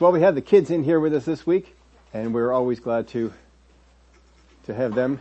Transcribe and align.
Well, 0.00 0.12
we 0.12 0.20
have 0.20 0.36
the 0.36 0.42
kids 0.42 0.70
in 0.70 0.84
here 0.84 1.00
with 1.00 1.12
us 1.12 1.24
this 1.24 1.44
week, 1.44 1.74
and 2.14 2.32
we're 2.32 2.52
always 2.52 2.78
glad 2.78 3.08
to 3.08 3.32
to 4.66 4.72
have 4.72 4.94
them 4.94 5.20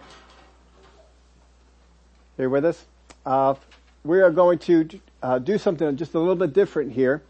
here 2.36 2.47
with 2.47 2.63
us. 2.63 2.86
Uh, 3.26 3.55
we 4.04 4.21
are 4.21 4.29
going 4.29 4.60
to 4.60 4.88
uh, 5.24 5.40
do 5.40 5.58
something 5.58 5.98
just 5.98 6.13
a 6.13 6.20
little 6.20 6.36
bit 6.36 6.54
different 6.54 6.92
here 6.92 7.24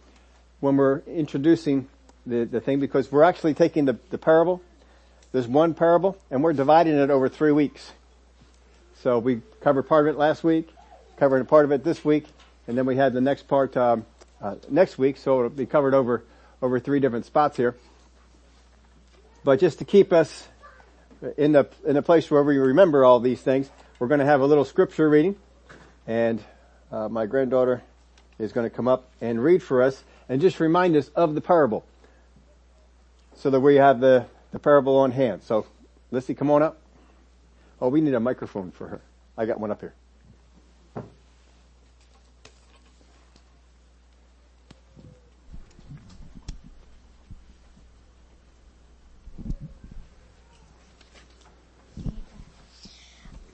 when 0.59 0.75
we're 0.75 0.99
introducing 1.07 1.87
the, 2.25 2.43
the 2.43 2.59
thing 2.59 2.81
because 2.81 3.09
we're 3.13 3.23
actually 3.23 3.53
taking 3.53 3.85
the, 3.85 3.97
the 4.09 4.17
parable. 4.17 4.61
There's 5.31 5.47
one 5.47 5.73
parable, 5.73 6.17
and 6.29 6.43
we're 6.43 6.51
dividing 6.51 6.97
it 6.97 7.09
over 7.09 7.29
three 7.29 7.53
weeks. 7.53 7.93
So 9.03 9.19
we 9.19 9.41
covered 9.61 9.83
part 9.83 10.05
of 10.05 10.13
it 10.13 10.19
last 10.19 10.43
week, 10.43 10.67
covered 11.15 11.43
a 11.43 11.45
part 11.45 11.63
of 11.63 11.71
it 11.71 11.85
this 11.85 12.03
week, 12.03 12.25
and 12.67 12.77
then 12.77 12.85
we 12.85 12.97
had 12.97 13.13
the 13.13 13.21
next 13.21 13.47
part 13.47 13.77
um, 13.77 14.05
uh, 14.41 14.55
next 14.67 14.97
week. 14.97 15.15
So 15.15 15.37
it'll 15.37 15.49
be 15.49 15.65
covered 15.65 15.93
over 15.93 16.23
over 16.61 16.79
three 16.79 16.99
different 16.99 17.25
spots 17.25 17.57
here. 17.57 17.75
But 19.43 19.59
just 19.59 19.79
to 19.79 19.85
keep 19.85 20.11
us 20.11 20.47
in 21.37 21.53
the, 21.53 21.67
in 21.85 21.97
a 21.97 22.01
place 22.01 22.29
where 22.29 22.43
we 22.43 22.57
remember 22.57 23.05
all 23.05 23.19
these 23.19 23.41
things, 23.41 23.69
we're 23.99 24.07
going 24.07 24.19
to 24.19 24.25
have 24.25 24.41
a 24.41 24.45
little 24.45 24.65
scripture 24.65 25.09
reading 25.09 25.35
and 26.05 26.43
uh, 26.91 27.09
my 27.09 27.25
granddaughter 27.25 27.81
is 28.39 28.51
going 28.53 28.69
to 28.69 28.75
come 28.75 28.87
up 28.87 29.09
and 29.19 29.43
read 29.43 29.61
for 29.61 29.81
us 29.81 30.03
and 30.29 30.41
just 30.41 30.59
remind 30.59 30.95
us 30.95 31.09
of 31.09 31.35
the 31.35 31.41
parable 31.41 31.85
so 33.35 33.49
that 33.49 33.59
we 33.59 33.75
have 33.75 33.99
the, 33.99 34.25
the 34.51 34.59
parable 34.59 34.97
on 34.97 35.11
hand. 35.11 35.43
So, 35.43 35.65
Lissy, 36.11 36.33
come 36.33 36.49
on 36.49 36.63
up. 36.63 36.79
Oh, 37.81 37.89
we 37.89 38.01
need 38.01 38.13
a 38.13 38.19
microphone 38.19 38.71
for 38.71 38.87
her. 38.87 39.01
I 39.37 39.45
got 39.45 39.59
one 39.59 39.71
up 39.71 39.81
here. 39.81 39.93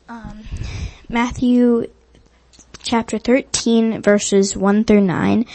Um, 0.08 0.44
Matthew 1.14 1.92
chapter 2.82 3.20
13 3.20 4.02
verses 4.02 4.58
1 4.58 4.84
through 4.84 5.02
9 5.02 5.46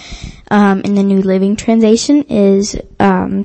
um, 0.52 0.82
in 0.82 0.94
the 0.94 1.02
New 1.02 1.20
Living 1.20 1.56
Translation 1.56 2.22
is 2.28 2.76
um, 3.00 3.44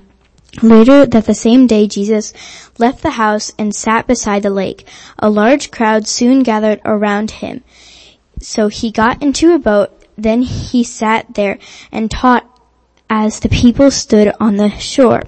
Later 0.61 1.07
that 1.07 1.25
the 1.25 1.33
same 1.33 1.65
day 1.65 1.87
Jesus 1.87 2.31
left 2.77 3.01
the 3.01 3.09
house 3.09 3.51
and 3.57 3.73
sat 3.73 4.05
beside 4.05 4.43
the 4.43 4.51
lake. 4.51 4.87
A 5.17 5.27
large 5.27 5.71
crowd 5.71 6.07
soon 6.07 6.43
gathered 6.43 6.81
around 6.85 7.31
him. 7.31 7.63
So 8.39 8.67
he 8.67 8.91
got 8.91 9.23
into 9.23 9.55
a 9.55 9.57
boat, 9.57 9.89
then 10.15 10.43
he 10.43 10.83
sat 10.83 11.33
there 11.33 11.57
and 11.91 12.11
taught 12.11 12.47
as 13.09 13.39
the 13.39 13.49
people 13.49 13.89
stood 13.89 14.31
on 14.39 14.57
the 14.57 14.69
shore. 14.77 15.23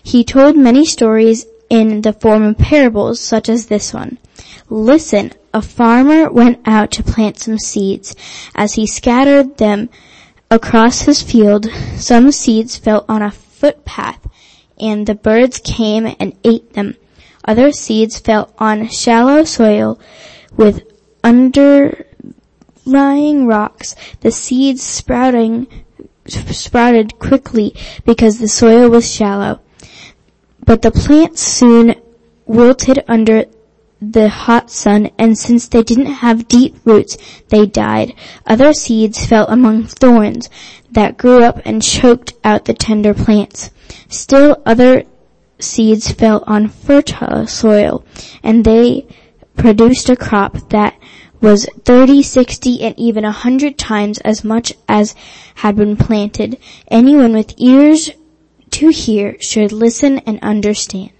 He 0.00 0.22
told 0.22 0.56
many 0.56 0.86
stories 0.86 1.44
in 1.68 2.02
the 2.02 2.12
form 2.12 2.44
of 2.44 2.58
parables 2.58 3.18
such 3.18 3.48
as 3.48 3.66
this 3.66 3.92
one. 3.92 4.18
Listen, 4.70 5.32
a 5.54 5.62
farmer 5.62 6.28
went 6.30 6.60
out 6.66 6.90
to 6.90 7.02
plant 7.02 7.38
some 7.38 7.58
seeds. 7.58 8.14
As 8.54 8.74
he 8.74 8.86
scattered 8.86 9.56
them 9.56 9.88
across 10.50 11.02
his 11.02 11.22
field, 11.22 11.70
some 11.96 12.32
seeds 12.32 12.76
fell 12.76 13.06
on 13.08 13.22
a 13.22 13.30
footpath 13.30 14.26
and 14.78 15.06
the 15.06 15.14
birds 15.14 15.60
came 15.64 16.12
and 16.18 16.36
ate 16.42 16.74
them. 16.74 16.96
Other 17.44 17.70
seeds 17.72 18.18
fell 18.18 18.52
on 18.58 18.88
shallow 18.88 19.44
soil 19.44 20.00
with 20.56 20.82
underlying 21.22 22.06
rocks. 23.46 23.94
The 24.20 24.32
seeds 24.32 24.82
sprouting 24.82 25.68
sprouted 26.26 27.18
quickly 27.18 27.74
because 28.04 28.38
the 28.38 28.48
soil 28.48 28.88
was 28.88 29.08
shallow. 29.10 29.60
But 30.64 30.82
the 30.82 30.90
plants 30.90 31.42
soon 31.42 31.94
wilted 32.46 33.04
under 33.06 33.44
the 34.12 34.28
hot 34.28 34.70
sun 34.70 35.10
and 35.18 35.38
since 35.38 35.68
they 35.68 35.82
didn't 35.82 36.06
have 36.06 36.48
deep 36.48 36.76
roots, 36.84 37.16
they 37.48 37.66
died. 37.66 38.14
Other 38.46 38.72
seeds 38.72 39.24
fell 39.24 39.46
among 39.48 39.84
thorns 39.84 40.50
that 40.90 41.16
grew 41.16 41.42
up 41.42 41.60
and 41.64 41.82
choked 41.82 42.34
out 42.44 42.64
the 42.64 42.74
tender 42.74 43.14
plants. 43.14 43.70
Still 44.08 44.62
other 44.66 45.04
seeds 45.58 46.10
fell 46.10 46.44
on 46.46 46.68
fertile 46.68 47.46
soil 47.46 48.04
and 48.42 48.64
they 48.64 49.06
produced 49.56 50.10
a 50.10 50.16
crop 50.16 50.68
that 50.70 50.94
was 51.40 51.66
30, 51.84 52.22
60, 52.22 52.82
and 52.82 52.98
even 52.98 53.24
a 53.24 53.30
hundred 53.30 53.76
times 53.76 54.18
as 54.20 54.44
much 54.44 54.72
as 54.88 55.14
had 55.56 55.76
been 55.76 55.96
planted. 55.96 56.58
Anyone 56.88 57.34
with 57.34 57.54
ears 57.58 58.10
to 58.70 58.88
hear 58.88 59.36
should 59.40 59.70
listen 59.70 60.20
and 60.20 60.38
understand. 60.42 61.10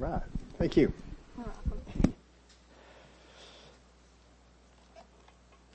right. 0.00 0.22
Thank 0.60 0.76
you. 0.76 0.92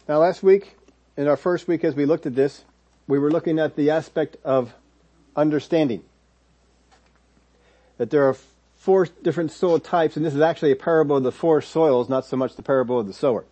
Now 0.08 0.20
last 0.20 0.44
week, 0.44 0.78
in 1.18 1.28
our 1.28 1.38
first 1.38 1.68
week 1.68 1.84
as 1.84 1.96
we 1.96 2.06
looked 2.06 2.28
at 2.28 2.36
this, 2.36 2.64
we 3.08 3.18
were 3.18 3.32
looking 3.32 3.58
at 3.58 3.76
the 3.76 3.90
aspect 3.90 4.38
of 4.44 4.76
understanding. 5.36 6.04
That 7.98 8.12
there 8.12 8.30
are 8.30 8.38
four 8.76 9.08
different 9.24 9.52
soil 9.52 9.80
types, 9.80 10.18
and 10.18 10.24
this 10.24 10.36
is 10.36 10.42
actually 10.42 10.72
a 10.72 10.76
parable 10.76 11.18
of 11.18 11.24
the 11.24 11.32
four 11.32 11.64
soils, 11.64 12.08
not 12.08 12.26
so 12.26 12.38
much 12.38 12.56
the 12.56 12.62
parable 12.62 13.00
of 13.00 13.08
the 13.08 13.14
sower. 13.14 13.44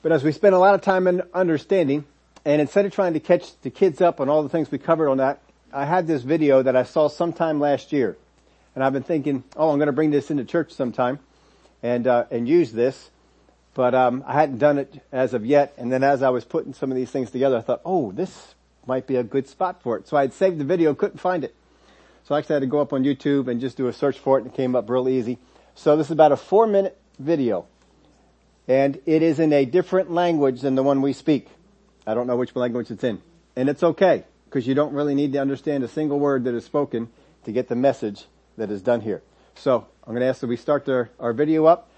But 0.00 0.12
as 0.12 0.24
we 0.24 0.32
spent 0.32 0.54
a 0.54 0.58
lot 0.58 0.74
of 0.74 0.80
time 0.80 1.08
in 1.08 1.20
understanding, 1.34 2.06
and 2.46 2.62
instead 2.62 2.86
of 2.86 2.94
trying 2.94 3.12
to 3.12 3.20
catch 3.20 3.54
the 3.60 3.68
kids 3.68 4.00
up 4.00 4.18
on 4.18 4.30
all 4.30 4.42
the 4.42 4.48
things 4.48 4.70
we 4.70 4.78
covered 4.78 5.10
on 5.10 5.18
that, 5.18 5.42
I 5.74 5.84
had 5.84 6.06
this 6.06 6.22
video 6.22 6.62
that 6.62 6.74
I 6.74 6.84
saw 6.84 7.08
sometime 7.08 7.60
last 7.60 7.92
year 7.92 8.16
and 8.74 8.84
I've 8.84 8.92
been 8.92 9.02
thinking, 9.02 9.44
oh, 9.56 9.70
I'm 9.70 9.78
going 9.78 9.86
to 9.86 9.92
bring 9.92 10.10
this 10.10 10.30
into 10.30 10.44
church 10.44 10.72
sometime 10.72 11.18
and 11.82 12.06
uh, 12.06 12.24
and 12.30 12.48
use 12.48 12.72
this, 12.72 13.10
but 13.74 13.94
um, 13.94 14.22
I 14.26 14.34
hadn't 14.34 14.58
done 14.58 14.78
it 14.78 15.02
as 15.12 15.34
of 15.34 15.44
yet. 15.44 15.74
And 15.76 15.90
then 15.90 16.02
as 16.02 16.22
I 16.22 16.28
was 16.30 16.44
putting 16.44 16.74
some 16.74 16.90
of 16.90 16.96
these 16.96 17.10
things 17.10 17.30
together, 17.30 17.56
I 17.56 17.60
thought, 17.60 17.80
oh, 17.84 18.12
this 18.12 18.54
might 18.86 19.06
be 19.06 19.16
a 19.16 19.22
good 19.22 19.48
spot 19.48 19.82
for 19.82 19.96
it. 19.96 20.08
So 20.08 20.16
I 20.16 20.22
had 20.22 20.32
saved 20.32 20.58
the 20.58 20.64
video, 20.64 20.94
couldn't 20.94 21.18
find 21.18 21.44
it, 21.44 21.54
so 22.24 22.34
I 22.34 22.38
actually 22.38 22.54
had 22.54 22.60
to 22.60 22.66
go 22.66 22.80
up 22.80 22.92
on 22.92 23.04
YouTube 23.04 23.48
and 23.48 23.60
just 23.60 23.76
do 23.76 23.88
a 23.88 23.92
search 23.92 24.18
for 24.18 24.38
it, 24.38 24.44
and 24.44 24.52
it 24.52 24.56
came 24.56 24.76
up 24.76 24.88
real 24.88 25.08
easy. 25.08 25.38
So 25.74 25.96
this 25.96 26.08
is 26.08 26.12
about 26.12 26.32
a 26.32 26.36
four 26.36 26.66
minute 26.66 26.96
video, 27.18 27.66
and 28.68 29.00
it 29.06 29.22
is 29.22 29.40
in 29.40 29.52
a 29.52 29.64
different 29.64 30.10
language 30.10 30.60
than 30.60 30.74
the 30.74 30.82
one 30.82 31.02
we 31.02 31.12
speak. 31.12 31.48
I 32.06 32.14
don't 32.14 32.26
know 32.26 32.36
which 32.36 32.54
language 32.56 32.90
it's 32.90 33.04
in, 33.04 33.20
and 33.56 33.68
it's 33.68 33.82
okay 33.82 34.24
because 34.44 34.66
you 34.66 34.74
don't 34.74 34.92
really 34.92 35.14
need 35.14 35.32
to 35.32 35.38
understand 35.38 35.84
a 35.84 35.88
single 35.88 36.18
word 36.18 36.44
that 36.44 36.54
is 36.54 36.64
spoken 36.64 37.08
to 37.44 37.52
get 37.52 37.68
the 37.68 37.76
message 37.76 38.26
that 38.60 38.70
is 38.70 38.82
done 38.82 39.00
here. 39.00 39.22
So 39.56 39.86
I'm 40.04 40.12
going 40.12 40.20
to 40.20 40.26
ask 40.26 40.40
that 40.40 40.46
we 40.46 40.56
start 40.56 40.88
our, 40.88 41.10
our 41.18 41.32
video 41.32 41.64
up 41.64 41.88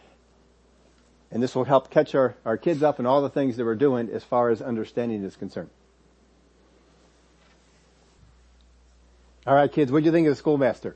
and 1.32 1.42
this 1.42 1.54
will 1.54 1.64
help 1.64 1.90
catch 1.90 2.14
our, 2.14 2.36
our 2.44 2.56
kids 2.56 2.82
up 2.82 2.98
and 2.98 3.06
all 3.06 3.20
the 3.20 3.28
things 3.28 3.56
that 3.56 3.64
we're 3.64 3.74
doing 3.74 4.08
as 4.08 4.22
far 4.22 4.48
as 4.48 4.62
understanding 4.62 5.24
is 5.24 5.34
concerned. 5.34 5.70
All 9.44 9.54
right, 9.54 9.70
kids, 9.70 9.90
what 9.90 10.00
do 10.00 10.06
you 10.06 10.12
think 10.12 10.28
of 10.28 10.32
the 10.32 10.36
schoolmaster? 10.36 10.94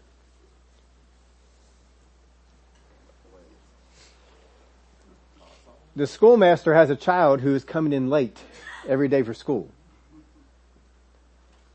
The 5.97 6.07
schoolmaster 6.07 6.75
has 6.75 6.91
a 6.91 6.97
child 6.97 7.41
who 7.41 7.55
is 7.55 7.65
coming 7.65 7.93
in 7.93 8.09
late 8.09 8.39
every 8.87 9.09
day 9.09 9.23
for 9.23 9.35
school. 9.35 9.69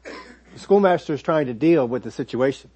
The 0.03 0.59
schoolmaster 0.59 1.13
is 1.13 1.21
trying 1.21 1.47
to 1.47 1.53
deal 1.53 1.85
with 1.87 2.03
the 2.03 2.11
situation 2.11 2.69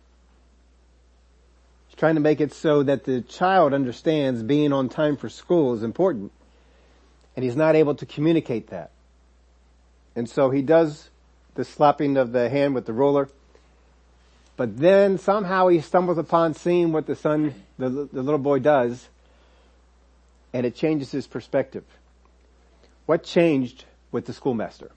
trying 1.97 2.15
to 2.15 2.21
make 2.21 2.41
it 2.41 2.53
so 2.53 2.83
that 2.83 3.05
the 3.05 3.21
child 3.21 3.73
understands 3.73 4.43
being 4.43 4.73
on 4.73 4.89
time 4.89 5.15
for 5.15 5.29
school 5.29 5.73
is 5.73 5.83
important. 5.83 6.31
And 7.35 7.43
he's 7.43 7.55
not 7.55 7.75
able 7.75 7.95
to 7.95 8.05
communicate 8.05 8.67
that. 8.67 8.91
And 10.15 10.29
so 10.29 10.49
he 10.49 10.61
does 10.61 11.09
the 11.55 11.65
slapping 11.65 12.17
of 12.17 12.31
the 12.31 12.49
hand 12.49 12.75
with 12.75 12.85
the 12.85 12.93
ruler. 12.93 13.29
But 14.57 14.77
then 14.77 15.17
somehow 15.17 15.67
he 15.67 15.81
stumbles 15.81 16.17
upon 16.17 16.53
seeing 16.53 16.91
what 16.91 17.07
the 17.07 17.15
son, 17.15 17.53
the, 17.77 17.89
the 17.89 18.21
little 18.21 18.39
boy 18.39 18.59
does, 18.59 19.09
and 20.53 20.65
it 20.65 20.75
changes 20.75 21.11
his 21.11 21.27
perspective. 21.27 21.83
What 23.05 23.23
changed 23.23 23.85
with 24.11 24.25
the 24.25 24.33
schoolmaster? 24.33 24.91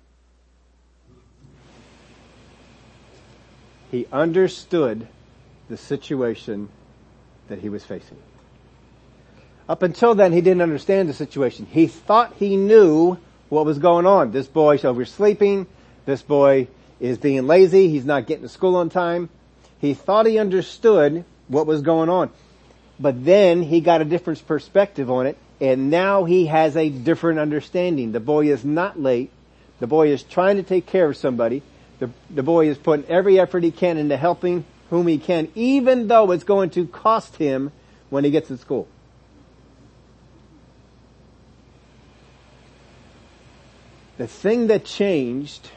He 3.90 4.06
understood 4.12 5.08
the 5.69 5.76
situation 5.76 6.69
that 7.48 7.58
he 7.58 7.68
was 7.68 7.84
facing. 7.84 8.18
Up 9.68 9.82
until 9.82 10.14
then, 10.14 10.32
he 10.32 10.40
didn't 10.40 10.62
understand 10.62 11.08
the 11.08 11.12
situation. 11.12 11.66
He 11.70 11.86
thought 11.86 12.34
he 12.34 12.56
knew 12.56 13.18
what 13.48 13.66
was 13.66 13.78
going 13.78 14.06
on. 14.06 14.30
This 14.30 14.46
boy's 14.46 14.84
oversleeping. 14.84 15.66
This 16.06 16.22
boy 16.22 16.68
is 17.00 17.18
being 17.18 17.46
lazy. 17.46 17.88
He's 17.88 18.04
not 18.04 18.26
getting 18.26 18.44
to 18.44 18.48
school 18.48 18.76
on 18.76 18.88
time. 18.88 19.28
He 19.78 19.94
thought 19.94 20.26
he 20.26 20.38
understood 20.38 21.24
what 21.48 21.66
was 21.66 21.82
going 21.82 22.08
on. 22.08 22.30
But 22.98 23.24
then 23.24 23.62
he 23.62 23.80
got 23.80 24.00
a 24.00 24.04
different 24.04 24.44
perspective 24.46 25.10
on 25.10 25.26
it 25.26 25.36
and 25.60 25.90
now 25.90 26.24
he 26.24 26.46
has 26.46 26.76
a 26.76 26.88
different 26.88 27.38
understanding. 27.38 28.12
The 28.12 28.20
boy 28.20 28.50
is 28.50 28.64
not 28.64 29.00
late 29.00 29.30
The 29.80 29.86
boy 29.86 30.08
is 30.08 30.22
trying 30.22 30.56
to 30.56 30.62
take 30.62 30.86
care 30.86 31.08
of 31.08 31.16
somebody. 31.16 31.62
The, 31.98 32.10
the 32.30 32.42
boy 32.42 32.68
is 32.68 32.78
putting 32.78 33.06
every 33.06 33.38
effort 33.38 33.62
he 33.62 33.70
can 33.70 33.96
into 33.96 34.16
helping 34.16 34.64
whom 34.90 35.06
he 35.06 35.19
can, 35.19 35.50
even 35.55 36.08
though 36.08 36.31
it's 36.31 36.44
going 36.44 36.70
to 36.70 36.87
cost 36.87 37.37
him 37.37 37.73
when 38.11 38.25
he 38.25 38.31
gets 38.31 38.49
to 38.49 38.56
school. 38.56 38.88
The 44.17 44.26
thing 44.26 44.67
that 44.69 44.85
changed 44.85 45.70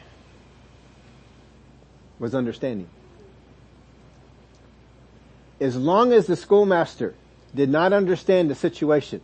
was 2.18 2.34
understanding. 2.34 2.88
As 5.60 5.76
long 5.76 6.12
as 6.12 6.26
the 6.26 6.34
schoolmaster 6.34 7.14
did 7.54 7.68
not 7.68 7.92
understand 7.92 8.50
the 8.50 8.54
situation, 8.54 9.20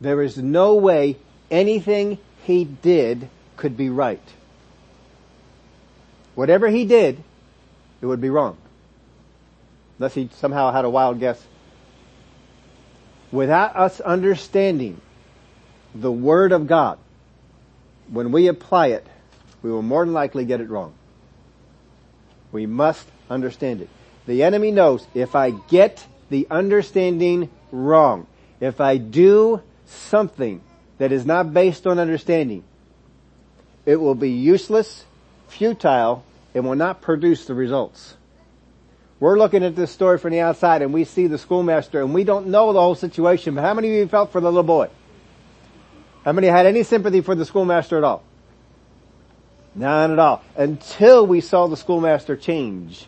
there 0.00 0.20
is 0.20 0.36
no 0.36 0.74
way 0.74 1.16
anything 1.50 2.18
he 2.42 2.64
did 2.64 3.30
could 3.56 3.76
be 3.76 3.88
right. 3.88 4.20
Whatever 6.34 6.68
he 6.68 6.84
did, 6.84 7.22
it 8.02 8.06
would 8.06 8.20
be 8.20 8.28
wrong. 8.28 8.58
Unless 9.98 10.14
he 10.14 10.28
somehow 10.34 10.72
had 10.72 10.84
a 10.84 10.90
wild 10.90 11.20
guess. 11.20 11.42
Without 13.32 13.76
us 13.76 14.00
understanding 14.00 15.00
the 15.94 16.12
Word 16.12 16.52
of 16.52 16.66
God, 16.66 16.98
when 18.08 18.30
we 18.30 18.46
apply 18.48 18.88
it, 18.88 19.06
we 19.62 19.70
will 19.70 19.82
more 19.82 20.04
than 20.04 20.14
likely 20.14 20.44
get 20.44 20.60
it 20.60 20.68
wrong. 20.68 20.92
We 22.52 22.66
must 22.66 23.06
understand 23.28 23.80
it. 23.80 23.88
The 24.26 24.42
enemy 24.42 24.70
knows 24.70 25.06
if 25.14 25.34
I 25.34 25.50
get 25.50 26.06
the 26.30 26.46
understanding 26.50 27.50
wrong, 27.72 28.26
if 28.60 28.80
I 28.80 28.96
do 28.96 29.62
something 29.86 30.60
that 30.98 31.12
is 31.12 31.26
not 31.26 31.52
based 31.52 31.86
on 31.86 31.98
understanding, 31.98 32.64
it 33.84 33.96
will 33.96 34.14
be 34.14 34.30
useless, 34.30 35.04
futile, 35.48 36.24
and 36.54 36.64
will 36.64 36.76
not 36.76 37.00
produce 37.00 37.46
the 37.46 37.54
results. 37.54 38.16
We're 39.18 39.38
looking 39.38 39.64
at 39.64 39.74
this 39.74 39.90
story 39.90 40.18
from 40.18 40.32
the 40.32 40.40
outside 40.40 40.82
and 40.82 40.92
we 40.92 41.04
see 41.04 41.26
the 41.26 41.38
schoolmaster 41.38 42.02
and 42.02 42.12
we 42.12 42.24
don't 42.24 42.48
know 42.48 42.72
the 42.72 42.80
whole 42.80 42.94
situation, 42.94 43.54
but 43.54 43.62
how 43.62 43.72
many 43.72 43.88
of 43.88 43.94
you 43.94 44.08
felt 44.08 44.30
for 44.30 44.40
the 44.40 44.48
little 44.48 44.62
boy? 44.62 44.90
How 46.24 46.32
many 46.32 46.48
had 46.48 46.66
any 46.66 46.82
sympathy 46.82 47.20
for 47.22 47.34
the 47.34 47.44
schoolmaster 47.44 47.96
at 47.96 48.04
all? 48.04 48.22
None 49.74 50.10
at 50.10 50.18
all. 50.18 50.42
Until 50.56 51.26
we 51.26 51.40
saw 51.40 51.66
the 51.66 51.76
schoolmaster 51.76 52.36
change. 52.36 53.06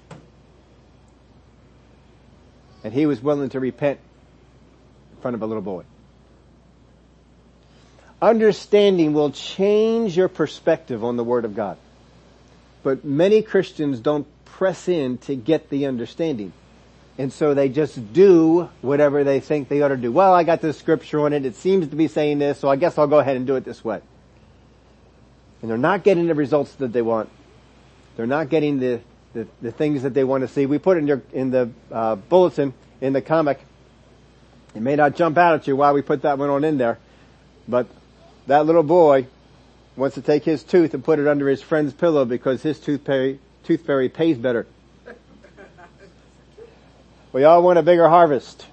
And 2.84 2.92
he 2.92 3.06
was 3.06 3.20
willing 3.20 3.48
to 3.50 3.60
repent 3.60 3.98
in 5.12 5.20
front 5.20 5.34
of 5.34 5.42
a 5.42 5.46
little 5.46 5.62
boy. 5.62 5.84
Understanding 8.20 9.12
will 9.12 9.30
change 9.30 10.16
your 10.16 10.28
perspective 10.28 11.04
on 11.04 11.16
the 11.16 11.24
Word 11.24 11.44
of 11.44 11.54
God. 11.54 11.76
But 12.82 13.04
many 13.04 13.42
Christians 13.42 14.00
don't 14.00 14.26
press 14.58 14.88
in 14.88 15.18
to 15.18 15.36
get 15.36 15.70
the 15.70 15.86
understanding. 15.86 16.52
And 17.16 17.32
so 17.32 17.54
they 17.54 17.68
just 17.68 18.12
do 18.12 18.68
whatever 18.82 19.22
they 19.22 19.38
think 19.38 19.68
they 19.68 19.82
ought 19.82 19.88
to 19.88 19.96
do. 19.96 20.10
Well, 20.10 20.34
I 20.34 20.42
got 20.42 20.60
this 20.60 20.76
scripture 20.76 21.20
on 21.20 21.32
it. 21.32 21.46
It 21.46 21.54
seems 21.54 21.86
to 21.88 21.96
be 21.96 22.08
saying 22.08 22.40
this, 22.40 22.58
so 22.58 22.68
I 22.68 22.74
guess 22.74 22.98
I'll 22.98 23.06
go 23.06 23.20
ahead 23.20 23.36
and 23.36 23.46
do 23.46 23.54
it 23.54 23.64
this 23.64 23.84
way. 23.84 24.00
And 25.62 25.70
they're 25.70 25.78
not 25.78 26.02
getting 26.02 26.26
the 26.26 26.34
results 26.34 26.74
that 26.74 26.92
they 26.92 27.02
want. 27.02 27.30
They're 28.16 28.26
not 28.26 28.48
getting 28.48 28.80
the, 28.80 29.00
the, 29.32 29.46
the 29.62 29.70
things 29.70 30.02
that 30.02 30.12
they 30.12 30.24
want 30.24 30.42
to 30.42 30.48
see. 30.48 30.66
We 30.66 30.78
put 30.78 30.96
in, 30.96 31.06
your, 31.06 31.22
in 31.32 31.52
the 31.52 31.70
uh, 31.92 32.16
bulletin, 32.16 32.74
in 33.00 33.12
the 33.12 33.22
comic, 33.22 33.60
it 34.74 34.82
may 34.82 34.96
not 34.96 35.14
jump 35.14 35.38
out 35.38 35.54
at 35.54 35.68
you 35.68 35.76
why 35.76 35.92
we 35.92 36.02
put 36.02 36.22
that 36.22 36.36
one 36.36 36.50
on 36.50 36.64
in 36.64 36.78
there, 36.78 36.98
but 37.68 37.86
that 38.48 38.66
little 38.66 38.82
boy 38.82 39.28
wants 39.94 40.14
to 40.16 40.22
take 40.22 40.42
his 40.42 40.64
tooth 40.64 40.94
and 40.94 41.04
put 41.04 41.20
it 41.20 41.28
under 41.28 41.48
his 41.48 41.62
friend's 41.62 41.92
pillow 41.92 42.24
because 42.24 42.62
his 42.62 42.80
tooth 42.80 43.04
fairy, 43.04 43.38
tooth 43.68 43.84
fairy 43.84 44.08
pays 44.08 44.38
better. 44.38 44.66
We 47.30 47.44
all 47.44 47.62
want 47.62 47.78
a 47.78 47.82
bigger 47.82 48.08
harvest. 48.08 48.66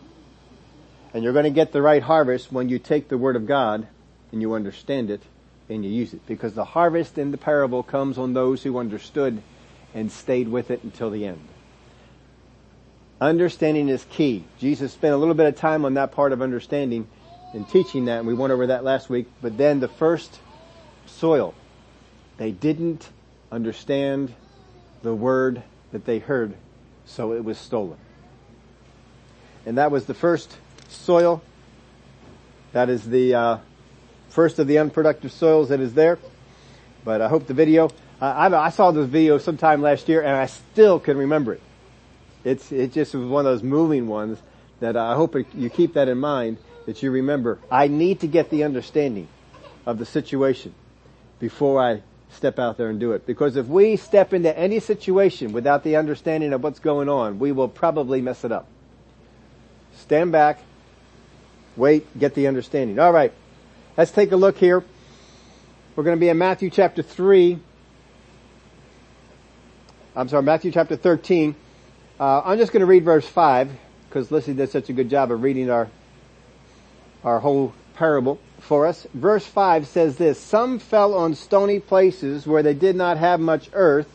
And 1.13 1.21
you're 1.21 1.33
going 1.33 1.43
to 1.43 1.49
get 1.49 1.73
the 1.73 1.81
right 1.81 2.01
harvest 2.01 2.49
when 2.49 2.69
you 2.69 2.79
take 2.79 3.09
the 3.09 3.17
Word 3.17 3.35
of 3.35 3.45
God 3.45 3.87
and 4.31 4.41
you 4.41 4.53
understand 4.53 5.11
it 5.11 5.21
and 5.67 5.83
you 5.83 5.91
use 5.91 6.13
it. 6.13 6.25
Because 6.25 6.53
the 6.53 6.63
harvest 6.63 7.17
in 7.17 7.31
the 7.31 7.37
parable 7.37 7.83
comes 7.83 8.17
on 8.17 8.33
those 8.33 8.63
who 8.63 8.77
understood 8.77 9.41
and 9.93 10.09
stayed 10.09 10.47
with 10.47 10.71
it 10.71 10.81
until 10.83 11.09
the 11.09 11.25
end. 11.25 11.45
Understanding 13.19 13.89
is 13.89 14.05
key. 14.09 14.45
Jesus 14.59 14.93
spent 14.93 15.13
a 15.13 15.17
little 15.17 15.33
bit 15.33 15.47
of 15.47 15.57
time 15.57 15.83
on 15.83 15.95
that 15.95 16.13
part 16.13 16.31
of 16.31 16.41
understanding 16.41 17.05
and 17.53 17.67
teaching 17.67 18.05
that, 18.05 18.19
and 18.19 18.27
we 18.27 18.33
went 18.33 18.53
over 18.53 18.67
that 18.67 18.85
last 18.85 19.09
week. 19.09 19.27
But 19.41 19.57
then 19.57 19.81
the 19.81 19.89
first 19.89 20.39
soil, 21.05 21.53
they 22.37 22.51
didn't 22.51 23.09
understand 23.51 24.33
the 25.05 25.13
word 25.15 25.61
that 25.91 26.03
they 26.05 26.17
heard, 26.17 26.55
so 27.05 27.31
it 27.33 27.45
was 27.45 27.59
stolen. 27.59 27.97
And 29.65 29.77
that 29.77 29.91
was 29.91 30.07
the 30.07 30.15
first 30.15 30.57
soil. 30.89 31.43
That 32.73 32.89
is 32.89 33.07
the 33.07 33.35
uh, 33.35 33.57
first 34.29 34.57
of 34.57 34.65
the 34.65 34.79
unproductive 34.79 35.31
soils 35.31 35.69
that 35.69 35.79
is 35.79 35.93
there. 35.93 36.17
But 37.03 37.21
I 37.21 37.27
hope 37.27 37.45
the 37.45 37.53
video. 37.53 37.91
I, 38.19 38.47
I 38.47 38.69
saw 38.71 38.89
this 38.89 39.05
video 39.05 39.37
sometime 39.37 39.83
last 39.83 40.09
year, 40.09 40.21
and 40.21 40.35
I 40.35 40.47
still 40.47 40.99
can 40.99 41.17
remember 41.17 41.53
it. 41.53 41.61
It's 42.43 42.71
it 42.71 42.91
just 42.91 43.13
was 43.13 43.27
one 43.27 43.45
of 43.45 43.51
those 43.51 43.63
moving 43.63 44.07
ones 44.07 44.39
that 44.79 44.97
I 44.97 45.13
hope 45.13 45.35
you 45.53 45.69
keep 45.69 45.93
that 45.93 46.09
in 46.09 46.17
mind 46.17 46.57
that 46.87 47.03
you 47.03 47.11
remember, 47.11 47.59
I 47.69 47.87
need 47.87 48.21
to 48.21 48.27
get 48.27 48.49
the 48.49 48.63
understanding 48.63 49.27
of 49.85 49.99
the 49.99 50.05
situation 50.05 50.73
before 51.39 51.79
I 51.79 52.01
step 52.35 52.59
out 52.59 52.77
there 52.77 52.89
and 52.89 52.99
do 52.99 53.13
it. 53.13 53.25
Because 53.25 53.55
if 53.55 53.67
we 53.67 53.95
step 53.95 54.33
into 54.33 54.57
any 54.57 54.79
situation 54.79 55.53
without 55.53 55.83
the 55.83 55.95
understanding 55.95 56.53
of 56.53 56.63
what's 56.63 56.79
going 56.79 57.09
on, 57.09 57.39
we 57.39 57.51
will 57.51 57.67
probably 57.67 58.21
mess 58.21 58.43
it 58.43 58.51
up. 58.51 58.67
Stand 59.95 60.31
back, 60.31 60.59
wait, 61.75 62.05
get 62.19 62.35
the 62.35 62.47
understanding. 62.47 62.99
Alright, 62.99 63.33
let's 63.97 64.11
take 64.11 64.31
a 64.31 64.35
look 64.35 64.57
here. 64.57 64.83
We're 65.95 66.03
going 66.03 66.17
to 66.17 66.19
be 66.19 66.29
in 66.29 66.37
Matthew 66.37 66.69
chapter 66.69 67.01
3. 67.01 67.59
I'm 70.15 70.27
sorry, 70.29 70.43
Matthew 70.43 70.71
chapter 70.71 70.95
13. 70.95 71.55
Uh, 72.19 72.41
I'm 72.43 72.57
just 72.57 72.71
going 72.71 72.81
to 72.81 72.85
read 72.85 73.03
verse 73.03 73.27
5 73.27 73.71
because 74.07 74.31
Lissy 74.31 74.53
did 74.53 74.69
such 74.69 74.89
a 74.89 74.93
good 74.93 75.09
job 75.09 75.31
of 75.31 75.41
reading 75.41 75.69
our 75.69 75.89
our 77.23 77.39
whole 77.39 77.73
parable 77.95 78.39
for 78.59 78.85
us. 78.85 79.07
Verse 79.13 79.45
5 79.45 79.87
says 79.87 80.17
this, 80.17 80.39
Some 80.39 80.79
fell 80.79 81.13
on 81.13 81.35
stony 81.35 81.79
places 81.79 82.45
where 82.47 82.63
they 82.63 82.73
did 82.73 82.95
not 82.95 83.17
have 83.17 83.39
much 83.39 83.69
earth, 83.73 84.07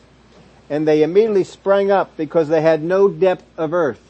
and 0.69 0.87
they 0.87 1.03
immediately 1.03 1.45
sprang 1.45 1.91
up 1.91 2.17
because 2.17 2.49
they 2.49 2.61
had 2.61 2.83
no 2.83 3.09
depth 3.09 3.45
of 3.57 3.75
earth. 3.75 4.01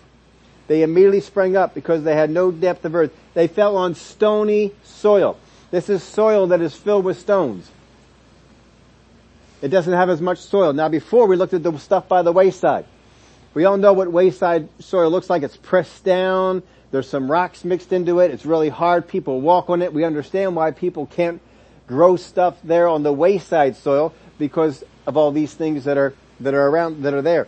They 0.66 0.82
immediately 0.82 1.20
sprang 1.20 1.56
up 1.56 1.74
because 1.74 2.04
they 2.04 2.14
had 2.14 2.30
no 2.30 2.52
depth 2.52 2.84
of 2.84 2.94
earth. 2.94 3.12
They 3.34 3.48
fell 3.48 3.76
on 3.76 3.94
stony 3.94 4.72
soil. 4.84 5.36
This 5.70 5.88
is 5.88 6.02
soil 6.02 6.48
that 6.48 6.60
is 6.60 6.74
filled 6.74 7.04
with 7.04 7.18
stones. 7.18 7.70
It 9.62 9.68
doesn't 9.68 9.92
have 9.92 10.08
as 10.08 10.20
much 10.20 10.38
soil. 10.38 10.72
Now 10.72 10.88
before 10.88 11.26
we 11.26 11.36
looked 11.36 11.54
at 11.54 11.62
the 11.62 11.76
stuff 11.78 12.08
by 12.08 12.22
the 12.22 12.32
wayside. 12.32 12.86
We 13.52 13.64
all 13.64 13.76
know 13.76 13.92
what 13.92 14.12
wayside 14.12 14.68
soil 14.78 15.10
looks 15.10 15.28
like. 15.28 15.42
It's 15.42 15.56
pressed 15.56 16.04
down. 16.04 16.62
There's 16.90 17.08
some 17.08 17.30
rocks 17.30 17.64
mixed 17.64 17.92
into 17.92 18.18
it. 18.20 18.30
It's 18.30 18.44
really 18.44 18.68
hard. 18.68 19.06
People 19.06 19.40
walk 19.40 19.70
on 19.70 19.82
it. 19.82 19.92
We 19.92 20.04
understand 20.04 20.56
why 20.56 20.72
people 20.72 21.06
can't 21.06 21.40
grow 21.86 22.16
stuff 22.16 22.56
there 22.64 22.88
on 22.88 23.02
the 23.02 23.12
wayside 23.12 23.76
soil 23.76 24.12
because 24.38 24.82
of 25.06 25.16
all 25.16 25.30
these 25.32 25.54
things 25.54 25.84
that 25.84 25.96
are, 25.96 26.14
that 26.40 26.54
are 26.54 26.68
around, 26.68 27.02
that 27.02 27.14
are 27.14 27.22
there. 27.22 27.46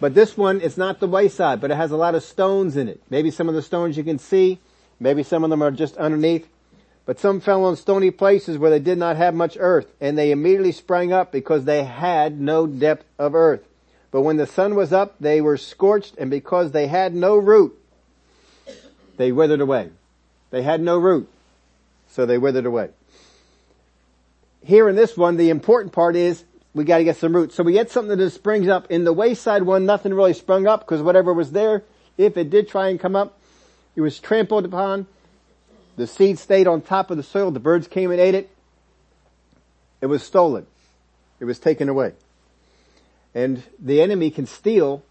But 0.00 0.14
this 0.14 0.36
one, 0.36 0.60
it's 0.60 0.76
not 0.76 1.00
the 1.00 1.06
wayside, 1.06 1.60
but 1.60 1.70
it 1.70 1.76
has 1.76 1.90
a 1.90 1.96
lot 1.96 2.14
of 2.14 2.22
stones 2.22 2.76
in 2.76 2.88
it. 2.88 3.00
Maybe 3.08 3.30
some 3.30 3.48
of 3.48 3.54
the 3.54 3.62
stones 3.62 3.96
you 3.96 4.04
can 4.04 4.18
see. 4.18 4.58
Maybe 4.98 5.22
some 5.22 5.44
of 5.44 5.50
them 5.50 5.62
are 5.62 5.70
just 5.70 5.96
underneath. 5.96 6.48
But 7.06 7.20
some 7.20 7.40
fell 7.40 7.64
on 7.64 7.76
stony 7.76 8.10
places 8.10 8.58
where 8.58 8.70
they 8.70 8.80
did 8.80 8.98
not 8.98 9.16
have 9.16 9.34
much 9.34 9.56
earth, 9.60 9.92
and 10.00 10.18
they 10.18 10.32
immediately 10.32 10.72
sprang 10.72 11.12
up 11.12 11.30
because 11.30 11.64
they 11.64 11.84
had 11.84 12.40
no 12.40 12.66
depth 12.66 13.04
of 13.18 13.34
earth. 13.34 13.62
But 14.10 14.22
when 14.22 14.38
the 14.38 14.46
sun 14.46 14.74
was 14.74 14.92
up, 14.92 15.14
they 15.20 15.40
were 15.40 15.56
scorched, 15.56 16.16
and 16.18 16.30
because 16.30 16.72
they 16.72 16.88
had 16.88 17.14
no 17.14 17.36
root, 17.36 17.78
they 19.16 19.32
withered 19.32 19.60
away. 19.60 19.90
They 20.50 20.62
had 20.62 20.80
no 20.80 20.98
root, 20.98 21.28
so 22.08 22.26
they 22.26 22.38
withered 22.38 22.66
away. 22.66 22.90
Here 24.62 24.88
in 24.88 24.96
this 24.96 25.16
one, 25.16 25.36
the 25.36 25.50
important 25.50 25.92
part 25.92 26.16
is 26.16 26.44
we 26.74 26.84
gotta 26.84 27.04
get 27.04 27.16
some 27.16 27.34
roots. 27.34 27.54
So 27.54 27.62
we 27.62 27.72
get 27.72 27.90
something 27.90 28.18
that 28.18 28.30
springs 28.30 28.68
up. 28.68 28.90
In 28.90 29.04
the 29.04 29.12
wayside 29.12 29.62
one, 29.62 29.86
nothing 29.86 30.12
really 30.12 30.34
sprung 30.34 30.66
up 30.66 30.80
because 30.80 31.02
whatever 31.02 31.32
was 31.32 31.52
there, 31.52 31.82
if 32.18 32.36
it 32.36 32.50
did 32.50 32.68
try 32.68 32.88
and 32.88 33.00
come 33.00 33.16
up, 33.16 33.38
it 33.94 34.00
was 34.00 34.18
trampled 34.18 34.64
upon. 34.64 35.06
The 35.96 36.06
seed 36.06 36.38
stayed 36.38 36.66
on 36.66 36.82
top 36.82 37.10
of 37.10 37.16
the 37.16 37.22
soil. 37.22 37.50
The 37.50 37.60
birds 37.60 37.88
came 37.88 38.10
and 38.10 38.20
ate 38.20 38.34
it. 38.34 38.50
It 40.02 40.06
was 40.06 40.22
stolen. 40.22 40.66
It 41.40 41.46
was 41.46 41.58
taken 41.58 41.88
away. 41.88 42.12
And 43.34 43.62
the 43.78 44.02
enemy 44.02 44.30
can 44.30 44.46
steal 44.46 45.02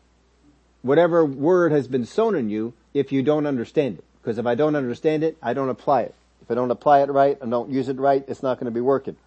whatever 0.83 1.25
word 1.25 1.71
has 1.71 1.87
been 1.87 2.05
sown 2.05 2.35
in 2.35 2.49
you 2.49 2.73
if 2.95 3.11
you 3.11 3.21
don't 3.21 3.45
understand 3.45 3.99
it. 3.99 4.03
Because 4.21 4.39
if 4.39 4.47
I 4.47 4.55
don't 4.55 4.75
understand 4.75 5.23
it, 5.23 5.37
I 5.43 5.53
don't 5.53 5.69
apply 5.69 6.03
it. 6.03 6.15
If 6.41 6.49
I 6.49 6.55
don't 6.55 6.71
apply 6.71 7.01
it 7.01 7.11
right 7.11 7.39
and 7.39 7.51
don't 7.51 7.69
use 7.69 7.89
it 7.89 7.99
right, 7.99 8.23
it's 8.27 8.41
not 8.41 8.57
going 8.57 8.65
to 8.65 8.71
be 8.71 8.81
working. 8.81 9.17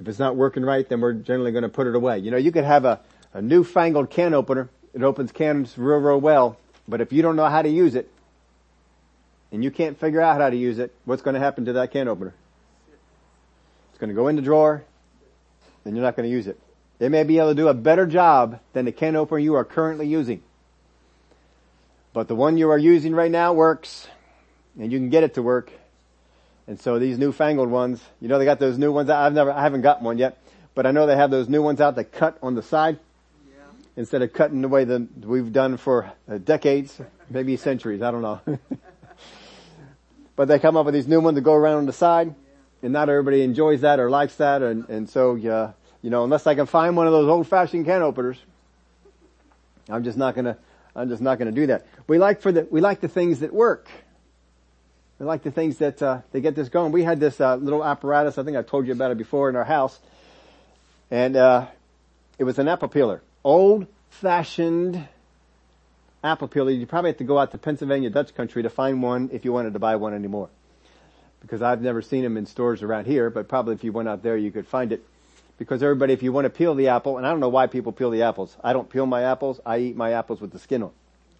If 0.00 0.08
it's 0.08 0.18
not 0.18 0.34
working 0.34 0.64
right, 0.64 0.88
then 0.88 1.00
we're 1.00 1.12
generally 1.12 1.52
going 1.52 1.62
to 1.62 1.68
put 1.68 1.86
it 1.86 1.94
away. 1.94 2.18
You 2.18 2.30
know, 2.30 2.36
you 2.36 2.50
could 2.50 2.64
have 2.64 2.84
a, 2.84 3.00
a 3.34 3.42
newfangled 3.42 4.10
can 4.10 4.34
opener. 4.34 4.70
It 4.94 5.02
opens 5.02 5.30
cans 5.30 5.76
real, 5.76 5.98
real 5.98 6.20
well. 6.20 6.56
But 6.88 7.00
if 7.00 7.12
you 7.12 7.20
don't 7.22 7.36
know 7.36 7.48
how 7.48 7.62
to 7.62 7.68
use 7.68 7.94
it, 7.94 8.10
and 9.52 9.62
you 9.62 9.70
can't 9.70 9.98
figure 9.98 10.20
out 10.20 10.40
how 10.40 10.50
to 10.50 10.56
use 10.56 10.78
it, 10.78 10.94
what's 11.04 11.22
going 11.22 11.34
to 11.34 11.40
happen 11.40 11.66
to 11.66 11.74
that 11.74 11.90
can 11.90 12.08
opener? 12.08 12.34
It's 13.90 13.98
going 13.98 14.08
to 14.08 14.14
go 14.14 14.28
in 14.28 14.36
the 14.36 14.42
drawer, 14.42 14.84
and 15.84 15.94
you're 15.94 16.04
not 16.04 16.16
going 16.16 16.28
to 16.28 16.34
use 16.34 16.46
it. 16.46 16.58
They 16.98 17.08
may 17.08 17.24
be 17.24 17.38
able 17.38 17.50
to 17.50 17.54
do 17.54 17.68
a 17.68 17.74
better 17.74 18.06
job 18.06 18.60
than 18.72 18.84
the 18.84 18.92
can 18.92 19.16
opener 19.16 19.38
you 19.38 19.54
are 19.54 19.64
currently 19.64 20.06
using. 20.06 20.42
But 22.12 22.28
the 22.28 22.34
one 22.34 22.56
you 22.56 22.70
are 22.70 22.78
using 22.78 23.14
right 23.14 23.30
now 23.30 23.52
works, 23.52 24.08
and 24.78 24.90
you 24.92 24.98
can 24.98 25.10
get 25.10 25.24
it 25.24 25.34
to 25.34 25.42
work. 25.42 25.70
And 26.66 26.80
so 26.80 26.98
these 26.98 27.18
newfangled 27.18 27.70
ones, 27.70 28.02
you 28.20 28.28
know, 28.28 28.38
they 28.38 28.44
got 28.44 28.58
those 28.58 28.78
new 28.78 28.92
ones. 28.92 29.08
I've 29.10 29.32
never, 29.32 29.50
I 29.50 29.62
haven't 29.62 29.82
gotten 29.82 30.04
one 30.04 30.18
yet, 30.18 30.38
but 30.74 30.86
I 30.86 30.90
know 30.90 31.06
they 31.06 31.16
have 31.16 31.30
those 31.30 31.48
new 31.48 31.62
ones 31.62 31.80
out 31.80 31.96
that 31.96 32.12
cut 32.12 32.38
on 32.42 32.54
the 32.54 32.62
side 32.62 32.98
yeah. 33.48 33.62
instead 33.96 34.22
of 34.22 34.32
cutting 34.32 34.60
the 34.60 34.68
way 34.68 34.84
that 34.84 35.24
we've 35.24 35.52
done 35.52 35.76
for 35.76 36.12
uh, 36.30 36.38
decades, 36.38 37.00
maybe 37.30 37.56
centuries. 37.56 38.02
I 38.02 38.10
don't 38.10 38.22
know. 38.22 38.40
but 40.36 40.48
they 40.48 40.58
come 40.58 40.76
up 40.76 40.84
with 40.84 40.94
these 40.94 41.08
new 41.08 41.20
ones 41.20 41.36
that 41.36 41.42
go 41.42 41.54
around 41.54 41.78
on 41.78 41.86
the 41.86 41.92
side, 41.92 42.34
and 42.82 42.92
not 42.92 43.08
everybody 43.08 43.42
enjoys 43.42 43.80
that 43.80 43.98
or 43.98 44.10
likes 44.10 44.36
that, 44.36 44.62
and 44.62 44.88
and 44.88 45.08
so 45.08 45.36
uh, 45.36 45.72
you 46.02 46.10
know, 46.10 46.24
unless 46.24 46.46
I 46.46 46.54
can 46.54 46.66
find 46.66 46.96
one 46.96 47.06
of 47.06 47.12
those 47.12 47.28
old-fashioned 47.28 47.84
can 47.84 48.02
openers, 48.02 48.38
I'm 49.88 50.04
just 50.04 50.16
not 50.16 50.34
gonna, 50.34 50.56
I'm 50.94 51.08
just 51.08 51.22
not 51.22 51.38
gonna 51.38 51.52
do 51.52 51.66
that. 51.68 51.86
We 52.06 52.18
like 52.18 52.40
for 52.40 52.52
the, 52.52 52.66
we 52.70 52.80
like 52.80 53.00
the 53.00 53.08
things 53.08 53.40
that 53.40 53.52
work. 53.52 53.88
We 55.18 55.26
like 55.26 55.42
the 55.42 55.50
things 55.50 55.78
that 55.78 56.00
uh, 56.02 56.20
they 56.32 56.40
get 56.40 56.54
this 56.54 56.68
going. 56.68 56.92
We 56.92 57.02
had 57.02 57.18
this 57.18 57.40
uh, 57.40 57.56
little 57.56 57.84
apparatus. 57.84 58.38
I 58.38 58.44
think 58.44 58.56
I 58.56 58.62
told 58.62 58.86
you 58.86 58.92
about 58.92 59.10
it 59.10 59.18
before 59.18 59.48
in 59.48 59.56
our 59.56 59.64
house, 59.64 59.98
and 61.10 61.36
uh, 61.36 61.66
it 62.38 62.44
was 62.44 62.58
an 62.58 62.68
apple 62.68 62.88
peeler, 62.88 63.20
old-fashioned 63.42 65.08
apple 66.22 66.48
peeler. 66.48 66.70
You 66.70 66.86
probably 66.86 67.10
have 67.10 67.18
to 67.18 67.24
go 67.24 67.38
out 67.38 67.50
to 67.52 67.58
Pennsylvania, 67.58 68.10
Dutch 68.10 68.34
country, 68.34 68.62
to 68.62 68.70
find 68.70 69.02
one 69.02 69.30
if 69.32 69.44
you 69.44 69.52
wanted 69.52 69.72
to 69.72 69.78
buy 69.78 69.96
one 69.96 70.14
anymore. 70.14 70.50
Because 71.40 71.62
I've 71.62 71.82
never 71.82 72.02
seen 72.02 72.22
them 72.22 72.36
in 72.36 72.46
stores 72.46 72.82
around 72.82 73.06
here, 73.06 73.30
but 73.30 73.48
probably 73.48 73.74
if 73.74 73.84
you 73.84 73.92
went 73.92 74.08
out 74.08 74.22
there, 74.22 74.36
you 74.36 74.50
could 74.50 74.66
find 74.66 74.92
it. 74.92 75.04
Because 75.58 75.82
everybody, 75.82 76.12
if 76.12 76.22
you 76.22 76.32
want 76.32 76.44
to 76.44 76.50
peel 76.50 76.74
the 76.74 76.88
apple, 76.88 77.18
and 77.18 77.26
I 77.26 77.30
don't 77.30 77.40
know 77.40 77.48
why 77.48 77.66
people 77.66 77.92
peel 77.92 78.10
the 78.10 78.22
apples. 78.22 78.56
I 78.62 78.72
don't 78.72 78.88
peel 78.88 79.06
my 79.06 79.22
apples. 79.22 79.60
I 79.66 79.78
eat 79.78 79.96
my 79.96 80.12
apples 80.12 80.40
with 80.40 80.52
the 80.52 80.58
skin 80.58 80.82
on. 80.82 80.92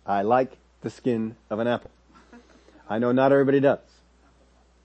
I 0.05 0.23
like 0.23 0.57
the 0.83 0.91
skin 0.91 1.37
of 1.51 1.61
an 1.61 1.69
apple. 1.69 1.91
I 2.91 2.99
know 2.99 3.13
not 3.13 3.33
everybody 3.33 3.61
does, 3.61 3.79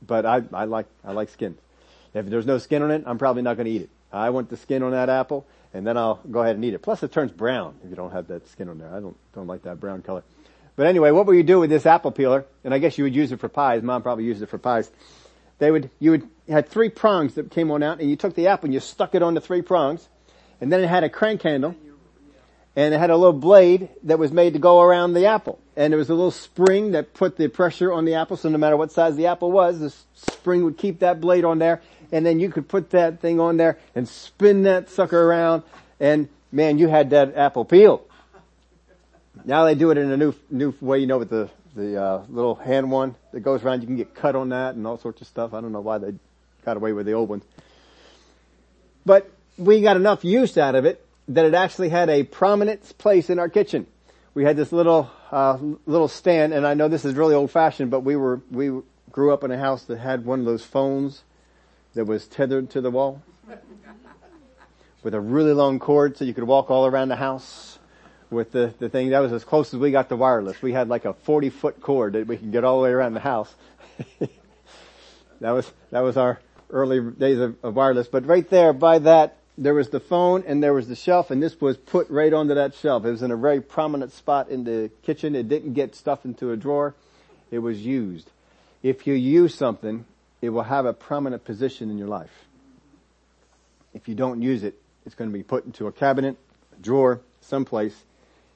but 0.05 0.25
I, 0.25 0.43
I 0.53 0.65
like, 0.65 0.85
I 1.03 1.13
like 1.13 1.29
skin. 1.29 1.57
If 2.13 2.27
there's 2.27 2.45
no 2.45 2.59
skin 2.59 2.83
on 2.83 2.91
it, 2.91 3.03
I'm 3.07 3.17
probably 3.17 3.41
not 3.41 3.55
going 3.55 3.65
to 3.65 3.71
eat 3.71 3.81
it. 3.83 3.89
I 4.11 4.29
want 4.29 4.49
the 4.49 4.57
skin 4.57 4.83
on 4.83 4.91
that 4.91 5.09
apple, 5.09 5.47
and 5.73 5.87
then 5.87 5.97
I'll 5.97 6.19
go 6.29 6.41
ahead 6.41 6.55
and 6.55 6.63
eat 6.63 6.75
it. 6.75 6.81
Plus, 6.83 7.01
it 7.01 7.11
turns 7.11 7.31
brown 7.31 7.75
if 7.83 7.89
you 7.89 7.95
don't 7.95 8.11
have 8.11 8.27
that 8.27 8.47
skin 8.49 8.69
on 8.69 8.77
there. 8.77 8.93
I 8.93 8.99
don't 8.99 9.15
don't 9.33 9.47
like 9.47 9.63
that 9.63 9.79
brown 9.79 10.03
color. 10.03 10.23
But 10.75 10.85
anyway, 10.85 11.11
what 11.11 11.25
will 11.25 11.33
you 11.33 11.43
do 11.43 11.59
with 11.59 11.69
this 11.69 11.85
apple 11.85 12.11
peeler? 12.11 12.45
And 12.63 12.73
I 12.73 12.79
guess 12.79 12.97
you 12.97 13.03
would 13.03 13.15
use 13.15 13.31
it 13.31 13.39
for 13.39 13.49
pies. 13.49 13.81
Mom 13.81 14.01
probably 14.01 14.25
used 14.25 14.41
it 14.41 14.49
for 14.49 14.57
pies. 14.57 14.91
They 15.63 15.71
would 15.71 15.89
you 15.99 16.11
would 16.11 16.27
had 16.49 16.67
three 16.67 16.89
prongs 16.89 17.35
that 17.35 17.49
came 17.49 17.71
on 17.71 17.83
out, 17.83 18.01
and 18.01 18.09
you 18.09 18.17
took 18.17 18.35
the 18.35 18.47
apple 18.47 18.65
and 18.65 18.73
you 18.73 18.81
stuck 18.81 19.15
it 19.15 19.23
on 19.23 19.33
the 19.33 19.39
three 19.39 19.61
prongs, 19.61 20.09
and 20.59 20.71
then 20.71 20.83
it 20.83 20.87
had 20.87 21.05
a 21.05 21.09
crank 21.09 21.41
handle, 21.41 21.73
and 22.75 22.93
it 22.93 22.97
had 22.99 23.09
a 23.09 23.15
little 23.15 23.31
blade 23.31 23.87
that 24.03 24.19
was 24.19 24.33
made 24.33 24.51
to 24.51 24.59
go 24.59 24.81
around 24.81 25.13
the 25.13 25.25
apple 25.25 25.59
and 25.75 25.91
there 25.91 25.97
was 25.97 26.09
a 26.09 26.13
little 26.13 26.31
spring 26.31 26.91
that 26.91 27.13
put 27.13 27.37
the 27.37 27.47
pressure 27.47 27.91
on 27.91 28.05
the 28.05 28.15
apple, 28.15 28.37
so 28.37 28.49
no 28.49 28.57
matter 28.57 28.77
what 28.77 28.91
size 28.91 29.15
the 29.15 29.27
apple 29.27 29.51
was, 29.51 29.79
the 29.79 29.93
spring 30.13 30.63
would 30.63 30.77
keep 30.77 30.99
that 30.99 31.19
blade 31.19 31.45
on 31.45 31.59
there, 31.59 31.81
and 32.11 32.25
then 32.25 32.39
you 32.39 32.49
could 32.49 32.67
put 32.67 32.91
that 32.91 33.19
thing 33.19 33.39
on 33.39 33.57
there 33.57 33.79
and 33.95 34.07
spin 34.07 34.63
that 34.63 34.89
sucker 34.89 35.19
around, 35.19 35.63
and 35.99 36.29
man, 36.51 36.77
you 36.77 36.87
had 36.87 37.09
that 37.11 37.35
apple 37.35 37.65
peeled. 37.65 38.07
Now 39.45 39.65
they 39.65 39.75
do 39.75 39.89
it 39.89 39.97
in 39.97 40.11
a 40.11 40.17
new 40.17 40.35
new 40.51 40.73
way, 40.79 40.99
you 40.99 41.07
know, 41.07 41.17
with 41.17 41.29
the 41.29 41.49
the 41.75 42.01
uh, 42.01 42.23
little 42.29 42.55
hand 42.55 42.91
one 42.91 43.15
that 43.31 43.41
goes 43.41 43.63
around. 43.63 43.81
You 43.81 43.87
can 43.87 43.97
get 43.97 44.13
cut 44.13 44.35
on 44.35 44.49
that 44.49 44.75
and 44.75 44.85
all 44.85 44.97
sorts 44.97 45.21
of 45.21 45.27
stuff. 45.27 45.53
I 45.53 45.61
don't 45.61 45.71
know 45.71 45.81
why 45.81 45.97
they 45.97 46.13
got 46.65 46.77
away 46.77 46.93
with 46.93 47.05
the 47.05 47.13
old 47.13 47.29
one, 47.29 47.41
but 49.05 49.29
we 49.57 49.81
got 49.81 49.97
enough 49.97 50.23
use 50.23 50.57
out 50.57 50.75
of 50.75 50.85
it 50.85 51.05
that 51.27 51.45
it 51.45 51.53
actually 51.53 51.89
had 51.89 52.09
a 52.09 52.23
prominent 52.23 52.97
place 52.97 53.29
in 53.29 53.39
our 53.39 53.49
kitchen 53.49 53.87
we 54.33 54.43
had 54.43 54.55
this 54.55 54.71
little 54.71 55.11
uh, 55.31 55.57
little 55.85 56.07
stand, 56.07 56.53
and 56.53 56.65
I 56.65 56.73
know 56.73 56.87
this 56.87 57.05
is 57.05 57.15
really 57.15 57.35
old 57.35 57.51
fashioned, 57.51 57.91
but 57.91 58.01
we 58.01 58.15
were 58.15 58.41
we 58.49 58.81
grew 59.11 59.33
up 59.33 59.43
in 59.43 59.51
a 59.51 59.57
house 59.57 59.83
that 59.83 59.99
had 59.99 60.25
one 60.25 60.39
of 60.39 60.45
those 60.45 60.65
phones 60.65 61.23
that 61.93 62.05
was 62.05 62.27
tethered 62.27 62.71
to 62.71 62.81
the 62.81 62.89
wall 62.89 63.21
with 65.03 65.13
a 65.13 65.21
really 65.21 65.53
long 65.53 65.79
cord, 65.79 66.17
so 66.17 66.25
you 66.25 66.33
could 66.33 66.45
walk 66.45 66.71
all 66.71 66.85
around 66.85 67.09
the 67.09 67.15
house 67.15 67.77
with 68.33 68.51
the 68.51 68.73
the 68.79 68.89
thing. 68.89 69.09
That 69.09 69.19
was 69.19 69.31
as 69.31 69.43
close 69.43 69.73
as 69.73 69.79
we 69.79 69.91
got 69.91 70.09
to 70.09 70.15
wireless. 70.15 70.61
We 70.61 70.73
had 70.73 70.89
like 70.89 71.05
a 71.05 71.13
forty 71.13 71.49
foot 71.49 71.81
cord 71.81 72.13
that 72.13 72.27
we 72.27 72.37
could 72.37 72.51
get 72.51 72.63
all 72.63 72.79
the 72.79 72.83
way 72.83 72.91
around 72.91 73.13
the 73.13 73.19
house. 73.19 73.53
that 75.39 75.51
was 75.51 75.71
that 75.91 76.01
was 76.01 76.17
our 76.17 76.39
early 76.69 76.99
days 77.11 77.39
of, 77.39 77.55
of 77.63 77.75
wireless. 77.75 78.07
But 78.07 78.25
right 78.25 78.49
there 78.49 78.73
by 78.73 78.99
that 78.99 79.37
there 79.57 79.73
was 79.73 79.89
the 79.89 79.99
phone 79.99 80.43
and 80.47 80.63
there 80.63 80.73
was 80.73 80.87
the 80.87 80.95
shelf 80.95 81.29
and 81.29 81.41
this 81.41 81.59
was 81.61 81.77
put 81.77 82.09
right 82.09 82.33
onto 82.33 82.55
that 82.55 82.73
shelf. 82.75 83.05
It 83.05 83.11
was 83.11 83.21
in 83.21 83.31
a 83.31 83.37
very 83.37 83.61
prominent 83.61 84.11
spot 84.11 84.49
in 84.49 84.63
the 84.63 84.89
kitchen. 85.03 85.35
It 85.35 85.47
didn't 85.47 85.73
get 85.73 85.95
stuffed 85.95 86.25
into 86.25 86.51
a 86.51 86.57
drawer. 86.57 86.95
It 87.51 87.59
was 87.59 87.85
used. 87.85 88.29
If 88.81 89.05
you 89.05 89.13
use 89.13 89.53
something, 89.53 90.05
it 90.41 90.49
will 90.49 90.63
have 90.63 90.85
a 90.85 90.93
prominent 90.93 91.45
position 91.45 91.91
in 91.91 91.97
your 91.97 92.07
life. 92.07 92.31
If 93.93 94.07
you 94.07 94.15
don't 94.15 94.41
use 94.41 94.63
it, 94.63 94.75
it's 95.05 95.15
going 95.15 95.29
to 95.29 95.33
be 95.33 95.43
put 95.43 95.65
into 95.65 95.85
a 95.87 95.91
cabinet, 95.91 96.35
a 96.75 96.81
drawer, 96.81 97.21
someplace, 97.41 97.95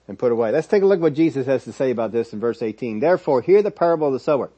and 0.07 0.17
put 0.17 0.31
away. 0.31 0.51
Let's 0.51 0.67
take 0.67 0.83
a 0.83 0.85
look 0.85 0.99
at 0.99 1.01
what 1.01 1.13
Jesus 1.13 1.45
has 1.47 1.63
to 1.65 1.73
say 1.73 1.91
about 1.91 2.11
this 2.11 2.33
in 2.33 2.39
verse 2.39 2.61
18. 2.61 2.99
Therefore, 2.99 3.41
hear 3.41 3.61
the 3.61 3.71
parable 3.71 4.07
of 4.07 4.13
the 4.13 4.19
sower. 4.19 4.49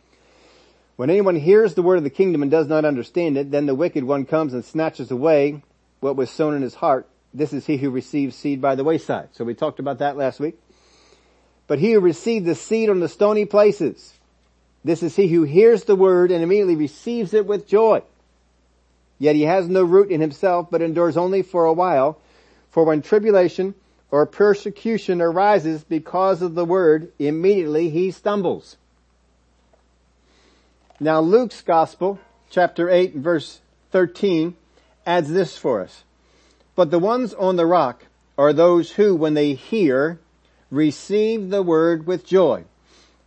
When 0.96 1.10
anyone 1.10 1.36
hears 1.36 1.74
the 1.74 1.82
word 1.82 1.98
of 1.98 2.04
the 2.04 2.10
kingdom 2.10 2.42
and 2.42 2.52
does 2.52 2.68
not 2.68 2.86
understand 2.86 3.38
it, 3.38 3.52
then 3.52 3.66
the 3.66 3.76
wicked 3.76 4.04
one 4.04 4.26
comes 4.26 4.54
and 4.54 4.66
snatches 4.66 5.12
away 5.12 5.64
what 6.02 6.16
was 6.16 6.30
sown 6.30 6.56
in 6.56 6.62
his 6.62 6.76
heart. 6.76 7.08
This 7.34 7.54
is 7.54 7.66
he 7.66 7.78
who 7.78 7.90
receives 7.90 8.36
seed 8.36 8.62
by 8.62 8.76
the 8.76 8.84
wayside. 8.84 9.30
So 9.32 9.46
we 9.46 9.54
talked 9.54 9.80
about 9.80 10.00
that 10.00 10.18
last 10.18 10.40
week. 10.40 10.60
But 11.68 11.80
he 11.80 11.94
who 11.94 12.00
received 12.00 12.46
the 12.46 12.56
seed 12.56 12.90
on 12.90 13.00
the 13.00 13.08
stony 13.08 13.46
places. 13.46 14.14
This 14.84 15.04
is 15.04 15.16
he 15.16 15.28
who 15.28 15.44
hears 15.44 15.84
the 15.84 15.96
word 15.96 16.32
and 16.32 16.44
immediately 16.44 16.76
receives 16.76 17.34
it 17.34 17.46
with 17.46 17.68
joy. 17.68 18.02
Yet 19.20 19.36
he 19.36 19.44
has 19.44 19.68
no 19.68 19.84
root 19.84 20.10
in 20.10 20.22
himself, 20.22 20.70
but 20.72 20.82
endures 20.82 21.18
only 21.18 21.44
for 21.44 21.66
a 21.66 21.74
while. 21.74 22.18
For 22.72 22.84
when 22.84 23.02
tribulation 23.02 23.76
or 24.12 24.26
persecution 24.26 25.22
arises 25.22 25.84
because 25.84 26.42
of 26.42 26.56
the 26.56 26.66
word, 26.66 27.12
immediately 27.20 27.90
he 27.90 28.12
stumbles. 28.12 28.78
Now 31.00 31.22
Luke's 31.22 31.62
gospel, 31.62 32.20
chapter 32.50 32.90
8 32.90 33.16
verse 33.16 33.62
13, 33.92 34.56
adds 35.06 35.30
this 35.30 35.58
for 35.58 35.82
us. 35.82 36.04
But 36.76 36.92
the 36.92 37.00
ones 37.00 37.34
on 37.34 37.56
the 37.56 37.66
rock 37.66 38.06
are 38.38 38.54
those 38.54 38.92
who, 38.92 39.16
when 39.16 39.34
they 39.34 39.54
hear, 39.54 40.20
receive 40.72 41.50
the 41.50 41.64
word 41.64 42.08
with 42.08 42.26
joy. 42.26 42.64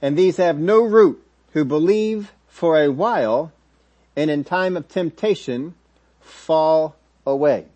And 0.01 0.17
these 0.17 0.39
have 0.39 0.59
no 0.59 0.83
root, 0.83 1.23
who 1.53 1.65
believe 1.65 2.33
for 2.49 2.81
a 2.81 2.91
while, 2.91 3.53
and 4.17 4.31
in 4.31 4.45
time 4.45 4.77
of 4.77 4.89
temptation 4.89 5.75
fall 6.21 6.97
away. 7.27 7.67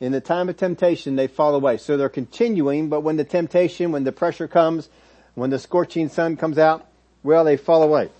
In 0.00 0.12
the 0.12 0.20
time 0.20 0.48
of 0.48 0.56
temptation, 0.56 1.16
they 1.16 1.26
fall 1.26 1.54
away. 1.54 1.78
So 1.78 1.96
they're 1.96 2.08
continuing, 2.08 2.88
but 2.88 3.00
when 3.00 3.16
the 3.16 3.24
temptation, 3.24 3.92
when 3.92 4.04
the 4.04 4.12
pressure 4.12 4.46
comes, 4.46 4.88
when 5.34 5.50
the 5.50 5.58
scorching 5.58 6.08
sun 6.08 6.36
comes 6.36 6.58
out, 6.58 6.86
well, 7.22 7.44
they 7.44 7.56
fall 7.56 7.82
away. 7.82 8.10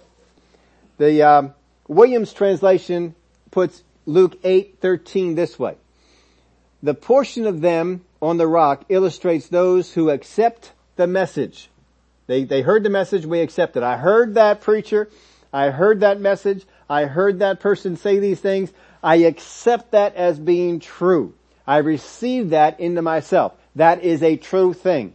The 0.98 1.22
um, 1.22 1.54
Williams 1.86 2.32
translation 2.32 3.14
puts 3.50 3.82
Luke 4.06 4.42
8:13 4.42 5.36
this 5.36 5.58
way. 5.58 5.76
The 6.82 6.94
portion 6.94 7.46
of 7.46 7.60
them 7.60 8.04
on 8.22 8.36
the 8.36 8.46
rock 8.46 8.84
illustrates 8.88 9.48
those 9.48 9.92
who 9.92 10.10
accept 10.10 10.72
the 10.96 11.06
message. 11.06 11.70
They, 12.26 12.44
they 12.44 12.62
heard 12.62 12.82
the 12.82 12.90
message, 12.90 13.24
we 13.24 13.40
accept 13.40 13.76
it. 13.76 13.82
I 13.82 13.96
heard 13.96 14.34
that 14.34 14.60
preacher, 14.60 15.08
I 15.52 15.70
heard 15.70 16.00
that 16.00 16.20
message, 16.20 16.64
I 16.88 17.04
heard 17.04 17.38
that 17.38 17.60
person 17.60 17.96
say 17.96 18.18
these 18.18 18.40
things, 18.40 18.72
I 19.02 19.16
accept 19.16 19.92
that 19.92 20.16
as 20.16 20.38
being 20.38 20.80
true. 20.80 21.34
I 21.66 21.78
receive 21.78 22.50
that 22.50 22.78
into 22.78 23.02
myself. 23.02 23.54
That 23.74 24.02
is 24.02 24.22
a 24.22 24.36
true 24.36 24.72
thing. 24.72 25.14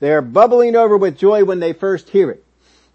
They 0.00 0.12
are 0.12 0.22
bubbling 0.22 0.76
over 0.76 0.96
with 0.96 1.18
joy 1.18 1.44
when 1.44 1.60
they 1.60 1.72
first 1.72 2.10
hear 2.10 2.30
it. 2.30 2.44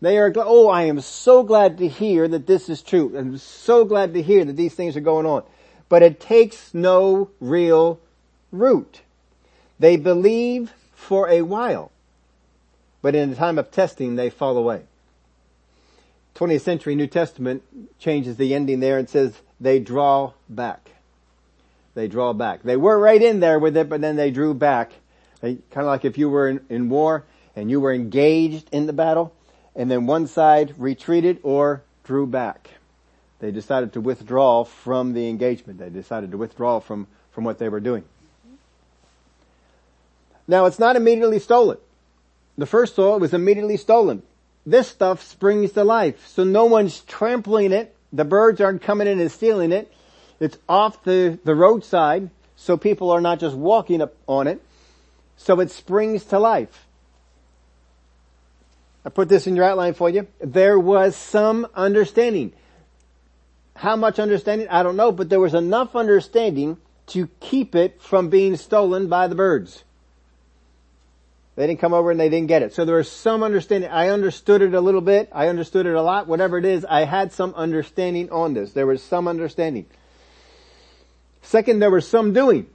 They 0.02 0.18
are, 0.18 0.32
oh, 0.36 0.68
I 0.68 0.84
am 0.84 1.00
so 1.00 1.44
glad 1.44 1.78
to 1.78 1.88
hear 1.88 2.28
that 2.28 2.48
this 2.48 2.68
is 2.68 2.82
true. 2.82 3.18
I'm 3.18 3.38
so 3.38 3.86
glad 3.86 4.14
to 4.14 4.22
hear 4.22 4.44
that 4.44 4.56
these 4.56 4.74
things 4.74 4.98
are 4.98 5.02
going 5.02 5.26
on. 5.26 5.44
But 5.88 6.04
it 6.04 6.20
takes 6.20 6.74
no 6.74 7.30
real 7.40 8.00
root. 8.52 9.02
They 9.80 9.98
believe 9.98 10.74
for 10.94 11.30
a 11.30 11.44
while, 11.44 11.92
but 13.02 13.16
in 13.16 13.30
the 13.30 13.36
time 13.36 13.58
of 13.58 13.72
testing, 13.72 14.16
they 14.16 14.30
fall 14.30 14.58
away. 14.58 14.84
20th 16.36 16.62
century 16.62 16.96
New 16.96 17.08
Testament 17.08 17.64
changes 18.00 18.38
the 18.38 18.54
ending 18.54 18.80
there 18.80 18.98
and 18.98 19.08
says 19.08 19.42
they 19.60 19.80
draw 19.80 20.34
back. 20.50 20.90
They 21.96 22.08
draw 22.08 22.34
back. 22.34 22.62
They 22.62 22.78
were 22.78 23.00
right 23.00 23.22
in 23.22 23.40
there 23.40 23.58
with 23.58 23.76
it, 23.76 23.90
but 23.90 24.02
then 24.02 24.18
they 24.18 24.30
drew 24.30 24.54
back. 24.54 24.92
kind 25.42 25.62
of 25.76 25.86
like 25.86 26.06
if 26.06 26.18
you 26.18 26.30
were 26.30 26.50
in, 26.50 26.60
in 26.70 26.90
war 26.90 27.24
and 27.56 27.72
you 27.72 27.80
were 27.80 27.94
engaged 27.94 28.70
in 28.72 28.86
the 28.86 28.94
battle 28.94 29.34
and 29.76 29.90
then 29.90 30.06
one 30.06 30.28
side 30.28 30.76
retreated 30.78 31.40
or 31.42 31.84
drew 32.04 32.28
back. 32.28 32.70
They 33.40 33.52
decided 33.52 33.94
to 33.94 34.02
withdraw 34.02 34.64
from 34.64 35.14
the 35.14 35.30
engagement. 35.30 35.80
They 35.80 35.90
decided 35.90 36.32
to 36.32 36.38
withdraw 36.38 36.80
from, 36.80 37.08
from 37.32 37.44
what 37.46 37.60
they 37.60 37.70
were 37.70 37.80
doing. 37.80 38.04
Now 40.48 40.66
it's 40.66 40.80
not 40.80 40.96
immediately 40.96 41.40
stolen. 41.40 41.78
The 42.58 42.66
first 42.66 42.96
soil 42.96 43.20
was 43.20 43.34
immediately 43.34 43.78
stolen. 43.78 44.22
This 44.66 44.88
stuff 44.88 45.24
springs 45.24 45.74
to 45.74 45.84
life. 45.84 46.28
So 46.28 46.44
no 46.44 46.66
one's 46.66 47.02
trampling 47.02 47.72
it. 47.72 47.96
The 48.14 48.26
birds 48.26 48.62
aren't 48.62 48.82
coming 48.82 49.08
in 49.08 49.20
and 49.20 49.32
stealing 49.32 49.72
it. 49.72 49.92
It's 50.40 50.58
off 50.68 51.04
the, 51.04 51.40
the 51.44 51.56
roadside. 51.56 52.30
So 52.56 52.78
people 52.78 53.12
are 53.12 53.22
not 53.22 53.40
just 53.40 53.56
walking 53.56 54.02
up 54.02 54.16
on 54.28 54.48
it. 54.48 54.62
So 55.38 55.60
it 55.60 55.72
springs 55.72 56.24
to 56.26 56.40
life. 56.40 56.86
I 59.04 59.10
put 59.10 59.30
this 59.30 59.46
in 59.46 59.56
your 59.56 59.66
outline 59.66 59.94
for 59.94 60.10
you. 60.10 60.28
There 60.40 60.80
was 60.80 61.16
some 61.16 61.68
understanding. 61.76 62.54
How 63.76 63.96
much 63.96 64.20
understanding? 64.20 64.68
I 64.70 64.82
don't 64.84 64.96
know, 64.96 65.12
but 65.12 65.30
there 65.30 65.40
was 65.40 65.54
enough 65.54 65.96
understanding 65.96 66.78
to 67.08 67.28
keep 67.40 67.76
it 67.76 68.02
from 68.02 68.30
being 68.30 68.56
stolen 68.56 69.08
by 69.08 69.28
the 69.28 69.36
birds. 69.36 69.84
They 71.56 71.68
didn't 71.68 71.80
come 71.80 71.94
over 71.94 72.12
and 72.12 72.20
they 72.20 72.30
didn't 72.30 72.48
get 72.48 72.64
it. 72.64 72.74
So 72.74 72.84
there 72.84 72.96
was 72.96 73.10
some 73.10 73.44
understanding. 73.44 73.90
I 73.90 74.10
understood 74.10 74.62
it 74.62 74.74
a 74.74 74.82
little 74.82 75.02
bit. 75.02 75.30
I 75.32 75.48
understood 75.48 75.86
it 75.86 75.94
a 75.94 76.02
lot. 76.02 76.28
Whatever 76.28 76.58
it 76.58 76.66
is, 76.66 76.84
I 76.84 77.06
had 77.06 77.32
some 77.32 77.54
understanding 77.56 78.30
on 78.32 78.54
this. 78.54 78.74
There 78.74 78.88
was 78.88 79.02
some 79.04 79.28
understanding. 79.28 79.86
Second, 81.46 81.80
there 81.80 81.92
was 81.92 82.08
some 82.08 82.34
doing. 82.34 82.68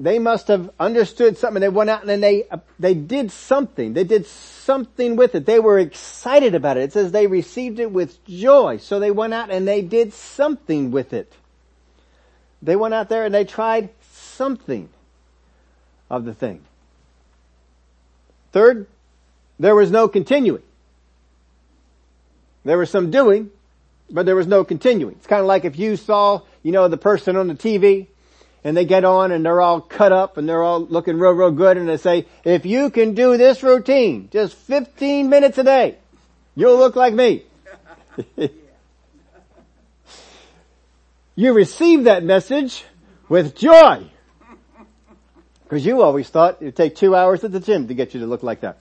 They 0.00 0.18
must 0.18 0.48
have 0.48 0.70
understood 0.78 1.38
something. 1.38 1.60
They 1.60 1.68
went 1.68 1.90
out 1.90 2.08
and 2.08 2.22
they, 2.22 2.46
uh, 2.48 2.58
they 2.78 2.94
did 2.94 3.32
something. 3.32 3.94
They 3.94 4.04
did 4.04 4.26
something 4.26 5.16
with 5.16 5.34
it. 5.34 5.44
They 5.44 5.58
were 5.58 5.78
excited 5.78 6.54
about 6.54 6.76
it. 6.76 6.84
It 6.84 6.92
says 6.92 7.10
they 7.10 7.26
received 7.26 7.80
it 7.80 7.90
with 7.90 8.24
joy. 8.26 8.78
So 8.78 9.00
they 9.00 9.10
went 9.10 9.34
out 9.34 9.50
and 9.50 9.66
they 9.66 9.82
did 9.82 10.12
something 10.12 10.92
with 10.92 11.12
it. 11.12 11.32
They 12.62 12.76
went 12.76 12.94
out 12.94 13.08
there 13.08 13.24
and 13.24 13.34
they 13.34 13.44
tried 13.44 13.90
something 14.12 14.88
of 16.10 16.24
the 16.24 16.34
thing. 16.34 16.60
Third, 18.52 18.86
there 19.58 19.74
was 19.74 19.90
no 19.90 20.08
continuing. 20.08 20.62
There 22.64 22.78
was 22.78 22.90
some 22.90 23.10
doing, 23.10 23.50
but 24.10 24.26
there 24.26 24.36
was 24.36 24.46
no 24.46 24.64
continuing. 24.64 25.14
It's 25.14 25.26
kind 25.26 25.40
of 25.40 25.46
like 25.46 25.64
if 25.64 25.78
you 25.78 25.96
saw, 25.96 26.42
you 26.62 26.72
know, 26.72 26.88
the 26.88 26.96
person 26.96 27.36
on 27.36 27.48
the 27.48 27.54
TV 27.54 28.06
and 28.64 28.76
they 28.76 28.84
get 28.84 29.04
on 29.04 29.32
and 29.32 29.44
they're 29.44 29.60
all 29.60 29.80
cut 29.80 30.12
up 30.12 30.36
and 30.36 30.48
they're 30.48 30.62
all 30.62 30.80
looking 30.80 31.18
real, 31.18 31.32
real 31.32 31.50
good 31.50 31.76
and 31.76 31.88
they 31.88 31.96
say, 31.96 32.26
if 32.44 32.66
you 32.66 32.90
can 32.90 33.14
do 33.14 33.36
this 33.36 33.62
routine, 33.62 34.28
just 34.32 34.54
15 34.56 35.28
minutes 35.28 35.58
a 35.58 35.64
day, 35.64 35.96
you'll 36.54 36.78
look 36.78 36.96
like 36.96 37.14
me. 37.14 37.44
you 41.36 41.52
receive 41.52 42.04
that 42.04 42.24
message 42.24 42.84
with 43.28 43.54
joy. 43.56 44.10
Because 45.62 45.84
you 45.84 46.02
always 46.02 46.28
thought 46.28 46.58
it'd 46.60 46.76
take 46.76 46.96
two 46.96 47.14
hours 47.14 47.44
at 47.44 47.52
the 47.52 47.60
gym 47.60 47.88
to 47.88 47.94
get 47.94 48.14
you 48.14 48.20
to 48.20 48.26
look 48.26 48.42
like 48.42 48.60
that. 48.62 48.78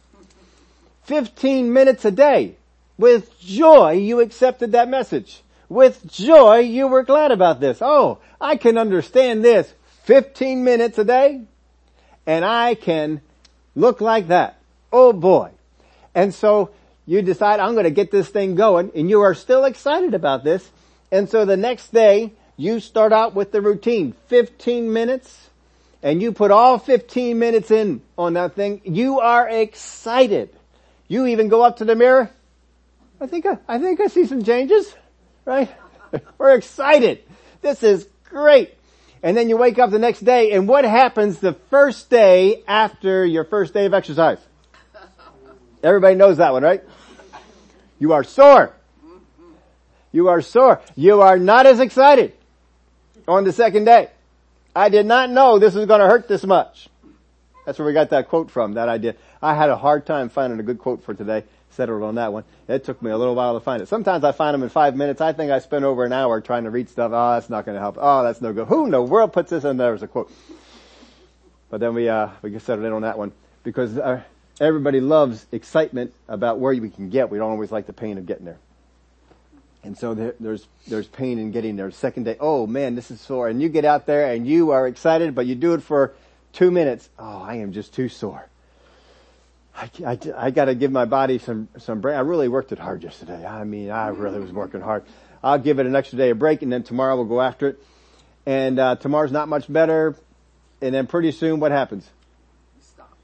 15 1.03 1.71
minutes 1.71 2.05
a 2.05 2.11
day. 2.11 2.55
With 2.97 3.39
joy, 3.39 3.91
you 3.91 4.21
accepted 4.21 4.71
that 4.71 4.89
message. 4.89 5.41
With 5.69 6.09
joy, 6.09 6.59
you 6.59 6.87
were 6.87 7.03
glad 7.03 7.31
about 7.31 7.59
this. 7.59 7.79
Oh, 7.81 8.19
I 8.39 8.55
can 8.55 8.77
understand 8.77 9.43
this. 9.43 9.71
15 10.03 10.63
minutes 10.63 10.97
a 10.97 11.03
day, 11.03 11.41
and 12.25 12.45
I 12.45 12.75
can 12.75 13.19
look 13.75 13.99
like 13.99 14.29
that. 14.29 14.57
Oh 14.91 15.11
boy. 15.11 15.51
And 16.15 16.33
so, 16.33 16.69
you 17.05 17.21
decide, 17.21 17.59
I'm 17.59 17.75
gonna 17.75 17.89
get 17.89 18.09
this 18.09 18.29
thing 18.29 18.55
going, 18.55 18.91
and 18.95 19.09
you 19.09 19.21
are 19.21 19.33
still 19.33 19.65
excited 19.65 20.13
about 20.13 20.45
this. 20.45 20.71
And 21.11 21.29
so 21.29 21.43
the 21.43 21.57
next 21.57 21.91
day, 21.91 22.31
you 22.55 22.79
start 22.79 23.11
out 23.11 23.35
with 23.35 23.51
the 23.51 23.61
routine. 23.61 24.13
15 24.27 24.91
minutes, 24.91 25.49
and 26.01 26.21
you 26.21 26.31
put 26.31 26.51
all 26.51 26.79
15 26.79 27.37
minutes 27.37 27.69
in 27.69 28.01
on 28.17 28.33
that 28.33 28.55
thing, 28.55 28.81
you 28.85 29.19
are 29.19 29.47
excited. 29.47 30.49
You 31.07 31.25
even 31.27 31.49
go 31.49 31.63
up 31.63 31.77
to 31.77 31.85
the 31.85 31.95
mirror. 31.95 32.29
I 33.19 33.27
think 33.27 33.45
I, 33.45 33.57
I 33.67 33.79
think 33.79 33.99
I 33.99 34.07
see 34.07 34.25
some 34.25 34.43
changes, 34.43 34.93
right? 35.47 35.73
We're 36.37 36.55
excited. 36.55 37.23
This 37.61 37.81
is 37.81 38.07
great. 38.25 38.75
And 39.23 39.35
then 39.35 39.49
you 39.49 39.57
wake 39.57 39.79
up 39.79 39.89
the 39.89 39.97
next 39.97 40.19
day 40.19 40.51
and 40.51 40.67
what 40.67 40.85
happens 40.85 41.39
the 41.39 41.53
first 41.71 42.09
day 42.09 42.63
after 42.67 43.25
your 43.25 43.45
first 43.45 43.73
day 43.73 43.85
of 43.85 43.93
exercise? 43.93 44.37
Everybody 45.81 46.15
knows 46.15 46.37
that 46.37 46.53
one, 46.53 46.63
right? 46.63 46.83
You 47.97 48.13
are 48.13 48.23
sore. 48.23 48.75
You 50.11 50.27
are 50.27 50.41
sore. 50.41 50.81
You 50.95 51.21
are 51.21 51.37
not 51.37 51.65
as 51.65 51.79
excited 51.79 52.33
on 53.27 53.43
the 53.43 53.53
second 53.53 53.85
day. 53.85 54.09
I 54.75 54.89
did 54.89 55.05
not 55.05 55.31
know 55.31 55.57
this 55.57 55.73
was 55.73 55.85
going 55.85 56.01
to 56.01 56.07
hurt 56.07 56.27
this 56.27 56.43
much. 56.43 56.89
That's 57.65 57.79
where 57.79 57.87
we 57.87 57.93
got 57.93 58.11
that 58.11 58.29
quote 58.29 58.51
from, 58.51 58.73
that 58.73 58.87
idea. 58.89 59.15
I 59.41 59.55
had 59.55 59.69
a 59.69 59.75
hard 59.75 60.05
time 60.05 60.29
finding 60.29 60.59
a 60.59 60.63
good 60.63 60.79
quote 60.79 61.03
for 61.03 61.13
today. 61.13 61.43
Settled 61.77 62.01
on 62.01 62.15
that 62.15 62.33
one. 62.33 62.43
It 62.67 62.85
took 62.85 63.03
me 63.03 63.11
a 63.11 63.17
little 63.19 63.35
while 63.35 63.53
to 63.53 63.59
find 63.59 63.83
it. 63.83 63.87
Sometimes 63.87 64.23
I 64.23 64.31
find 64.31 64.55
them 64.55 64.63
in 64.63 64.69
five 64.69 64.95
minutes. 64.95 65.21
I 65.21 65.31
think 65.31 65.51
I 65.51 65.59
spent 65.59 65.85
over 65.85 66.05
an 66.05 66.11
hour 66.11 66.41
trying 66.41 66.63
to 66.63 66.71
read 66.71 66.89
stuff. 66.89 67.11
Oh, 67.13 67.33
that's 67.33 67.51
not 67.51 67.65
going 67.65 67.75
to 67.75 67.79
help. 67.79 67.99
Oh, 68.01 68.23
that's 68.23 68.41
no 68.41 68.51
good. 68.51 68.67
Who 68.67 68.85
in 68.85 68.91
the 68.91 68.99
world 68.99 69.31
puts 69.31 69.51
this 69.51 69.63
in 69.63 69.77
there 69.77 69.93
as 69.93 70.01
a 70.01 70.07
quote? 70.07 70.31
But 71.69 71.79
then 71.79 71.93
we, 71.93 72.09
uh, 72.09 72.29
we 72.41 72.57
settled 72.57 72.87
in 72.87 72.93
on 72.93 73.03
that 73.03 73.19
one 73.19 73.31
because 73.61 73.95
uh, 73.95 74.23
everybody 74.59 75.01
loves 75.01 75.45
excitement 75.51 76.15
about 76.27 76.57
where 76.57 76.73
we 76.73 76.89
can 76.89 77.11
get. 77.11 77.29
We 77.29 77.37
don't 77.37 77.51
always 77.51 77.71
like 77.71 77.85
the 77.85 77.93
pain 77.93 78.17
of 78.17 78.25
getting 78.25 78.45
there. 78.45 78.57
And 79.83 79.95
so 79.95 80.15
there, 80.15 80.33
there's, 80.39 80.67
there's 80.87 81.05
pain 81.05 81.37
in 81.37 81.51
getting 81.51 81.75
there. 81.75 81.91
Second 81.91 82.23
day, 82.23 82.37
oh 82.39 82.65
man, 82.65 82.95
this 82.95 83.11
is 83.11 83.21
sore. 83.21 83.49
And 83.49 83.61
you 83.61 83.69
get 83.69 83.85
out 83.85 84.07
there 84.07 84.33
and 84.33 84.47
you 84.47 84.71
are 84.71 84.87
excited, 84.87 85.35
but 85.35 85.45
you 85.45 85.53
do 85.53 85.75
it 85.75 85.83
for 85.83 86.15
two 86.53 86.71
minutes. 86.71 87.07
Oh, 87.19 87.43
I 87.43 87.57
am 87.57 87.71
just 87.71 87.93
too 87.93 88.09
sore. 88.09 88.49
I, 89.77 89.89
I, 90.05 90.19
I 90.35 90.51
gotta 90.51 90.73
give 90.73 90.91
my 90.91 91.05
body 91.05 91.37
some, 91.37 91.69
some 91.77 92.01
break. 92.01 92.15
I 92.15 92.21
really 92.21 92.47
worked 92.47 92.71
it 92.71 92.79
hard 92.79 93.03
yesterday. 93.03 93.45
I 93.45 93.63
mean, 93.63 93.91
I 93.91 94.07
really 94.07 94.39
was 94.39 94.51
working 94.51 94.81
hard. 94.81 95.03
I'll 95.43 95.59
give 95.59 95.77
it 95.77 95.85
an 95.85 95.95
extra 95.95 96.17
day 96.17 96.31
of 96.31 96.39
break 96.39 96.63
and 96.63 96.73
then 96.73 96.81
tomorrow 96.81 97.15
we'll 97.15 97.25
go 97.25 97.41
after 97.41 97.67
it. 97.69 97.83
And, 98.45 98.79
uh, 98.79 98.95
tomorrow's 98.95 99.31
not 99.31 99.47
much 99.47 99.71
better. 99.71 100.15
And 100.81 100.95
then 100.95 101.05
pretty 101.05 101.31
soon 101.31 101.59
what 101.59 101.71
happens? 101.71 102.09
We 102.75 102.81
stop. 102.81 103.17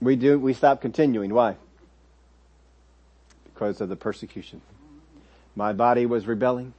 We 0.00 0.16
do, 0.16 0.38
we 0.38 0.54
stop 0.54 0.80
continuing. 0.80 1.32
Why? 1.32 1.56
Because 3.44 3.80
of 3.80 3.88
the 3.88 3.96
persecution. 3.96 4.60
My 5.54 5.72
body 5.72 6.04
was 6.04 6.26
rebelling. 6.26 6.74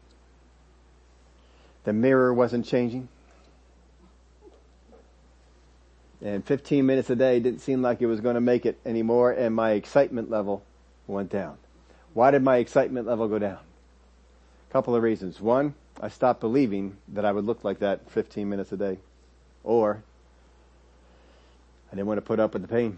The 1.85 1.93
mirror 1.93 2.33
wasn't 2.33 2.65
changing. 2.65 3.07
And 6.23 6.45
15 6.45 6.85
minutes 6.85 7.09
a 7.09 7.15
day 7.15 7.39
didn't 7.39 7.61
seem 7.61 7.81
like 7.81 8.01
it 8.01 8.05
was 8.05 8.21
going 8.21 8.35
to 8.35 8.41
make 8.41 8.65
it 8.65 8.79
anymore 8.85 9.31
and 9.31 9.55
my 9.55 9.71
excitement 9.71 10.29
level 10.29 10.63
went 11.07 11.31
down. 11.31 11.57
Why 12.13 12.31
did 12.31 12.43
my 12.43 12.57
excitement 12.57 13.07
level 13.07 13.27
go 13.27 13.39
down? 13.39 13.57
A 14.69 14.73
couple 14.73 14.95
of 14.95 15.01
reasons. 15.01 15.41
One, 15.41 15.73
I 15.99 16.09
stopped 16.09 16.39
believing 16.39 16.97
that 17.09 17.25
I 17.25 17.31
would 17.31 17.45
look 17.45 17.63
like 17.63 17.79
that 17.79 18.09
15 18.11 18.47
minutes 18.47 18.71
a 18.71 18.77
day. 18.77 18.99
Or, 19.63 20.03
I 21.91 21.95
didn't 21.95 22.07
want 22.07 22.17
to 22.17 22.21
put 22.21 22.39
up 22.39 22.53
with 22.53 22.61
the 22.61 22.67
pain. 22.67 22.97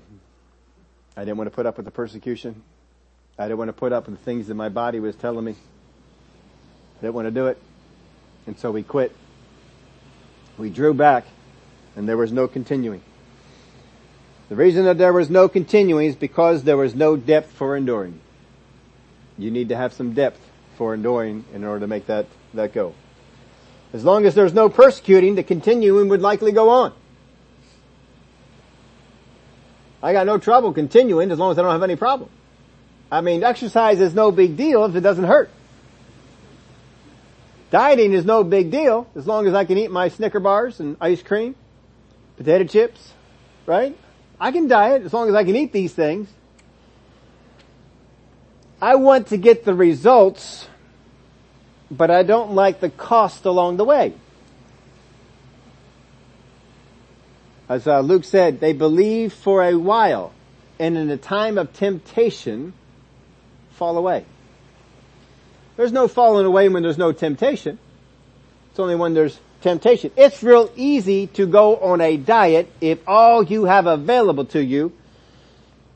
I 1.16 1.22
didn't 1.22 1.38
want 1.38 1.50
to 1.50 1.56
put 1.56 1.66
up 1.66 1.78
with 1.78 1.86
the 1.86 1.92
persecution. 1.92 2.62
I 3.38 3.44
didn't 3.44 3.58
want 3.58 3.70
to 3.70 3.74
put 3.74 3.94
up 3.94 4.08
with 4.08 4.18
the 4.18 4.24
things 4.24 4.48
that 4.48 4.56
my 4.56 4.70
body 4.70 5.00
was 5.00 5.16
telling 5.16 5.46
me. 5.46 5.52
I 5.52 7.02
didn't 7.02 7.16
want 7.16 7.28
to 7.28 7.32
do 7.32 7.48
it. 7.48 7.58
And 8.48 8.58
so 8.58 8.72
we 8.72 8.84
quit. 8.84 9.16
We 10.58 10.70
drew 10.70 10.94
back 10.94 11.26
and 11.96 12.08
there 12.08 12.18
was 12.18 12.32
no 12.32 12.48
continuing. 12.48 13.02
The 14.54 14.58
reason 14.58 14.86
that 14.86 15.00
there 15.00 15.12
was 15.12 15.32
no 15.32 15.50
continuing 15.50 16.10
is 16.10 16.16
because 16.16 16.62
there 16.62 16.78
was 16.78 16.94
no 16.94 17.18
depth 17.18 17.52
for 17.54 17.76
enduring. 17.76 18.20
You 19.36 19.50
need 19.50 19.70
to 19.70 19.76
have 19.76 19.94
some 19.94 20.13
depth 20.13 20.39
for 20.78 20.94
enduring 20.94 21.44
in 21.56 21.63
order 21.63 21.80
to 21.80 21.88
make 21.88 22.06
that, 22.06 22.28
that 22.54 22.72
go. 22.72 22.94
As 23.94 24.06
long 24.06 24.28
as 24.28 24.36
there's 24.36 24.54
no 24.54 24.70
persecuting, 24.70 25.34
the 25.34 25.42
continuing 25.42 26.08
would 26.10 26.22
likely 26.22 26.52
go 26.52 26.70
on. 26.70 26.94
I 30.04 30.13
got 30.13 30.28
no 30.28 30.38
trouble 30.38 30.72
continuing 30.72 31.32
as 31.32 31.39
long 31.39 31.52
as 31.52 31.58
I 31.58 31.63
don't 31.63 31.72
have 31.72 31.82
any 31.82 31.96
problem. 31.96 32.30
I 33.12 33.22
mean, 33.22 33.44
exercise 33.44 34.00
is 34.00 34.13
no 34.13 34.32
big 34.32 34.56
deal 34.56 34.86
if 34.86 34.96
it 34.96 35.02
doesn't 35.02 35.24
hurt. 35.24 35.50
Dieting 37.72 38.13
is 38.13 38.24
no 38.24 38.44
big 38.44 38.70
deal 38.70 39.08
as 39.16 39.26
long 39.26 39.48
as 39.48 39.56
I 39.56 39.66
can 39.66 39.80
eat 39.80 39.89
my 39.89 40.10
Snicker 40.10 40.39
bars 40.39 40.80
and 40.80 40.96
ice 41.02 41.24
cream, 41.24 41.56
potato 42.38 42.66
chips, 42.66 43.13
right? 43.66 43.98
I 44.39 44.52
can 44.52 44.67
diet 44.67 45.04
as 45.04 45.13
long 45.13 45.30
as 45.30 45.36
I 45.36 45.43
can 45.43 45.56
eat 45.56 45.72
these 45.72 45.93
things. 45.93 46.30
I 48.82 48.96
want 48.96 49.28
to 49.28 49.38
get 49.38 49.63
the 49.63 49.74
results, 49.74 50.67
but 51.89 52.12
I 52.12 52.24
don't 52.24 52.52
like 52.52 52.82
the 52.82 52.89
cost 52.89 53.46
along 53.46 53.78
the 53.78 53.86
way. 53.86 54.13
As 57.69 57.88
uh, 57.88 58.02
Luke 58.02 58.26
said, 58.26 58.60
they 58.60 58.74
believe 58.74 59.32
for 59.32 59.63
a 59.63 59.76
while, 59.76 60.34
and 60.80 60.98
in 60.98 61.10
a 61.10 61.17
time 61.17 61.58
of 61.58 61.72
temptation, 61.72 62.74
fall 63.72 63.98
away. 63.98 64.26
There's 65.78 65.91
no 65.91 66.08
falling 66.08 66.46
away 66.46 66.69
when 66.69 66.84
there's 66.84 66.98
no 66.98 67.13
temptation. 67.13 67.80
It's 68.69 68.80
only 68.80 68.96
when 68.96 69.13
there's 69.13 69.39
temptation. 69.63 70.12
It's 70.15 70.43
real 70.43 70.69
easy 70.76 71.28
to 71.28 71.47
go 71.47 71.78
on 71.78 72.02
a 72.02 72.17
diet 72.17 72.71
if 72.82 72.99
all 73.08 73.43
you 73.43 73.65
have 73.65 73.88
available 73.88 74.45
to 74.45 74.63
you 74.63 74.93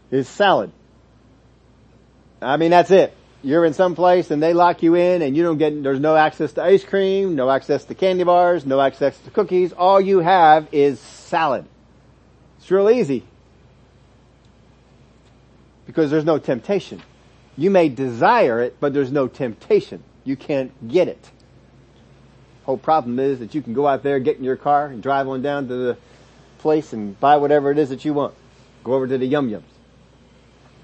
is 0.09 0.27
salad. 0.27 0.71
I 2.41 2.57
mean, 2.57 2.71
that's 2.71 2.91
it. 2.91 3.13
You're 3.43 3.65
in 3.65 3.73
some 3.73 3.93
place 3.93 4.31
and 4.31 4.41
they 4.41 4.53
lock 4.53 4.81
you 4.81 4.95
in 4.95 5.21
and 5.21 5.37
you 5.37 5.43
don't 5.43 5.57
get, 5.57 5.83
there's 5.83 5.99
no 5.99 6.15
access 6.15 6.53
to 6.53 6.63
ice 6.63 6.83
cream, 6.83 7.35
no 7.35 7.49
access 7.49 7.85
to 7.85 7.95
candy 7.95 8.23
bars, 8.23 8.65
no 8.65 8.81
access 8.81 9.17
to 9.19 9.29
cookies. 9.29 9.73
All 9.73 10.01
you 10.01 10.19
have 10.19 10.67
is 10.71 10.99
salad. 10.99 11.65
It's 12.57 12.71
real 12.71 12.89
easy. 12.89 13.23
Because 15.85 16.09
there's 16.09 16.25
no 16.25 16.39
temptation. 16.39 17.01
You 17.55 17.69
may 17.69 17.89
desire 17.89 18.61
it, 18.61 18.77
but 18.79 18.93
there's 18.93 19.11
no 19.11 19.27
temptation. 19.27 20.03
You 20.23 20.35
can't 20.35 20.71
get 20.87 21.07
it. 21.07 21.31
Whole 22.67 22.77
problem 22.77 23.17
is 23.17 23.39
that 23.39 23.55
you 23.55 23.61
can 23.61 23.73
go 23.73 23.87
out 23.87 24.03
there, 24.03 24.19
get 24.19 24.37
in 24.37 24.43
your 24.43 24.57
car 24.57 24.87
and 24.87 25.01
drive 25.01 25.25
on 25.29 25.41
down 25.41 25.69
to 25.69 25.73
the 25.73 25.97
place 26.57 26.91
and 26.91 27.17
buy 27.17 27.37
whatever 27.37 27.71
it 27.71 27.77
is 27.77 27.87
that 27.89 28.03
you 28.03 28.13
want. 28.13 28.33
Go 28.83 28.93
over 28.93 29.07
to 29.07 29.17
the 29.17 29.25
Yum 29.25 29.49
Yums. 29.49 29.63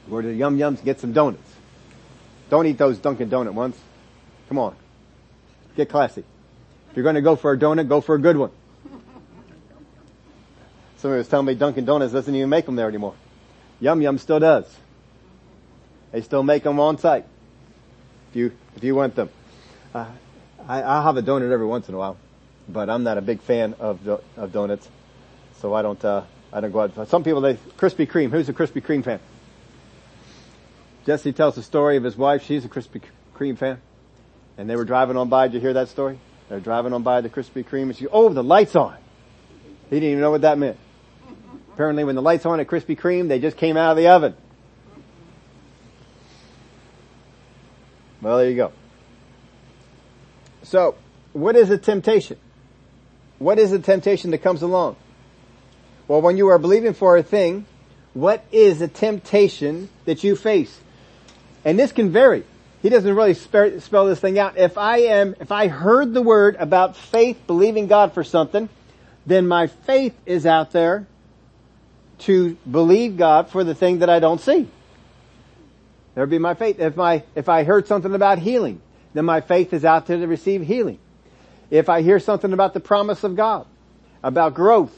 Go 0.09 0.21
to 0.21 0.27
the 0.29 0.33
Yum 0.33 0.57
Yums, 0.57 0.77
and 0.77 0.85
get 0.85 1.01
some 1.01 1.11
donuts. 1.11 1.53
Don't 2.49 2.65
eat 2.67 2.77
those 2.77 2.99
Dunkin' 2.99 3.29
Donut 3.29 3.53
ones. 3.53 3.77
Come 4.47 4.59
on. 4.59 4.77
Get 5.75 5.89
classy. 5.89 6.23
If 6.89 6.95
you're 6.95 7.03
going 7.03 7.15
to 7.15 7.21
go 7.21 7.35
for 7.35 7.51
a 7.51 7.57
donut, 7.57 7.89
go 7.89 7.99
for 7.99 8.15
a 8.15 8.19
good 8.19 8.37
one. 8.37 8.51
Somebody 10.99 11.17
was 11.17 11.27
telling 11.27 11.47
me 11.47 11.55
Dunkin' 11.55 11.83
Donuts 11.83 12.13
doesn't 12.13 12.33
even 12.33 12.47
make 12.47 12.65
them 12.65 12.77
there 12.77 12.87
anymore. 12.87 13.15
Yum 13.81 14.01
Yum 14.01 14.19
still 14.19 14.39
does. 14.39 14.73
They 16.13 16.21
still 16.21 16.43
make 16.43 16.63
them 16.63 16.79
on 16.79 16.97
site. 16.97 17.25
If 18.29 18.37
you, 18.37 18.53
if 18.77 18.85
you 18.85 18.95
want 18.95 19.15
them. 19.15 19.29
Uh, 19.93 20.05
I, 20.67 20.81
I'll 20.81 21.03
have 21.03 21.17
a 21.17 21.21
donut 21.21 21.51
every 21.51 21.65
once 21.65 21.89
in 21.89 21.95
a 21.95 21.97
while, 21.97 22.17
but 22.69 22.89
I'm 22.89 23.03
not 23.03 23.17
a 23.17 23.21
big 23.21 23.41
fan 23.41 23.75
of, 23.79 24.07
of 24.37 24.51
donuts. 24.51 24.87
So 25.59 25.73
I 25.73 25.81
don't, 25.81 26.03
uh, 26.03 26.23
I 26.51 26.61
don't 26.61 26.71
go 26.71 26.81
out. 26.81 27.07
Some 27.09 27.23
people, 27.23 27.41
they, 27.41 27.55
Krispy 27.77 28.07
Kreme. 28.07 28.29
Who's 28.29 28.49
a 28.49 28.53
Krispy 28.53 28.81
Kreme 28.81 29.03
fan? 29.03 29.19
Jesse 31.05 31.33
tells 31.33 31.55
the 31.55 31.63
story 31.63 31.97
of 31.97 32.03
his 32.03 32.15
wife. 32.15 32.43
She's 32.43 32.63
a 32.63 32.69
Krispy 32.69 33.01
Kreme 33.35 33.57
fan. 33.57 33.81
And 34.57 34.69
they 34.69 34.75
were 34.75 34.85
driving 34.85 35.17
on 35.17 35.29
by. 35.29 35.47
Did 35.47 35.55
you 35.55 35.59
hear 35.61 35.73
that 35.73 35.89
story? 35.89 36.19
They're 36.49 36.59
driving 36.59 36.93
on 36.93 37.03
by 37.03 37.21
the 37.21 37.29
Krispy 37.29 37.65
Kreme 37.65 37.83
and 37.83 37.95
she, 37.95 38.07
oh, 38.07 38.29
the 38.29 38.43
light's 38.43 38.75
on. 38.75 38.97
He 39.89 39.97
didn't 39.97 40.09
even 40.09 40.21
know 40.21 40.31
what 40.31 40.41
that 40.41 40.57
meant. 40.57 40.77
Apparently 41.73 42.03
when 42.03 42.15
the 42.15 42.21
light's 42.21 42.45
on 42.45 42.59
at 42.59 42.67
Krispy 42.67 42.97
Kreme, 42.97 43.27
they 43.27 43.39
just 43.39 43.57
came 43.57 43.77
out 43.77 43.91
of 43.91 43.97
the 43.97 44.07
oven. 44.07 44.35
Well, 48.21 48.37
there 48.37 48.49
you 48.49 48.55
go. 48.55 48.71
So, 50.63 50.95
what 51.33 51.55
is 51.55 51.69
a 51.69 51.77
temptation? 51.77 52.37
What 53.39 53.59
is 53.59 53.71
a 53.71 53.79
temptation 53.79 54.31
that 54.31 54.39
comes 54.39 54.61
along? 54.61 54.95
Well, 56.07 56.21
when 56.21 56.37
you 56.37 56.47
are 56.47 56.59
believing 56.59 56.93
for 56.93 57.17
a 57.17 57.23
thing, 57.23 57.65
what 58.13 58.43
is 58.51 58.81
a 58.81 58.87
temptation 58.87 59.89
that 60.05 60.23
you 60.23 60.35
face? 60.35 60.79
And 61.65 61.79
this 61.79 61.91
can 61.91 62.11
vary. 62.11 62.43
He 62.81 62.89
doesn't 62.89 63.15
really 63.15 63.33
spell 63.33 64.05
this 64.05 64.19
thing 64.19 64.37
out. 64.37 64.57
If 64.57 64.77
I 64.77 64.97
am, 64.97 65.35
if 65.39 65.51
I 65.51 65.67
heard 65.69 66.13
the 66.13 66.21
word 66.21 66.57
about 66.59 66.97
faith, 66.97 67.39
believing 67.47 67.87
God 67.87 68.13
for 68.13 68.23
something, 68.23 68.67
then 69.25 69.47
my 69.47 69.67
faith 69.67 70.15
is 70.25 70.45
out 70.45 70.71
there 70.71 71.07
to 72.19 72.55
believe 72.69 73.17
God 73.17 73.49
for 73.49 73.63
the 73.63 73.73
thing 73.73 73.99
that 73.99 74.09
I 74.09 74.19
don't 74.19 74.39
see. 74.39 74.67
There'd 76.13 76.29
be 76.29 76.39
my 76.39 76.53
faith. 76.53 76.79
If 76.79 76.95
my, 76.95 77.23
if 77.35 77.49
I 77.49 77.63
heard 77.63 77.87
something 77.87 78.13
about 78.13 78.39
healing, 78.39 78.81
then 79.13 79.25
my 79.25 79.41
faith 79.41 79.73
is 79.73 79.85
out 79.85 80.07
there 80.07 80.17
to 80.17 80.27
receive 80.27 80.61
healing. 80.61 80.99
If 81.69 81.89
I 81.89 82.01
hear 82.01 82.19
something 82.19 82.53
about 82.53 82.73
the 82.73 82.79
promise 82.79 83.23
of 83.23 83.35
God, 83.35 83.65
about 84.21 84.53
growth, 84.53 84.97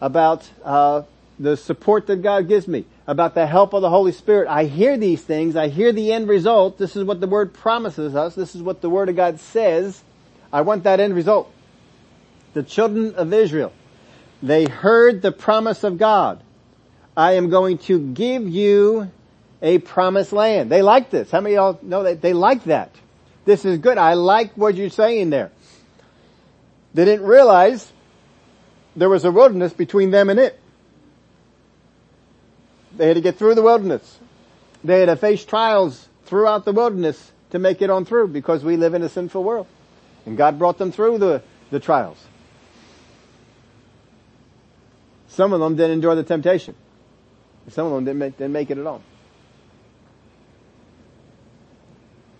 about, 0.00 0.48
uh, 0.64 1.02
the 1.38 1.56
support 1.56 2.06
that 2.06 2.22
God 2.22 2.48
gives 2.48 2.68
me, 2.68 2.84
about 3.06 3.34
the 3.34 3.46
help 3.46 3.72
of 3.72 3.82
the 3.82 3.90
Holy 3.90 4.12
Spirit. 4.12 4.48
I 4.48 4.64
hear 4.64 4.96
these 4.96 5.22
things. 5.22 5.56
I 5.56 5.68
hear 5.68 5.92
the 5.92 6.12
end 6.12 6.28
result. 6.28 6.78
This 6.78 6.96
is 6.96 7.04
what 7.04 7.20
the 7.20 7.26
Word 7.26 7.52
promises 7.52 8.14
us. 8.14 8.34
This 8.34 8.54
is 8.54 8.62
what 8.62 8.80
the 8.80 8.90
Word 8.90 9.08
of 9.08 9.16
God 9.16 9.40
says. 9.40 10.02
I 10.52 10.62
want 10.62 10.84
that 10.84 11.00
end 11.00 11.14
result. 11.14 11.52
The 12.54 12.62
children 12.62 13.14
of 13.16 13.32
Israel, 13.32 13.72
they 14.42 14.64
heard 14.64 15.22
the 15.22 15.32
promise 15.32 15.82
of 15.84 15.98
God. 15.98 16.40
I 17.16 17.32
am 17.32 17.50
going 17.50 17.78
to 17.78 17.98
give 17.98 18.48
you 18.48 19.10
a 19.60 19.78
promised 19.78 20.32
land. 20.32 20.70
They 20.70 20.82
like 20.82 21.10
this. 21.10 21.30
How 21.30 21.40
many 21.40 21.56
of 21.56 21.80
y'all 21.80 21.88
know 21.88 22.02
that 22.04 22.20
they 22.20 22.32
like 22.32 22.64
that? 22.64 22.94
This 23.44 23.64
is 23.64 23.78
good. 23.78 23.98
I 23.98 24.14
like 24.14 24.54
what 24.54 24.74
you're 24.74 24.90
saying 24.90 25.30
there. 25.30 25.50
They 26.94 27.04
didn't 27.04 27.26
realize 27.26 27.92
there 28.96 29.08
was 29.08 29.24
a 29.24 29.30
wilderness 29.30 29.72
between 29.72 30.10
them 30.10 30.30
and 30.30 30.38
it. 30.38 30.58
They 32.96 33.08
had 33.08 33.14
to 33.14 33.20
get 33.20 33.36
through 33.36 33.56
the 33.56 33.62
wilderness. 33.62 34.18
They 34.84 35.00
had 35.00 35.06
to 35.06 35.16
face 35.16 35.44
trials 35.44 36.08
throughout 36.26 36.64
the 36.64 36.72
wilderness 36.72 37.32
to 37.50 37.58
make 37.58 37.82
it 37.82 37.90
on 37.90 38.04
through 38.04 38.28
because 38.28 38.64
we 38.64 38.76
live 38.76 38.94
in 38.94 39.02
a 39.02 39.08
sinful 39.08 39.42
world. 39.42 39.66
And 40.26 40.36
God 40.36 40.58
brought 40.58 40.78
them 40.78 40.92
through 40.92 41.18
the, 41.18 41.42
the 41.70 41.80
trials. 41.80 42.18
Some 45.28 45.52
of 45.52 45.60
them 45.60 45.74
didn't 45.74 45.94
endure 45.94 46.14
the 46.14 46.22
temptation. 46.22 46.76
Some 47.68 47.86
of 47.86 47.92
them 47.92 48.04
didn't 48.04 48.18
make, 48.18 48.38
didn't 48.38 48.52
make 48.52 48.70
it 48.70 48.78
at 48.78 48.86
all. 48.86 49.02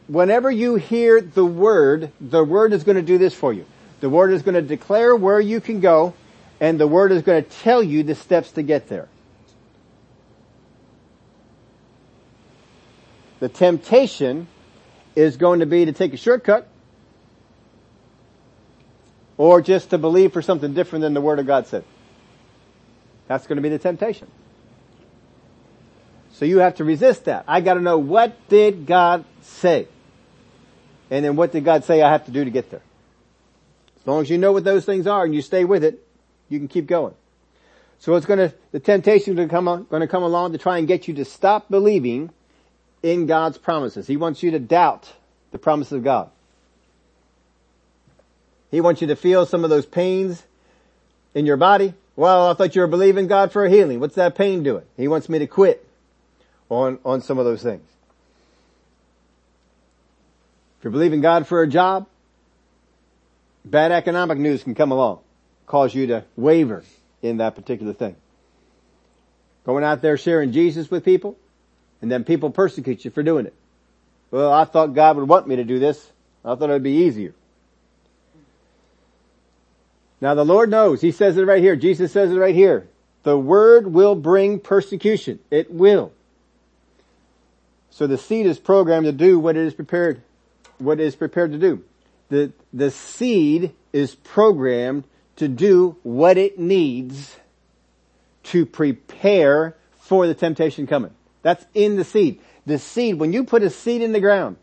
Whenever 0.07 0.51
you 0.51 0.75
hear 0.77 1.21
the 1.21 1.45
word, 1.45 2.13
the 2.21 2.45
word 2.45 2.73
is 2.73 2.85
going 2.85 2.97
to 2.97 3.03
do 3.03 3.19
this 3.19 3.35
for 3.35 3.53
you. 3.53 3.65
The 4.01 4.11
word 4.11 4.33
is 4.33 4.43
going 4.43 4.55
to 4.55 4.63
declare 4.63 5.17
where 5.17 5.41
you 5.41 5.61
can 5.61 5.81
go, 5.81 6.15
and 6.61 6.79
the 6.79 6.87
word 6.87 7.11
is 7.11 7.23
going 7.23 7.43
to 7.43 7.51
tell 7.51 7.83
you 7.83 8.03
the 8.03 8.15
steps 8.15 8.53
to 8.53 8.63
get 8.63 8.89
there. 8.89 9.09
The 13.41 13.49
temptation 13.49 14.47
is 15.17 15.37
going 15.37 15.61
to 15.61 15.67
be 15.67 15.85
to 15.87 15.93
take 15.93 16.13
a 16.13 16.17
shortcut 16.17 16.69
or 19.37 19.61
just 19.61 19.91
to 19.91 19.99
believe 19.99 20.33
for 20.33 20.43
something 20.43 20.75
different 20.75 21.03
than 21.03 21.15
the 21.15 21.21
Word 21.21 21.39
of 21.39 21.47
God 21.47 21.67
said. 21.67 21.85
That's 23.27 23.47
going 23.47 23.57
to 23.57 23.63
be 23.63 23.69
the 23.69 23.79
temptation. 23.79 24.29
So 26.35 26.45
you 26.45 26.59
have 26.59 26.77
to 26.77 26.85
resist 26.85 27.27
that. 27.27 27.45
I 27.47 27.61
gotta 27.61 27.81
know 27.81 27.99
what 27.99 28.49
did 28.49 28.87
God 28.87 29.25
say? 29.43 29.89
And 31.11 31.25
then 31.25 31.37
what 31.37 31.53
did 31.53 31.65
God 31.65 31.85
say 31.85 32.03
I 32.03 32.11
have 32.11 32.25
to 32.27 32.31
do 32.31 32.45
to 32.45 32.51
get 32.51 32.71
there? 32.71 32.83
As 34.01 34.07
long 34.07 34.23
as 34.23 34.31
you 34.31 34.39
know 34.39 34.53
what 34.53 34.65
those 34.65 34.85
things 34.85 35.07
are 35.07 35.25
and 35.25 35.35
you 35.35 35.43
stay 35.43 35.65
with 35.65 35.85
it, 35.85 36.07
you 36.49 36.59
can 36.59 36.69
keep 36.69 36.87
going. 36.87 37.15
So 37.99 38.15
it's 38.17 38.27
gonna, 38.27 38.53
the 38.73 38.81
temptation 38.81 39.39
is 39.39 39.49
to 39.49 39.49
come 39.49 39.67
along 39.69 40.53
to 40.53 40.59
try 40.59 40.79
and 40.79 40.87
get 40.87 41.09
you 41.09 41.15
to 41.15 41.25
stop 41.25 41.71
believing 41.71 42.31
in 43.03 43.27
God's 43.27 43.59
promises. 43.59 44.07
He 44.07 44.17
wants 44.17 44.43
you 44.43 44.51
to 44.51 44.59
doubt 44.59 45.13
the 45.53 45.59
promises 45.59 45.93
of 45.93 46.05
God. 46.05 46.31
He 48.71 48.81
wants 48.81 49.01
you 49.01 49.07
to 49.07 49.17
feel 49.17 49.47
some 49.47 49.63
of 49.63 49.71
those 49.71 49.87
pains 49.87 50.43
in 51.35 51.47
your 51.47 51.57
body. 51.57 51.95
Well, 52.17 52.51
I 52.51 52.55
thought 52.55 52.75
you 52.75 52.81
were 52.81 52.89
believing 52.89 53.27
God 53.27 53.53
for 53.53 53.65
a 53.65 53.71
healing. 53.71 54.01
What's 54.01 54.17
that 54.17 54.35
pain 54.35 54.63
doing? 54.63 54.85
He 54.97 55.09
wants 55.09 55.29
me 55.29 55.39
to 55.39 55.47
quit 55.47 55.87
on, 56.69 56.99
on 57.05 57.21
some 57.21 57.39
of 57.39 57.45
those 57.45 57.63
things. 57.63 57.89
If 60.85 60.89
you're 60.89 60.93
believing 60.93 61.23
God 61.23 61.47
for 61.47 61.63
a 61.63 61.67
job, 61.67 62.07
bad 63.65 63.91
economic 63.91 64.37
news 64.37 64.63
can 64.63 64.75
come 64.75 64.93
along, 64.93 65.21
cause 65.65 65.95
you 65.95 66.09
to 66.09 66.25
waver 66.37 66.85
in 67.23 67.39
that 67.39 67.55
particular 67.55 67.95
thing. 67.95 68.17
Going 69.65 69.83
out 69.83 70.03
there 70.03 70.19
sharing 70.19 70.53
Jesus 70.53 70.91
with 70.91 71.03
people, 71.03 71.39
and 72.03 72.13
then 72.13 72.23
people 72.23 72.51
persecute 72.51 73.03
you 73.03 73.11
for 73.11 73.23
doing 73.23 73.47
it. 73.47 73.55
Well, 74.31 74.53
I 74.53 74.67
thought 74.67 74.93
God 74.93 75.17
would 75.17 75.27
want 75.27 75.49
me 75.49 75.57
to 75.57 75.65
do 75.65 75.79
this. 75.79 76.13
I 76.45 76.55
thought 76.55 76.69
it 76.69 76.75
would 76.75 76.83
be 76.83 77.07
easier. 77.07 77.35
Now 80.21 80.35
the 80.35 80.45
Lord 80.45 80.69
knows. 80.69 81.01
He 81.01 81.13
says 81.13 81.39
it 81.39 81.47
right 81.47 81.63
here. 81.63 81.77
Jesus 81.77 82.13
says 82.13 82.31
it 82.31 82.37
right 82.37 82.55
here. 82.55 82.87
The 83.23 83.39
word 83.39 83.91
will 83.91 84.17
bring 84.17 84.61
persecution. 84.61 85.39
It 85.51 85.73
will. 85.73 86.13
So 87.89 88.07
the 88.07 88.19
seed 88.19 88.45
is 88.45 88.59
programmed 88.59 89.07
to 89.07 89.13
do 89.13 89.39
what 89.39 89.57
it 89.57 89.67
is 89.67 89.73
prepared, 89.73 90.21
what 90.85 91.01
it 91.01 91.05
is 91.05 91.17
prepared 91.17 91.53
to 91.53 91.59
do. 91.59 91.83
The, 92.29 92.53
the 92.73 92.91
seed 92.91 93.75
is 93.93 94.15
programmed 94.15 95.05
to 95.37 95.49
do 95.49 95.97
what 96.03 96.39
it 96.39 96.59
needs 96.59 97.37
to 98.45 98.67
prepare 98.67 99.77
for 99.97 100.27
the 100.27 100.35
temptation 100.35 100.87
coming. 100.87 101.13
That's 101.43 101.65
in 101.75 101.97
the 101.97 102.05
seed. 102.05 102.41
The 102.67 102.79
seed, 102.79 103.19
when 103.19 103.33
you 103.33 103.45
put 103.45 103.63
a 103.63 103.71
seed 103.71 104.03
in 104.03 104.13
the 104.13 104.21
ground, 104.21 104.57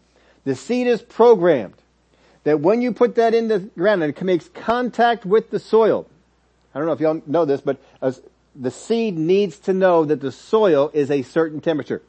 the 0.44 0.56
seed 0.56 0.88
is 0.88 1.02
programmed 1.02 1.76
that 2.44 2.60
when 2.60 2.82
you 2.82 2.92
put 2.92 3.16
that 3.16 3.34
in 3.34 3.48
the 3.48 3.60
ground 3.60 4.04
and 4.04 4.16
it 4.16 4.22
makes 4.24 4.50
contact 4.50 5.26
with 5.26 5.52
the 5.52 5.60
soil, 5.60 6.08
I 6.74 6.80
don't 6.80 6.88
know 6.88 6.94
if 6.94 7.00
y'all 7.00 7.22
know 7.28 7.46
this, 7.46 7.62
but 7.62 7.78
the 8.56 8.72
seed 8.72 9.18
needs 9.18 9.58
to 9.60 9.74
know 9.74 10.06
that 10.06 10.22
the 10.22 10.32
soil 10.32 10.90
is 10.94 11.12
a 11.12 11.22
certain 11.22 11.62
temperature. 11.62 12.02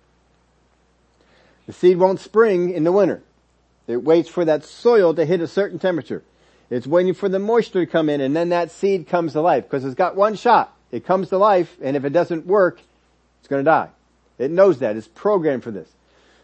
The 1.66 1.72
seed 1.72 1.98
won't 1.98 2.20
spring 2.20 2.70
in 2.70 2.84
the 2.84 2.92
winter. 2.92 3.22
It 3.86 4.02
waits 4.02 4.28
for 4.28 4.44
that 4.44 4.64
soil 4.64 5.14
to 5.14 5.24
hit 5.24 5.40
a 5.40 5.48
certain 5.48 5.78
temperature. 5.78 6.22
It's 6.70 6.86
waiting 6.86 7.14
for 7.14 7.28
the 7.28 7.38
moisture 7.38 7.84
to 7.84 7.90
come 7.90 8.08
in 8.08 8.20
and 8.20 8.34
then 8.34 8.48
that 8.50 8.70
seed 8.70 9.06
comes 9.06 9.32
to 9.32 9.40
life 9.40 9.64
because 9.64 9.84
it's 9.84 9.94
got 9.94 10.16
one 10.16 10.36
shot. 10.36 10.74
It 10.90 11.04
comes 11.04 11.28
to 11.28 11.38
life 11.38 11.76
and 11.82 11.96
if 11.96 12.04
it 12.04 12.14
doesn't 12.14 12.46
work, 12.46 12.80
it's 13.40 13.48
going 13.48 13.60
to 13.60 13.70
die. 13.70 13.90
It 14.38 14.50
knows 14.50 14.78
that. 14.78 14.96
It's 14.96 15.08
programmed 15.08 15.64
for 15.64 15.70
this. 15.70 15.88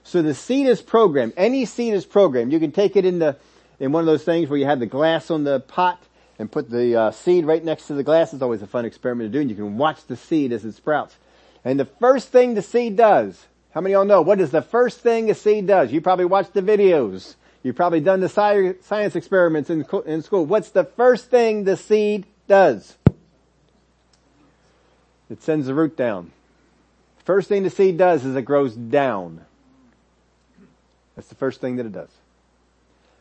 So 0.04 0.22
the 0.22 0.34
seed 0.34 0.66
is 0.66 0.82
programmed. 0.82 1.34
Any 1.36 1.64
seed 1.64 1.94
is 1.94 2.04
programmed. 2.04 2.52
You 2.52 2.60
can 2.60 2.72
take 2.72 2.96
it 2.96 3.04
in 3.04 3.18
the, 3.18 3.36
in 3.78 3.92
one 3.92 4.02
of 4.02 4.06
those 4.06 4.24
things 4.24 4.48
where 4.48 4.58
you 4.58 4.66
have 4.66 4.80
the 4.80 4.86
glass 4.86 5.30
on 5.30 5.44
the 5.44 5.60
pot 5.60 6.02
and 6.38 6.50
put 6.50 6.70
the 6.70 6.94
uh, 6.94 7.10
seed 7.10 7.44
right 7.44 7.64
next 7.64 7.86
to 7.86 7.94
the 7.94 8.02
glass. 8.02 8.32
It's 8.32 8.42
always 8.42 8.62
a 8.62 8.66
fun 8.66 8.84
experiment 8.84 9.32
to 9.32 9.38
do 9.38 9.40
and 9.40 9.50
you 9.50 9.56
can 9.56 9.78
watch 9.78 10.06
the 10.06 10.16
seed 10.16 10.52
as 10.52 10.64
it 10.64 10.72
sprouts. 10.72 11.16
And 11.64 11.80
the 11.80 11.84
first 11.84 12.28
thing 12.28 12.54
the 12.54 12.62
seed 12.62 12.96
does 12.96 13.46
how 13.72 13.80
many 13.80 13.94
of 13.94 13.98
y'all 13.98 14.06
know 14.06 14.22
what 14.22 14.40
is 14.40 14.50
the 14.50 14.62
first 14.62 15.00
thing 15.00 15.30
a 15.30 15.34
seed 15.34 15.66
does? 15.66 15.92
You 15.92 16.00
probably 16.00 16.24
watched 16.24 16.54
the 16.54 16.62
videos. 16.62 17.34
You've 17.62 17.76
probably 17.76 18.00
done 18.00 18.20
the 18.20 18.28
science 18.28 19.16
experiments 19.16 19.68
in, 19.68 19.84
in 20.06 20.22
school. 20.22 20.46
What's 20.46 20.70
the 20.70 20.84
first 20.84 21.30
thing 21.30 21.64
the 21.64 21.76
seed 21.76 22.26
does? 22.46 22.96
It 25.28 25.42
sends 25.42 25.66
the 25.66 25.74
root 25.74 25.96
down. 25.96 26.32
First 27.24 27.48
thing 27.48 27.62
the 27.62 27.70
seed 27.70 27.98
does 27.98 28.24
is 28.24 28.34
it 28.34 28.42
grows 28.42 28.74
down. 28.74 29.44
That's 31.14 31.28
the 31.28 31.34
first 31.34 31.60
thing 31.60 31.76
that 31.76 31.84
it 31.84 31.92
does. 31.92 32.10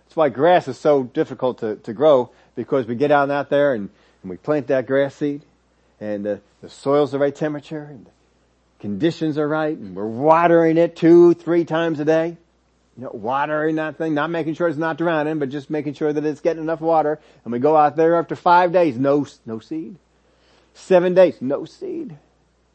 That's 0.06 0.16
why 0.16 0.30
grass 0.30 0.68
is 0.68 0.78
so 0.78 1.04
difficult 1.04 1.58
to, 1.60 1.76
to 1.78 1.94
grow 1.94 2.32
because 2.56 2.86
we 2.86 2.96
get 2.96 3.12
out 3.12 3.24
and 3.24 3.32
out 3.32 3.50
there 3.50 3.74
and, 3.74 3.90
and 4.22 4.30
we 4.30 4.38
plant 4.38 4.68
that 4.68 4.86
grass 4.88 5.16
seed 5.16 5.42
and 6.00 6.24
the, 6.24 6.42
the 6.62 6.70
soil's 6.70 7.12
the 7.12 7.20
right 7.20 7.36
temperature 7.36 7.84
and 7.84 8.06
the 8.06 8.12
conditions 8.80 9.38
are 9.38 9.48
right 9.48 9.78
and 9.78 9.96
we're 9.96 10.06
watering 10.06 10.78
it 10.78 10.96
two, 10.96 11.34
three 11.34 11.66
times 11.66 12.00
a 12.00 12.06
day. 12.06 12.38
You 12.98 13.04
know, 13.04 13.12
watering 13.14 13.76
that 13.76 13.98
thing, 13.98 14.16
not 14.16 14.32
making 14.32 14.56
sure 14.56 14.68
it's 14.68 14.78
not 14.78 14.98
drowning, 14.98 15.38
but 15.38 15.50
just 15.50 15.70
making 15.70 15.94
sure 15.94 16.12
that 16.12 16.26
it's 16.26 16.42
getting 16.42 16.64
enough 16.64 16.82
water. 16.82 17.20
And 17.44 17.54
we 17.54 17.60
go 17.60 17.78
out 17.78 17.96
there 17.96 18.16
after 18.16 18.36
five 18.36 18.72
days, 18.72 18.98
no, 18.98 19.28
no 19.46 19.60
seed. 19.60 19.98
Seven 20.74 21.14
days, 21.14 21.38
no 21.40 21.66
seed. 21.66 22.18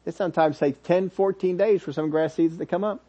It 0.06 0.14
sometimes 0.14 0.58
takes 0.58 0.78
10, 0.84 1.10
14 1.10 1.56
days 1.56 1.82
for 1.82 1.92
some 1.92 2.10
grass 2.10 2.34
seeds 2.34 2.56
to 2.58 2.66
come 2.66 2.84
up. 2.84 3.00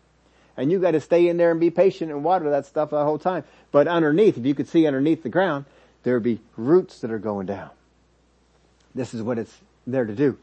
And 0.57 0.71
you 0.71 0.79
gotta 0.79 0.99
stay 0.99 1.27
in 1.27 1.37
there 1.37 1.51
and 1.51 1.59
be 1.59 1.71
patient 1.71 2.11
and 2.11 2.23
water 2.23 2.49
that 2.51 2.65
stuff 2.65 2.91
the 2.91 3.03
whole 3.03 3.19
time. 3.19 3.43
But 3.71 3.87
underneath, 3.87 4.37
if 4.37 4.45
you 4.45 4.55
could 4.55 4.67
see 4.67 4.85
underneath 4.87 5.23
the 5.23 5.29
ground, 5.29 5.65
there 6.03 6.15
would 6.15 6.23
be 6.23 6.39
roots 6.57 6.99
that 6.99 7.11
are 7.11 7.19
going 7.19 7.45
down. 7.45 7.69
This 8.93 9.13
is 9.13 9.21
what 9.21 9.39
it's 9.39 9.55
there 9.85 10.05
to 10.05 10.13
do 10.13 10.37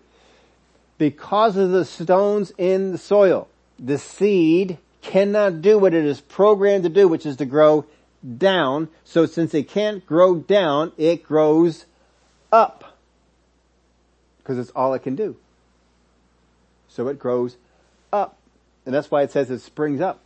because 1.00 1.56
of 1.56 1.70
the 1.70 1.86
stones 1.86 2.52
in 2.58 2.92
the 2.92 2.98
soil. 2.98 3.48
The 3.78 3.96
seed 3.96 4.76
cannot 5.00 5.62
do 5.62 5.78
what 5.78 5.94
it 5.94 6.04
is 6.04 6.20
programmed 6.20 6.82
to 6.82 6.90
do, 6.90 7.08
which 7.08 7.24
is 7.24 7.38
to 7.38 7.46
grow 7.46 7.86
down. 8.36 8.88
So 9.04 9.24
since 9.24 9.54
it 9.54 9.66
can't 9.66 10.04
grow 10.04 10.36
down, 10.36 10.92
it 10.98 11.22
grows 11.22 11.86
up. 12.52 12.98
Because 14.36 14.58
it's 14.58 14.68
all 14.72 14.92
it 14.92 14.98
can 14.98 15.16
do. 15.16 15.36
So 16.90 17.08
it 17.08 17.18
grows 17.18 17.56
up. 18.12 18.36
And 18.84 18.94
that's 18.94 19.10
why 19.10 19.22
it 19.22 19.30
says 19.30 19.50
it 19.50 19.60
springs 19.60 20.02
up. 20.02 20.20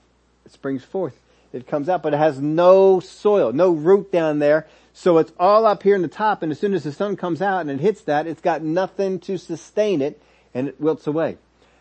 It 0.44 0.50
springs 0.50 0.82
forth. 0.82 1.14
It 1.52 1.68
comes 1.68 1.88
up, 1.88 2.02
but 2.02 2.14
it 2.14 2.18
has 2.18 2.40
no 2.40 2.98
soil, 2.98 3.52
no 3.52 3.70
root 3.70 4.10
down 4.10 4.40
there. 4.40 4.66
So 4.92 5.18
it's 5.18 5.30
all 5.38 5.66
up 5.66 5.84
here 5.84 5.94
in 5.94 6.02
the 6.02 6.08
top, 6.08 6.42
and 6.42 6.50
as 6.50 6.58
soon 6.58 6.74
as 6.74 6.82
the 6.82 6.90
sun 6.90 7.14
comes 7.14 7.40
out 7.40 7.60
and 7.60 7.70
it 7.70 7.78
hits 7.78 8.00
that, 8.02 8.26
it's 8.26 8.40
got 8.40 8.62
nothing 8.62 9.20
to 9.20 9.38
sustain 9.38 10.02
it 10.02 10.20
and 10.54 10.68
it 10.68 10.80
wilts 10.80 11.06
away. 11.06 11.36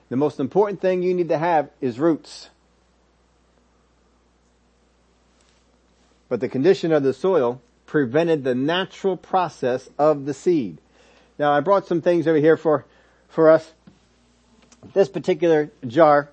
The 0.09 0.17
most 0.17 0.39
important 0.39 0.81
thing 0.81 1.01
you 1.01 1.13
need 1.13 1.29
to 1.29 1.38
have 1.38 1.69
is 1.79 1.99
roots. 1.99 2.49
But 6.27 6.39
the 6.39 6.49
condition 6.49 6.91
of 6.91 7.03
the 7.03 7.13
soil 7.13 7.62
prevented 7.86 8.43
the 8.43 8.55
natural 8.55 9.15
process 9.15 9.89
of 9.99 10.25
the 10.25 10.33
seed. 10.33 10.79
Now 11.38 11.51
I 11.51 11.59
brought 11.59 11.88
some 11.88 12.01
things 12.01 12.27
over 12.27 12.39
here 12.39 12.57
for, 12.57 12.86
for 13.29 13.49
us. 13.49 13.71
This 14.93 15.07
particular 15.09 15.69
jar, 15.88 16.29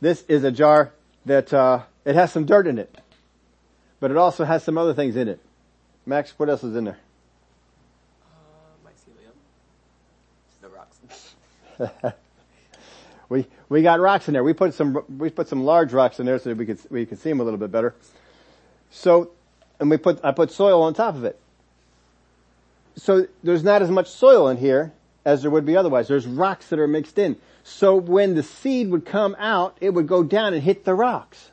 this 0.00 0.24
is 0.28 0.44
a 0.44 0.52
jar 0.52 0.92
that, 1.24 1.52
uh, 1.52 1.82
it 2.04 2.14
has 2.14 2.32
some 2.32 2.44
dirt 2.44 2.66
in 2.66 2.78
it. 2.78 2.94
But 3.98 4.10
it 4.10 4.16
also 4.16 4.44
has 4.44 4.62
some 4.62 4.76
other 4.76 4.92
things 4.92 5.16
in 5.16 5.28
it. 5.28 5.40
Max, 6.04 6.38
what 6.38 6.50
else 6.50 6.62
is 6.62 6.76
in 6.76 6.84
there? 6.84 6.98
we 13.28 13.46
we 13.68 13.82
got 13.82 14.00
rocks 14.00 14.28
in 14.28 14.34
there. 14.34 14.44
We 14.44 14.52
put 14.52 14.74
some 14.74 15.02
we 15.18 15.30
put 15.30 15.48
some 15.48 15.64
large 15.64 15.92
rocks 15.92 16.20
in 16.20 16.26
there 16.26 16.38
so 16.38 16.52
we 16.54 16.66
could 16.66 16.78
we 16.90 17.06
could 17.06 17.18
see 17.18 17.30
them 17.30 17.40
a 17.40 17.44
little 17.44 17.58
bit 17.58 17.70
better. 17.70 17.94
So, 18.90 19.30
and 19.80 19.90
we 19.90 19.96
put 19.96 20.24
I 20.24 20.32
put 20.32 20.50
soil 20.50 20.82
on 20.82 20.94
top 20.94 21.14
of 21.16 21.24
it. 21.24 21.38
So 22.96 23.26
there's 23.42 23.64
not 23.64 23.82
as 23.82 23.90
much 23.90 24.08
soil 24.08 24.48
in 24.48 24.56
here 24.56 24.92
as 25.24 25.42
there 25.42 25.50
would 25.50 25.66
be 25.66 25.76
otherwise. 25.76 26.08
There's 26.08 26.26
rocks 26.26 26.68
that 26.68 26.78
are 26.78 26.86
mixed 26.86 27.18
in. 27.18 27.36
So 27.64 27.96
when 27.96 28.34
the 28.34 28.42
seed 28.42 28.90
would 28.90 29.06
come 29.06 29.34
out, 29.38 29.76
it 29.80 29.90
would 29.90 30.06
go 30.06 30.22
down 30.22 30.54
and 30.54 30.62
hit 30.62 30.84
the 30.84 30.94
rocks. 30.94 31.50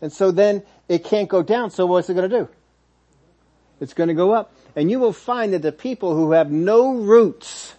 And 0.00 0.12
so 0.12 0.30
then 0.30 0.62
it 0.88 1.04
can't 1.04 1.28
go 1.28 1.42
down, 1.42 1.70
so 1.70 1.86
what's 1.86 2.08
it 2.08 2.14
gonna 2.14 2.28
do? 2.28 2.48
It's 3.80 3.94
gonna 3.94 4.14
go 4.14 4.32
up. 4.32 4.54
And 4.76 4.90
you 4.90 4.98
will 4.98 5.12
find 5.12 5.52
that 5.52 5.62
the 5.62 5.72
people 5.72 6.14
who 6.14 6.32
have 6.32 6.50
no 6.50 6.94
roots 6.94 7.74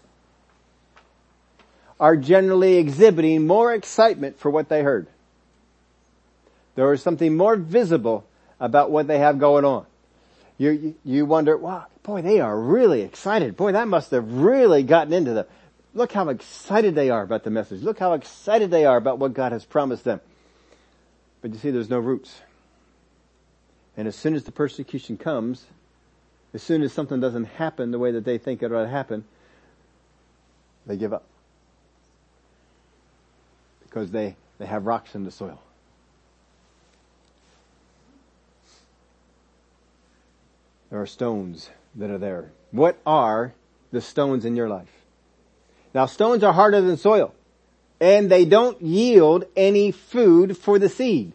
are 1.99 2.15
generally 2.15 2.77
exhibiting 2.77 3.47
more 3.47 3.73
excitement 3.73 4.39
for 4.39 4.49
what 4.49 4.69
they 4.69 4.83
heard. 4.83 5.07
There 6.75 6.91
is 6.91 7.01
something 7.01 7.37
more 7.37 7.55
visible 7.55 8.25
about 8.59 8.91
what 8.91 9.07
they 9.07 9.19
have 9.19 9.39
going 9.39 9.63
on. 9.63 9.85
You, 10.57 10.95
you 11.03 11.25
wonder, 11.25 11.57
wow, 11.57 11.85
boy, 12.03 12.21
they 12.21 12.39
are 12.39 12.57
really 12.57 13.01
excited. 13.01 13.55
Boy, 13.55 13.73
that 13.73 13.87
must 13.87 14.11
have 14.11 14.29
really 14.33 14.83
gotten 14.83 15.13
into 15.13 15.33
them. 15.33 15.45
Look 15.93 16.11
how 16.11 16.27
excited 16.29 16.95
they 16.95 17.09
are 17.09 17.21
about 17.21 17.43
the 17.43 17.49
message. 17.49 17.81
Look 17.81 17.99
how 17.99 18.13
excited 18.13 18.71
they 18.71 18.85
are 18.85 18.97
about 18.97 19.17
what 19.17 19.33
God 19.33 19.53
has 19.53 19.63
promised 19.63 20.03
them. 20.03 20.19
But 21.41 21.51
you 21.51 21.59
see, 21.59 21.71
there's 21.71 21.89
no 21.89 21.99
roots. 21.99 22.41
And 23.95 24.07
as 24.07 24.15
soon 24.15 24.35
as 24.35 24.43
the 24.43 24.51
persecution 24.51 25.17
comes, 25.17 25.65
as 26.53 26.61
soon 26.61 26.81
as 26.83 26.91
something 26.91 27.21
doesn't 27.21 27.45
happen 27.45 27.91
the 27.91 27.99
way 27.99 28.11
that 28.11 28.25
they 28.25 28.37
think 28.37 28.61
it 28.61 28.73
ought 28.73 28.83
to 28.83 28.89
happen, 28.89 29.23
they 30.85 30.97
give 30.97 31.13
up 31.13 31.23
because 33.95 34.11
they, 34.11 34.35
they 34.57 34.65
have 34.65 34.85
rocks 34.85 35.15
in 35.15 35.23
the 35.23 35.31
soil. 35.31 35.57
There 40.89 41.01
are 41.01 41.07
stones 41.07 41.69
that 41.95 42.09
are 42.09 42.17
there. 42.17 42.51
What 42.71 42.97
are 43.05 43.53
the 43.93 44.01
stones 44.01 44.43
in 44.43 44.57
your 44.57 44.67
life? 44.67 44.89
Now 45.93 46.07
stones 46.07 46.43
are 46.43 46.51
harder 46.51 46.81
than 46.81 46.97
soil 46.97 47.33
and 48.01 48.29
they 48.29 48.43
don't 48.43 48.81
yield 48.81 49.45
any 49.55 49.93
food 49.93 50.57
for 50.57 50.77
the 50.77 50.89
seed. 50.89 51.31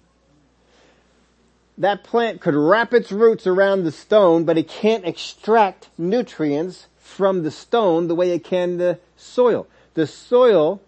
That 1.79 2.05
plant 2.05 2.42
could 2.42 2.55
wrap 2.55 2.92
its 2.92 3.11
roots 3.11 3.46
around 3.46 3.85
the 3.85 3.92
stone, 3.92 4.44
but 4.44 4.59
it 4.59 4.68
can't 4.68 5.07
extract 5.07 5.88
nutrients 5.96 6.88
from 6.99 7.42
the 7.42 7.51
stone 7.51 8.07
the 8.07 8.14
way 8.14 8.33
it 8.33 8.44
can 8.44 8.77
the 8.77 8.99
soil. 9.16 9.66
The 9.94 10.07
soil 10.07 10.83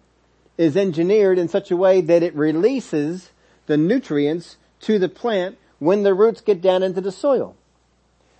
is 0.62 0.76
engineered 0.76 1.38
in 1.38 1.48
such 1.48 1.72
a 1.72 1.76
way 1.76 2.00
that 2.00 2.22
it 2.22 2.32
releases 2.36 3.30
the 3.66 3.76
nutrients 3.76 4.56
to 4.80 4.96
the 4.96 5.08
plant 5.08 5.58
when 5.80 6.04
the 6.04 6.14
roots 6.14 6.40
get 6.40 6.60
down 6.60 6.84
into 6.84 7.00
the 7.00 7.10
soil. 7.10 7.56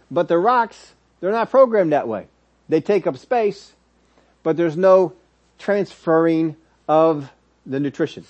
But 0.08 0.28
the 0.28 0.38
rocks, 0.38 0.92
they're 1.20 1.32
not 1.32 1.50
programmed 1.50 1.92
that 1.92 2.06
way. 2.06 2.28
They 2.68 2.80
take 2.80 3.08
up 3.08 3.18
space, 3.18 3.72
but 4.44 4.56
there's 4.56 4.76
no 4.76 5.14
transferring 5.58 6.54
of 6.86 7.28
the 7.66 7.80
nutrition. 7.80 8.24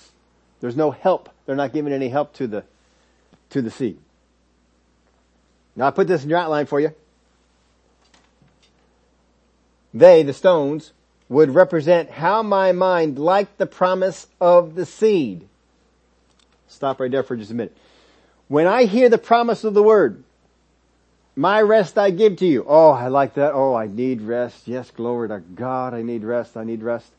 There's 0.59 0.75
no 0.75 0.89
help. 0.89 1.29
They're 1.45 1.55
not 1.55 1.71
giving 1.71 1.93
any 1.93 2.09
help 2.09 2.33
to 2.33 2.47
the, 2.47 2.63
to 3.51 3.61
the 3.61 3.69
seed. 3.69 3.99
Now 5.75 5.85
I 5.87 5.91
put 5.91 6.07
this 6.07 6.23
in 6.23 6.31
your 6.31 6.39
outline 6.39 6.65
for 6.65 6.79
you. 6.79 6.95
They, 9.93 10.23
the 10.23 10.33
stones, 10.33 10.93
would 11.33 11.53
represent 11.55 12.11
how 12.11 12.43
my 12.43 12.71
mind 12.71 13.17
liked 13.17 13.57
the 13.57 13.65
promise 13.65 14.27
of 14.39 14.75
the 14.75 14.85
seed. 14.85 15.47
Stop 16.67 16.99
right 16.99 17.09
there 17.09 17.23
for 17.23 17.35
just 17.35 17.51
a 17.51 17.55
minute. 17.55 17.75
When 18.47 18.67
I 18.67 18.85
hear 18.85 19.09
the 19.09 19.17
promise 19.17 19.63
of 19.63 19.73
the 19.73 19.81
word, 19.81 20.23
my 21.35 21.59
rest 21.61 21.97
I 21.97 22.11
give 22.11 22.37
to 22.37 22.45
you. 22.45 22.63
Oh, 22.67 22.91
I 22.91 23.07
like 23.07 23.33
that. 23.33 23.53
Oh, 23.53 23.73
I 23.73 23.87
need 23.87 24.21
rest. 24.21 24.67
Yes, 24.67 24.91
glory 24.91 25.29
to 25.29 25.39
God. 25.39 25.95
I 25.95 26.03
need 26.03 26.23
rest. 26.23 26.55
I 26.55 26.63
need 26.63 26.83
rest. 26.83 27.11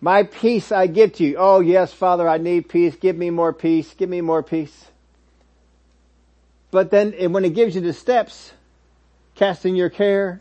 My 0.00 0.24
peace 0.24 0.72
I 0.72 0.88
give 0.88 1.12
to 1.14 1.24
you. 1.24 1.36
Oh 1.38 1.60
yes, 1.60 1.92
Father, 1.92 2.28
I 2.28 2.38
need 2.38 2.68
peace. 2.68 2.96
Give 2.96 3.16
me 3.16 3.30
more 3.30 3.52
peace. 3.52 3.94
Give 3.94 4.08
me 4.10 4.20
more 4.20 4.42
peace. 4.42 4.86
But 6.72 6.90
then 6.90 7.12
when 7.32 7.44
it 7.44 7.54
gives 7.54 7.76
you 7.76 7.80
the 7.80 7.92
steps, 7.92 8.52
casting 9.36 9.76
your 9.76 9.90
care, 9.90 10.40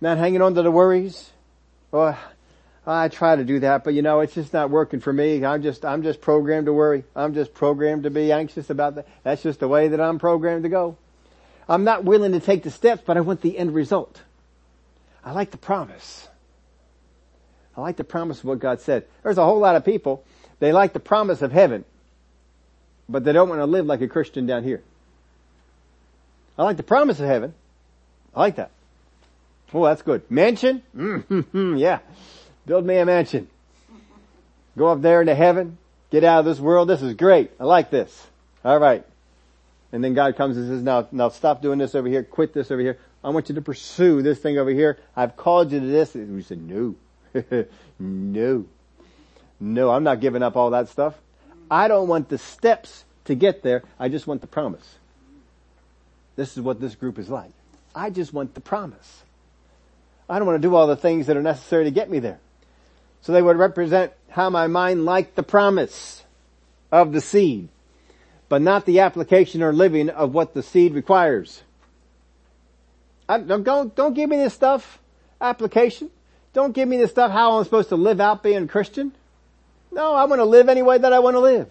not 0.00 0.16
hanging 0.16 0.40
on 0.40 0.54
to 0.54 0.62
the 0.62 0.70
worries, 0.70 1.32
oh, 1.94 2.18
I 2.86 3.08
try 3.08 3.36
to 3.36 3.44
do 3.44 3.60
that, 3.60 3.84
but 3.84 3.94
you 3.94 4.02
know, 4.02 4.20
it's 4.20 4.34
just 4.34 4.52
not 4.52 4.68
working 4.68 5.00
for 5.00 5.12
me. 5.12 5.44
I'm 5.44 5.62
just, 5.62 5.84
I'm 5.84 6.02
just 6.02 6.20
programmed 6.20 6.66
to 6.66 6.72
worry. 6.72 7.04
I'm 7.16 7.32
just 7.32 7.54
programmed 7.54 8.02
to 8.02 8.10
be 8.10 8.30
anxious 8.30 8.68
about 8.68 8.96
that. 8.96 9.08
That's 9.22 9.42
just 9.42 9.60
the 9.60 9.68
way 9.68 9.88
that 9.88 10.00
I'm 10.00 10.18
programmed 10.18 10.64
to 10.64 10.68
go. 10.68 10.98
I'm 11.66 11.84
not 11.84 12.04
willing 12.04 12.32
to 12.32 12.40
take 12.40 12.62
the 12.62 12.70
steps, 12.70 13.02
but 13.06 13.16
I 13.16 13.20
want 13.20 13.40
the 13.40 13.56
end 13.56 13.74
result. 13.74 14.20
I 15.24 15.32
like 15.32 15.50
the 15.50 15.56
promise. 15.56 16.28
I 17.74 17.80
like 17.80 17.96
the 17.96 18.04
promise 18.04 18.40
of 18.40 18.44
what 18.44 18.58
God 18.58 18.82
said. 18.82 19.06
There's 19.22 19.38
a 19.38 19.44
whole 19.44 19.60
lot 19.60 19.76
of 19.76 19.84
people, 19.84 20.24
they 20.58 20.72
like 20.72 20.92
the 20.92 21.00
promise 21.00 21.42
of 21.42 21.52
heaven, 21.52 21.84
but 23.08 23.24
they 23.24 23.32
don't 23.32 23.48
want 23.48 23.60
to 23.60 23.66
live 23.66 23.86
like 23.86 24.02
a 24.02 24.08
Christian 24.08 24.46
down 24.46 24.62
here. 24.62 24.82
I 26.58 26.62
like 26.64 26.76
the 26.76 26.82
promise 26.82 27.18
of 27.18 27.26
heaven. 27.26 27.54
I 28.34 28.40
like 28.40 28.56
that. 28.56 28.70
Oh, 29.74 29.84
that's 29.84 30.02
good. 30.02 30.30
Mansion? 30.30 30.82
Mm-hmm, 30.96 31.76
yeah. 31.78 31.98
Build 32.64 32.86
me 32.86 32.96
a 32.96 33.04
mansion. 33.04 33.48
Go 34.78 34.86
up 34.86 35.02
there 35.02 35.20
into 35.20 35.34
heaven. 35.34 35.78
Get 36.10 36.22
out 36.22 36.38
of 36.38 36.44
this 36.44 36.60
world. 36.60 36.88
This 36.88 37.02
is 37.02 37.14
great. 37.14 37.50
I 37.58 37.64
like 37.64 37.90
this. 37.90 38.26
All 38.64 38.78
right. 38.78 39.04
And 39.90 40.02
then 40.02 40.14
God 40.14 40.36
comes 40.36 40.56
and 40.56 40.68
says, 40.68 40.82
now, 40.82 41.08
now 41.10 41.28
stop 41.28 41.60
doing 41.60 41.78
this 41.78 41.96
over 41.96 42.08
here. 42.08 42.22
Quit 42.22 42.54
this 42.54 42.70
over 42.70 42.80
here. 42.80 42.98
I 43.24 43.30
want 43.30 43.48
you 43.48 43.56
to 43.56 43.62
pursue 43.62 44.22
this 44.22 44.38
thing 44.38 44.58
over 44.58 44.70
here. 44.70 44.98
I've 45.16 45.36
called 45.36 45.72
you 45.72 45.80
to 45.80 45.86
this. 45.86 46.14
And 46.14 46.36
we 46.36 46.42
said, 46.42 46.60
no. 46.60 46.94
no. 47.98 48.66
No, 49.58 49.90
I'm 49.90 50.04
not 50.04 50.20
giving 50.20 50.42
up 50.42 50.56
all 50.56 50.70
that 50.70 50.88
stuff. 50.88 51.14
I 51.68 51.88
don't 51.88 52.06
want 52.06 52.28
the 52.28 52.38
steps 52.38 53.04
to 53.24 53.34
get 53.34 53.62
there. 53.62 53.82
I 53.98 54.08
just 54.08 54.26
want 54.28 54.40
the 54.40 54.46
promise. 54.46 54.98
This 56.36 56.56
is 56.56 56.62
what 56.62 56.80
this 56.80 56.94
group 56.94 57.18
is 57.18 57.28
like. 57.28 57.50
I 57.94 58.10
just 58.10 58.32
want 58.32 58.54
the 58.54 58.60
promise. 58.60 59.23
I 60.28 60.38
don't 60.38 60.46
want 60.46 60.60
to 60.60 60.68
do 60.68 60.74
all 60.74 60.86
the 60.86 60.96
things 60.96 61.26
that 61.26 61.36
are 61.36 61.42
necessary 61.42 61.84
to 61.84 61.90
get 61.90 62.10
me 62.10 62.18
there. 62.18 62.38
So 63.20 63.32
they 63.32 63.42
would 63.42 63.56
represent 63.56 64.12
how 64.30 64.50
my 64.50 64.66
mind 64.66 65.04
liked 65.04 65.36
the 65.36 65.42
promise 65.42 66.24
of 66.90 67.12
the 67.12 67.20
seed, 67.20 67.68
but 68.48 68.62
not 68.62 68.86
the 68.86 69.00
application 69.00 69.62
or 69.62 69.72
living 69.72 70.10
of 70.10 70.32
what 70.32 70.54
the 70.54 70.62
seed 70.62 70.94
requires. 70.94 71.62
I, 73.28 73.38
don't, 73.38 73.94
don't 73.94 74.14
give 74.14 74.28
me 74.28 74.36
this 74.36 74.54
stuff, 74.54 74.98
application. 75.40 76.10
Don't 76.52 76.74
give 76.74 76.88
me 76.88 76.96
this 76.98 77.10
stuff 77.10 77.30
how 77.30 77.58
I'm 77.58 77.64
supposed 77.64 77.88
to 77.88 77.96
live 77.96 78.20
out 78.20 78.42
being 78.42 78.68
Christian. 78.68 79.12
No, 79.90 80.14
I 80.14 80.24
want 80.24 80.40
to 80.40 80.44
live 80.44 80.68
any 80.68 80.82
way 80.82 80.98
that 80.98 81.12
I 81.12 81.20
want 81.20 81.34
to 81.34 81.40
live. 81.40 81.68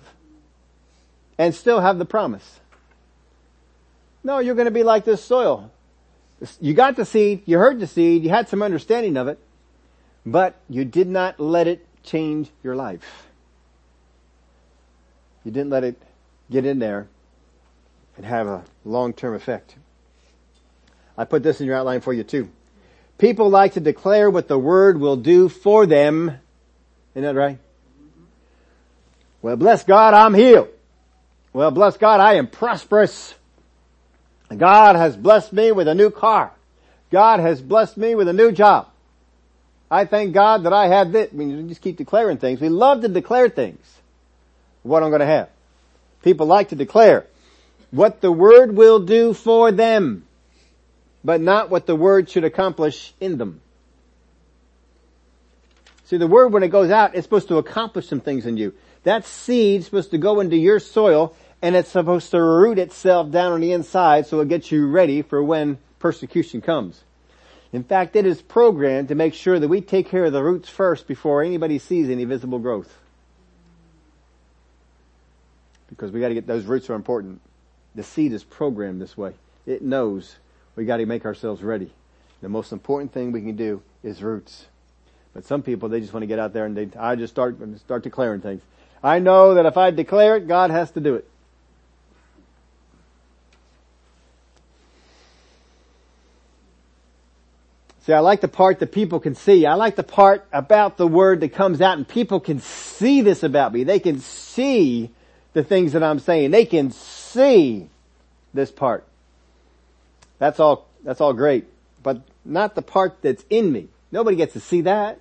And 1.37 1.53
still 1.53 1.79
have 1.79 1.97
the 1.99 2.05
promise. 2.05 2.59
No, 4.23 4.39
you're 4.39 4.55
going 4.55 4.65
to 4.65 4.71
be 4.71 4.83
like 4.83 5.05
this 5.05 5.23
soil. 5.23 5.71
You 6.59 6.73
got 6.73 6.95
the 6.95 7.05
seed, 7.05 7.43
you 7.45 7.57
heard 7.57 7.79
the 7.79 7.87
seed, 7.87 8.23
you 8.23 8.29
had 8.29 8.49
some 8.49 8.61
understanding 8.61 9.17
of 9.17 9.27
it, 9.27 9.39
but 10.25 10.55
you 10.69 10.85
did 10.85 11.07
not 11.07 11.39
let 11.39 11.67
it 11.67 11.85
change 12.03 12.49
your 12.63 12.75
life. 12.75 13.27
You 15.43 15.51
didn't 15.51 15.69
let 15.69 15.83
it 15.83 16.01
get 16.49 16.65
in 16.65 16.79
there 16.79 17.07
and 18.17 18.25
have 18.25 18.47
a 18.47 18.63
long-term 18.85 19.35
effect. 19.35 19.75
I 21.17 21.25
put 21.25 21.43
this 21.43 21.59
in 21.59 21.67
your 21.67 21.75
outline 21.75 22.01
for 22.01 22.13
you 22.13 22.23
too. 22.23 22.49
People 23.17 23.49
like 23.49 23.73
to 23.73 23.79
declare 23.79 24.29
what 24.29 24.47
the 24.47 24.57
word 24.57 24.99
will 24.99 25.15
do 25.15 25.47
for 25.49 25.85
them. 25.85 26.31
Isn't 27.13 27.23
that 27.23 27.39
right? 27.39 27.59
Well, 29.41 29.55
bless 29.55 29.83
God, 29.83 30.13
I'm 30.13 30.33
healed. 30.33 30.69
Well, 31.51 31.71
bless 31.71 31.97
God, 31.97 32.19
I 32.19 32.35
am 32.35 32.47
prosperous. 32.47 33.35
God 34.55 34.95
has 34.95 35.15
blessed 35.15 35.53
me 35.53 35.71
with 35.71 35.87
a 35.87 35.95
new 35.95 36.09
car. 36.09 36.51
God 37.11 37.39
has 37.39 37.61
blessed 37.61 37.97
me 37.97 38.15
with 38.15 38.27
a 38.27 38.33
new 38.33 38.51
job. 38.51 38.87
I 39.89 40.05
thank 40.05 40.33
God 40.33 40.63
that 40.63 40.73
I 40.73 40.87
have 40.87 41.11
this. 41.11 41.29
I 41.31 41.35
mean, 41.35 41.69
just 41.69 41.81
keep 41.81 41.97
declaring 41.97 42.37
things. 42.37 42.59
We 42.59 42.69
love 42.69 43.01
to 43.01 43.07
declare 43.07 43.49
things. 43.49 43.79
What 44.81 45.03
I'm 45.03 45.09
going 45.09 45.21
to 45.21 45.25
have. 45.25 45.49
People 46.23 46.47
like 46.47 46.69
to 46.69 46.75
declare 46.75 47.25
what 47.91 48.21
the 48.21 48.31
word 48.31 48.75
will 48.75 48.99
do 48.99 49.33
for 49.33 49.71
them, 49.71 50.25
but 51.23 51.39
not 51.39 51.69
what 51.69 51.85
the 51.85 51.95
word 51.95 52.29
should 52.29 52.43
accomplish 52.43 53.13
in 53.19 53.37
them. 53.37 53.61
See, 56.05 56.17
the 56.17 56.27
word 56.27 56.51
when 56.51 56.63
it 56.63 56.69
goes 56.69 56.89
out, 56.89 57.15
it's 57.15 57.25
supposed 57.25 57.47
to 57.49 57.57
accomplish 57.57 58.07
some 58.07 58.19
things 58.19 58.45
in 58.45 58.57
you. 58.57 58.73
That 59.03 59.25
seed's 59.25 59.85
supposed 59.85 60.11
to 60.11 60.17
go 60.17 60.39
into 60.39 60.57
your 60.57 60.79
soil 60.79 61.35
and 61.63 61.77
it's 61.77 61.89
supposed 61.89 62.29
to 62.31 62.43
root 62.43 62.77
itself 62.77 63.31
down 63.31 63.53
on 63.53 63.61
the 63.61 63.71
inside 63.71 64.27
so 64.27 64.41
it 64.41 64.49
gets 64.49 64.69
you 64.69 64.85
ready 64.85 65.21
for 65.21 65.41
when 65.41 65.77
persecution 65.97 66.59
comes. 66.59 67.05
In 67.71 67.85
fact, 67.85 68.17
it 68.17 68.25
is 68.25 68.41
programmed 68.41 69.07
to 69.07 69.15
make 69.15 69.33
sure 69.33 69.57
that 69.57 69.69
we 69.69 69.79
take 69.79 70.09
care 70.09 70.25
of 70.25 70.33
the 70.33 70.43
roots 70.43 70.67
first 70.67 71.07
before 71.07 71.41
anybody 71.41 71.79
sees 71.79 72.09
any 72.09 72.25
visible 72.25 72.59
growth. 72.59 72.93
Because 75.87 76.11
we 76.11 76.19
gotta 76.19 76.33
get, 76.33 76.47
those 76.47 76.65
roots 76.65 76.89
are 76.89 76.95
important. 76.95 77.39
The 77.95 78.03
seed 78.03 78.33
is 78.33 78.43
programmed 78.43 79.01
this 79.01 79.15
way. 79.15 79.31
It 79.65 79.81
knows 79.81 80.35
we 80.75 80.83
gotta 80.83 81.05
make 81.05 81.23
ourselves 81.23 81.63
ready. 81.63 81.93
The 82.41 82.49
most 82.49 82.73
important 82.73 83.13
thing 83.13 83.31
we 83.31 83.41
can 83.41 83.55
do 83.55 83.81
is 84.03 84.21
roots. 84.21 84.65
But 85.33 85.45
some 85.45 85.63
people, 85.63 85.87
they 85.87 86.01
just 86.01 86.11
want 86.11 86.23
to 86.23 86.27
get 86.27 86.39
out 86.39 86.51
there 86.51 86.65
and 86.65 86.75
they, 86.75 86.89
I 86.99 87.15
just 87.15 87.33
start, 87.33 87.57
start 87.79 88.03
declaring 88.03 88.41
things. 88.41 88.61
I 89.01 89.19
know 89.19 89.53
that 89.53 89.65
if 89.65 89.77
I 89.77 89.91
declare 89.91 90.35
it, 90.35 90.47
God 90.49 90.69
has 90.69 90.91
to 90.91 90.99
do 90.99 91.15
it. 91.15 91.29
See, 98.05 98.11
I 98.11 98.19
like 98.19 98.41
the 98.41 98.49
part 98.49 98.79
that 98.79 98.91
people 98.91 99.21
can 99.21 99.33
see. 99.33 99.65
I 99.65 99.75
like 99.75 99.95
the 99.95 100.03
part 100.03 100.45
about 100.51 100.97
the 100.97 101.07
word 101.07 101.39
that 101.39 101.53
comes 101.53 101.79
out 101.79 101.97
and 101.97 102.05
people 102.05 102.41
can 102.41 102.59
see 102.59 103.21
this 103.21 103.43
about 103.43 103.71
me. 103.71 103.85
They 103.85 103.99
can 103.99 104.19
see 104.19 105.09
the 105.53 105.63
things 105.63 105.93
that 105.93 106.03
I'm 106.03 106.19
saying. 106.19 106.51
They 106.51 106.65
can 106.65 106.91
see 106.91 107.87
this 108.53 108.71
part. 108.71 109.05
That's 110.37 110.59
all, 110.59 110.85
that's 111.05 111.21
all 111.21 111.31
great, 111.31 111.65
but 112.01 112.21
not 112.43 112.75
the 112.75 112.81
part 112.81 113.21
that's 113.21 113.45
in 113.49 113.71
me. 113.71 113.87
Nobody 114.11 114.35
gets 114.35 114.51
to 114.53 114.59
see 114.59 114.81
that. 114.81 115.19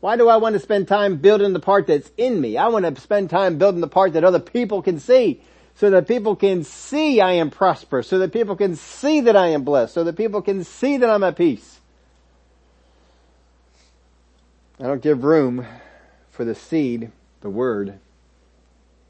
Why 0.00 0.16
do 0.16 0.30
I 0.30 0.38
want 0.38 0.54
to 0.54 0.60
spend 0.60 0.88
time 0.88 1.16
building 1.16 1.52
the 1.52 1.60
part 1.60 1.86
that's 1.86 2.10
in 2.16 2.40
me? 2.40 2.56
I 2.56 2.68
want 2.68 2.86
to 2.86 2.98
spend 2.98 3.28
time 3.28 3.58
building 3.58 3.82
the 3.82 3.88
part 3.88 4.14
that 4.14 4.24
other 4.24 4.40
people 4.40 4.80
can 4.80 5.00
see 5.00 5.42
so 5.74 5.90
that 5.90 6.08
people 6.08 6.34
can 6.34 6.64
see 6.64 7.20
I 7.20 7.32
am 7.32 7.50
prosperous, 7.50 8.08
so 8.08 8.18
that 8.20 8.32
people 8.32 8.56
can 8.56 8.76
see 8.76 9.20
that 9.20 9.36
I 9.36 9.48
am 9.48 9.64
blessed, 9.64 9.92
so 9.92 10.04
that 10.04 10.16
people 10.16 10.40
can 10.40 10.64
see 10.64 10.96
that 10.96 11.10
I'm 11.10 11.22
at 11.22 11.36
peace. 11.36 11.79
I 14.80 14.84
don't 14.84 15.02
give 15.02 15.24
room 15.24 15.66
for 16.30 16.46
the 16.46 16.54
seed, 16.54 17.12
the 17.42 17.50
word, 17.50 17.98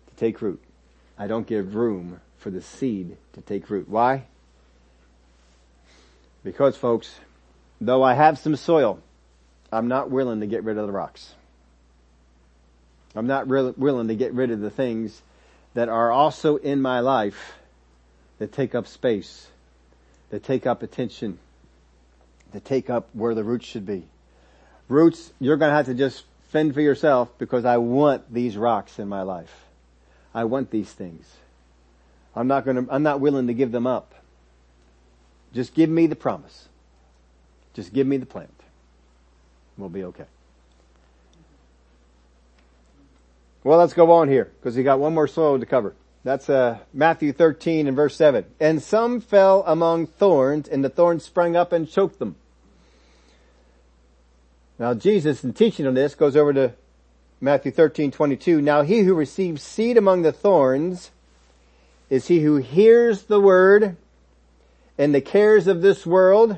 to 0.09 0.16
take 0.16 0.42
root. 0.42 0.61
I 1.16 1.28
don't 1.28 1.46
give 1.46 1.76
room 1.76 2.20
for 2.38 2.50
the 2.50 2.61
seed 2.61 3.16
to 3.35 3.40
take 3.40 3.70
root. 3.70 3.88
Why? 3.88 4.24
Because 6.42 6.76
folks, 6.76 7.20
though 7.80 8.02
I 8.02 8.14
have 8.14 8.37
some 8.37 8.56
soil, 8.56 8.98
I'm 9.70 9.87
not 9.87 10.11
willing 10.11 10.40
to 10.40 10.46
get 10.48 10.64
rid 10.64 10.76
of 10.76 10.88
the 10.88 10.92
rocks. 10.92 11.35
I'm 13.14 13.28
not 13.28 13.46
really 13.48 13.72
willing 13.76 14.09
to 14.09 14.16
get 14.16 14.35
rid 14.35 14.50
of 14.50 14.59
the 14.59 14.70
things 14.70 15.22
that 15.74 15.88
are 15.88 16.11
also 16.11 16.56
in 16.56 16.83
my 16.83 16.98
life 16.98 17.54
that 18.38 18.50
take 18.50 18.74
up 18.74 18.88
space, 18.88 19.46
that 20.30 20.42
take 20.42 20.66
up 20.66 20.83
attention, 20.83 21.38
that 22.50 22.64
take 22.64 22.90
up 22.90 23.09
where 23.12 23.37
the 23.37 23.44
roots 23.44 23.66
should 23.66 23.87
be. 23.87 24.10
Roots, 24.90 25.33
you're 25.38 25.57
gonna 25.57 25.72
have 25.72 25.87
to 25.87 25.94
just 25.94 26.24
fend 26.48 26.74
for 26.74 26.81
yourself 26.81 27.31
because 27.38 27.64
I 27.64 27.76
want 27.76 28.35
these 28.35 28.57
rocks 28.57 28.98
in 28.98 29.09
my 29.09 29.22
life. 29.22 29.66
I 30.35 30.44
want 30.44 30.71
these 30.71 30.92
things. 30.92 31.37
I'm 32.35 32.48
not 32.48 32.65
gonna, 32.65 32.87
I'm 32.90 33.04
not 33.04 33.21
willing 33.21 33.46
to 33.46 33.54
give 33.54 33.71
them 33.71 33.87
up. 33.87 34.15
Just 35.54 35.75
give 35.75 35.88
me 35.88 36.08
the 36.08 36.17
promise. 36.17 36.69
Just 37.73 37.92
give 37.92 38.06
me 38.06 38.17
the 38.17 38.27
plant. 38.27 38.50
We'll 39.79 39.88
be 39.88 40.04
okay. 40.04 40.27
Well, 43.62 43.79
let's 43.79 43.92
go 43.92 44.10
on 44.10 44.29
here 44.29 44.50
because 44.58 44.77
we 44.77 44.83
got 44.83 44.98
one 44.98 45.15
more 45.15 45.29
soil 45.29 45.60
to 45.60 45.67
cover. 45.67 45.94
That's 46.25 46.50
uh, 46.50 46.79
Matthew 46.92 47.33
13 47.33 47.87
and 47.87 47.96
verse 47.96 48.17
7. 48.17 48.44
And 48.58 48.83
some 48.83 49.21
fell 49.21 49.62
among 49.67 50.06
thorns 50.06 50.69
and 50.69 50.85
the 50.85 50.88
thorns 50.88 51.25
sprang 51.25 51.56
up 51.56 51.73
and 51.73 51.88
choked 51.88 52.19
them. 52.19 52.35
Now 54.81 54.94
Jesus, 54.94 55.44
in 55.44 55.52
teaching 55.52 55.87
on 55.87 55.92
this, 55.92 56.14
goes 56.14 56.35
over 56.35 56.54
to 56.54 56.72
Matthew 57.38 57.70
13, 57.70 58.10
22. 58.10 58.62
Now 58.62 58.81
he 58.81 59.00
who 59.00 59.12
receives 59.12 59.62
seed 59.62 59.98
among 59.98 60.22
the 60.22 60.33
thorns 60.33 61.10
is 62.08 62.28
he 62.28 62.40
who 62.40 62.56
hears 62.56 63.24
the 63.24 63.38
word 63.38 63.98
and 64.96 65.14
the 65.14 65.20
cares 65.20 65.66
of 65.66 65.83
this 65.83 66.06
world 66.06 66.56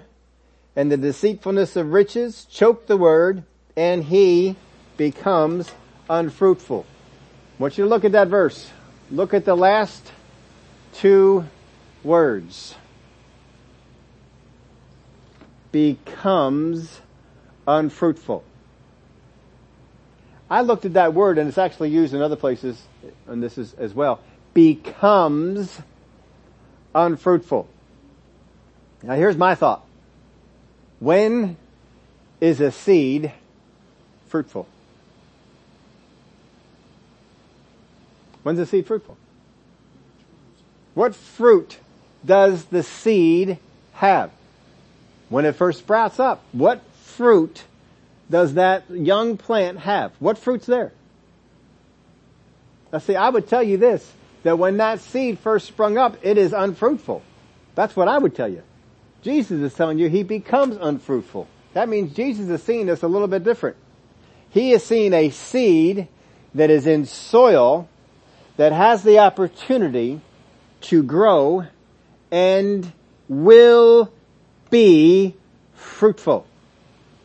and 0.77 0.91
the 0.91 0.97
deceitfulness 0.97 1.75
of 1.75 1.93
riches 1.93 2.45
choke 2.45 2.87
the 2.87 2.97
word 2.97 3.43
and 3.77 4.05
he 4.05 4.55
becomes 4.97 5.73
unfruitful. 6.09 6.87
I 7.59 7.63
want 7.63 7.77
you 7.77 7.83
to 7.83 7.91
look 7.91 8.05
at 8.05 8.13
that 8.13 8.29
verse. 8.29 8.71
Look 9.11 9.35
at 9.35 9.45
the 9.45 9.57
last 9.57 10.13
two 10.95 11.47
words. 12.05 12.77
Becomes 15.73 17.01
unfruitful. 17.67 18.45
I 20.51 20.61
looked 20.61 20.85
at 20.85 20.95
that 20.95 21.15
word 21.15 21.39
and 21.39 21.49
it's 21.49 21.59
actually 21.59 21.91
used 21.91 22.13
in 22.15 22.21
other 22.21 22.37
places, 22.37 22.81
and 23.27 23.43
this 23.43 23.57
is 23.57 23.73
as 23.75 23.95
well. 23.95 24.21
Becomes 24.55 25.81
unfruitful. 26.95 27.69
Now 29.03 29.15
here's 29.15 29.37
my 29.37 29.55
thought. 29.55 29.85
When 31.01 31.57
is 32.41 32.61
a 32.61 32.71
seed 32.71 33.33
fruitful? 34.29 34.69
When's 38.43 38.59
a 38.59 38.67
seed 38.67 38.87
fruitful? 38.87 39.17
What 40.95 41.15
fruit 41.15 41.79
does 42.25 42.65
the 42.67 42.83
seed 42.83 43.59
have? 43.95 44.31
When 45.29 45.45
it 45.45 45.55
first 45.55 45.79
sprouts 45.79 46.21
up, 46.21 46.43
what 46.53 46.83
fruit 47.23 47.63
does 48.29 48.55
that 48.55 48.91
young 48.91 49.37
plant 49.37 49.79
have? 49.79 50.11
What 50.19 50.39
fruit's 50.39 50.67
there? 50.67 50.91
Now 52.93 52.99
see, 52.99 53.15
I 53.15 53.29
would 53.29 53.47
tell 53.47 53.63
you 53.63 53.77
this, 53.77 54.11
that 54.43 54.59
when 54.59 54.79
that 54.79 54.99
seed 54.99 55.39
first 55.39 55.69
sprung 55.69 55.97
up, 55.97 56.17
it 56.23 56.37
is 56.37 56.53
unfruitful. 56.53 57.23
That's 57.77 57.95
what 57.95 58.09
I 58.09 58.19
would 58.19 58.35
tell 58.35 58.49
you. 58.49 58.65
Jesus 59.23 59.61
is 59.61 59.73
telling 59.75 60.01
you 60.01 60.09
he 60.09 60.25
becomes 60.25 60.77
unfruitful. 60.81 61.47
That 61.75 61.89
means 61.89 62.13
Jesus 62.13 62.49
is 62.49 62.61
seeing 62.65 62.87
this 62.87 63.05
a 63.05 63.09
little 63.09 63.29
bit 63.29 63.45
different. 63.45 63.77
He 64.51 64.73
is 64.73 64.83
seeing 64.83 65.13
a 65.13 65.31
seed 65.31 66.09
that 66.57 66.71
is 66.71 66.89
in 66.89 67.07
soil 67.07 67.89
that 68.57 68.73
has 68.73 69.05
the 69.05 69.21
opportunity 69.21 70.21
to 70.81 71.05
grow 71.05 71.67
and 72.33 72.93
will 73.29 74.13
be 74.71 75.37
fruitful 75.75 76.49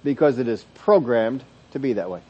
because 0.08 0.40
it 0.40 0.48
is 0.48 0.64
programmed 0.74 1.44
to 1.72 1.80
be 1.80 1.92
that 1.92 2.10
way. 2.10 2.22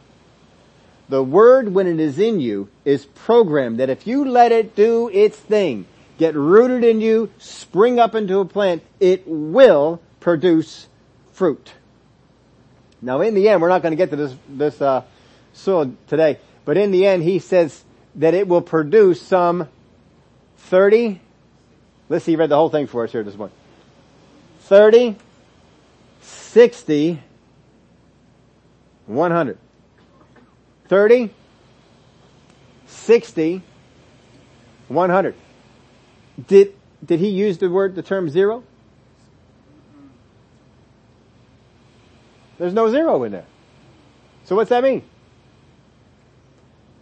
The 1.10 1.22
word 1.22 1.72
when 1.76 1.86
it 1.86 2.00
is 2.00 2.18
in 2.18 2.40
you 2.40 2.70
is 2.84 3.06
programmed 3.06 3.80
that 3.80 3.92
if 3.92 4.08
you 4.08 4.26
let 4.26 4.52
it 4.52 4.76
do 4.76 5.10
its 5.10 5.38
thing, 5.38 5.86
get 6.18 6.34
rooted 6.34 6.84
in 6.84 7.02
you, 7.02 7.30
spring 7.38 8.00
up 8.00 8.16
into 8.16 8.40
a 8.40 8.46
plant, 8.46 8.82
it 9.00 9.28
will 9.28 10.02
produce 10.20 10.88
fruit. 11.34 11.72
Now 13.00 13.22
in 13.22 13.36
the 13.36 13.48
end, 13.48 13.62
we're 13.62 13.70
not 13.70 13.84
going 13.84 13.92
to 13.92 13.96
get 13.96 14.10
to 14.10 14.16
this, 14.16 14.36
this, 14.50 14.82
uh, 14.82 15.04
soil 15.54 15.94
today, 16.08 16.40
but 16.66 16.78
in 16.78 16.90
the 16.90 17.06
end, 17.06 17.22
he 17.22 17.38
says 17.38 17.84
that 18.16 18.34
it 18.34 18.48
will 18.48 18.64
produce 18.64 19.22
some 19.22 19.70
30, 20.58 21.22
let's 22.10 22.26
see, 22.26 22.32
he 22.32 22.38
read 22.38 22.50
the 22.50 22.56
whole 22.56 22.70
thing 22.70 22.88
for 22.88 23.04
us 23.04 23.12
here 23.12 23.22
this 23.22 23.36
morning. 23.36 23.56
30, 24.62 25.16
60, 26.24 27.22
100. 29.08 29.58
30, 30.88 31.30
60, 32.86 33.62
100. 34.88 35.36
Did, 36.48 36.74
did 37.04 37.20
he 37.20 37.30
use 37.30 37.58
the 37.58 37.70
word, 37.70 37.96
the 37.96 38.04
term 38.04 38.30
zero? 38.30 38.64
There's 42.58 42.74
no 42.74 42.90
zero 42.90 43.24
in 43.24 43.32
there. 43.32 43.46
So 44.46 44.56
what's 44.56 44.70
that 44.70 44.84
mean? 44.84 45.04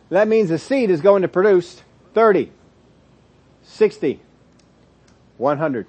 That 0.09 0.27
means 0.27 0.49
the 0.49 0.59
seed 0.59 0.89
is 0.89 1.01
going 1.01 1.21
to 1.21 1.27
produce 1.27 1.81
30, 2.13 2.51
60, 3.63 4.19
100. 5.37 5.87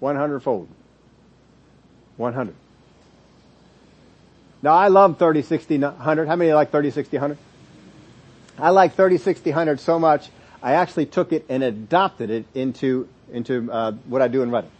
100 0.00 0.40
fold. 0.40 0.68
100. 2.16 2.54
Now 4.62 4.74
I 4.74 4.88
love 4.88 5.18
30, 5.18 5.42
60, 5.42 5.78
100. 5.78 6.28
How 6.28 6.36
many 6.36 6.52
like 6.52 6.70
30, 6.70 6.90
60, 6.90 7.16
100? 7.16 7.38
I 8.58 8.70
like 8.70 8.94
30, 8.94 9.18
60, 9.18 9.50
100 9.50 9.80
so 9.80 9.98
much, 9.98 10.30
I 10.62 10.72
actually 10.72 11.06
took 11.06 11.32
it 11.32 11.46
and 11.48 11.62
adopted 11.62 12.30
it 12.30 12.44
into, 12.54 13.08
into, 13.32 13.70
uh, 13.70 13.92
what 14.06 14.20
I 14.20 14.28
do 14.28 14.42
in 14.42 14.50
running. 14.50 14.72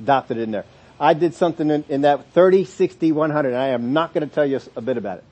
Adopted 0.00 0.38
it 0.38 0.42
in 0.42 0.50
there. 0.50 0.64
I 0.98 1.14
did 1.14 1.34
something 1.34 1.70
in, 1.70 1.84
in 1.88 2.00
that 2.00 2.32
30, 2.32 2.64
60, 2.64 3.12
100, 3.12 3.48
and 3.50 3.56
I 3.56 3.68
am 3.68 3.92
not 3.92 4.12
going 4.12 4.28
to 4.28 4.34
tell 4.34 4.44
you 4.44 4.60
a 4.74 4.80
bit 4.80 4.96
about 4.96 5.18
it. 5.18 5.24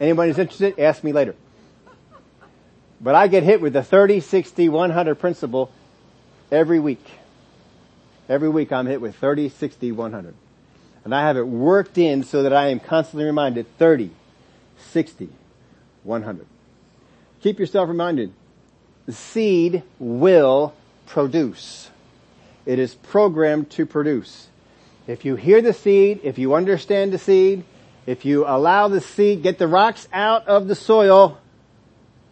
Anyone 0.00 0.26
who's 0.26 0.38
interested, 0.38 0.80
ask 0.80 1.04
me 1.04 1.12
later. 1.12 1.36
But 3.00 3.14
I 3.14 3.28
get 3.28 3.44
hit 3.44 3.60
with 3.60 3.74
the 3.74 3.82
30, 3.84 4.20
60, 4.20 4.68
100 4.68 5.14
principle 5.16 5.70
every 6.50 6.80
week. 6.80 7.04
Every 8.28 8.48
week 8.48 8.72
I'm 8.72 8.86
hit 8.86 9.00
with 9.00 9.14
30, 9.16 9.50
60, 9.50 9.92
100. 9.92 10.34
And 11.04 11.14
I 11.14 11.26
have 11.26 11.36
it 11.36 11.46
worked 11.46 11.98
in 11.98 12.24
so 12.24 12.42
that 12.42 12.52
I 12.52 12.68
am 12.68 12.80
constantly 12.80 13.26
reminded 13.26 13.66
30, 13.78 14.10
60, 14.78 15.28
100. 16.02 16.46
Keep 17.42 17.58
yourself 17.58 17.88
reminded. 17.88 18.32
The 19.06 19.12
seed 19.12 19.82
will 19.98 20.74
produce. 21.06 21.90
It 22.64 22.78
is 22.78 22.94
programmed 22.94 23.70
to 23.72 23.84
produce. 23.84 24.48
If 25.06 25.26
you 25.26 25.36
hear 25.36 25.60
the 25.60 25.74
seed, 25.74 26.20
if 26.22 26.38
you 26.38 26.54
understand 26.54 27.12
the 27.12 27.18
seed, 27.18 27.64
if 28.06 28.24
you 28.24 28.46
allow 28.46 28.88
the 28.88 29.02
seed, 29.02 29.42
get 29.42 29.58
the 29.58 29.68
rocks 29.68 30.08
out 30.12 30.48
of 30.48 30.68
the 30.68 30.74
soil, 30.74 31.38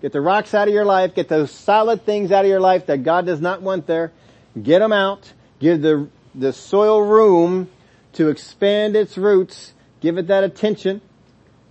get 0.00 0.12
the 0.12 0.22
rocks 0.22 0.54
out 0.54 0.68
of 0.68 0.74
your 0.74 0.86
life, 0.86 1.14
get 1.14 1.28
those 1.28 1.50
solid 1.50 2.06
things 2.06 2.32
out 2.32 2.46
of 2.46 2.50
your 2.50 2.60
life 2.60 2.86
that 2.86 3.02
God 3.02 3.26
does 3.26 3.40
not 3.42 3.60
want 3.60 3.86
there, 3.86 4.12
get 4.60 4.78
them 4.78 4.92
out, 4.92 5.30
give 5.60 5.82
the, 5.82 6.08
the 6.34 6.54
soil 6.54 7.02
room 7.02 7.68
to 8.14 8.28
expand 8.28 8.96
its 8.96 9.16
roots, 9.16 9.72
give 10.00 10.18
it 10.18 10.28
that 10.28 10.44
attention, 10.44 11.00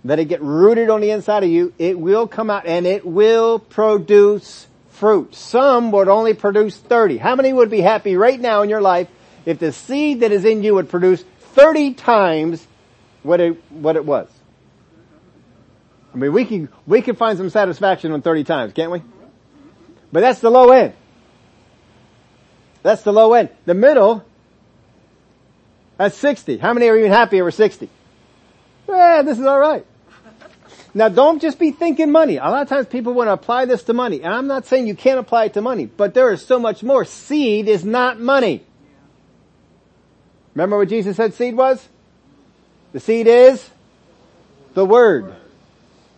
let 0.04 0.18
it 0.18 0.26
get 0.26 0.42
rooted 0.42 0.90
on 0.90 1.00
the 1.00 1.10
inside 1.10 1.44
of 1.44 1.50
you, 1.50 1.72
it 1.78 1.98
will 1.98 2.26
come 2.26 2.50
out 2.50 2.66
and 2.66 2.86
it 2.86 3.06
will 3.06 3.58
produce 3.58 4.66
fruit. 4.90 5.34
Some 5.34 5.92
would 5.92 6.08
only 6.08 6.34
produce 6.34 6.76
30. 6.76 7.18
How 7.18 7.36
many 7.36 7.52
would 7.52 7.70
be 7.70 7.80
happy 7.80 8.16
right 8.16 8.38
now 8.38 8.62
in 8.62 8.68
your 8.68 8.80
life 8.80 9.08
if 9.46 9.58
the 9.58 9.72
seed 9.72 10.20
that 10.20 10.32
is 10.32 10.44
in 10.44 10.62
you 10.62 10.74
would 10.74 10.88
produce 10.88 11.24
30 11.54 11.94
times 11.94 12.66
what 13.22 13.40
it, 13.40 13.62
what 13.70 13.96
it 13.96 14.04
was? 14.04 14.28
I 16.12 16.18
mean, 16.18 16.32
we 16.32 16.44
can, 16.44 16.68
we 16.86 17.00
can 17.00 17.16
find 17.16 17.38
some 17.38 17.48
satisfaction 17.48 18.12
on 18.12 18.22
30 18.22 18.44
times, 18.44 18.72
can't 18.74 18.90
we? 18.90 19.02
But 20.12 20.20
that's 20.20 20.40
the 20.40 20.50
low 20.50 20.70
end. 20.70 20.94
That's 22.82 23.02
the 23.02 23.12
low 23.12 23.32
end. 23.32 23.48
The 23.64 23.74
middle 23.74 24.24
that's 25.96 26.16
60. 26.16 26.58
How 26.58 26.72
many 26.72 26.88
are 26.88 26.96
even 26.96 27.10
happy 27.10 27.40
over 27.40 27.50
60? 27.50 27.88
Yeah, 28.88 29.22
this 29.22 29.38
is 29.38 29.46
alright. 29.46 29.86
Now 30.94 31.08
don't 31.08 31.40
just 31.40 31.58
be 31.58 31.70
thinking 31.70 32.10
money. 32.10 32.36
A 32.36 32.44
lot 32.44 32.62
of 32.62 32.68
times 32.68 32.86
people 32.86 33.14
want 33.14 33.28
to 33.28 33.32
apply 33.32 33.64
this 33.64 33.82
to 33.84 33.94
money. 33.94 34.22
And 34.22 34.32
I'm 34.32 34.46
not 34.46 34.66
saying 34.66 34.86
you 34.86 34.94
can't 34.94 35.18
apply 35.18 35.46
it 35.46 35.54
to 35.54 35.62
money, 35.62 35.86
but 35.86 36.14
there 36.14 36.32
is 36.32 36.44
so 36.44 36.58
much 36.58 36.82
more. 36.82 37.04
Seed 37.04 37.68
is 37.68 37.84
not 37.84 38.20
money. 38.20 38.62
Remember 40.54 40.76
what 40.76 40.88
Jesus 40.88 41.16
said 41.16 41.34
seed 41.34 41.56
was? 41.56 41.88
The 42.92 43.00
seed 43.00 43.26
is 43.26 43.70
the 44.74 44.84
word. 44.84 45.34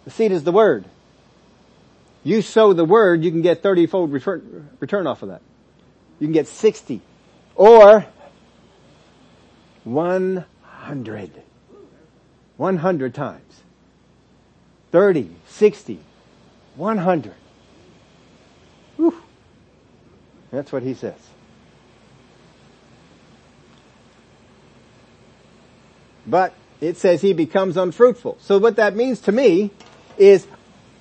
The 0.05 0.11
seed 0.11 0.33
is 0.33 0.43
the 0.43 0.53
word. 0.53 0.85
You 2.25 2.43
sow 2.43 2.73
the 2.73 2.85
word, 2.85 3.23
you 3.23 3.31
can 3.31 3.43
get 3.43 3.63
30 3.63 3.87
fold 3.87 4.13
return, 4.13 4.71
return 4.81 5.07
off 5.07 5.23
of 5.23 5.29
that. 5.29 5.43
You 6.19 6.27
can 6.27 6.33
get 6.33 6.49
60. 6.49 7.01
Or 7.55 8.07
100. 9.85 11.43
100 12.57 13.15
times. 13.15 13.61
30, 14.91 15.31
60, 15.47 16.01
100. 16.77 17.35
Whew. 18.97 19.23
That's 20.51 20.73
what 20.73 20.83
he 20.83 20.95
says. 20.95 21.15
But 26.27 26.55
it 26.81 26.97
says 26.97 27.21
he 27.21 27.33
becomes 27.33 27.77
unfruitful. 27.77 28.39
So 28.41 28.59
what 28.59 28.77
that 28.77 28.97
means 28.97 29.21
to 29.23 29.33
me 29.33 29.71
is 30.17 30.47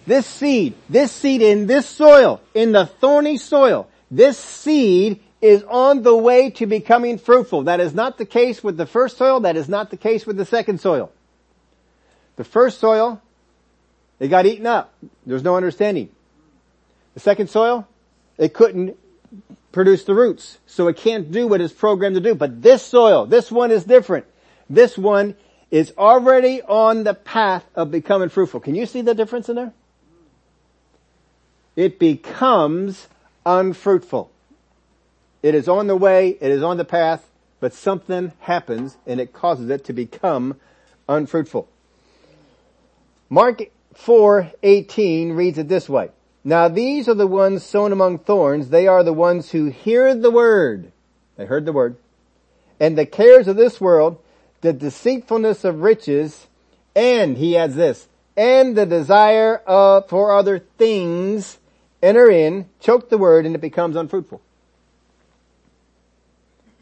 this 0.05 0.25
seed, 0.25 0.73
this 0.89 1.11
seed 1.11 1.41
in 1.41 1.67
this 1.67 1.87
soil, 1.87 2.41
in 2.53 2.71
the 2.71 2.85
thorny 2.85 3.37
soil, 3.37 3.87
this 4.11 4.37
seed 4.37 5.21
is 5.43 5.61
on 5.63 6.03
the 6.03 6.15
way 6.15 6.49
to 6.49 6.65
becoming 6.65 7.17
fruitful. 7.17 7.63
That 7.63 7.81
is 7.81 7.93
not 7.93 8.17
the 8.17 8.25
case 8.25 8.63
with 8.63 8.77
the 8.77 8.85
first 8.85 9.17
soil. 9.17 9.41
That 9.41 9.57
is 9.57 9.67
not 9.67 9.89
the 9.89 9.97
case 9.97 10.25
with 10.25 10.37
the 10.37 10.45
second 10.45 10.79
soil. 10.79 11.11
The 12.37 12.45
first 12.45 12.79
soil, 12.79 13.21
it 14.21 14.29
got 14.29 14.45
eaten 14.45 14.65
up. 14.65 14.93
There's 15.25 15.43
no 15.43 15.57
understanding. 15.57 16.07
The 17.13 17.19
second 17.19 17.49
soil, 17.49 17.85
it 18.37 18.53
couldn't 18.53 18.97
produce 19.73 20.05
the 20.05 20.15
roots. 20.15 20.59
So 20.65 20.87
it 20.87 20.95
can't 20.95 21.29
do 21.29 21.45
what 21.45 21.59
it's 21.59 21.73
programmed 21.73 22.15
to 22.15 22.21
do. 22.21 22.35
But 22.35 22.61
this 22.61 22.81
soil, 22.81 23.25
this 23.25 23.51
one 23.51 23.69
is 23.69 23.83
different. 23.83 24.25
This 24.69 24.97
one 24.97 25.35
is 25.69 25.91
already 25.97 26.61
on 26.61 27.03
the 27.03 27.15
path 27.15 27.65
of 27.75 27.91
becoming 27.91 28.29
fruitful. 28.29 28.61
Can 28.61 28.75
you 28.75 28.85
see 28.85 29.01
the 29.01 29.13
difference 29.13 29.49
in 29.49 29.57
there? 29.57 29.73
It 31.75 31.99
becomes 31.99 33.09
unfruitful. 33.45 34.31
It 35.43 35.53
is 35.53 35.67
on 35.67 35.87
the 35.87 35.95
way, 35.97 36.37
it 36.39 36.51
is 36.51 36.63
on 36.63 36.77
the 36.77 36.85
path, 36.85 37.29
but 37.59 37.73
something 37.73 38.31
happens 38.39 38.97
and 39.05 39.19
it 39.19 39.33
causes 39.33 39.69
it 39.69 39.83
to 39.85 39.93
become 39.93 40.55
unfruitful. 41.07 41.67
Mark 43.29 43.63
4:18 43.93 45.35
reads 45.35 45.57
it 45.57 45.67
this 45.67 45.89
way. 45.89 46.09
Now 46.45 46.69
these 46.69 47.09
are 47.09 47.13
the 47.13 47.27
ones 47.27 47.63
sown 47.63 47.91
among 47.91 48.19
thorns. 48.19 48.69
They 48.69 48.87
are 48.87 49.03
the 49.03 49.13
ones 49.13 49.51
who 49.51 49.65
hear 49.65 50.15
the 50.15 50.31
word. 50.31 50.91
They 51.35 51.45
heard 51.45 51.65
the 51.65 51.73
word. 51.73 51.97
And 52.79 52.97
the 52.97 53.05
cares 53.05 53.47
of 53.47 53.57
this 53.57 53.81
world, 53.81 54.17
the 54.61 54.73
deceitfulness 54.73 55.63
of 55.63 55.81
riches, 55.81 56.47
and 56.95 57.37
he 57.37 57.57
adds 57.57 57.75
this, 57.75 58.07
and 58.37 58.75
the 58.75 58.85
desire 58.85 59.57
of, 59.67 60.07
for 60.09 60.33
other 60.33 60.59
things 60.77 61.59
enter 62.01 62.29
in, 62.29 62.69
choke 62.79 63.09
the 63.09 63.17
word, 63.17 63.45
and 63.45 63.55
it 63.55 63.61
becomes 63.61 63.95
unfruitful. 63.95 64.41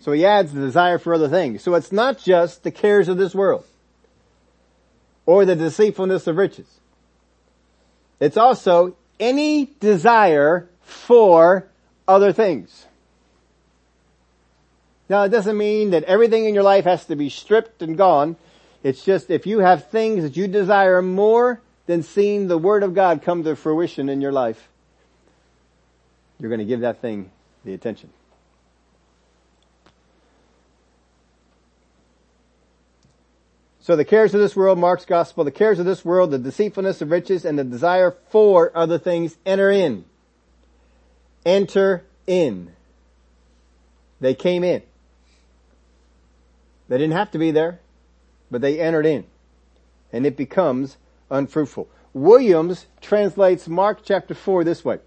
So 0.01 0.11
he 0.11 0.25
adds 0.25 0.51
the 0.51 0.59
desire 0.59 0.97
for 0.97 1.13
other 1.13 1.29
things. 1.29 1.61
So 1.61 1.75
it's 1.75 1.91
not 1.91 2.17
just 2.17 2.63
the 2.63 2.71
cares 2.71 3.07
of 3.07 3.17
this 3.17 3.35
world 3.35 3.65
or 5.27 5.45
the 5.45 5.55
deceitfulness 5.55 6.25
of 6.25 6.37
riches. 6.37 6.67
It's 8.19 8.37
also 8.37 8.95
any 9.19 9.65
desire 9.79 10.67
for 10.81 11.67
other 12.07 12.33
things. 12.33 12.87
Now 15.07 15.23
it 15.23 15.29
doesn't 15.29 15.57
mean 15.57 15.91
that 15.91 16.03
everything 16.05 16.45
in 16.45 16.55
your 16.55 16.63
life 16.63 16.85
has 16.85 17.05
to 17.05 17.15
be 17.15 17.29
stripped 17.29 17.81
and 17.81 17.95
gone. 17.95 18.37
It's 18.81 19.03
just 19.03 19.29
if 19.29 19.45
you 19.45 19.59
have 19.59 19.89
things 19.89 20.23
that 20.23 20.35
you 20.35 20.47
desire 20.47 21.01
more 21.01 21.61
than 21.85 22.01
seeing 22.01 22.47
the 22.47 22.57
Word 22.57 22.81
of 22.81 22.95
God 22.95 23.21
come 23.21 23.43
to 23.43 23.55
fruition 23.55 24.09
in 24.09 24.21
your 24.21 24.31
life, 24.31 24.67
you're 26.39 26.49
going 26.49 26.59
to 26.59 26.65
give 26.65 26.79
that 26.79 27.01
thing 27.01 27.29
the 27.63 27.73
attention. 27.73 28.09
So 33.91 33.97
the 33.97 34.05
cares 34.05 34.33
of 34.33 34.39
this 34.39 34.55
world, 34.55 34.79
Mark's 34.79 35.03
gospel, 35.03 35.43
the 35.43 35.51
cares 35.51 35.77
of 35.77 35.85
this 35.85 36.05
world, 36.05 36.31
the 36.31 36.39
deceitfulness 36.39 37.01
of 37.01 37.11
riches, 37.11 37.43
and 37.43 37.59
the 37.59 37.65
desire 37.65 38.15
for 38.29 38.71
other 38.73 38.97
things 38.97 39.35
enter 39.45 39.69
in. 39.69 40.05
Enter 41.45 42.05
in. 42.25 42.71
They 44.21 44.33
came 44.33 44.63
in. 44.63 44.81
They 46.87 46.99
didn't 46.99 47.17
have 47.17 47.31
to 47.31 47.37
be 47.37 47.51
there, 47.51 47.81
but 48.49 48.61
they 48.61 48.79
entered 48.79 49.05
in. 49.05 49.25
And 50.13 50.25
it 50.25 50.37
becomes 50.37 50.95
unfruitful. 51.29 51.89
Williams 52.13 52.85
translates 53.01 53.67
Mark 53.67 54.05
chapter 54.05 54.33
4 54.33 54.63
this 54.63 54.85
way. 54.85 54.99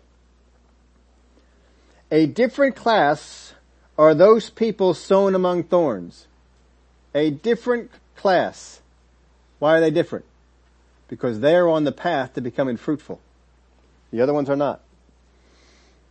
A 2.11 2.27
different 2.27 2.77
class 2.77 3.55
are 3.97 4.15
those 4.15 4.51
people 4.51 4.93
sown 4.93 5.35
among 5.35 5.63
thorns. 5.63 6.27
A 7.15 7.31
different 7.31 7.91
class. 8.25 8.81
Why 9.59 9.77
are 9.77 9.81
they 9.83 9.91
different? 9.91 10.25
Because 11.09 11.41
they 11.41 11.55
are 11.57 11.69
on 11.69 11.85
the 11.85 11.93
path 11.93 12.33
to 12.33 12.41
becoming 12.41 12.79
fruitful. 12.79 13.21
The 14.11 14.23
other 14.23 14.33
ones 14.33 14.49
are 14.49 14.57
not. 14.57 14.81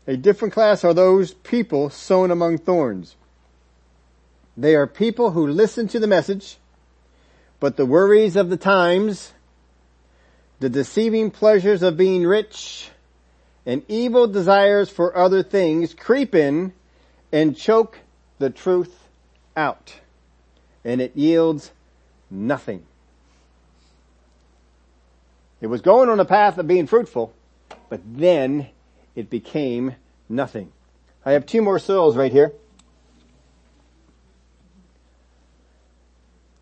A 0.06 0.16
different 0.16 0.54
class 0.54 0.84
are 0.84 0.94
those 0.94 1.34
people 1.34 1.90
sown 1.90 2.30
among 2.30 2.60
thorns. 2.60 3.16
They 4.56 4.76
are 4.76 4.86
people 4.86 5.32
who 5.32 5.48
listen 5.48 5.88
to 5.88 6.00
the 6.00 6.06
message, 6.06 6.58
but 7.60 7.78
the 7.78 7.86
worries 7.88 8.36
of 8.36 8.52
the 8.52 8.58
times, 8.58 9.34
the 10.60 10.70
deceiving 10.70 11.32
pleasures 11.32 11.82
of 11.82 11.98
being 11.98 12.28
rich, 12.28 12.92
and 13.66 13.82
evil 13.88 14.28
desires 14.28 14.88
for 14.88 15.18
other 15.18 15.42
things 15.42 15.96
creep 15.96 16.36
in 16.36 16.74
and 17.32 17.58
choke 17.58 18.02
the 18.38 18.52
truth 18.52 19.00
out. 19.58 19.96
And 20.86 21.02
it 21.02 21.16
yields 21.16 21.72
nothing. 22.34 22.84
It 25.62 25.68
was 25.68 25.82
going 25.82 26.10
on 26.10 26.20
a 26.20 26.26
path 26.26 26.58
of 26.58 26.68
being 26.68 26.88
fruitful, 26.88 27.34
but 27.90 28.02
then 28.06 28.68
it 29.16 29.30
became 29.30 29.96
nothing. 30.28 30.72
I 31.26 31.32
have 31.34 31.46
two 31.46 31.62
more 31.62 31.80
soils 31.80 32.18
right 32.18 32.32
here. 32.32 32.52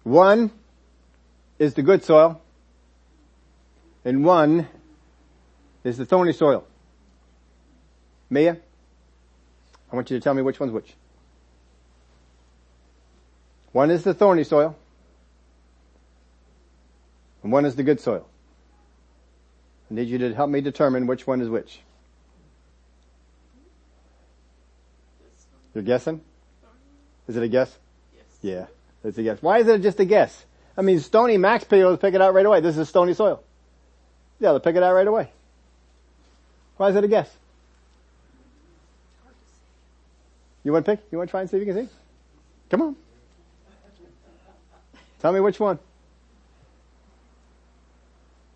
One 0.04 0.52
is 1.58 1.74
the 1.74 1.82
good 1.82 2.04
soil, 2.04 2.42
and 4.04 4.26
one 4.26 4.68
is 5.84 5.98
the 5.98 6.06
thorny 6.06 6.34
soil. 6.34 6.66
Mia, 8.30 8.58
I 9.92 9.96
want 9.96 10.10
you 10.10 10.18
to 10.18 10.24
tell 10.24 10.34
me 10.34 10.42
which 10.42 10.60
one's 10.60 10.72
which. 10.72 10.94
One 13.72 13.90
is 13.90 14.04
the 14.04 14.14
thorny 14.14 14.44
soil, 14.44 14.76
and 17.44 17.52
one 17.52 17.66
is 17.66 17.76
the 17.76 17.84
good 17.84 18.00
soil. 18.00 18.28
I 19.90 19.96
need 19.96 20.08
you 20.08 20.18
to 20.20 20.34
help 20.34 20.50
me 20.50 20.62
determine 20.62 21.08
which 21.08 21.28
one 21.28 21.42
is 21.42 21.50
which. 21.50 21.80
You're 25.74 25.84
guessing? 25.84 26.22
Is 27.28 27.38
it 27.38 27.44
a 27.44 27.48
guess? 27.48 27.78
Yes. 28.14 28.26
Yeah, 28.42 28.66
it's 29.04 29.18
a 29.18 29.24
guess. 29.24 29.42
Why 29.42 29.60
is 29.60 29.68
it 29.68 29.82
just 29.82 30.00
a 30.00 30.06
guess? 30.06 30.46
I 30.78 30.82
mean, 30.82 31.00
stony 31.00 31.38
max 31.38 31.64
people 31.64 31.96
pick 31.98 32.14
it 32.14 32.22
out 32.22 32.34
right 32.34 32.46
away. 32.46 32.62
This 32.62 32.78
is 32.78 32.90
stony 32.90 33.14
soil. 33.14 33.44
Yeah, 34.40 34.52
they'll 34.52 34.60
pick 34.60 34.76
it 34.76 34.84
out 34.84 34.94
right 34.94 35.08
away. 35.08 35.30
Why 36.78 36.90
is 36.90 36.96
it 36.96 37.04
a 37.04 37.08
guess? 37.08 37.30
You 40.64 40.72
want 40.72 40.86
to 40.86 40.96
pick? 40.96 41.06
You 41.12 41.18
want 41.18 41.30
to 41.30 41.32
try 41.32 41.42
and 41.42 41.50
see 41.50 41.58
if 41.58 41.66
you 41.66 41.74
can 41.74 41.88
see? 41.88 41.94
Come 42.70 42.82
on. 42.82 42.96
Tell 45.20 45.32
me 45.32 45.40
which 45.40 45.60
one 45.60 45.80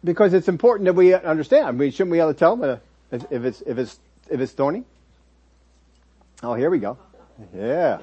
because 0.06 0.34
it's 0.34 0.48
important 0.48 0.86
that 0.86 0.94
we 0.94 1.14
understand. 1.14 1.66
I 1.66 1.72
mean, 1.72 1.92
shouldn't 1.92 2.12
we 2.12 2.18
be 2.18 2.22
able 2.22 2.34
to 2.34 2.40
tell 2.40 2.64
uh, 2.64 2.78
if, 3.12 3.32
if 3.32 3.44
it's 3.44 3.62
if 3.62 3.78
it's 3.78 4.00
if 4.30 4.40
it's 4.40 4.52
thorny? 4.54 4.84
Oh, 6.42 6.54
here 6.54 6.70
we 6.70 6.80
go. 6.80 6.98
Yeah. 7.54 8.00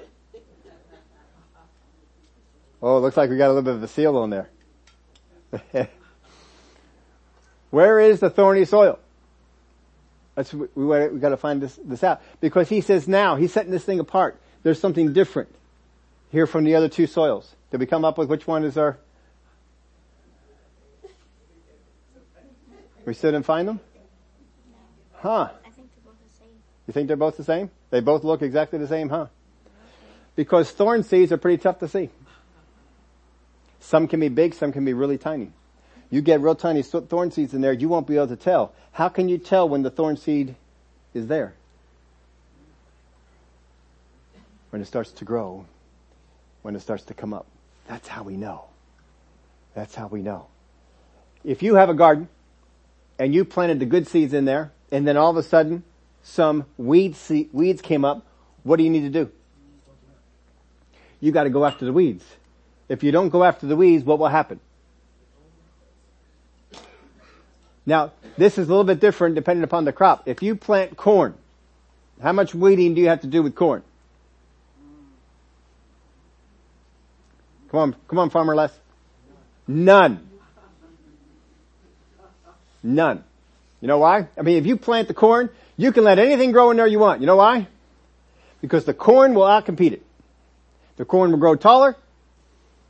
Oh, 2.82 2.98
it 2.98 3.00
looks 3.00 3.16
like 3.16 3.30
we 3.30 3.38
got 3.38 3.46
a 3.46 3.54
little 3.54 3.62
bit 3.62 3.74
of 3.74 3.82
a 3.82 3.88
seal 3.88 4.16
on 4.16 4.30
there. 4.30 4.50
Where 7.70 8.00
is 8.00 8.20
the 8.20 8.28
thorny 8.28 8.64
soil? 8.64 8.98
That's 10.34 10.52
we, 10.52 10.66
we, 10.74 11.08
we 11.08 11.20
got 11.20 11.28
to 11.28 11.36
find 11.36 11.62
this 11.62 11.78
this 11.84 12.02
out 12.02 12.20
because 12.40 12.68
he 12.68 12.80
says 12.80 13.06
now 13.06 13.36
he's 13.36 13.52
setting 13.52 13.70
this 13.70 13.84
thing 13.84 14.00
apart. 14.00 14.40
There's 14.64 14.80
something 14.80 15.12
different 15.12 15.54
here 16.30 16.46
from 16.46 16.64
the 16.64 16.74
other 16.74 16.88
two 16.88 17.06
soils. 17.06 17.54
Did 17.70 17.80
we 17.80 17.86
come 17.86 18.04
up 18.04 18.18
with 18.18 18.28
which 18.28 18.46
one 18.46 18.64
is 18.64 18.76
our 18.76 18.98
We 23.04 23.14
sit 23.14 23.34
and 23.34 23.44
find 23.44 23.66
them? 23.66 23.80
Huh. 25.14 25.50
I 25.64 25.70
think 25.70 25.88
they're 25.94 26.04
both 26.04 26.16
the 26.28 26.38
same. 26.38 26.48
You 26.86 26.92
think 26.92 27.08
they're 27.08 27.16
both 27.16 27.36
the 27.36 27.44
same? 27.44 27.70
They 27.90 28.00
both 28.00 28.24
look 28.24 28.42
exactly 28.42 28.78
the 28.78 28.88
same, 28.88 29.08
huh? 29.08 29.26
Because 30.36 30.70
thorn 30.70 31.02
seeds 31.02 31.32
are 31.32 31.36
pretty 31.36 31.62
tough 31.62 31.78
to 31.80 31.88
see. 31.88 32.10
Some 33.80 34.08
can 34.08 34.20
be 34.20 34.28
big, 34.28 34.54
some 34.54 34.72
can 34.72 34.84
be 34.84 34.92
really 34.92 35.18
tiny. 35.18 35.50
You 36.10 36.22
get 36.22 36.40
real 36.40 36.54
tiny 36.54 36.82
thorn 36.82 37.30
seeds 37.30 37.54
in 37.54 37.60
there, 37.60 37.72
you 37.72 37.88
won't 37.88 38.06
be 38.06 38.16
able 38.16 38.28
to 38.28 38.36
tell. 38.36 38.72
How 38.92 39.08
can 39.08 39.28
you 39.28 39.38
tell 39.38 39.68
when 39.68 39.82
the 39.82 39.90
thorn 39.90 40.16
seed 40.16 40.54
is 41.14 41.26
there? 41.26 41.54
When 44.70 44.80
it 44.80 44.86
starts 44.86 45.10
to 45.12 45.24
grow, 45.24 45.66
when 46.62 46.76
it 46.76 46.80
starts 46.80 47.04
to 47.04 47.14
come 47.14 47.34
up. 47.34 47.46
That's 47.88 48.08
how 48.08 48.22
we 48.22 48.36
know. 48.36 48.64
That's 49.74 49.94
how 49.94 50.06
we 50.06 50.22
know. 50.22 50.46
If 51.44 51.62
you 51.62 51.74
have 51.74 51.90
a 51.90 51.94
garden 51.94 52.28
and 53.22 53.32
you 53.32 53.44
planted 53.44 53.78
the 53.78 53.86
good 53.86 54.08
seeds 54.08 54.34
in 54.34 54.46
there, 54.46 54.72
and 54.90 55.06
then 55.06 55.16
all 55.16 55.30
of 55.30 55.36
a 55.36 55.44
sudden 55.44 55.84
some 56.24 56.66
weed 56.76 57.14
seed, 57.14 57.50
weeds 57.52 57.80
came 57.80 58.04
up, 58.04 58.26
what 58.64 58.78
do 58.78 58.82
you 58.82 58.90
need 58.90 59.02
to 59.02 59.10
do? 59.10 59.30
You 61.20 61.30
gotta 61.30 61.48
go 61.48 61.64
after 61.64 61.84
the 61.84 61.92
weeds. 61.92 62.24
If 62.88 63.04
you 63.04 63.12
don't 63.12 63.28
go 63.28 63.44
after 63.44 63.68
the 63.68 63.76
weeds, 63.76 64.02
what 64.02 64.18
will 64.18 64.26
happen? 64.26 64.58
Now, 67.86 68.10
this 68.36 68.58
is 68.58 68.66
a 68.66 68.70
little 68.70 68.82
bit 68.82 68.98
different 68.98 69.36
depending 69.36 69.62
upon 69.62 69.84
the 69.84 69.92
crop. 69.92 70.26
If 70.26 70.42
you 70.42 70.56
plant 70.56 70.96
corn, 70.96 71.34
how 72.20 72.32
much 72.32 72.56
weeding 72.56 72.94
do 72.94 73.00
you 73.00 73.08
have 73.08 73.20
to 73.20 73.28
do 73.28 73.40
with 73.40 73.54
corn? 73.54 73.84
Come 77.70 77.78
on, 77.78 77.96
come 78.08 78.18
on, 78.18 78.30
farmer 78.30 78.56
Les. 78.56 78.72
None. 79.68 80.28
None. 82.82 83.24
You 83.80 83.88
know 83.88 83.98
why? 83.98 84.28
I 84.38 84.42
mean, 84.42 84.58
if 84.58 84.66
you 84.66 84.76
plant 84.76 85.08
the 85.08 85.14
corn, 85.14 85.50
you 85.76 85.92
can 85.92 86.04
let 86.04 86.18
anything 86.18 86.52
grow 86.52 86.70
in 86.70 86.76
there 86.76 86.86
you 86.86 86.98
want. 86.98 87.20
You 87.20 87.26
know 87.26 87.36
why? 87.36 87.66
Because 88.60 88.84
the 88.84 88.94
corn 88.94 89.34
will 89.34 89.42
outcompete 89.42 89.92
it. 89.92 90.06
The 90.96 91.04
corn 91.04 91.32
will 91.32 91.38
grow 91.38 91.56
taller. 91.56 91.96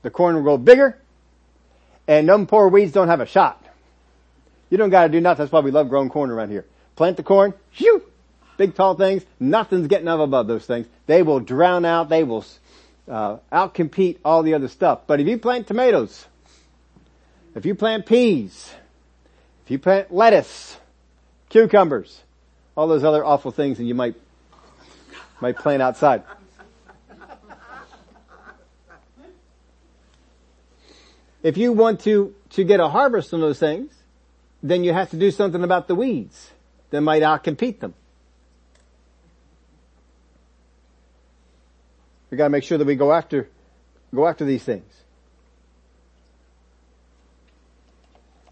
The 0.03 0.11
corn 0.11 0.35
will 0.35 0.43
grow 0.43 0.59
bigger. 0.59 0.99
And 2.07 2.29
them 2.29 2.47
poor 2.47 2.69
weeds 2.69 2.93
don't 2.93 3.09
have 3.09 3.21
a 3.21 3.27
shot. 3.27 3.65
You 4.69 4.79
don't 4.79 4.91
gotta 4.91 5.09
do 5.09 5.21
nothing. 5.21 5.45
That's 5.45 5.53
why 5.53 5.61
we 5.61 5.71
love 5.71 5.89
growing 5.89 6.09
corn 6.09 6.31
around 6.31 6.51
here. 6.51 6.67
Plant 6.97 7.17
the 7.17 7.23
corn, 7.23 7.55
shoo! 7.73 8.03
Big 8.59 8.75
tall 8.75 8.95
things, 8.95 9.25
nothing's 9.41 9.87
getting 9.87 10.09
up 10.09 10.21
above 10.21 10.47
those 10.47 10.67
things. 10.67 10.87
They 11.07 11.23
will 11.23 11.41
drown 11.41 11.85
out, 11.85 12.09
they 12.09 12.23
will 12.23 12.45
uh, 13.09 13.39
outcompete 13.51 14.19
all 14.25 14.43
the 14.43 14.55
other 14.55 14.69
stuff. 14.69 15.01
But 15.07 15.21
if 15.21 15.27
you 15.27 15.39
plant 15.39 15.67
tomatoes, 15.67 16.27
if 17.55 17.65
you 17.65 17.75
plant 17.75 18.07
peas, 18.07 18.73
you 19.73 19.79
plant 19.79 20.13
lettuce, 20.13 20.77
cucumbers, 21.49 22.21
all 22.77 22.87
those 22.87 23.05
other 23.05 23.25
awful 23.25 23.51
things 23.51 23.79
and 23.79 23.89
you 23.89 23.95
might, 23.95 24.15
might 25.41 25.57
plant 25.57 25.81
outside. 25.81 26.23
If 31.43 31.57
you 31.57 31.73
want 31.73 32.01
to, 32.01 32.35
to 32.51 32.65
get 32.65 32.81
a 32.81 32.89
harvest 32.89 33.31
from 33.31 33.41
those 33.41 33.59
things, 33.59 33.93
then 34.63 34.85
you 34.85 34.93
have 34.93 35.11
to 35.11 35.17
do 35.17 35.31
something 35.31 35.65
about 35.65 35.89
the 35.89 35.95
weeds 35.95 36.51
that 36.91 37.01
might 37.01 37.23
outcompete 37.23 37.81
them. 37.81 37.95
We 42.31 42.37
gotta 42.37 42.51
make 42.51 42.63
sure 42.63 42.79
that 42.79 42.87
we 42.87 42.95
go 42.95 43.13
after, 43.13 43.49
go 44.15 44.29
after 44.29 44.45
these 44.45 44.63
things. 44.63 44.85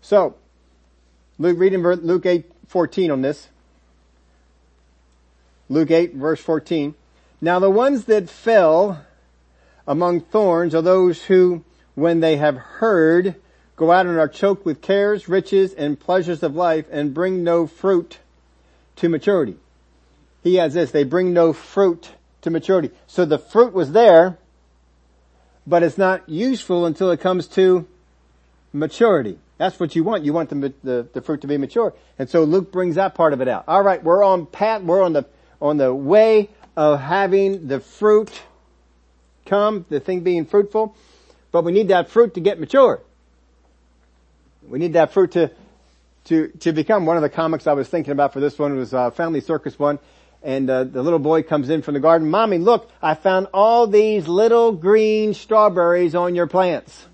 So, 0.00 0.34
Luke, 1.40 1.58
reading 1.58 1.80
Luke 1.82 2.26
8, 2.26 2.44
14 2.66 3.10
on 3.10 3.22
this. 3.22 3.48
Luke 5.70 5.90
8 5.90 6.14
verse 6.14 6.38
14. 6.38 6.94
Now 7.40 7.58
the 7.58 7.70
ones 7.70 8.04
that 8.04 8.28
fell 8.28 9.06
among 9.86 10.20
thorns 10.20 10.74
are 10.74 10.82
those 10.82 11.24
who, 11.24 11.64
when 11.94 12.20
they 12.20 12.36
have 12.36 12.58
heard, 12.58 13.36
go 13.74 13.90
out 13.90 14.04
and 14.04 14.18
are 14.18 14.28
choked 14.28 14.66
with 14.66 14.82
cares, 14.82 15.30
riches, 15.30 15.72
and 15.72 15.98
pleasures 15.98 16.42
of 16.42 16.54
life 16.54 16.84
and 16.90 17.14
bring 17.14 17.42
no 17.42 17.66
fruit 17.66 18.18
to 18.96 19.08
maturity. 19.08 19.56
He 20.42 20.56
has 20.56 20.74
this, 20.74 20.90
they 20.90 21.04
bring 21.04 21.32
no 21.32 21.54
fruit 21.54 22.10
to 22.42 22.50
maturity. 22.50 22.90
So 23.06 23.24
the 23.24 23.38
fruit 23.38 23.72
was 23.72 23.92
there, 23.92 24.36
but 25.66 25.82
it's 25.82 25.96
not 25.96 26.28
useful 26.28 26.84
until 26.84 27.10
it 27.10 27.20
comes 27.20 27.46
to 27.46 27.88
maturity. 28.74 29.38
That's 29.60 29.78
what 29.78 29.94
you 29.94 30.02
want. 30.04 30.24
You 30.24 30.32
want 30.32 30.48
the, 30.48 30.72
the, 30.82 31.06
the, 31.12 31.20
fruit 31.20 31.42
to 31.42 31.46
be 31.46 31.58
mature. 31.58 31.92
And 32.18 32.30
so 32.30 32.44
Luke 32.44 32.72
brings 32.72 32.94
that 32.94 33.14
part 33.14 33.34
of 33.34 33.42
it 33.42 33.46
out. 33.46 33.68
Alright, 33.68 34.02
we're 34.02 34.24
on 34.24 34.46
path, 34.46 34.80
we're 34.80 35.02
on 35.02 35.12
the, 35.12 35.26
on 35.60 35.76
the 35.76 35.94
way 35.94 36.48
of 36.78 36.98
having 36.98 37.68
the 37.68 37.78
fruit 37.78 38.30
come, 39.44 39.84
the 39.90 40.00
thing 40.00 40.20
being 40.20 40.46
fruitful, 40.46 40.96
but 41.52 41.62
we 41.62 41.72
need 41.72 41.88
that 41.88 42.08
fruit 42.08 42.32
to 42.34 42.40
get 42.40 42.58
mature. 42.58 43.02
We 44.66 44.78
need 44.78 44.94
that 44.94 45.12
fruit 45.12 45.32
to, 45.32 45.50
to, 46.24 46.48
to 46.60 46.72
become 46.72 47.04
one 47.04 47.18
of 47.18 47.22
the 47.22 47.28
comics 47.28 47.66
I 47.66 47.74
was 47.74 47.86
thinking 47.86 48.12
about 48.12 48.32
for 48.32 48.40
this 48.40 48.58
one 48.58 48.74
was 48.76 48.94
a 48.94 49.10
Family 49.10 49.42
Circus 49.42 49.78
one 49.78 49.98
and 50.42 50.70
uh, 50.70 50.84
the 50.84 51.02
little 51.02 51.18
boy 51.18 51.42
comes 51.42 51.68
in 51.68 51.82
from 51.82 51.92
the 51.92 52.00
garden, 52.00 52.30
Mommy, 52.30 52.56
look, 52.56 52.90
I 53.02 53.12
found 53.12 53.48
all 53.52 53.86
these 53.86 54.26
little 54.26 54.72
green 54.72 55.34
strawberries 55.34 56.14
on 56.14 56.34
your 56.34 56.46
plants. 56.46 57.08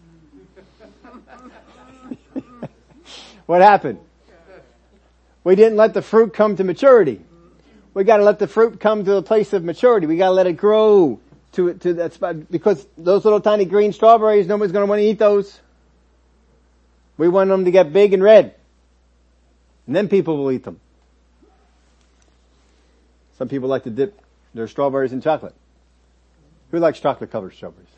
What 3.46 3.62
happened? 3.62 4.00
We 5.44 5.54
didn't 5.54 5.76
let 5.76 5.94
the 5.94 6.02
fruit 6.02 6.34
come 6.34 6.56
to 6.56 6.64
maturity. 6.64 7.20
We 7.94 8.04
gotta 8.04 8.24
let 8.24 8.38
the 8.38 8.48
fruit 8.48 8.80
come 8.80 9.04
to 9.04 9.16
a 9.16 9.22
place 9.22 9.52
of 9.52 9.64
maturity. 9.64 10.06
We 10.06 10.16
gotta 10.16 10.34
let 10.34 10.46
it 10.46 10.54
grow 10.54 11.20
to, 11.52 11.72
to 11.74 11.94
that 11.94 12.12
spot, 12.12 12.50
because 12.50 12.86
those 12.98 13.24
little 13.24 13.40
tiny 13.40 13.64
green 13.64 13.92
strawberries, 13.92 14.46
nobody's 14.46 14.72
gonna 14.72 14.86
want 14.86 15.00
to 15.00 15.06
eat 15.06 15.18
those. 15.18 15.58
We 17.16 17.28
want 17.28 17.48
them 17.48 17.64
to 17.64 17.70
get 17.70 17.92
big 17.92 18.12
and 18.12 18.22
red. 18.22 18.54
And 19.86 19.96
then 19.96 20.08
people 20.08 20.36
will 20.36 20.50
eat 20.50 20.64
them. 20.64 20.80
Some 23.38 23.48
people 23.48 23.68
like 23.68 23.84
to 23.84 23.90
dip 23.90 24.20
their 24.52 24.68
strawberries 24.68 25.12
in 25.12 25.20
chocolate. 25.20 25.54
Who 26.72 26.78
likes 26.78 27.00
chocolate 27.00 27.30
covered 27.30 27.54
strawberries? 27.54 27.88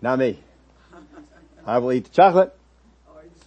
Not 0.00 0.18
me. 0.18 0.38
I 1.66 1.78
will 1.78 1.92
eat 1.92 2.04
the 2.04 2.10
chocolate. 2.10 2.54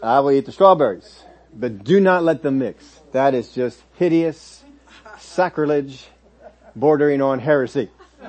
I 0.01 0.20
will 0.20 0.32
eat 0.32 0.45
the 0.45 0.51
strawberries. 0.51 1.24
But 1.53 1.84
do 1.84 1.99
not 1.99 2.24
let 2.24 2.41
them 2.41 2.59
mix. 2.59 2.84
That 3.11 3.34
is 3.34 3.51
just 3.51 3.82
hideous, 3.95 4.63
sacrilege, 5.20 6.07
bordering 6.76 7.22
on 7.22 7.39
heresy. 7.39 7.89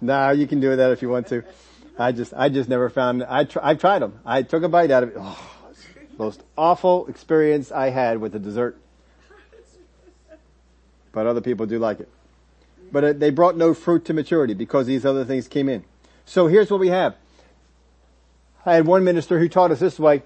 nah, 0.00 0.30
you 0.30 0.46
can 0.46 0.60
do 0.60 0.74
that 0.76 0.90
if 0.90 1.02
you 1.02 1.08
want 1.08 1.28
to. 1.28 1.44
I 1.98 2.12
just, 2.12 2.32
I 2.34 2.48
just 2.48 2.68
never 2.68 2.88
found, 2.88 3.22
I 3.22 3.44
tr- 3.44 3.58
I've 3.62 3.78
tried 3.78 4.00
them. 4.00 4.20
I 4.24 4.42
took 4.42 4.62
a 4.62 4.68
bite 4.68 4.90
out 4.90 5.02
of 5.02 5.08
it. 5.10 5.16
Oh, 5.18 5.50
most 6.18 6.42
awful 6.56 7.06
experience 7.06 7.72
I 7.72 7.90
had 7.90 8.18
with 8.18 8.32
the 8.32 8.38
dessert. 8.38 8.76
But 11.12 11.26
other 11.26 11.40
people 11.40 11.66
do 11.66 11.78
like 11.78 12.00
it. 12.00 12.08
But 12.92 13.04
it, 13.04 13.20
they 13.20 13.30
brought 13.30 13.56
no 13.56 13.74
fruit 13.74 14.04
to 14.06 14.14
maturity 14.14 14.54
because 14.54 14.86
these 14.86 15.04
other 15.04 15.24
things 15.24 15.48
came 15.48 15.68
in. 15.68 15.84
So 16.24 16.46
here's 16.46 16.70
what 16.70 16.80
we 16.80 16.88
have. 16.88 17.16
I 18.64 18.74
had 18.74 18.86
one 18.86 19.04
minister 19.04 19.38
who 19.38 19.48
taught 19.48 19.70
us 19.70 19.80
this 19.80 19.98
way, 19.98 20.22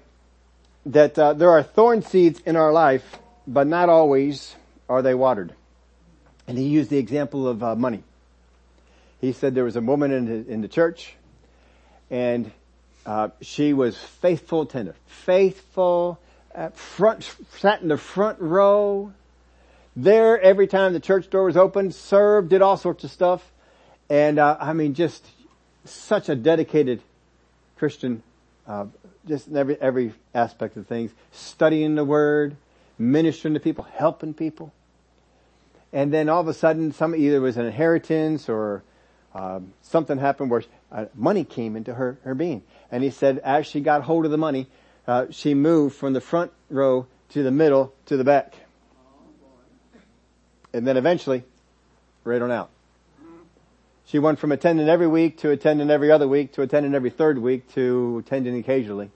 that 0.87 1.17
uh, 1.17 1.33
there 1.33 1.51
are 1.51 1.63
thorn 1.63 2.01
seeds 2.01 2.41
in 2.45 2.57
our 2.57 2.73
life, 2.73 3.17
but 3.47 3.65
not 3.65 3.87
always 3.87 4.55
are 4.89 5.01
they 5.01 5.13
watered. 5.13 5.53
And 6.47 6.57
he 6.57 6.65
used 6.65 6.89
the 6.89 6.97
example 6.97 7.47
of 7.47 7.63
uh, 7.63 7.75
money. 7.75 8.03
He 9.21 9.31
said 9.31 9.55
there 9.55 9.63
was 9.63 9.77
a 9.77 9.81
woman 9.81 10.11
in 10.11 10.25
the, 10.25 10.51
in 10.51 10.61
the 10.61 10.67
church, 10.67 11.15
and 12.11 12.51
uh, 13.05 13.29
she 13.41 13.71
was 13.71 13.97
faithful 13.97 14.65
tender, 14.65 14.95
faithful, 15.07 16.19
at 16.53 16.77
front, 16.77 17.29
sat 17.57 17.81
in 17.81 17.87
the 17.87 17.97
front 17.97 18.39
row, 18.39 19.13
there 19.95 20.39
every 20.41 20.67
time 20.67 20.91
the 20.91 20.99
church 20.99 21.29
door 21.29 21.45
was 21.45 21.55
open, 21.55 21.93
served, 21.93 22.49
did 22.49 22.61
all 22.61 22.75
sorts 22.75 23.05
of 23.05 23.11
stuff, 23.11 23.49
and 24.09 24.39
uh, 24.39 24.57
I 24.59 24.73
mean, 24.73 24.93
just 24.93 25.25
such 25.85 26.27
a 26.27 26.35
dedicated 26.35 27.01
Christian, 27.77 28.23
uh, 28.67 28.85
just 29.27 29.47
in 29.47 29.57
every 29.57 29.79
every 29.81 30.13
aspect 30.33 30.77
of 30.77 30.87
things, 30.87 31.11
studying 31.31 31.95
the 31.95 32.05
Word, 32.05 32.55
ministering 32.97 33.53
to 33.53 33.59
people, 33.59 33.85
helping 33.93 34.33
people, 34.33 34.73
and 35.91 36.13
then 36.13 36.29
all 36.29 36.41
of 36.41 36.47
a 36.47 36.53
sudden, 36.53 36.91
some 36.91 37.15
either 37.15 37.41
was 37.41 37.57
an 37.57 37.65
inheritance 37.65 38.49
or 38.49 38.83
um, 39.33 39.73
something 39.81 40.17
happened 40.17 40.51
where 40.51 40.63
uh, 40.91 41.05
money 41.15 41.43
came 41.43 41.75
into 41.75 41.93
her 41.93 42.17
her 42.23 42.35
being, 42.35 42.63
and 42.91 43.03
he 43.03 43.09
said, 43.09 43.39
as 43.39 43.65
she 43.67 43.81
got 43.81 44.03
hold 44.03 44.25
of 44.25 44.31
the 44.31 44.37
money, 44.37 44.67
uh, 45.07 45.27
she 45.29 45.53
moved 45.53 45.95
from 45.95 46.13
the 46.13 46.21
front 46.21 46.51
row 46.69 47.07
to 47.29 47.43
the 47.43 47.51
middle 47.51 47.93
to 48.05 48.17
the 48.17 48.23
back. 48.23 48.55
And 50.73 50.85
then 50.85 50.97
eventually, 50.97 51.43
right 52.25 52.41
on 52.41 52.51
out. 52.51 52.69
She 54.05 54.19
went 54.19 54.39
from 54.39 54.51
attending 54.51 54.87
every 54.87 55.07
week 55.07 55.39
to 55.39 55.49
attending 55.49 55.89
every 55.89 56.11
other 56.11 56.27
week 56.27 56.53
to 56.53 56.61
attending 56.61 56.93
every 56.93 57.09
third 57.09 57.39
week 57.39 57.73
to 57.73 58.23
attending 58.25 58.55
occasionally. 58.57 59.09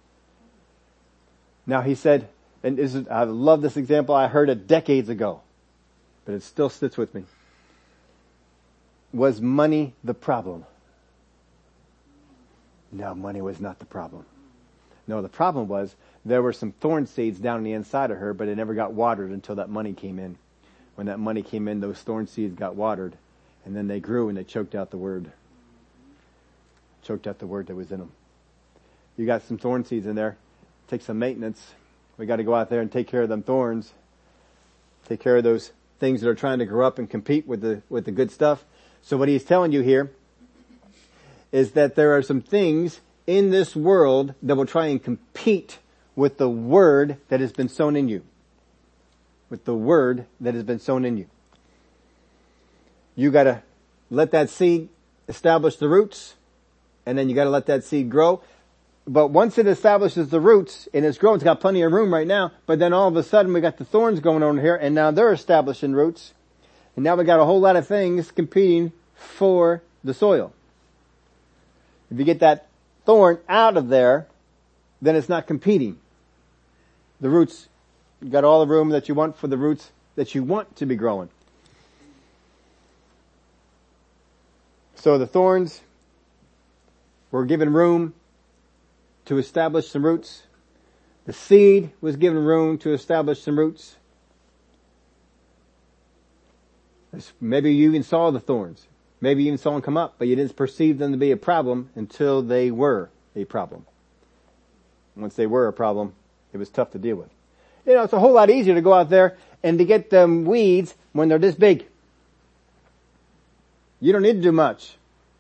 Now 1.68 1.82
he 1.82 1.94
said, 1.94 2.28
and 2.64 2.80
is, 2.80 2.96
I 3.10 3.24
love 3.24 3.62
this 3.62 3.78
example, 3.78 4.16
I 4.16 4.28
heard 4.28 4.50
it 4.50 4.68
decades 4.68 5.08
ago, 5.08 5.42
but 6.26 6.34
it 6.34 6.44
still 6.44 6.70
sits 6.70 6.98
with 6.98 7.14
me. 7.14 7.26
Was 9.14 9.40
money 9.40 9.94
the 10.04 10.14
problem? 10.14 10.66
No, 12.92 13.14
money 13.14 13.42
was 13.42 13.62
not 13.62 13.80
the 13.80 13.86
problem. 13.86 14.26
No, 15.08 15.22
the 15.22 15.30
problem 15.30 15.68
was 15.68 15.96
there 16.26 16.42
were 16.42 16.54
some 16.54 16.72
thorn 16.72 17.06
seeds 17.06 17.40
down 17.40 17.64
the 17.64 17.74
inside 17.74 18.12
of 18.12 18.18
her, 18.18 18.34
but 18.34 18.48
it 18.48 18.56
never 18.56 18.74
got 18.74 18.94
watered 18.94 19.32
until 19.32 19.56
that 19.56 19.70
money 19.70 19.94
came 19.94 20.18
in. 20.20 20.38
When 20.96 21.08
that 21.08 21.20
money 21.20 21.44
came 21.44 21.68
in, 21.68 21.80
those 21.80 22.00
thorn 22.00 22.28
seeds 22.28 22.56
got 22.56 22.76
watered, 22.76 23.16
and 23.66 23.76
then 23.76 23.88
they 23.88 24.00
grew 24.00 24.30
and 24.30 24.38
they 24.38 24.44
choked 24.44 24.76
out 24.76 24.92
the 24.92 24.98
word. 24.98 25.32
Choked 27.04 27.28
out 27.28 27.40
the 27.40 27.48
word 27.48 27.68
that 27.68 27.76
was 27.76 27.92
in 27.92 28.00
them. 28.00 28.12
You 29.18 29.26
got 29.26 29.44
some 29.44 29.58
thorn 29.58 29.86
seeds 29.86 30.06
in 30.06 30.16
there. 30.16 30.38
Take 30.88 31.02
some 31.02 31.20
maintenance. 31.20 31.74
We 32.18 32.26
got 32.26 32.38
to 32.38 32.44
go 32.44 32.56
out 32.56 32.70
there 32.70 32.82
and 32.82 32.92
take 32.92 33.08
care 33.08 33.22
of 33.22 33.30
them 33.30 33.44
thorns. 33.44 33.94
Take 35.08 35.20
care 35.20 35.38
of 35.38 35.44
those 35.44 35.72
things 36.00 36.22
that 36.22 36.30
are 36.30 36.36
trying 36.36 36.60
to 36.60 36.66
grow 36.66 36.86
up 36.86 37.00
and 37.00 37.10
compete 37.10 37.48
with 37.48 37.62
the 37.62 37.82
with 37.90 38.06
the 38.06 38.12
good 38.12 38.32
stuff. 38.32 38.64
So 39.02 39.18
what 39.18 39.28
he's 39.28 39.44
telling 39.44 39.72
you 39.72 39.82
here 39.82 40.12
is 41.52 41.72
that 41.72 41.96
there 41.96 42.16
are 42.16 42.22
some 42.22 42.42
things 42.42 43.02
in 43.26 43.50
this 43.50 43.76
world 43.76 44.34
that 44.42 44.56
will 44.56 44.66
try 44.66 44.88
and 44.88 45.02
compete 45.04 45.80
with 46.16 46.38
the 46.38 46.50
word 46.50 47.18
that 47.30 47.40
has 47.40 47.52
been 47.52 47.70
sown 47.70 47.96
in 47.96 48.08
you. 48.08 48.24
With 49.50 49.66
the 49.66 49.76
word 49.76 50.26
that 50.40 50.54
has 50.54 50.64
been 50.64 50.80
sown 50.80 51.06
in 51.06 51.18
you. 51.18 51.28
You 53.20 53.32
gotta 53.32 53.64
let 54.10 54.32
that 54.32 54.50
seed 54.50 54.88
establish 55.28 55.76
the 55.76 55.90
roots, 55.90 56.36
and 57.06 57.18
then 57.18 57.28
you 57.28 57.36
gotta 57.36 57.50
let 57.50 57.66
that 57.66 57.84
seed 57.84 58.10
grow. 58.10 58.42
But 59.06 59.28
once 59.28 59.58
it 59.58 59.68
establishes 59.68 60.30
the 60.30 60.40
roots 60.40 60.88
and 60.94 61.04
it's 61.04 61.18
grown, 61.18 61.36
it's 61.36 61.44
got 61.44 61.60
plenty 61.60 61.82
of 61.82 61.92
room 61.92 62.14
right 62.14 62.26
now, 62.26 62.54
but 62.66 62.80
then 62.80 62.94
all 62.94 63.10
of 63.10 63.18
a 63.18 63.24
sudden 63.24 63.52
we 63.52 63.60
got 63.60 63.76
the 63.76 63.84
thorns 63.84 64.22
going 64.22 64.42
on 64.42 64.58
here 64.60 64.74
and 64.74 64.96
now 64.96 65.12
they're 65.12 65.34
establishing 65.34 65.92
roots. 65.92 66.34
And 66.96 67.04
now 67.04 67.16
we 67.18 67.26
got 67.26 67.42
a 67.42 67.46
whole 67.46 67.60
lot 67.60 67.76
of 67.76 67.86
things 67.86 68.32
competing 68.32 68.94
for 69.16 69.82
the 70.02 70.14
soil. 70.14 70.54
If 72.10 72.20
you 72.20 72.24
get 72.24 72.40
that 72.40 72.68
thorn 73.06 73.40
out 73.50 73.76
of 73.76 73.90
there, 73.90 74.28
then 75.02 75.18
it's 75.18 75.28
not 75.28 75.46
competing. 75.46 76.00
The 77.20 77.30
roots, 77.30 77.68
you 78.22 78.30
got 78.30 78.46
all 78.46 78.62
the 78.62 78.72
room 78.72 78.92
that 78.92 79.10
you 79.10 79.16
want 79.16 79.36
for 79.36 79.48
the 79.48 79.58
roots 79.58 79.92
that 80.16 80.34
you 80.34 80.42
want 80.42 80.78
to 80.78 80.86
be 80.86 80.96
growing. 80.96 81.30
So 85.00 85.18
the 85.18 85.28
thorns 85.28 85.80
were 87.32 87.46
given 87.46 87.72
room 87.72 88.14
to 89.26 89.38
establish 89.38 89.88
some 89.88 90.04
roots. 90.04 90.44
The 91.26 91.32
seed 91.32 91.92
was 92.02 92.18
given 92.18 92.44
room 92.44 92.78
to 92.80 92.92
establish 92.92 93.42
some 93.42 93.58
roots. 93.58 93.96
Maybe 97.40 97.74
you 97.74 97.90
even 97.90 98.04
saw 98.04 98.30
the 98.30 98.42
thorns. 98.42 98.88
Maybe 99.22 99.44
you 99.44 99.48
even 99.48 99.58
saw 99.58 99.72
them 99.72 99.82
come 99.82 99.96
up, 99.96 100.16
but 100.18 100.28
you 100.28 100.36
didn't 100.36 100.56
perceive 100.58 100.98
them 100.98 101.14
to 101.14 101.18
be 101.18 101.32
a 101.32 101.38
problem 101.38 101.90
until 101.96 102.42
they 102.42 102.70
were 102.70 103.10
a 103.36 103.46
problem. 103.46 103.86
Once 105.16 105.36
they 105.36 105.48
were 105.48 105.68
a 105.68 105.74
problem, 105.74 106.14
it 106.52 106.58
was 106.58 106.70
tough 106.70 106.92
to 106.92 107.00
deal 107.00 107.16
with. 107.16 107.30
You 107.86 107.94
know, 107.94 108.04
it's 108.04 108.14
a 108.14 108.20
whole 108.20 108.34
lot 108.34 108.50
easier 108.50 108.76
to 108.76 108.82
go 108.82 108.94
out 108.94 109.10
there 109.10 109.38
and 109.64 109.78
to 109.78 109.86
get 109.86 110.10
them 110.10 110.44
weeds 110.44 110.96
when 111.14 111.30
they're 111.30 111.40
this 111.40 111.56
big. 111.56 111.86
You 114.00 114.14
don't 114.14 114.22
need 114.22 114.34
to 114.34 114.42
do 114.42 114.52
much. 114.52 114.96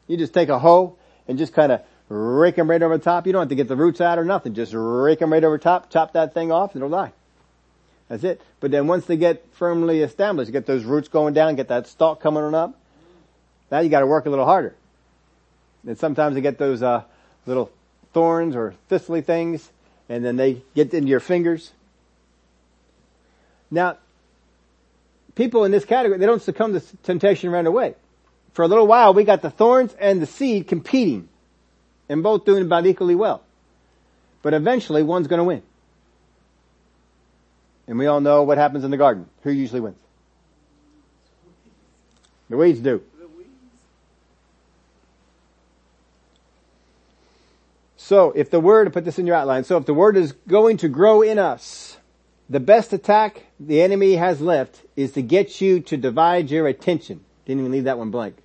You 0.08 0.18
just 0.18 0.34
take 0.34 0.50
a 0.50 0.60
hoe 0.60 0.96
and 1.28 1.38
just 1.38 1.54
kind 1.54 1.72
of 1.72 1.82
rake 2.10 2.56
them 2.56 2.70
right 2.70 2.82
over 2.82 2.98
the 2.98 3.04
top. 3.04 3.28
You 3.28 3.34
don't 3.34 3.44
have 3.44 3.50
to 3.50 3.56
get 3.56 3.68
the 3.68 3.76
roots 3.76 4.02
out 4.02 4.18
or 4.18 4.26
nothing. 4.26 4.54
Just 4.54 4.74
rake 4.76 5.20
them 5.20 5.32
right 5.32 5.44
over 5.44 5.58
top, 5.58 5.90
chop 5.92 6.14
that 6.14 6.34
thing 6.34 6.52
off, 6.52 6.74
and 6.74 6.84
it'll 6.84 6.90
die. 6.90 7.14
That's 8.08 8.24
it. 8.24 8.42
But 8.60 8.72
then 8.72 8.88
once 8.88 9.06
they 9.06 9.18
get 9.18 9.46
firmly 9.54 10.02
established, 10.02 10.52
get 10.52 10.66
those 10.66 10.84
roots 10.84 11.08
going 11.08 11.36
down, 11.36 11.56
get 11.56 11.68
that 11.68 11.88
stalk 11.88 12.22
coming 12.22 12.44
on 12.44 12.56
up, 12.56 12.76
now 13.72 13.80
you 13.80 13.90
gotta 13.90 14.08
work 14.08 14.26
a 14.26 14.30
little 14.30 14.46
harder. 14.46 14.74
And 15.86 15.98
sometimes 15.98 16.34
they 16.36 16.42
get 16.42 16.58
those, 16.58 16.82
uh, 16.82 17.04
little 17.46 17.72
thorns 18.14 18.56
or 18.56 18.74
thistly 18.88 19.22
things, 19.22 19.70
and 20.10 20.26
then 20.26 20.36
they 20.36 20.64
get 20.74 20.94
into 20.94 21.08
your 21.08 21.20
fingers. 21.20 21.72
Now, 23.70 23.98
people 25.36 25.64
in 25.64 25.72
this 25.72 25.86
category, 25.86 26.18
they 26.18 26.26
don't 26.26 26.42
succumb 26.42 26.74
to 26.74 26.82
temptation 27.04 27.52
right 27.52 27.66
away. 27.66 27.94
For 28.60 28.64
a 28.64 28.68
little 28.68 28.88
while, 28.88 29.14
we 29.14 29.24
got 29.24 29.42
the 29.42 29.50
thorns 29.50 29.96
and 30.02 30.22
the 30.22 30.26
seed 30.26 30.68
competing, 30.68 31.30
and 32.10 32.22
both 32.22 32.44
doing 32.44 32.62
about 32.64 32.86
equally 32.86 33.16
well. 33.16 33.42
But 34.42 34.54
eventually, 34.54 35.02
one's 35.02 35.28
gonna 35.28 35.46
win. 35.46 35.64
And 37.88 37.98
we 37.98 38.06
all 38.06 38.20
know 38.20 38.44
what 38.44 38.58
happens 38.58 38.84
in 38.84 38.92
the 38.92 38.98
garden. 38.98 39.30
Who 39.44 39.52
usually 39.52 39.80
wins? 39.80 39.96
The 42.50 42.58
weeds 42.58 42.82
do. 42.82 43.02
So 47.96 48.34
if 48.36 48.52
the 48.52 48.60
word, 48.60 48.92
put 48.92 49.06
this 49.06 49.18
in 49.18 49.26
your 49.26 49.38
outline, 49.38 49.64
so 49.64 49.78
if 49.78 49.86
the 49.86 49.94
word 49.94 50.18
is 50.18 50.34
going 50.50 50.76
to 50.80 50.90
grow 50.90 51.22
in 51.22 51.40
us, 51.40 51.98
the 52.50 52.60
best 52.60 52.92
attack 52.92 53.46
the 53.58 53.82
enemy 53.82 54.16
has 54.16 54.42
left 54.42 54.82
is 54.98 55.14
to 55.14 55.22
get 55.22 55.62
you 55.62 55.80
to 55.80 55.96
divide 55.96 56.52
your 56.52 56.68
attention. 56.68 57.24
Didn't 57.46 57.62
even 57.62 57.72
leave 57.72 57.86
that 57.86 57.98
one 57.98 58.12
blank. 58.12 58.36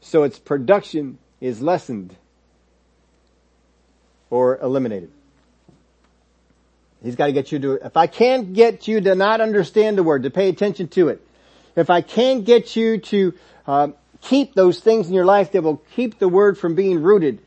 So 0.00 0.22
its 0.22 0.38
production 0.38 1.18
is 1.40 1.60
lessened 1.60 2.16
or 4.30 4.58
eliminated. 4.58 5.10
He's 7.02 7.16
got 7.16 7.26
to 7.26 7.32
get 7.32 7.52
you 7.52 7.58
to, 7.60 7.72
if 7.74 7.96
I 7.96 8.06
can't 8.06 8.52
get 8.54 8.88
you 8.88 9.00
to 9.00 9.14
not 9.14 9.40
understand 9.40 9.96
the 9.96 10.02
word, 10.02 10.24
to 10.24 10.30
pay 10.30 10.48
attention 10.48 10.88
to 10.88 11.08
it, 11.08 11.24
if 11.76 11.90
I 11.90 12.00
can't 12.00 12.44
get 12.44 12.74
you 12.74 12.98
to 12.98 13.34
uh, 13.66 13.88
keep 14.20 14.54
those 14.54 14.80
things 14.80 15.06
in 15.06 15.14
your 15.14 15.24
life 15.24 15.52
that 15.52 15.62
will 15.62 15.82
keep 15.94 16.18
the 16.18 16.28
word 16.28 16.58
from 16.58 16.74
being 16.74 17.02
rooted, 17.02 17.38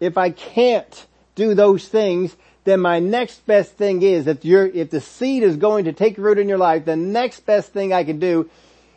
if 0.00 0.18
I 0.18 0.30
can't 0.30 1.06
do 1.36 1.54
those 1.54 1.86
things, 1.86 2.34
then 2.64 2.80
my 2.80 2.98
next 2.98 3.46
best 3.46 3.74
thing 3.74 4.02
is 4.02 4.26
if 4.26 4.44
if 4.44 4.90
the 4.90 5.00
seed 5.00 5.44
is 5.44 5.56
going 5.56 5.84
to 5.84 5.92
take 5.92 6.18
root 6.18 6.38
in 6.38 6.48
your 6.48 6.58
life, 6.58 6.84
the 6.84 6.96
next 6.96 7.46
best 7.46 7.72
thing 7.72 7.92
I 7.92 8.02
can 8.02 8.18
do 8.18 8.50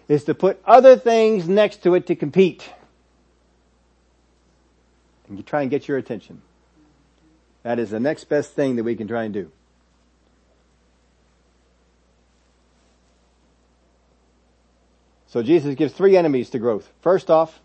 is 0.10 0.26
to 0.26 0.34
put 0.34 0.62
other 0.66 0.97
things 0.97 1.47
next 1.47 1.84
to 1.84 1.93
it 1.93 2.07
to 2.07 2.16
compete. 2.16 2.70
And 5.30 5.38
you 5.38 5.43
try 5.43 5.62
and 5.62 5.70
get 5.70 5.88
your 5.88 5.97
attention. 5.97 6.41
That 7.64 7.78
is 7.78 7.91
the 7.91 7.99
next 7.99 8.26
best 8.26 8.53
thing 8.53 8.76
that 8.76 8.84
we 8.84 8.95
can 8.95 9.07
try 9.07 9.24
and 9.24 9.34
do. 9.34 9.51
So 15.28 15.43
Jesus 15.43 15.76
gives 15.76 15.93
three 15.93 16.18
enemies 16.18 16.49
to 16.49 16.60
growth. 16.60 16.91
First 17.01 17.30
off, 17.30 17.62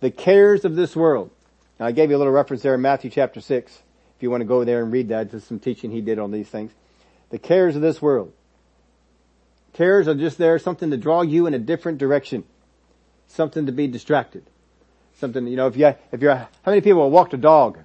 the 0.00 0.10
cares 0.10 0.64
of 0.64 0.74
this 0.74 0.96
world. 0.96 1.30
Now 1.78 1.86
I 1.86 1.92
gave 1.92 2.10
you 2.10 2.16
a 2.16 2.18
little 2.18 2.32
reference 2.32 2.62
there 2.62 2.74
in 2.74 2.82
Matthew 2.82 3.10
chapter 3.10 3.40
6. 3.40 3.72
If 4.16 4.22
you 4.22 4.30
want 4.30 4.40
to 4.40 4.46
go 4.46 4.64
there 4.64 4.82
and 4.82 4.90
read 4.90 5.08
that, 5.10 5.30
there's 5.30 5.44
some 5.44 5.60
teaching 5.60 5.92
he 5.92 6.00
did 6.00 6.18
on 6.18 6.32
these 6.32 6.48
things. 6.48 6.72
The 7.30 7.38
cares 7.38 7.76
of 7.76 7.82
this 7.82 8.02
world. 8.02 8.32
Cares 9.76 10.08
are 10.08 10.14
just 10.14 10.38
there, 10.38 10.58
something 10.58 10.90
to 10.90 10.96
draw 10.96 11.20
you 11.20 11.46
in 11.46 11.52
a 11.52 11.58
different 11.58 11.98
direction. 11.98 12.44
Something 13.28 13.66
to 13.66 13.72
be 13.72 13.86
distracted. 13.86 14.42
Something, 15.18 15.46
you 15.46 15.56
know, 15.56 15.66
if 15.66 15.76
you, 15.76 15.94
if 16.12 16.22
you're, 16.22 16.34
how 16.34 16.48
many 16.64 16.80
people 16.80 17.02
have 17.02 17.12
walked 17.12 17.34
a 17.34 17.36
dog? 17.36 17.78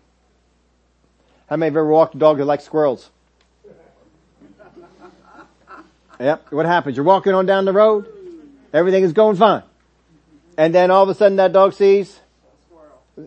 How 1.49 1.57
many 1.57 1.67
have 1.69 1.75
ever 1.75 1.87
walked 1.87 2.15
a 2.15 2.17
dog 2.17 2.37
that 2.37 2.45
likes 2.45 2.63
squirrels? 2.63 3.09
Yep. 6.17 6.51
What 6.51 6.65
happens? 6.65 6.95
You're 6.95 7.05
walking 7.05 7.33
on 7.33 7.45
down 7.45 7.65
the 7.65 7.73
road. 7.73 8.07
Everything 8.73 9.03
is 9.03 9.11
going 9.11 9.35
fine. 9.35 9.63
And 10.57 10.73
then 10.73 10.91
all 10.91 11.03
of 11.03 11.09
a 11.09 11.15
sudden 11.15 11.37
that 11.37 11.51
dog 11.51 11.73
sees 11.73 12.17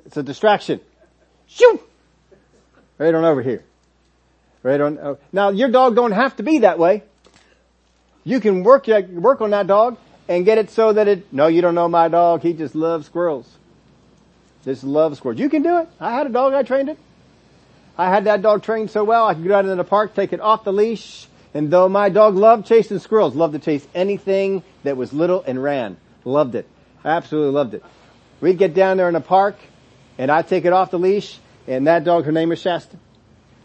it's 0.06 0.16
a 0.16 0.22
distraction. 0.22 0.80
Shoo! 1.48 1.80
Right 2.96 3.14
on 3.14 3.24
over 3.24 3.42
here. 3.42 3.62
Right 4.62 4.80
on. 4.80 4.98
Oh. 4.98 5.18
Now 5.32 5.50
your 5.50 5.68
dog 5.68 5.96
don't 5.96 6.12
have 6.12 6.36
to 6.36 6.42
be 6.42 6.60
that 6.60 6.78
way. 6.78 7.02
You 8.24 8.40
can 8.40 8.62
work 8.62 8.86
work 8.86 9.40
on 9.40 9.50
that 9.50 9.66
dog 9.66 9.98
and 10.28 10.44
get 10.44 10.58
it 10.58 10.70
so 10.70 10.92
that 10.92 11.08
it. 11.08 11.32
No, 11.32 11.46
you 11.46 11.60
don't 11.60 11.74
know 11.74 11.88
my 11.88 12.08
dog. 12.08 12.42
He 12.42 12.52
just 12.52 12.74
loves 12.74 13.06
squirrels. 13.06 13.48
Just 14.64 14.82
loves 14.82 15.18
squirrels. 15.18 15.40
You 15.40 15.50
can 15.50 15.62
do 15.62 15.78
it. 15.78 15.88
I 16.00 16.12
had 16.12 16.26
a 16.26 16.30
dog. 16.30 16.54
I 16.54 16.62
trained 16.62 16.88
it. 16.88 16.98
I 17.96 18.08
had 18.08 18.24
that 18.24 18.42
dog 18.42 18.62
trained 18.62 18.90
so 18.90 19.04
well. 19.04 19.26
I 19.26 19.34
could 19.34 19.46
go 19.46 19.54
out 19.54 19.66
in 19.66 19.76
the 19.76 19.84
park, 19.84 20.14
take 20.14 20.32
it 20.32 20.40
off 20.40 20.64
the 20.64 20.72
leash, 20.72 21.28
and 21.52 21.70
though 21.70 21.88
my 21.88 22.08
dog 22.08 22.34
loved 22.34 22.66
chasing 22.66 22.98
squirrels, 22.98 23.36
loved 23.36 23.52
to 23.52 23.60
chase 23.60 23.86
anything 23.94 24.64
that 24.82 24.96
was 24.96 25.12
little 25.12 25.42
and 25.46 25.62
ran. 25.62 25.96
Loved 26.24 26.56
it. 26.56 26.66
Absolutely 27.04 27.52
loved 27.52 27.74
it. 27.74 27.84
We'd 28.40 28.58
get 28.58 28.74
down 28.74 28.96
there 28.96 29.08
in 29.08 29.14
the 29.14 29.20
park 29.20 29.56
and 30.18 30.30
I'd 30.30 30.48
take 30.48 30.64
it 30.64 30.72
off 30.72 30.90
the 30.90 30.98
leash 30.98 31.38
and 31.66 31.86
that 31.86 32.04
dog, 32.04 32.24
her 32.24 32.32
name 32.32 32.48
was 32.48 32.60
Shasta. 32.60 32.96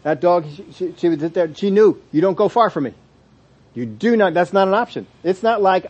That 0.04 0.20
dog, 0.20 0.46
she, 0.54 0.66
she, 0.72 0.94
she 0.96 1.08
would 1.08 1.20
sit 1.20 1.34
there, 1.34 1.52
she 1.54 1.70
knew, 1.70 2.00
you 2.12 2.20
don't 2.20 2.34
go 2.34 2.48
far 2.48 2.70
from 2.70 2.84
me. 2.84 2.94
You 3.74 3.86
do 3.86 4.16
not, 4.16 4.34
that's 4.34 4.52
not 4.52 4.68
an 4.68 4.74
option. 4.74 5.06
It's 5.22 5.42
not 5.42 5.62
like 5.62 5.86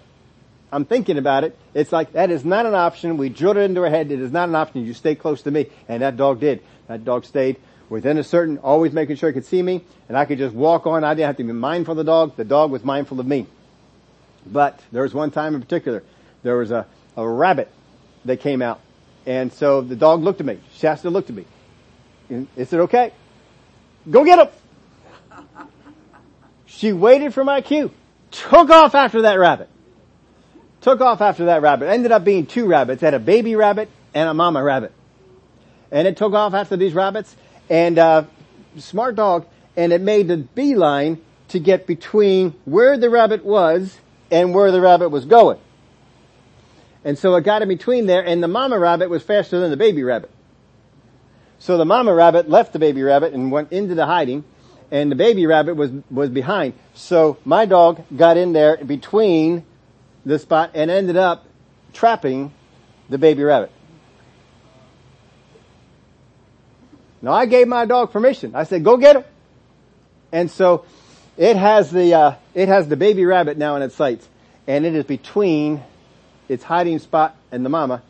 I'm 0.73 0.85
thinking 0.85 1.19
about 1.19 1.45
it. 1.45 1.59
It's 1.75 1.93
like, 1.93 2.13
that 2.13 2.31
is 2.31 2.45
not 2.45 2.67
an 2.67 2.75
option. 2.75 3.17
We 3.17 3.29
drilled 3.29 3.57
it 3.57 3.63
into 3.63 3.81
her 3.83 3.91
head. 3.91 4.11
It 4.11 4.21
is 4.21 4.31
not 4.31 4.49
an 4.49 4.55
option. 4.55 4.85
You 4.85 4.95
stay 4.95 5.15
close 5.15 5.43
to 5.43 5.51
me. 5.51 5.69
And 5.89 6.03
that 6.03 6.17
dog 6.17 6.41
did. 6.41 6.63
That 6.87 7.05
dog 7.05 7.25
stayed 7.25 7.57
within 7.89 8.19
a 8.19 8.25
certain, 8.25 8.59
always 8.59 8.93
making 8.93 9.17
sure 9.17 9.29
it 9.29 9.33
could 9.33 9.45
see 9.45 9.61
me, 9.61 9.85
and 10.09 10.17
I 10.17 10.25
could 10.25 10.39
just 10.39 10.55
walk 10.55 10.87
on. 10.87 11.03
I 11.03 11.15
didn't 11.15 11.27
have 11.27 11.37
to 11.39 11.45
be 11.45 11.53
mindful 11.53 11.93
of 11.93 11.99
the 11.99 12.05
dog. 12.05 12.37
The 12.37 12.45
dog 12.45 12.71
was 12.71 12.85
mindful 12.85 13.19
of 13.19 13.27
me. 13.27 13.47
But 14.47 14.81
there 14.93 15.03
was 15.03 15.13
one 15.13 15.31
time 15.31 15.55
in 15.55 15.61
particular, 15.61 16.03
there 16.43 16.57
was 16.57 16.71
a, 16.71 16.87
a 17.17 17.29
rabbit 17.29 17.69
that 18.25 18.41
came 18.41 18.63
out. 18.63 18.81
And 19.27 19.53
so 19.53 19.81
the 19.81 19.97
dog 19.97 20.23
looked 20.23 20.41
at 20.41 20.47
me. 20.47 20.61
Shasta 20.75 21.11
looked 21.11 21.31
at 21.31 21.37
me. 21.37 21.45
And 22.29 22.47
it 22.57 22.69
said, 22.69 22.81
okay, 22.81 23.13
go 24.09 24.25
get 24.25 24.39
him. 24.39 24.49
She 26.71 26.93
waited 26.93 27.35
for 27.35 27.45
my 27.45 27.61
cue. 27.61 27.91
Took 28.31 28.71
off 28.71 28.95
after 28.95 29.23
that 29.23 29.35
rabbit. 29.39 29.69
Took 30.81 31.01
off 31.01 31.21
after 31.21 31.47
that 31.47 31.63
rabbit. 31.63 31.89
Ended 31.89 32.13
up 32.13 32.25
being 32.25 32.47
two 32.47 32.67
rabbits. 32.67 33.03
Had 33.03 33.13
a 33.13 33.19
baby 33.19 33.57
rabbit 33.57 33.91
and 34.15 34.29
a 34.29 34.35
mama 34.35 34.63
rabbit. 34.63 34.93
And 35.91 36.07
it 36.07 36.17
took 36.17 36.33
off 36.33 36.55
after 36.55 36.77
these 36.77 36.95
rabbits 36.95 37.35
and 37.69 37.99
uh, 37.99 38.25
smart 38.79 39.17
dog, 39.17 39.47
and 39.77 39.93
it 39.93 40.01
made 40.01 40.29
the 40.29 40.37
beeline 40.37 41.21
to 41.49 41.59
get 41.59 41.89
between 41.89 42.55
where 42.65 42.97
the 42.97 43.11
rabbit 43.11 43.45
was 43.45 43.99
and 44.31 44.55
where 44.55 44.71
the 44.71 44.81
rabbit 44.81 45.09
was 45.09 45.25
going. 45.25 45.59
And 47.05 47.19
so 47.19 47.35
it 47.35 47.43
got 47.43 47.63
in 47.63 47.69
between 47.69 48.07
there, 48.07 48.25
and 48.25 48.41
the 48.41 48.49
mama 48.49 48.79
rabbit 48.79 49.11
was 49.11 49.25
faster 49.25 49.59
than 49.59 49.71
the 49.71 49.77
baby 49.77 50.05
rabbit. 50.05 50.31
So 51.59 51.77
the 51.77 51.85
mama 51.85 52.15
rabbit 52.15 52.49
left 52.49 52.73
the 52.73 52.79
baby 52.79 53.03
rabbit 53.03 53.33
and 53.33 53.51
went 53.51 53.73
into 53.73 53.97
the 53.97 54.07
hiding, 54.07 54.45
and 54.91 55.11
the 55.11 55.17
baby 55.17 55.47
rabbit 55.47 55.75
was, 55.75 55.91
was 56.11 56.31
behind. 56.31 56.75
So 56.95 57.39
my 57.45 57.65
dog 57.65 58.05
got 58.15 58.37
in 58.37 58.53
there 58.53 58.77
between 58.79 59.65
the 60.27 60.39
spot 60.39 60.73
and 60.75 60.91
ended 60.91 61.17
up 61.17 61.47
trapping 61.93 62.53
the 63.09 63.19
baby 63.19 63.43
rabbit. 63.43 63.71
Now 67.23 67.33
I 67.33 67.47
gave 67.47 67.69
my 67.69 67.85
dog 67.85 68.13
permission. 68.13 68.55
I 68.55 68.65
said, 68.65 68.83
go 68.83 68.97
get 68.97 69.17
him. 69.17 69.25
And 70.33 70.51
so 70.51 70.85
it 71.37 71.57
has 71.57 71.91
the, 71.91 72.15
uh, 72.15 72.35
it 72.55 72.69
has 72.69 72.89
the 72.89 72.97
baby 72.97 73.25
rabbit 73.25 73.59
now 73.59 73.77
in 73.77 73.83
its 73.83 73.95
sights 73.95 74.29
and 74.67 74.87
it 74.87 74.95
is 74.95 75.05
between 75.05 75.83
its 76.49 76.65
hiding 76.65 76.99
spot 76.99 77.37
and 77.53 77.65
the 77.65 77.69
mama 77.69 78.03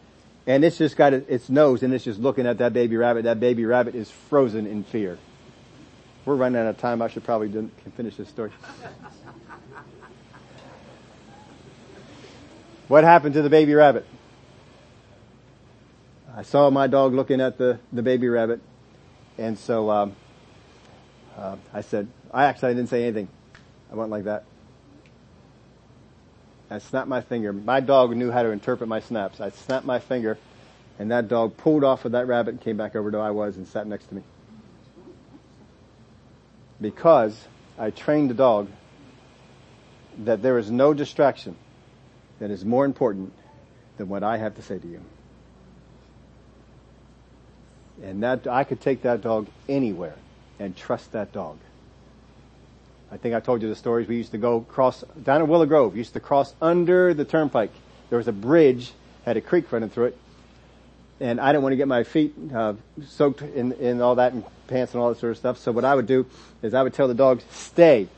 and 0.47 0.65
it's 0.65 0.79
just 0.79 0.97
got 0.97 1.13
its 1.13 1.49
nose 1.49 1.83
and 1.83 1.93
it's 1.93 2.05
just 2.05 2.19
looking 2.19 2.47
at 2.47 2.59
that 2.59 2.73
baby 2.73 2.97
rabbit. 2.97 3.25
That 3.25 3.41
baby 3.41 3.65
rabbit 3.65 3.95
is 3.95 4.11
frozen 4.11 4.67
in 4.67 4.85
fear. 4.85 5.19
We're 6.25 6.37
running 6.37 6.61
out 6.61 6.67
of 6.67 6.79
time. 6.79 7.01
I 7.01 7.09
should 7.09 7.25
probably 7.25 7.71
finish 7.97 8.17
this 8.17 8.29
story. 8.29 8.51
what 12.89 13.05
happened 13.05 13.35
to 13.35 13.43
the 13.43 13.51
baby 13.51 13.75
rabbit? 13.75 14.07
I 16.37 16.43
saw 16.43 16.71
my 16.71 16.87
dog 16.87 17.15
looking 17.15 17.41
at 17.41 17.59
the, 17.59 17.81
the 17.93 18.03
baby 18.03 18.29
rabbit, 18.29 18.61
and 19.37 19.59
so 19.59 19.91
um, 19.91 20.17
uh, 21.37 21.57
I 21.73 21.81
said, 21.81 22.09
I 22.33 22.45
actually 22.45 22.71
I 22.71 22.75
didn't 22.75 22.91
say 22.91 23.03
anything. 23.03 23.29
I 23.91 23.95
went 23.97 24.11
like 24.11 24.25
that. 24.25 24.45
I 26.71 26.79
snapped 26.79 27.09
my 27.09 27.21
finger. 27.21 27.53
My 27.53 27.81
dog 27.81 28.15
knew 28.15 28.31
how 28.31 28.45
to 28.45 28.51
interpret 28.51 28.89
my 28.89 29.01
snaps. 29.01 29.41
I 29.41 29.51
snapped 29.51 29.85
my 29.85 29.99
finger, 29.99 30.39
and 30.99 31.11
that 31.11 31.27
dog 31.27 31.57
pulled 31.57 31.83
off 31.83 32.05
of 32.05 32.13
that 32.13 32.29
rabbit 32.29 32.51
and 32.51 32.61
came 32.61 32.77
back 32.77 32.95
over 32.95 33.11
to 33.11 33.19
where 33.19 33.27
I 33.27 33.31
was 33.31 33.57
and 33.57 33.67
sat 33.67 33.87
next 33.87 34.07
to 34.07 34.15
me. 34.15 34.23
Because 36.81 37.47
I 37.79 37.91
trained 37.91 38.31
the 38.31 38.35
dog 38.35 38.69
that 40.25 40.43
there 40.43 40.59
is 40.59 40.71
no 40.71 40.95
distraction 40.95 41.57
that 42.39 42.51
is 42.51 42.65
more 42.65 42.85
important 42.85 43.33
than 43.99 44.09
what 44.09 44.23
I 44.23 44.39
have 44.39 44.57
to 44.57 44.63
say 44.63 44.79
to 44.79 44.87
you. 44.87 45.01
And 48.03 48.23
that, 48.23 48.47
I 48.47 48.65
could 48.65 48.81
take 48.81 49.03
that 49.03 49.21
dog 49.21 49.47
anywhere 49.69 50.15
and 50.59 50.75
trust 50.75 51.13
that 51.13 51.33
dog. 51.33 51.59
I 53.13 53.17
think 53.17 53.35
I 53.35 53.41
told 53.41 53.61
you 53.61 53.69
the 53.69 53.77
stories. 53.77 54.09
We 54.09 54.17
used 54.17 54.33
to 54.33 54.39
go 54.39 54.61
cross, 54.61 55.05
down 55.23 55.43
in 55.43 55.49
Willow 55.49 55.67
Grove, 55.67 55.93
we 55.93 55.99
used 55.99 56.15
to 56.15 56.21
cross 56.21 56.55
under 56.63 57.13
the 57.13 57.25
turnpike. 57.25 57.73
There 58.09 58.19
was 58.19 58.29
a 58.29 58.33
bridge, 58.33 58.93
had 59.25 59.37
a 59.37 59.41
creek 59.41 59.71
running 59.73 59.91
through 59.91 60.07
it. 60.07 60.19
And 61.21 61.39
I 61.39 61.53
didn't 61.53 61.63
want 61.63 61.73
to 61.75 61.77
get 61.77 61.89
my 61.89 62.03
feet 62.03 62.35
uh, 62.55 62.75
soaked 63.07 63.43
in, 63.43 63.73
in 63.73 64.01
all 64.01 64.15
that 64.15 64.33
and 64.33 64.43
pants 64.67 64.95
and 64.95 65.03
all 65.03 65.11
that 65.11 65.21
sort 65.21 65.33
of 65.33 65.37
stuff. 65.39 65.59
So 65.59 65.71
what 65.71 65.85
I 65.85 65.95
would 65.95 66.07
do 66.07 66.27
is 66.63 66.73
I 66.73 66.83
would 66.83 66.95
tell 66.95 67.09
the 67.09 67.15
dogs, 67.15 67.45
stay. 67.51 68.09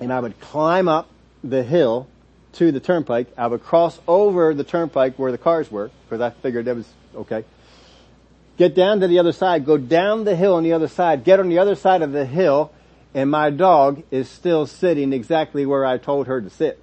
And 0.00 0.12
I 0.12 0.20
would 0.20 0.40
climb 0.40 0.88
up 0.88 1.08
the 1.42 1.62
hill 1.62 2.08
to 2.54 2.72
the 2.72 2.80
turnpike. 2.80 3.26
I 3.36 3.46
would 3.46 3.62
cross 3.62 4.00
over 4.08 4.54
the 4.54 4.64
turnpike 4.64 5.18
where 5.18 5.30
the 5.30 5.38
cars 5.38 5.70
were, 5.70 5.90
because 6.04 6.20
I 6.20 6.30
figured 6.30 6.64
that 6.64 6.76
was 6.76 6.88
okay. 7.14 7.44
Get 8.56 8.74
down 8.74 9.00
to 9.00 9.08
the 9.08 9.18
other 9.18 9.32
side, 9.32 9.66
go 9.66 9.76
down 9.76 10.24
the 10.24 10.36
hill 10.36 10.54
on 10.54 10.62
the 10.62 10.72
other 10.72 10.88
side, 10.88 11.24
get 11.24 11.40
on 11.40 11.48
the 11.48 11.58
other 11.58 11.74
side 11.74 12.02
of 12.02 12.12
the 12.12 12.24
hill, 12.24 12.72
and 13.12 13.30
my 13.30 13.50
dog 13.50 14.02
is 14.10 14.28
still 14.28 14.66
sitting 14.66 15.12
exactly 15.12 15.66
where 15.66 15.84
I 15.84 15.98
told 15.98 16.28
her 16.28 16.40
to 16.40 16.50
sit. 16.50 16.80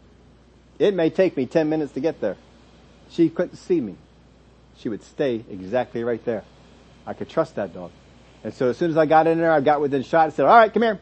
It 0.80 0.94
may 0.94 1.10
take 1.10 1.38
me 1.38 1.46
10 1.46 1.70
minutes 1.70 1.94
to 1.94 2.00
get 2.00 2.20
there. 2.20 2.38
She 3.10 3.30
couldn't 3.30 3.56
see 3.56 3.80
me. 3.80 3.96
She 4.82 4.90
would 4.90 5.04
stay 5.04 5.46
exactly 5.50 6.04
right 6.04 6.24
there. 6.26 6.44
I 7.06 7.14
could 7.14 7.30
trust 7.30 7.56
that 7.56 7.74
dog. 7.74 7.92
And 8.44 8.54
so 8.54 8.70
as 8.70 8.78
soon 8.78 8.90
as 8.90 8.98
I 8.98 9.06
got 9.06 9.28
in 9.28 9.38
there, 9.38 9.52
I 9.52 9.62
got 9.62 9.80
within 9.80 10.04
shot, 10.04 10.28
I 10.28 10.30
said, 10.32 10.46
alright, 10.46 10.74
come 10.74 10.82
here. 10.82 11.00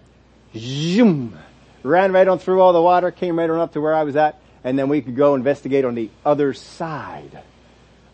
Zoom! 0.56 1.38
Ran 1.84 2.12
right 2.12 2.28
on 2.28 2.40
through 2.40 2.60
all 2.60 2.74
the 2.74 2.82
water, 2.82 3.12
came 3.12 3.40
right 3.40 3.50
on 3.50 3.60
up 3.60 3.74
to 3.74 3.82
where 3.82 3.94
I 3.94 4.04
was 4.04 4.18
at, 4.18 4.40
and 4.66 4.78
then 4.78 4.90
we 4.90 5.02
could 5.02 5.16
go 5.16 5.36
investigate 5.36 5.86
on 5.86 5.96
the 5.96 6.10
other 6.26 6.54
side 6.54 7.42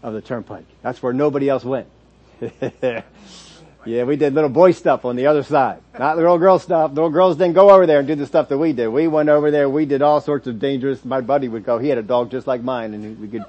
of 0.04 0.14
the 0.14 0.22
turnpike. 0.22 0.66
That's 0.84 1.02
where 1.02 1.14
nobody 1.14 1.50
else 1.50 1.64
went. 1.64 1.88
yeah, 2.62 4.04
we 4.04 4.18
did 4.18 4.36
little 4.36 4.52
boy 4.52 4.72
stuff 4.72 5.04
on 5.04 5.16
the 5.16 5.26
other 5.26 5.42
side. 5.42 5.82
Not 5.98 6.18
little 6.18 6.38
girl 6.38 6.60
stuff. 6.60 6.92
Little 6.92 7.10
girls 7.10 7.38
didn't 7.38 7.56
go 7.56 7.72
over 7.72 7.88
there 7.88 8.00
and 8.00 8.08
do 8.08 8.14
the 8.14 8.28
stuff 8.28 8.50
that 8.50 8.58
we 8.60 8.74
did. 8.74 8.90
We 8.90 9.08
went 9.08 9.30
over 9.30 9.50
there, 9.50 9.68
we 9.68 9.86
did 9.86 10.04
all 10.04 10.22
sorts 10.22 10.46
of 10.46 10.60
dangerous, 10.60 11.04
my 11.04 11.22
buddy 11.22 11.48
would 11.48 11.66
go, 11.66 11.80
he 11.80 11.90
had 11.90 11.98
a 11.98 12.04
dog 12.04 12.30
just 12.30 12.46
like 12.46 12.62
mine 12.62 12.94
and 12.94 13.20
we 13.20 13.28
could, 13.28 13.46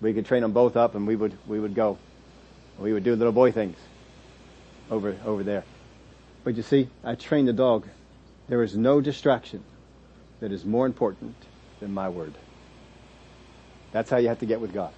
we 0.00 0.12
could 0.12 0.26
train 0.26 0.42
them 0.42 0.52
both 0.52 0.76
up 0.76 0.94
and 0.94 1.06
we 1.06 1.16
would, 1.16 1.36
we 1.46 1.58
would 1.58 1.74
go. 1.74 1.98
We 2.78 2.92
would 2.92 3.04
do 3.04 3.14
little 3.14 3.32
boy 3.32 3.52
things 3.52 3.76
over, 4.90 5.16
over 5.24 5.42
there. 5.42 5.64
But 6.44 6.56
you 6.56 6.62
see, 6.62 6.88
I 7.02 7.14
trained 7.14 7.48
the 7.48 7.52
dog. 7.52 7.86
There 8.48 8.62
is 8.62 8.76
no 8.76 9.00
distraction 9.00 9.64
that 10.40 10.52
is 10.52 10.64
more 10.64 10.86
important 10.86 11.34
than 11.80 11.92
my 11.92 12.08
word. 12.08 12.34
That's 13.92 14.10
how 14.10 14.18
you 14.18 14.28
have 14.28 14.40
to 14.40 14.46
get 14.46 14.60
with 14.60 14.72
God. 14.72 14.92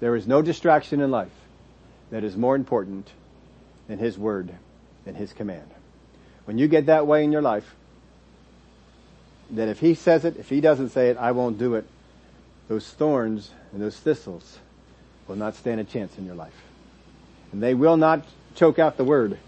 There 0.00 0.14
is 0.16 0.26
no 0.26 0.42
distraction 0.42 1.00
in 1.00 1.10
life 1.10 1.32
that 2.10 2.24
is 2.24 2.36
more 2.36 2.54
important 2.54 3.10
than 3.88 3.98
His 3.98 4.18
Word, 4.18 4.52
than 5.04 5.14
His 5.14 5.32
command. 5.32 5.70
When 6.44 6.58
you 6.58 6.68
get 6.68 6.86
that 6.86 7.06
way 7.06 7.24
in 7.24 7.32
your 7.32 7.42
life, 7.42 7.74
that 9.50 9.68
if 9.68 9.80
He 9.80 9.94
says 9.94 10.24
it, 10.24 10.36
if 10.36 10.48
He 10.48 10.60
doesn't 10.60 10.90
say 10.90 11.08
it, 11.08 11.16
I 11.16 11.32
won't 11.32 11.58
do 11.58 11.74
it, 11.74 11.86
those 12.68 12.88
thorns 12.88 13.50
and 13.76 13.84
those 13.84 13.98
thistles 13.98 14.58
will 15.28 15.36
not 15.36 15.54
stand 15.54 15.78
a 15.78 15.84
chance 15.84 16.16
in 16.16 16.24
your 16.24 16.34
life. 16.34 16.62
And 17.52 17.62
they 17.62 17.74
will 17.74 17.98
not 17.98 18.24
choke 18.54 18.78
out 18.78 18.96
the 18.96 19.04
Word. 19.04 19.38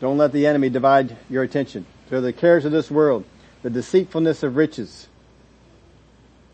Don't 0.00 0.16
let 0.16 0.32
the 0.32 0.46
enemy 0.46 0.70
divide 0.70 1.18
your 1.28 1.42
attention. 1.42 1.84
So 2.08 2.22
the 2.22 2.32
cares 2.32 2.64
of 2.64 2.72
this 2.72 2.90
world, 2.90 3.26
the 3.62 3.68
deceitfulness 3.68 4.42
of 4.42 4.56
riches. 4.56 5.08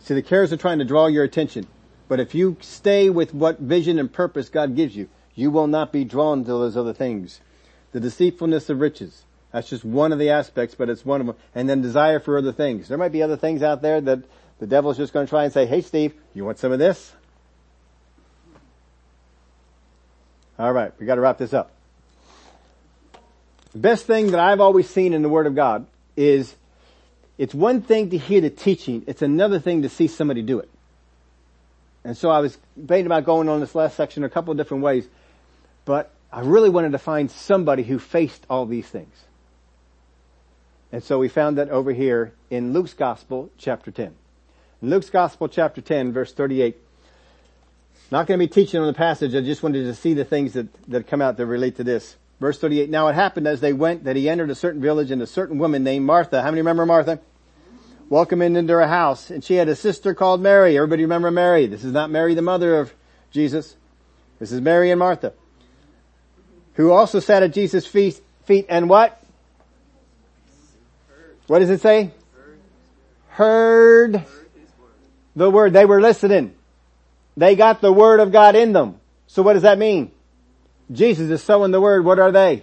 See, 0.00 0.14
the 0.14 0.22
cares 0.22 0.52
are 0.52 0.56
trying 0.56 0.80
to 0.80 0.84
draw 0.84 1.06
your 1.06 1.22
attention. 1.22 1.68
But 2.08 2.18
if 2.18 2.34
you 2.34 2.56
stay 2.60 3.08
with 3.08 3.32
what 3.32 3.60
vision 3.60 4.00
and 4.00 4.12
purpose 4.12 4.48
God 4.48 4.74
gives 4.74 4.96
you, 4.96 5.08
you 5.36 5.52
will 5.52 5.68
not 5.68 5.92
be 5.92 6.02
drawn 6.02 6.40
to 6.42 6.50
those 6.50 6.76
other 6.76 6.92
things. 6.92 7.40
The 7.92 8.00
deceitfulness 8.00 8.68
of 8.68 8.80
riches. 8.80 9.22
That's 9.52 9.70
just 9.70 9.84
one 9.84 10.10
of 10.10 10.18
the 10.18 10.30
aspects, 10.30 10.74
but 10.74 10.90
it's 10.90 11.06
one 11.06 11.20
of 11.20 11.28
them. 11.28 11.36
And 11.54 11.70
then 11.70 11.80
desire 11.80 12.18
for 12.18 12.36
other 12.36 12.50
things. 12.50 12.88
There 12.88 12.98
might 12.98 13.12
be 13.12 13.22
other 13.22 13.36
things 13.36 13.62
out 13.62 13.80
there 13.80 14.00
that 14.00 14.24
the 14.58 14.66
devil's 14.66 14.96
just 14.96 15.12
going 15.12 15.26
to 15.26 15.30
try 15.30 15.44
and 15.44 15.52
say, 15.52 15.66
hey 15.66 15.80
Steve, 15.80 16.14
you 16.34 16.44
want 16.44 16.58
some 16.58 16.72
of 16.72 16.78
this? 16.78 17.12
Alright, 20.58 20.92
we 21.00 21.06
gotta 21.06 21.20
wrap 21.20 21.38
this 21.38 21.52
up. 21.52 21.72
The 23.72 23.78
best 23.78 24.06
thing 24.06 24.30
that 24.30 24.38
I've 24.38 24.60
always 24.60 24.88
seen 24.88 25.12
in 25.12 25.22
the 25.22 25.28
Word 25.28 25.48
of 25.48 25.56
God 25.56 25.86
is 26.16 26.54
it's 27.38 27.52
one 27.52 27.82
thing 27.82 28.10
to 28.10 28.18
hear 28.18 28.40
the 28.40 28.50
teaching, 28.50 29.02
it's 29.08 29.22
another 29.22 29.58
thing 29.58 29.82
to 29.82 29.88
see 29.88 30.06
somebody 30.06 30.42
do 30.42 30.60
it. 30.60 30.70
And 32.04 32.16
so 32.16 32.30
I 32.30 32.38
was 32.38 32.56
debating 32.76 33.06
about 33.06 33.24
going 33.24 33.48
on 33.48 33.58
this 33.58 33.74
last 33.74 33.96
section 33.96 34.22
a 34.22 34.28
couple 34.28 34.52
of 34.52 34.56
different 34.56 34.84
ways, 34.84 35.08
but 35.84 36.12
I 36.32 36.40
really 36.40 36.70
wanted 36.70 36.92
to 36.92 36.98
find 36.98 37.30
somebody 37.30 37.82
who 37.82 37.98
faced 37.98 38.46
all 38.48 38.66
these 38.66 38.86
things. 38.86 39.24
And 40.92 41.02
so 41.02 41.18
we 41.18 41.28
found 41.28 41.58
that 41.58 41.70
over 41.70 41.92
here 41.92 42.32
in 42.50 42.72
Luke's 42.72 42.94
Gospel, 42.94 43.50
chapter 43.58 43.90
10. 43.90 44.14
In 44.82 44.90
Luke's 44.90 45.10
Gospel, 45.10 45.48
chapter 45.48 45.80
10, 45.80 46.12
verse 46.12 46.32
38. 46.32 46.76
Not 48.10 48.26
going 48.26 48.38
to 48.38 48.46
be 48.46 48.52
teaching 48.52 48.80
on 48.80 48.86
the 48.86 48.92
passage, 48.92 49.34
I 49.34 49.40
just 49.40 49.62
wanted 49.62 49.84
to 49.84 49.94
see 49.94 50.14
the 50.14 50.24
things 50.24 50.52
that, 50.52 50.68
that 50.88 51.06
come 51.06 51.22
out 51.22 51.36
that 51.36 51.46
relate 51.46 51.76
to 51.76 51.84
this. 51.84 52.16
Verse 52.40 52.58
38, 52.58 52.90
now 52.90 53.08
it 53.08 53.14
happened 53.14 53.46
as 53.46 53.60
they 53.60 53.72
went 53.72 54.04
that 54.04 54.16
he 54.16 54.28
entered 54.28 54.50
a 54.50 54.54
certain 54.54 54.80
village 54.80 55.10
and 55.10 55.22
a 55.22 55.26
certain 55.26 55.58
woman 55.58 55.82
named 55.82 56.04
Martha. 56.04 56.42
How 56.42 56.50
many 56.50 56.60
remember 56.60 56.84
Martha? 56.84 57.20
welcome 58.08 58.42
him 58.42 58.56
into 58.56 58.72
her 58.72 58.86
house. 58.86 59.30
And 59.30 59.42
she 59.42 59.54
had 59.54 59.68
a 59.68 59.76
sister 59.76 60.14
called 60.14 60.40
Mary. 60.40 60.76
Everybody 60.76 61.02
remember 61.02 61.30
Mary? 61.30 61.66
This 61.66 61.84
is 61.84 61.92
not 61.92 62.10
Mary, 62.10 62.34
the 62.34 62.42
mother 62.42 62.78
of 62.78 62.94
Jesus. 63.30 63.76
This 64.38 64.52
is 64.52 64.60
Mary 64.60 64.90
and 64.90 64.98
Martha. 64.98 65.32
Who 66.74 66.90
also 66.90 67.20
sat 67.20 67.42
at 67.42 67.52
Jesus' 67.52 67.86
feet, 67.86 68.20
feet 68.44 68.66
and 68.68 68.88
what? 68.88 69.20
What 71.46 71.60
does 71.60 71.70
it 71.70 71.80
say? 71.80 72.10
Heard 73.28 74.24
the 75.36 75.50
word. 75.50 75.72
They 75.72 75.84
were 75.84 76.00
listening. 76.00 76.54
They 77.36 77.56
got 77.56 77.80
the 77.80 77.92
word 77.92 78.20
of 78.20 78.32
God 78.32 78.56
in 78.56 78.72
them. 78.72 79.00
So 79.26 79.42
what 79.42 79.54
does 79.54 79.62
that 79.62 79.78
mean? 79.78 80.10
Jesus 80.92 81.30
is 81.30 81.42
sowing 81.42 81.70
the 81.70 81.80
word. 81.80 82.04
What 82.04 82.18
are 82.18 82.30
they? 82.30 82.62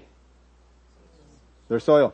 Their 1.68 1.80
soil. 1.80 2.14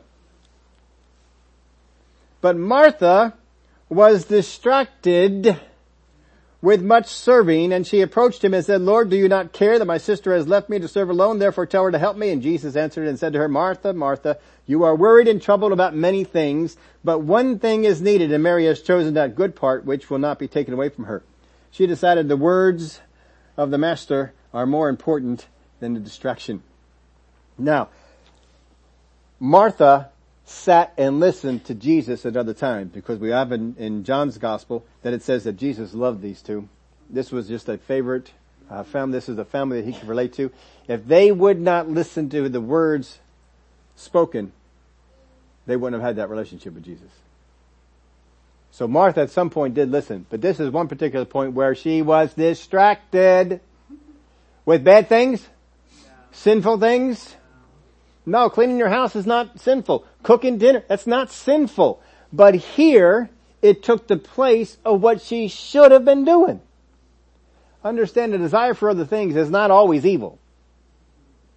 But 2.42 2.56
Martha 2.56 3.34
was 3.90 4.26
distracted 4.26 5.60
with 6.62 6.82
much 6.82 7.08
serving 7.08 7.72
and 7.72 7.86
she 7.86 8.02
approached 8.02 8.44
him 8.44 8.54
and 8.54 8.66
said, 8.66 8.82
Lord, 8.82 9.10
do 9.10 9.16
you 9.16 9.28
not 9.28 9.54
care 9.54 9.78
that 9.78 9.86
my 9.86 9.98
sister 9.98 10.34
has 10.34 10.48
left 10.48 10.70
me 10.70 10.80
to 10.80 10.88
serve 10.88 11.10
alone? 11.10 11.40
Therefore 11.40 11.66
tell 11.66 11.84
her 11.84 11.92
to 11.92 12.00
help 12.00 12.18
me. 12.18 12.32
And 12.32 12.42
Jesus 12.42 12.76
answered 12.76 13.08
and 13.08 13.20
said 13.20 13.34
to 13.34 13.40
her, 13.40 13.48
Martha, 13.48 13.94
Martha, 13.94 14.40
you 14.66 14.84
are 14.84 14.96
worried 14.96 15.28
and 15.28 15.42
troubled 15.42 15.72
about 15.72 15.96
many 15.96 16.24
things, 16.24 16.76
but 17.04 17.20
one 17.20 17.60
thing 17.60 17.84
is 17.84 18.02
needed 18.02 18.32
and 18.32 18.44
Mary 18.44 18.66
has 18.66 18.82
chosen 18.82 19.14
that 19.14 19.36
good 19.36 19.56
part 19.56 19.86
which 19.86 20.10
will 20.10 20.20
not 20.20 20.40
be 20.40 20.48
taken 20.48 20.74
away 20.74 20.90
from 20.90 21.06
her. 21.06 21.24
She 21.70 21.86
decided 21.86 22.28
the 22.28 22.38
words 22.38 23.02
of 23.56 23.72
the 23.72 23.78
master 23.78 24.34
are 24.54 24.66
more 24.66 24.90
important 24.90 25.48
than 25.80 25.94
the 25.94 26.00
distraction. 26.00 26.64
Now, 27.58 27.90
Martha 29.40 30.10
sat 30.50 30.94
and 30.98 31.20
listened 31.20 31.66
to 31.66 31.76
Jesus 31.76 32.26
at 32.26 32.38
other 32.38 32.54
times 32.54 32.92
because 32.94 33.20
we 33.20 33.30
have 33.30 33.52
in, 33.52 33.76
in 33.78 34.06
John's 34.06 34.38
gospel 34.38 34.86
that 35.02 35.14
it 35.14 35.22
says 35.22 35.44
that 35.44 35.58
Jesus 35.58 35.94
loved 35.94 36.22
these 36.22 36.42
two. 36.42 36.70
This 37.10 37.34
was 37.34 37.50
just 37.50 37.68
a 37.68 37.78
favorite 37.78 38.32
uh, 38.70 38.84
family. 38.84 39.18
This 39.18 39.28
is 39.28 39.38
a 39.38 39.46
family 39.46 39.82
that 39.82 39.92
he 39.92 40.00
could 40.00 40.08
relate 40.08 40.34
to. 40.34 40.50
If 40.88 41.06
they 41.06 41.34
would 41.34 41.60
not 41.60 41.90
listen 41.90 42.30
to 42.30 42.48
the 42.48 42.62
words 42.62 43.20
spoken, 43.98 44.54
they 45.66 45.76
wouldn't 45.76 46.02
have 46.02 46.08
had 46.08 46.16
that 46.16 46.30
relationship 46.30 46.74
with 46.74 46.86
Jesus. 46.86 47.10
So 48.72 48.88
Martha 48.88 49.22
at 49.22 49.32
some 49.32 49.50
point 49.50 49.74
did 49.74 49.92
listen, 49.92 50.26
but 50.30 50.40
this 50.40 50.62
is 50.62 50.70
one 50.70 50.88
particular 50.88 51.26
point 51.26 51.54
where 51.54 51.76
she 51.76 52.02
was 52.02 52.34
distracted 52.34 53.60
with 54.66 54.86
bad 54.86 55.10
things, 55.10 55.46
sinful 56.32 56.80
things. 56.80 57.36
No, 58.28 58.50
cleaning 58.50 58.78
your 58.78 58.90
house 58.90 59.16
is 59.16 59.26
not 59.26 59.62
sinful. 59.62 60.06
Cooking 60.22 60.58
dinner, 60.58 60.84
that's 60.90 61.08
not 61.08 61.32
sinful. 61.32 62.02
But 62.34 62.56
here, 62.56 63.30
it 63.62 63.84
took 63.84 64.08
the 64.08 64.18
place 64.18 64.78
of 64.84 65.02
what 65.02 65.22
she 65.22 65.48
should 65.48 65.94
have 65.94 66.04
been 66.04 66.26
doing. 66.26 66.60
Understand 67.86 68.34
the 68.34 68.38
desire 68.38 68.74
for 68.74 68.90
other 68.90 69.06
things 69.06 69.38
is 69.38 69.50
not 69.50 69.72
always 69.72 70.06
evil. 70.06 70.40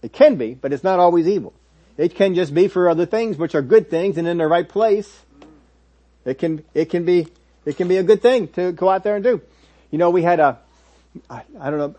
It 0.00 0.12
can 0.12 0.36
be, 0.36 0.54
but 0.54 0.72
it's 0.72 0.84
not 0.84 1.00
always 1.00 1.26
evil. 1.26 1.52
It 1.96 2.14
can 2.14 2.36
just 2.36 2.54
be 2.54 2.68
for 2.68 2.88
other 2.88 3.04
things 3.04 3.36
which 3.36 3.56
are 3.56 3.62
good 3.62 3.90
things 3.90 4.16
and 4.16 4.28
in 4.28 4.38
the 4.38 4.46
right 4.46 4.68
place. 4.68 5.24
It 6.24 6.38
can, 6.38 6.64
it 6.72 6.84
can 6.84 7.04
be, 7.04 7.26
it 7.64 7.78
can 7.78 7.88
be 7.88 7.96
a 7.96 8.04
good 8.04 8.22
thing 8.22 8.46
to 8.48 8.70
go 8.70 8.88
out 8.88 9.02
there 9.02 9.16
and 9.16 9.24
do. 9.24 9.42
You 9.90 9.98
know, 9.98 10.10
we 10.10 10.22
had 10.22 10.38
a, 10.38 10.60
I, 11.28 11.42
I 11.58 11.70
don't 11.70 11.78
know, 11.80 11.94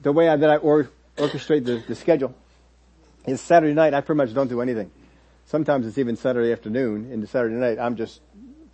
the 0.00 0.10
way 0.10 0.26
I, 0.26 0.36
that 0.36 0.48
I 0.48 0.56
or, 0.56 0.88
orchestrate 1.18 1.66
the, 1.66 1.84
the 1.86 1.94
schedule 1.94 2.34
is 3.26 3.40
Saturday 3.40 3.74
night. 3.74 3.94
I 3.94 4.00
pretty 4.00 4.18
much 4.18 4.34
don't 4.34 4.48
do 4.48 4.60
anything. 4.60 4.90
Sometimes 5.46 5.86
it's 5.86 5.98
even 5.98 6.16
Saturday 6.16 6.52
afternoon 6.52 7.10
into 7.12 7.26
Saturday 7.26 7.54
night. 7.54 7.78
I'm 7.78 7.96
just 7.96 8.20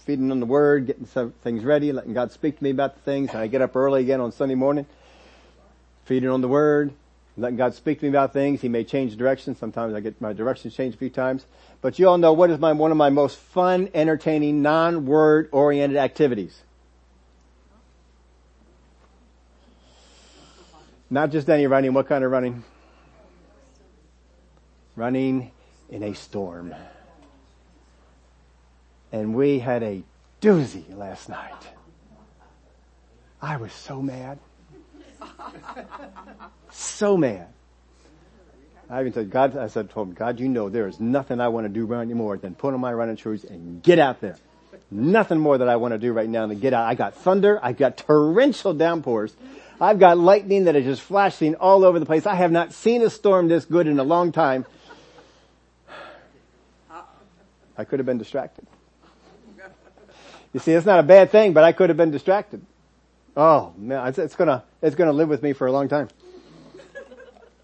feeding 0.05 0.31
on 0.31 0.41
the 0.41 0.47
Word, 0.47 0.87
getting 0.87 1.07
some 1.07 1.33
things 1.43 1.65
ready, 1.65 1.93
letting 1.93 2.15
God 2.15 2.33
speak 2.33 2.59
to 2.59 2.65
me 2.65 2.71
about 2.71 2.95
the 2.95 3.03
things. 3.03 3.31
And 3.31 3.39
I 3.39 3.47
get 3.47 3.61
up 3.61 3.77
early 3.77 4.03
again 4.03 4.21
on 4.21 4.33
Sunday 4.33 4.55
morning, 4.55 4.87
feeding 6.05 6.29
on 6.29 6.41
the 6.41 6.49
Word, 6.49 6.93
letting 7.37 7.57
God 7.57 7.75
speak 7.75 8.01
to 8.01 8.05
me 8.05 8.09
about 8.09 8.33
things. 8.33 8.61
He 8.61 8.69
may 8.69 8.85
change 8.85 9.17
direction. 9.17 9.55
Sometimes 9.55 9.95
I 9.95 10.01
get 10.01 10.21
my 10.21 10.33
directions 10.33 10.75
changed 10.75 10.97
a 10.97 10.99
few 10.99 11.11
times. 11.11 11.47
But 11.81 11.99
you 11.99 12.09
all 12.09 12.19
know 12.19 12.33
what 12.33 12.51
is 12.51 12.59
my, 12.59 12.73
one 12.73 12.91
of 12.91 12.97
my 12.97 13.11
most 13.11 13.39
fun, 13.39 13.91
entertaining, 13.95 14.63
non-word 14.63 15.49
oriented 15.53 15.99
activities. 15.99 16.63
Not 21.11 21.31
just 21.31 21.51
any 21.51 21.67
running. 21.67 21.93
What 21.93 22.09
kind 22.09 22.25
of 22.25 22.31
running? 22.31 22.65
Running 24.97 25.51
in 25.91 26.03
a 26.03 26.15
storm. 26.15 26.75
And 29.11 29.35
we 29.35 29.59
had 29.59 29.83
a 29.83 30.03
doozy 30.41 30.97
last 30.97 31.29
night. 31.29 31.69
I 33.41 33.57
was 33.57 33.73
so 33.73 34.01
mad. 34.01 34.39
so 36.71 37.17
mad. 37.17 37.49
I 38.89 39.01
even 39.01 39.13
said, 39.13 39.31
God, 39.31 39.57
I 39.57 39.69
said, 39.69 39.91
told 39.91 40.09
him, 40.09 40.15
God, 40.15 40.39
you 40.39 40.49
know 40.49 40.69
there 40.69 40.87
is 40.87 41.01
nothing 41.01 41.41
I 41.41 41.49
want 41.49 41.65
to 41.65 41.69
do 41.69 41.93
anymore 41.95 42.37
than 42.37 42.55
put 42.55 42.75
on 42.75 42.81
my 42.81 42.93
running 42.93 43.17
shoes 43.17 43.43
and 43.43 43.83
get 43.83 43.99
out 43.99 44.21
there. 44.21 44.37
Nothing 44.91 45.39
more 45.39 45.57
that 45.57 45.69
I 45.69 45.77
want 45.77 45.93
to 45.93 45.99
do 45.99 46.13
right 46.13 46.29
now 46.29 46.47
than 46.47 46.59
get 46.59 46.75
out. 46.75 46.87
I 46.87 46.95
got 46.95 47.15
thunder. 47.15 47.59
I've 47.63 47.79
got 47.79 47.97
torrential 47.97 48.75
downpours. 48.75 49.35
I've 49.81 49.99
got 49.99 50.19
lightning 50.19 50.65
that 50.65 50.77
is 50.77 50.85
just 50.85 51.01
flashing 51.01 51.55
all 51.55 51.85
over 51.85 51.99
the 51.99 52.07
place. 52.07 52.27
I 52.27 52.35
have 52.35 52.53
not 52.53 52.75
seen 52.75 53.03
a 53.03 53.09
storm 53.09 53.49
this 53.49 53.65
good 53.65 53.87
in 53.87 53.99
a 53.99 54.05
long 54.05 54.31
time. 54.31 54.67
I 57.77 57.85
could 57.85 57.99
have 57.99 58.07
been 58.07 58.19
distracted. 58.19 58.67
You 60.53 60.61
see, 60.61 60.73
it's 60.73 60.87
not 60.87 61.01
a 61.01 61.03
bad 61.03 61.31
thing, 61.31 61.53
but 61.53 61.65
I 61.65 61.73
could 61.73 61.89
have 61.89 61.97
been 61.97 62.11
distracted. 62.11 62.65
Oh 63.37 63.73
man, 63.79 64.07
it's, 64.09 64.19
it's 64.19 64.35
gonna, 64.35 64.65
it's 64.83 64.95
gonna 64.95 65.13
live 65.13 65.29
with 65.29 65.43
me 65.43 65.55
for 65.55 65.67
a 65.67 65.73
long 65.73 65.89
time. 65.89 66.09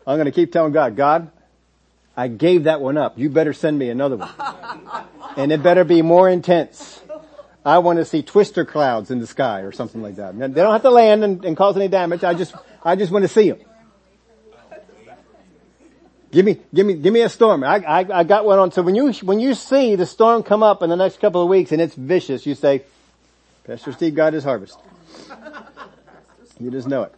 I'm 0.07 0.17
gonna 0.17 0.33
keep 0.33 0.53
telling 0.53 0.73
God, 0.73 0.97
God, 0.97 1.31
I 2.17 2.29
gave 2.29 2.65
that 2.65 2.81
one 2.81 2.97
up. 2.97 3.19
You 3.19 3.29
better 3.29 3.53
send 3.53 3.79
me 3.79 3.91
another 3.91 4.17
one. 4.17 4.31
And 5.37 5.53
it 5.53 5.63
better 5.63 5.85
be 5.85 6.03
more 6.03 6.29
intense. 6.29 7.01
I 7.65 7.79
want 7.79 7.99
to 7.99 8.05
see 8.05 8.23
twister 8.23 8.65
clouds 8.65 9.11
in 9.11 9.19
the 9.19 9.27
sky 9.27 9.61
or 9.61 9.73
something 9.73 10.01
like 10.01 10.17
that. 10.17 10.37
They 10.39 10.49
don't 10.49 10.73
have 10.73 10.83
to 10.83 10.91
land 10.91 11.23
and, 11.23 11.45
and 11.45 11.57
cause 11.57 11.77
any 11.77 11.89
damage. 11.89 12.25
I 12.25 12.33
just, 12.33 12.55
I 12.83 12.97
just 12.97 13.13
want 13.13 13.25
to 13.25 13.29
see 13.29 13.51
them. 13.51 13.61
Give 16.39 16.45
me, 16.45 16.57
give 16.73 16.87
me, 16.87 16.95
give 16.95 17.13
me 17.13 17.23
a 17.23 17.29
storm. 17.29 17.65
I, 17.65 17.79
I, 17.79 18.21
I 18.21 18.23
got 18.23 18.45
one 18.45 18.61
on. 18.61 18.71
So 18.71 18.81
when 18.81 18.95
you, 18.95 19.11
when 19.25 19.41
you 19.41 19.55
see 19.55 19.97
the 19.97 20.07
storm 20.07 20.45
come 20.45 20.63
up 20.63 20.85
in 20.85 20.89
the 20.89 20.95
next 20.95 21.19
couple 21.21 21.43
of 21.43 21.49
weeks 21.49 21.73
and 21.73 21.83
it's 21.83 21.97
vicious, 21.97 22.47
you 22.47 22.55
say, 22.55 22.85
Pastor 23.65 23.93
Steve 23.93 24.15
got 24.15 24.35
his 24.35 24.45
harvest. 24.45 24.79
You 26.61 26.71
just 26.71 26.87
know 26.87 27.03
it. 27.03 27.15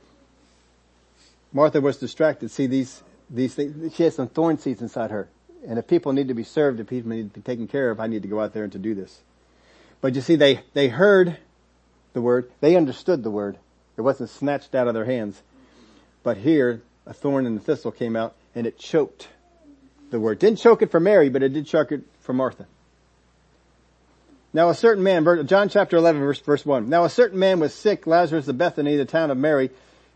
Martha 1.53 1.83
was 1.83 1.99
distracted. 1.99 2.51
See 2.51 2.67
these, 2.67 3.03
these 3.29 3.55
things, 3.55 3.95
she 3.95 4.05
has 4.05 4.15
some 4.15 4.29
thorn 4.29 4.57
seeds 4.57 4.81
inside 4.81 5.11
her. 5.11 5.29
And 5.69 5.79
if 5.79 5.87
people 5.87 6.15
need 6.15 6.29
to 6.29 6.35
be 6.35 6.43
served, 6.43 6.81
if 6.81 6.87
people 6.87 7.11
need 7.11 7.35
to 7.35 7.41
be 7.41 7.45
taken 7.45 7.69
care 7.69 7.91
of, 7.91 8.01
I 8.01 8.07
need 8.07 8.23
to 8.23 8.29
go 8.29 8.41
out 8.41 8.55
there 8.55 8.65
and 8.65 8.73
to 8.73 8.79
do 8.79 8.95
this. 8.95 9.21
But 10.01 10.15
you 10.15 10.23
see, 10.23 10.37
they, 10.37 10.63
they 10.73 10.89
heard 10.89 11.37
the 12.15 12.23
word. 12.23 12.51
They 12.63 12.75
understood 12.75 13.23
the 13.23 13.31
word. 13.31 13.59
It 13.99 14.01
wasn't 14.01 14.31
snatched 14.31 14.75
out 14.75 14.89
of 14.89 14.95
their 14.95 15.05
hands. 15.05 15.43
But 16.23 16.39
here, 16.39 16.81
a 17.05 17.13
thorn 17.13 17.45
and 17.45 17.59
a 17.59 17.63
thistle 17.63 17.93
came 17.93 18.17
out 18.17 18.35
and 18.55 18.67
it 18.67 18.79
choked 18.79 19.29
the 20.11 20.21
word. 20.21 20.39
Didn't 20.39 20.59
choke 20.59 20.83
it 20.83 20.91
for 20.91 21.01
Mary, 21.01 21.29
but 21.29 21.43
it 21.43 21.53
did 21.53 21.67
choke 21.67 21.93
it 21.93 22.03
for 22.21 22.33
Martha. 22.33 22.67
Now 24.53 24.69
a 24.69 24.75
certain 24.75 25.05
man, 25.05 25.47
John 25.47 25.69
chapter 25.69 25.97
11 25.97 26.21
verse, 26.21 26.41
verse 26.41 26.67
1. 26.67 26.89
Now 26.89 27.05
a 27.05 27.11
certain 27.11 27.39
man 27.39 27.61
was 27.61 27.73
sick, 27.73 28.07
Lazarus 28.07 28.49
of 28.49 28.59
Bethany, 28.59 28.97
the 28.97 29.05
town 29.05 29.31
of 29.31 29.39
Mary, 29.39 29.71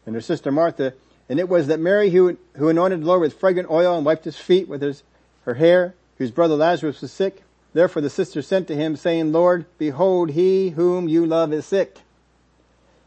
and 0.07 0.15
her 0.15 0.21
sister 0.21 0.51
Martha, 0.51 0.93
and 1.29 1.39
it 1.39 1.49
was 1.49 1.69
that 1.69 1.79
Mary 1.79 2.11
who, 2.11 2.37
who 2.57 2.69
anointed 2.69 3.01
the 3.01 3.07
Lord 3.07 3.21
with 3.21 3.39
fragrant 3.39 3.71
oil 3.71 3.97
and 3.97 4.05
wiped 4.05 4.25
his 4.25 4.37
feet 4.37 4.69
with 4.69 4.83
his, 4.83 5.03
her 5.45 5.55
hair, 5.55 5.95
whose 6.19 6.33
brother 6.33 6.57
Lazarus 6.57 7.01
was 7.01 7.13
sick. 7.13 7.43
Therefore 7.73 8.03
the 8.03 8.11
sister 8.11 8.43
sent 8.43 8.69
to 8.69 8.77
him 8.77 8.97
saying, 8.97 9.33
Lord, 9.33 9.67
behold, 9.79 10.31
he 10.31 10.71
whom 10.71 11.09
you 11.09 11.27
love 11.27 11.53
is 11.53 11.65
sick. 11.65 11.99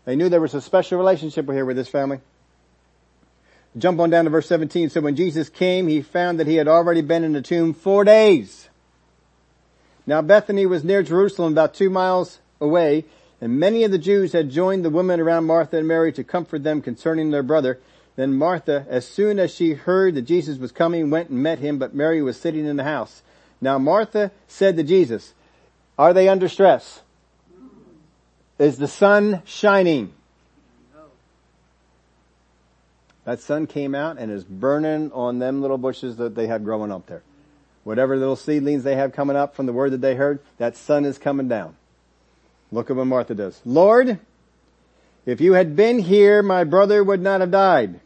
They 0.06 0.16
knew 0.16 0.30
there 0.30 0.42
was 0.42 0.54
a 0.54 0.62
special 0.62 0.98
relationship 0.98 1.50
here 1.52 1.66
with 1.66 1.76
this 1.76 1.90
family. 1.90 2.22
Jump 3.76 4.00
on 4.00 4.10
down 4.10 4.26
to 4.26 4.30
verse 4.30 4.48
17. 4.48 4.90
So 4.90 5.02
when 5.02 5.16
Jesus 5.16 5.50
came, 5.50 5.88
he 5.88 6.02
found 6.02 6.40
that 6.40 6.48
he 6.48 6.56
had 6.56 6.68
already 6.68 7.02
been 7.02 7.24
in 7.24 7.34
the 7.34 7.42
tomb 7.42 7.74
four 7.74 8.04
days. 8.04 8.70
Now 10.06 10.22
Bethany 10.22 10.66
was 10.66 10.84
near 10.84 11.04
Jerusalem, 11.04 11.54
about 11.54 11.74
two 11.74 11.90
miles 11.90 12.40
away, 12.62 13.06
and 13.42 13.60
many 13.60 13.84
of 13.84 13.92
the 13.92 13.98
Jews 13.98 14.32
had 14.34 14.50
joined 14.50 14.86
the 14.86 14.90
women 14.90 15.20
around 15.20 15.46
Martha 15.46 15.78
and 15.78 15.88
Mary 15.88 16.12
to 16.14 16.24
comfort 16.24 16.64
them 16.64 16.82
concerning 16.82 17.30
their 17.30 17.44
brother. 17.44 17.80
Then 18.16 18.34
Martha, 18.34 18.86
as 18.90 19.08
soon 19.08 19.38
as 19.38 19.54
she 19.54 19.74
heard 19.74 20.16
that 20.16 20.24
Jesus 20.24 20.58
was 20.58 20.72
coming, 20.72 21.10
went 21.10 21.30
and 21.30 21.44
met 21.44 21.60
him, 21.60 21.78
but 21.78 21.94
Mary 21.94 22.22
was 22.22 22.40
sitting 22.40 22.66
in 22.66 22.78
the 22.78 22.84
house. 22.84 23.22
Now 23.62 23.78
Martha 23.78 24.32
said 24.48 24.78
to 24.78 24.84
Jesus, 24.84 25.34
are 26.00 26.14
they 26.14 26.28
under 26.30 26.48
stress? 26.48 27.02
Is 28.58 28.78
the 28.78 28.88
sun 28.88 29.44
shining? 29.46 30.14
That 33.28 33.42
sun 33.42 33.68
came 33.68 33.94
out 33.94 34.18
and 34.18 34.32
is 34.32 34.46
burning 34.46 35.12
on 35.12 35.40
them 35.40 35.62
little 35.62 35.78
bushes 35.78 36.16
that 36.16 36.34
they 36.34 36.48
had 36.48 36.64
growing 36.64 36.94
up 36.94 37.08
there. 37.08 37.24
Whatever 37.84 38.16
little 38.16 38.38
seedlings 38.38 38.86
they 38.86 38.96
have 38.96 39.12
coming 39.12 39.36
up 39.36 39.54
from 39.54 39.66
the 39.66 39.74
word 39.74 39.92
that 39.92 40.00
they 40.00 40.16
heard, 40.16 40.40
that 40.60 40.78
sun 40.78 41.04
is 41.04 41.18
coming 41.18 41.50
down. 41.50 41.76
Look 42.72 42.90
at 42.90 42.96
what 42.96 43.06
Martha 43.06 43.36
does. 43.36 43.60
Lord, 43.66 44.18
if 45.26 45.42
you 45.42 45.54
had 45.54 45.76
been 45.76 46.00
here, 46.00 46.42
my 46.42 46.64
brother 46.64 47.04
would 47.04 47.20
not 47.22 47.42
have 47.42 47.52
died. 47.52 48.00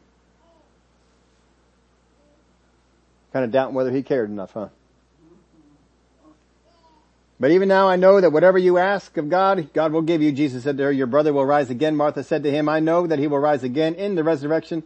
Kind 3.31 3.45
of 3.45 3.51
doubting 3.51 3.75
whether 3.75 3.91
he 3.91 4.01
cared 4.01 4.31
enough, 4.31 4.53
huh? 4.53 4.69
But 7.39 7.51
even 7.51 7.67
now 7.67 7.87
I 7.87 7.95
know 7.95 8.19
that 8.19 8.31
whatever 8.31 8.57
you 8.57 8.79
ask 8.79 9.15
of 9.17 9.29
God, 9.29 9.71
God 9.71 9.91
will 9.91 10.01
give 10.01 10.23
you. 10.23 10.31
Jesus 10.31 10.63
said 10.63 10.77
to 10.77 10.85
her, 10.85 10.91
your 10.91 11.05
brother 11.05 11.31
will 11.31 11.45
rise 11.45 11.69
again. 11.69 11.95
Martha 11.95 12.23
said 12.23 12.41
to 12.41 12.49
him, 12.49 12.67
I 12.67 12.79
know 12.79 13.05
that 13.05 13.19
he 13.19 13.27
will 13.27 13.37
rise 13.37 13.61
again 13.61 13.93
in 13.93 14.15
the 14.15 14.23
resurrection 14.23 14.81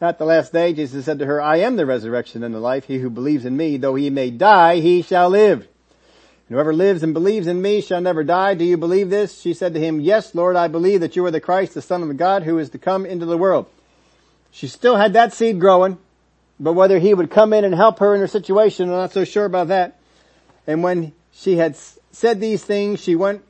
at 0.00 0.18
the 0.18 0.24
last 0.24 0.52
day, 0.52 0.72
Jesus 0.72 1.04
said 1.04 1.18
to 1.18 1.26
her, 1.26 1.40
I 1.40 1.56
am 1.56 1.76
the 1.76 1.86
resurrection 1.86 2.44
and 2.44 2.54
the 2.54 2.60
life. 2.60 2.84
He 2.84 2.98
who 2.98 3.10
believes 3.10 3.44
in 3.44 3.56
me, 3.56 3.76
though 3.76 3.96
he 3.96 4.10
may 4.10 4.30
die, 4.30 4.76
he 4.76 5.02
shall 5.02 5.28
live. 5.28 5.66
And 6.48 6.54
whoever 6.54 6.72
lives 6.72 7.02
and 7.02 7.12
believes 7.12 7.46
in 7.46 7.60
me 7.60 7.80
shall 7.80 8.00
never 8.00 8.22
die. 8.22 8.54
Do 8.54 8.64
you 8.64 8.76
believe 8.76 9.10
this? 9.10 9.40
She 9.40 9.52
said 9.54 9.74
to 9.74 9.80
him, 9.80 10.00
Yes, 10.00 10.34
Lord, 10.34 10.56
I 10.56 10.68
believe 10.68 11.00
that 11.00 11.16
you 11.16 11.24
are 11.26 11.30
the 11.30 11.40
Christ, 11.40 11.74
the 11.74 11.82
Son 11.82 12.02
of 12.02 12.16
God, 12.16 12.44
who 12.44 12.58
is 12.58 12.70
to 12.70 12.78
come 12.78 13.04
into 13.04 13.26
the 13.26 13.36
world. 13.36 13.66
She 14.50 14.68
still 14.68 14.96
had 14.96 15.12
that 15.12 15.32
seed 15.32 15.60
growing, 15.60 15.98
but 16.58 16.72
whether 16.72 16.98
he 16.98 17.12
would 17.12 17.30
come 17.30 17.52
in 17.52 17.64
and 17.64 17.74
help 17.74 17.98
her 17.98 18.14
in 18.14 18.20
her 18.20 18.26
situation, 18.26 18.88
I'm 18.88 18.94
not 18.94 19.12
so 19.12 19.24
sure 19.24 19.44
about 19.44 19.68
that. 19.68 19.98
And 20.66 20.82
when 20.82 21.12
she 21.32 21.56
had 21.56 21.76
said 22.12 22.40
these 22.40 22.64
things, 22.64 23.00
she 23.00 23.14
went 23.14 23.42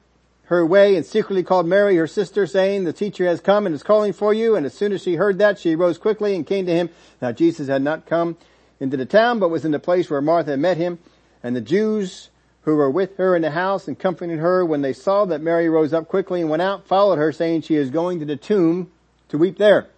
her 0.49 0.65
way 0.65 0.97
and 0.97 1.05
secretly 1.05 1.43
called 1.43 1.67
Mary, 1.67 1.97
her 1.97 2.07
sister, 2.07 2.47
saying, 2.47 2.85
the 2.85 2.93
teacher 2.93 3.27
has 3.27 3.39
come 3.39 3.67
and 3.67 3.75
is 3.75 3.83
calling 3.83 4.15
for 4.15 4.33
you. 4.33 4.57
And 4.57 4.65
as 4.65 4.73
soon 4.73 4.93
as 4.93 5.03
she 5.03 5.17
heard 5.17 5.39
that, 5.39 5.59
she 5.59 5.77
rose 5.77 5.99
quickly 5.99 6.35
and 6.35 6.47
came 6.47 6.65
to 6.65 6.73
him. 6.73 6.89
Now 7.21 7.33
Jesus 7.33 7.69
had 7.69 7.83
not 7.83 8.07
come 8.07 8.39
into 8.81 8.97
the 8.97 9.05
town, 9.05 9.41
but 9.41 9.51
was 9.51 9.67
in 9.67 9.73
the 9.73 9.79
place 9.79 10.09
where 10.09 10.23
Martha 10.23 10.53
had 10.53 10.61
met 10.61 10.79
him. 10.79 10.99
And 11.43 11.55
the 11.55 11.61
Jews 11.61 12.31
who 12.63 12.77
were 12.77 12.91
with 12.91 13.19
her 13.19 13.37
in 13.37 13.43
the 13.43 13.51
house 13.51 13.89
and 13.89 13.99
comforting 13.99 14.39
her 14.39 14.65
when 14.65 14.81
they 14.81 14.95
saw 14.95 15.27
that 15.27 15.43
Mary 15.43 15.69
rose 15.69 15.93
up 15.93 16.09
quickly 16.09 16.41
and 16.41 16.49
went 16.49 16.63
out, 16.63 16.87
followed 16.87 17.17
her 17.17 17.31
saying 17.31 17.63
she 17.63 17.75
is 17.75 17.91
going 17.91 18.19
to 18.21 18.25
the 18.25 18.37
tomb 18.37 18.91
to 19.29 19.37
weep 19.37 19.59
there. 19.59 19.89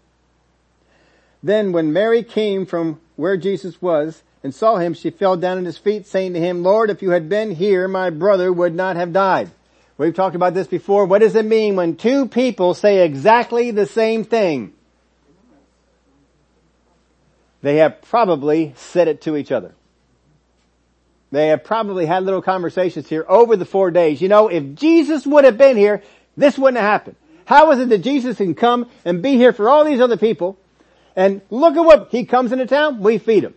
Then 1.45 1.71
when 1.71 1.93
Mary 1.93 2.25
came 2.25 2.67
from 2.67 3.01
where 3.15 3.37
Jesus 3.37 3.81
was 3.81 4.25
and 4.43 4.53
saw 4.53 4.79
him, 4.79 4.95
she 4.95 5.11
fell 5.11 5.37
down 5.37 5.59
at 5.59 5.65
his 5.65 5.79
feet 5.79 6.09
saying 6.09 6.33
to 6.35 6.41
him, 6.41 6.65
Lord, 6.65 6.91
if 6.91 7.03
you 7.03 7.11
had 7.11 7.29
been 7.29 7.53
here, 7.53 7.87
my 7.87 8.11
brother 8.11 8.53
would 8.53 8.75
not 8.75 8.97
have 8.97 9.13
died. 9.13 9.51
We've 10.01 10.15
talked 10.15 10.35
about 10.35 10.55
this 10.55 10.67
before. 10.67 11.05
What 11.05 11.19
does 11.19 11.35
it 11.35 11.45
mean 11.45 11.77
when 11.77 11.95
two 11.95 12.27
people 12.27 12.73
say 12.73 13.05
exactly 13.05 13.71
the 13.71 13.85
same 13.85 14.25
thing? 14.25 14.73
They 17.61 17.77
have 17.77 18.01
probably 18.01 18.73
said 18.77 19.09
it 19.09 19.21
to 19.23 19.37
each 19.37 19.53
other. 19.53 19.75
They 21.31 21.49
have 21.49 21.65
probably 21.65 22.07
had 22.07 22.23
little 22.23 22.41
conversations 22.41 23.11
here 23.11 23.27
over 23.29 23.57
the 23.57 23.67
four 23.67 23.91
days. 23.91 24.23
You 24.23 24.31
know, 24.31 24.49
if 24.49 24.75
Jesus 24.75 25.27
would 25.27 25.45
have 25.45 25.59
been 25.59 25.77
here, 25.77 26.03
this 26.35 26.57
wouldn't 26.57 26.81
have 26.81 26.91
happened. 26.91 27.17
How 27.45 27.71
is 27.73 27.81
it 27.81 27.91
that 27.91 27.99
Jesus 27.99 28.39
can 28.39 28.55
come 28.55 28.89
and 29.05 29.21
be 29.21 29.37
here 29.37 29.53
for 29.53 29.69
all 29.69 29.85
these 29.85 30.01
other 30.01 30.17
people? 30.17 30.57
And 31.15 31.43
look 31.51 31.77
at 31.77 31.85
what, 31.85 32.09
he 32.11 32.25
comes 32.25 32.53
into 32.53 32.65
town, 32.65 33.03
we 33.03 33.19
feed 33.19 33.45
him. 33.45 33.53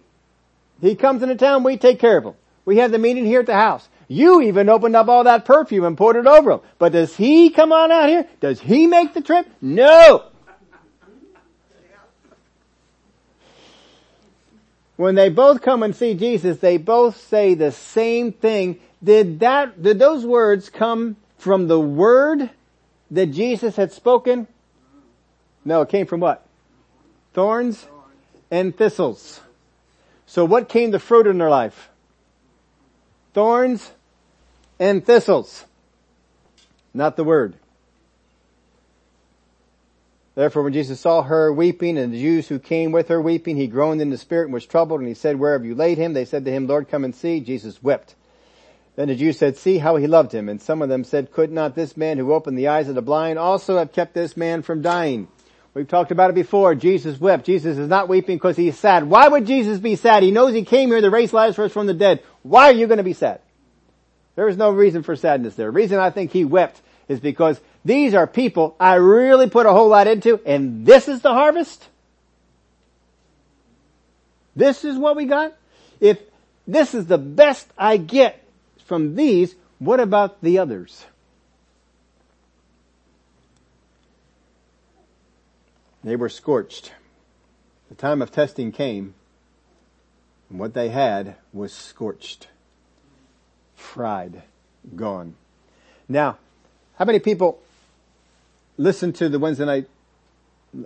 He 0.81 0.95
comes 0.95 1.23
into 1.23 1.35
town, 1.35 1.63
we 1.63 1.77
take 1.77 1.99
care 1.99 2.17
of 2.17 2.25
him. 2.25 2.33
We 2.65 2.79
have 2.79 2.91
the 2.91 2.99
meeting 2.99 3.25
here 3.25 3.39
at 3.39 3.45
the 3.45 3.55
house. 3.55 3.87
You 4.07 4.41
even 4.41 4.69
opened 4.69 4.95
up 4.95 5.07
all 5.07 5.23
that 5.23 5.45
perfume 5.45 5.85
and 5.85 5.97
poured 5.97 6.15
it 6.15 6.27
over 6.27 6.51
him. 6.51 6.59
But 6.77 6.91
does 6.91 7.15
he 7.15 7.49
come 7.49 7.71
on 7.71 7.91
out 7.91 8.09
here? 8.09 8.27
Does 8.39 8.59
he 8.59 8.87
make 8.87 9.13
the 9.13 9.21
trip? 9.21 9.47
No! 9.61 10.25
When 14.95 15.15
they 15.15 15.29
both 15.29 15.61
come 15.61 15.83
and 15.83 15.95
see 15.95 16.13
Jesus, 16.13 16.59
they 16.59 16.77
both 16.77 17.17
say 17.17 17.55
the 17.55 17.71
same 17.71 18.31
thing. 18.31 18.79
Did 19.03 19.39
that, 19.39 19.81
did 19.81 19.99
those 19.99 20.25
words 20.25 20.69
come 20.69 21.17
from 21.37 21.67
the 21.67 21.79
word 21.79 22.49
that 23.11 23.27
Jesus 23.27 23.75
had 23.75 23.91
spoken? 23.91 24.47
No, 25.65 25.81
it 25.81 25.89
came 25.89 26.05
from 26.05 26.19
what? 26.19 26.45
Thorns 27.33 27.85
and 28.51 28.75
thistles. 28.75 29.41
So 30.25 30.45
what 30.45 30.69
came 30.69 30.91
the 30.91 30.99
fruit 30.99 31.27
in 31.27 31.37
their 31.37 31.49
life? 31.49 31.89
Thorns 33.33 33.91
and 34.79 35.05
thistles. 35.05 35.65
Not 36.93 37.15
the 37.15 37.23
word. 37.23 37.55
Therefore 40.35 40.63
when 40.63 40.73
Jesus 40.73 40.99
saw 40.99 41.21
her 41.21 41.53
weeping 41.53 41.97
and 41.97 42.13
the 42.13 42.21
Jews 42.21 42.47
who 42.47 42.59
came 42.59 42.91
with 42.91 43.07
her 43.09 43.21
weeping, 43.21 43.55
he 43.55 43.67
groaned 43.67 44.01
in 44.01 44.09
the 44.09 44.17
spirit 44.17 44.45
and 44.45 44.53
was 44.53 44.65
troubled 44.65 44.99
and 44.99 45.07
he 45.07 45.13
said, 45.13 45.39
where 45.39 45.53
have 45.53 45.65
you 45.65 45.75
laid 45.75 45.97
him? 45.97 46.13
They 46.13 46.25
said 46.25 46.45
to 46.45 46.51
him, 46.51 46.67
Lord, 46.67 46.89
come 46.89 47.03
and 47.03 47.15
see. 47.15 47.39
Jesus 47.39 47.83
wept. 47.83 48.15
Then 48.95 49.07
the 49.07 49.15
Jews 49.15 49.39
said, 49.39 49.57
see 49.57 49.79
how 49.79 49.95
he 49.95 50.05
loved 50.05 50.31
him. 50.31 50.49
And 50.49 50.61
some 50.61 50.81
of 50.81 50.89
them 50.89 51.03
said, 51.03 51.31
could 51.31 51.51
not 51.51 51.75
this 51.75 51.97
man 51.97 52.17
who 52.17 52.33
opened 52.33 52.57
the 52.57 52.67
eyes 52.67 52.89
of 52.89 52.95
the 52.95 53.01
blind 53.01 53.39
also 53.39 53.77
have 53.77 53.91
kept 53.91 54.13
this 54.13 54.37
man 54.37 54.61
from 54.61 54.83
dying? 54.83 55.27
We've 55.73 55.87
talked 55.87 56.11
about 56.11 56.29
it 56.29 56.35
before. 56.35 56.75
Jesus 56.75 57.19
wept. 57.19 57.45
Jesus 57.45 57.77
is 57.77 57.87
not 57.87 58.07
weeping 58.07 58.37
because 58.37 58.55
he's 58.55 58.77
sad. 58.77 59.05
Why 59.05 59.27
would 59.27 59.47
Jesus 59.47 59.79
be 59.79 59.95
sad? 59.95 60.21
He 60.21 60.31
knows 60.31 60.53
he 60.53 60.65
came 60.65 60.89
here 60.89 61.01
to 61.01 61.09
raise 61.09 61.33
Lazarus 61.33 61.73
from 61.73 61.87
the 61.87 61.93
dead. 61.95 62.21
Why 62.43 62.65
are 62.65 62.73
you 62.73 62.85
going 62.85 62.97
to 62.97 63.03
be 63.03 63.13
sad? 63.13 63.41
There 64.35 64.47
is 64.47 64.57
no 64.57 64.69
reason 64.71 65.03
for 65.03 65.15
sadness 65.15 65.55
there. 65.55 65.67
The 65.67 65.71
reason 65.71 65.99
I 65.99 66.11
think 66.11 66.31
he 66.31 66.45
wept 66.45 66.81
is 67.07 67.19
because 67.19 67.59
these 67.83 68.13
are 68.13 68.27
people 68.27 68.75
I 68.79 68.95
really 68.95 69.49
put 69.49 69.65
a 69.65 69.71
whole 69.71 69.89
lot 69.89 70.07
into 70.07 70.39
and 70.45 70.85
this 70.85 71.07
is 71.07 71.21
the 71.21 71.33
harvest? 71.33 71.87
This 74.55 74.85
is 74.85 74.97
what 74.97 75.15
we 75.15 75.25
got? 75.25 75.55
If 75.99 76.19
this 76.67 76.93
is 76.93 77.07
the 77.07 77.17
best 77.17 77.67
I 77.77 77.97
get 77.97 78.43
from 78.85 79.15
these, 79.15 79.55
what 79.79 79.99
about 79.99 80.41
the 80.41 80.59
others? 80.59 81.05
They 86.03 86.15
were 86.15 86.29
scorched. 86.29 86.91
The 87.89 87.95
time 87.95 88.21
of 88.21 88.31
testing 88.31 88.71
came, 88.71 89.13
and 90.49 90.59
what 90.59 90.73
they 90.73 90.89
had 90.89 91.35
was 91.53 91.71
scorched, 91.71 92.47
fried, 93.75 94.43
gone. 94.95 95.35
Now, 96.09 96.37
how 96.97 97.05
many 97.05 97.19
people 97.19 97.59
listen 98.77 99.13
to 99.13 99.29
the 99.29 99.39
Wednesday 99.39 99.65
night 99.65 99.87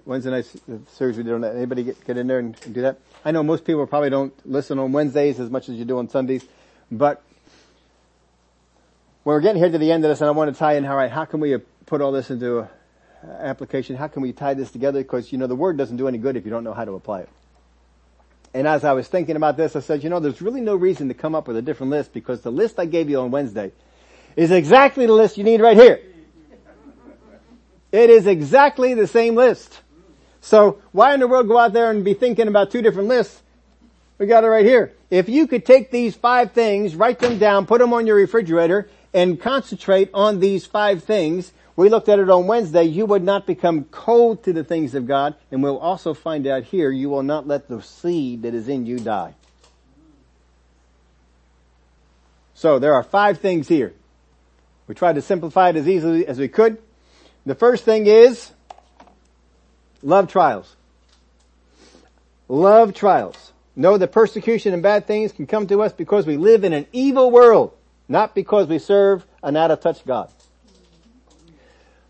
Wednesday 0.06 0.32
night 0.32 0.46
series 0.92 1.18
we 1.18 1.24
did 1.24 1.34
on 1.34 1.42
that? 1.42 1.56
Anybody 1.56 1.84
get, 1.84 2.06
get 2.06 2.18
in 2.18 2.28
there 2.28 2.40
and 2.40 2.56
do 2.74 2.82
that? 2.82 3.00
I 3.24 3.32
know 3.32 3.42
most 3.42 3.64
people 3.64 3.88
probably 3.88 4.10
don't 4.10 4.34
listen 4.46 4.78
on 4.80 4.92
Wednesdays 4.92 5.40
as 5.40 5.50
much 5.50 5.70
as 5.70 5.76
you 5.76 5.86
do 5.86 5.98
on 5.98 6.10
Sundays, 6.10 6.46
but 6.92 7.24
when 9.24 9.34
we're 9.34 9.42
getting 9.42 9.62
here 9.62 9.72
to 9.72 9.78
the 9.78 9.92
end 9.92 10.06
of 10.06 10.10
this, 10.10 10.22
and 10.22 10.28
I 10.28 10.32
want 10.32 10.54
to 10.54 10.60
tie 10.60 10.76
in 10.76 10.84
how 10.84 10.96
right, 10.96 11.12
how 11.12 11.26
can 11.26 11.40
we 11.40 11.58
put 11.86 12.02
all 12.02 12.12
this 12.12 12.30
into 12.30 12.60
a 12.60 12.70
application? 13.24 13.96
How 13.96 14.08
can 14.08 14.22
we 14.22 14.32
tie 14.34 14.54
this 14.54 14.72
together? 14.72 15.00
Because 15.00 15.32
you 15.32 15.38
know 15.38 15.48
the 15.48 15.56
word 15.56 15.78
doesn't 15.78 15.98
do 15.98 16.08
any 16.08 16.18
good 16.18 16.36
if 16.36 16.46
you 16.46 16.52
don't 16.52 16.64
know 16.64 16.74
how 16.74 16.86
to 16.86 16.94
apply 16.94 17.22
it. 17.22 17.30
And 18.54 18.68
as 18.68 18.84
I 18.84 18.94
was 18.94 19.08
thinking 19.08 19.36
about 19.36 19.58
this, 19.58 19.76
I 19.76 19.82
said, 19.82 20.04
you 20.04 20.10
know, 20.10 20.20
there's 20.20 20.42
really 20.42 20.62
no 20.62 20.76
reason 20.76 21.10
to 21.10 21.14
come 21.14 21.36
up 21.36 21.48
with 21.48 21.58
a 21.58 21.62
different 21.62 21.92
list 21.92 22.14
because 22.14 22.42
the 22.42 22.52
list 22.52 22.80
I 22.80 22.86
gave 22.86 23.10
you 23.10 23.20
on 23.20 23.32
Wednesday 23.32 23.72
is 24.36 24.52
exactly 24.52 25.06
the 25.06 25.14
list 25.14 25.38
you 25.38 25.44
need 25.44 25.62
right 25.62 25.78
here. 25.78 26.02
It 27.92 28.10
is 28.10 28.28
exactly 28.28 28.94
the 28.94 29.08
same 29.08 29.36
list. 29.36 29.82
So 30.42 30.82
why 30.92 31.14
in 31.14 31.20
the 31.20 31.28
world 31.28 31.48
go 31.48 31.58
out 31.58 31.74
there 31.74 31.92
and 31.92 32.04
be 32.04 32.14
thinking 32.14 32.48
about 32.48 32.72
two 32.72 32.82
different 32.82 33.10
lists? 33.10 33.42
We 34.18 34.26
got 34.26 34.44
it 34.44 34.48
right 34.48 34.66
here. 34.66 34.94
If 35.10 35.30
you 35.30 35.48
could 35.48 35.66
take 35.66 35.92
these 35.92 36.16
five 36.16 36.52
things, 36.52 36.96
write 36.96 37.20
them 37.20 37.38
down, 37.38 37.66
put 37.66 37.80
them 37.80 37.94
on 37.94 38.08
your 38.08 38.16
refrigerator, 38.16 38.90
and 39.14 39.40
concentrate 39.40 40.10
on 40.14 40.40
these 40.40 40.66
five 40.66 41.04
things, 41.04 41.54
we 41.78 41.90
looked 41.90 42.10
at 42.10 42.18
it 42.18 42.28
on 42.28 42.48
Wednesday, 42.48 42.84
you 42.84 43.06
would 43.06 43.24
not 43.24 43.46
become 43.46 43.84
cold 43.86 44.44
to 44.46 44.52
the 44.52 44.64
things 44.64 44.96
of 44.96 45.06
God, 45.06 45.36
and 45.52 45.62
we'll 45.62 45.78
also 45.78 46.16
find 46.16 46.48
out 46.48 46.64
here, 46.64 46.90
you 46.90 47.08
will 47.08 47.22
not 47.22 47.48
let 47.48 47.70
the 47.70 47.84
seed 47.84 48.42
that 48.42 48.56
is 48.56 48.68
in 48.68 48.88
you 48.88 48.98
die. 48.98 49.36
So 52.56 52.80
there 52.80 52.96
are 52.96 53.04
five 53.04 53.40
things 53.40 53.68
here. 53.68 53.94
We 54.88 54.96
tried 54.96 55.14
to 55.16 55.22
simplify 55.22 55.70
it 55.70 55.76
as 55.76 55.88
easily 55.88 56.26
as 56.26 56.40
we 56.40 56.48
could. 56.48 56.82
The 57.46 57.54
first 57.54 57.84
thing 57.84 58.08
is, 58.08 58.52
love 60.02 60.28
trials. 60.32 60.76
Love 62.48 62.96
trials. 62.96 63.54
Know 63.76 64.00
that 64.00 64.12
persecution 64.12 64.74
and 64.74 64.82
bad 64.82 65.06
things 65.06 65.32
can 65.32 65.46
come 65.46 65.68
to 65.68 65.84
us 65.84 65.94
because 65.94 66.26
we 66.26 66.38
live 66.38 66.64
in 66.64 66.74
an 66.74 66.88
evil 66.92 67.30
world, 67.30 67.78
not 68.08 68.34
because 68.34 68.68
we 68.68 68.80
serve 68.80 69.28
an 69.44 69.56
out 69.56 69.70
of 69.70 69.80
touch 69.80 70.04
God 70.04 70.32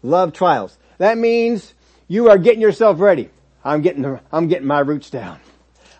love 0.07 0.33
trials. 0.33 0.77
That 0.97 1.17
means 1.17 1.73
you 2.07 2.29
are 2.29 2.37
getting 2.37 2.61
yourself 2.61 2.99
ready. 2.99 3.29
I'm 3.63 3.81
getting, 3.81 4.19
I'm 4.31 4.47
getting 4.47 4.67
my 4.67 4.79
roots 4.79 5.09
down. 5.09 5.39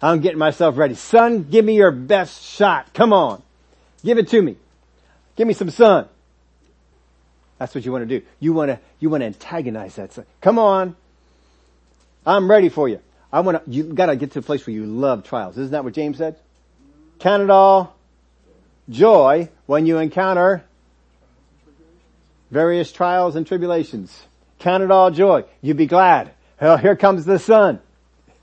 I'm 0.01 0.21
getting 0.21 0.37
myself 0.37 0.77
ready. 0.77 0.95
Sun, 0.95 1.43
give 1.43 1.65
me 1.65 1.75
your 1.75 1.91
best 1.91 2.43
shot. 2.43 2.93
Come 2.93 3.13
on. 3.13 3.41
Give 4.03 4.17
it 4.17 4.29
to 4.29 4.41
me. 4.41 4.55
Give 5.35 5.47
me 5.47 5.53
some 5.53 5.69
sun. 5.69 6.07
That's 7.57 7.73
what 7.73 7.83
you 7.85 7.91
want 7.91 8.07
to 8.07 8.19
do. 8.19 8.25
You 8.39 8.53
want 8.53 8.69
to, 8.69 8.79
you 8.99 9.09
want 9.09 9.21
to 9.21 9.25
antagonize 9.25 9.95
that 9.95 10.13
sun. 10.13 10.25
Come 10.41 10.59
on. 10.59 10.95
I'm 12.25 12.49
ready 12.49 12.69
for 12.69 12.87
you. 12.87 13.01
I 13.31 13.39
want 13.41 13.63
to, 13.65 13.71
you 13.71 13.83
gotta 13.83 14.15
get 14.15 14.31
to 14.31 14.39
a 14.39 14.41
place 14.41 14.65
where 14.65 14.73
you 14.73 14.85
love 14.85 15.23
trials. 15.23 15.57
Isn't 15.57 15.71
that 15.71 15.83
what 15.83 15.93
James 15.93 16.17
said? 16.17 16.37
Count 17.19 17.43
it 17.43 17.49
all 17.49 17.95
joy 18.89 19.49
when 19.65 19.85
you 19.85 19.97
encounter 19.97 20.63
various 22.51 22.91
trials 22.91 23.35
and 23.35 23.45
tribulations. 23.45 24.25
Count 24.59 24.83
it 24.83 24.91
all 24.91 25.11
joy. 25.11 25.45
You 25.61 25.73
be 25.73 25.85
glad. 25.85 26.31
Well, 26.59 26.77
here 26.77 26.95
comes 26.95 27.25
the 27.25 27.39
sun. 27.39 27.79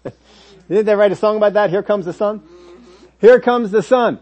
Didn't 0.69 0.87
they 0.87 0.95
write 0.95 1.13
a 1.13 1.17
song 1.17 1.37
about 1.37 1.55
that? 1.55 1.71
Here 1.71 1.83
comes 1.83 2.05
the 2.05 2.13
sun. 2.13 2.43
Here 3.21 3.41
comes 3.41 3.71
the 3.71 3.83
sun. 3.83 4.21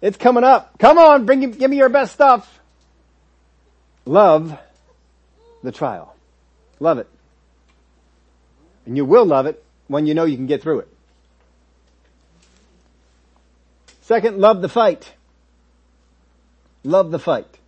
It's 0.00 0.16
coming 0.16 0.44
up. 0.44 0.78
Come 0.78 0.98
on, 0.98 1.26
bring, 1.26 1.50
give 1.50 1.70
me 1.70 1.76
your 1.76 1.88
best 1.88 2.12
stuff. 2.12 2.60
Love 4.04 4.58
the 5.62 5.72
trial. 5.72 6.14
Love 6.78 6.98
it. 6.98 7.08
And 8.86 8.96
you 8.96 9.04
will 9.04 9.24
love 9.24 9.46
it 9.46 9.64
when 9.88 10.06
you 10.06 10.14
know 10.14 10.24
you 10.24 10.36
can 10.36 10.46
get 10.46 10.62
through 10.62 10.80
it. 10.80 10.88
Second, 14.02 14.38
love 14.38 14.60
the 14.60 14.68
fight. 14.68 15.12
Love 16.82 17.10
the 17.10 17.18
fight. 17.18 17.58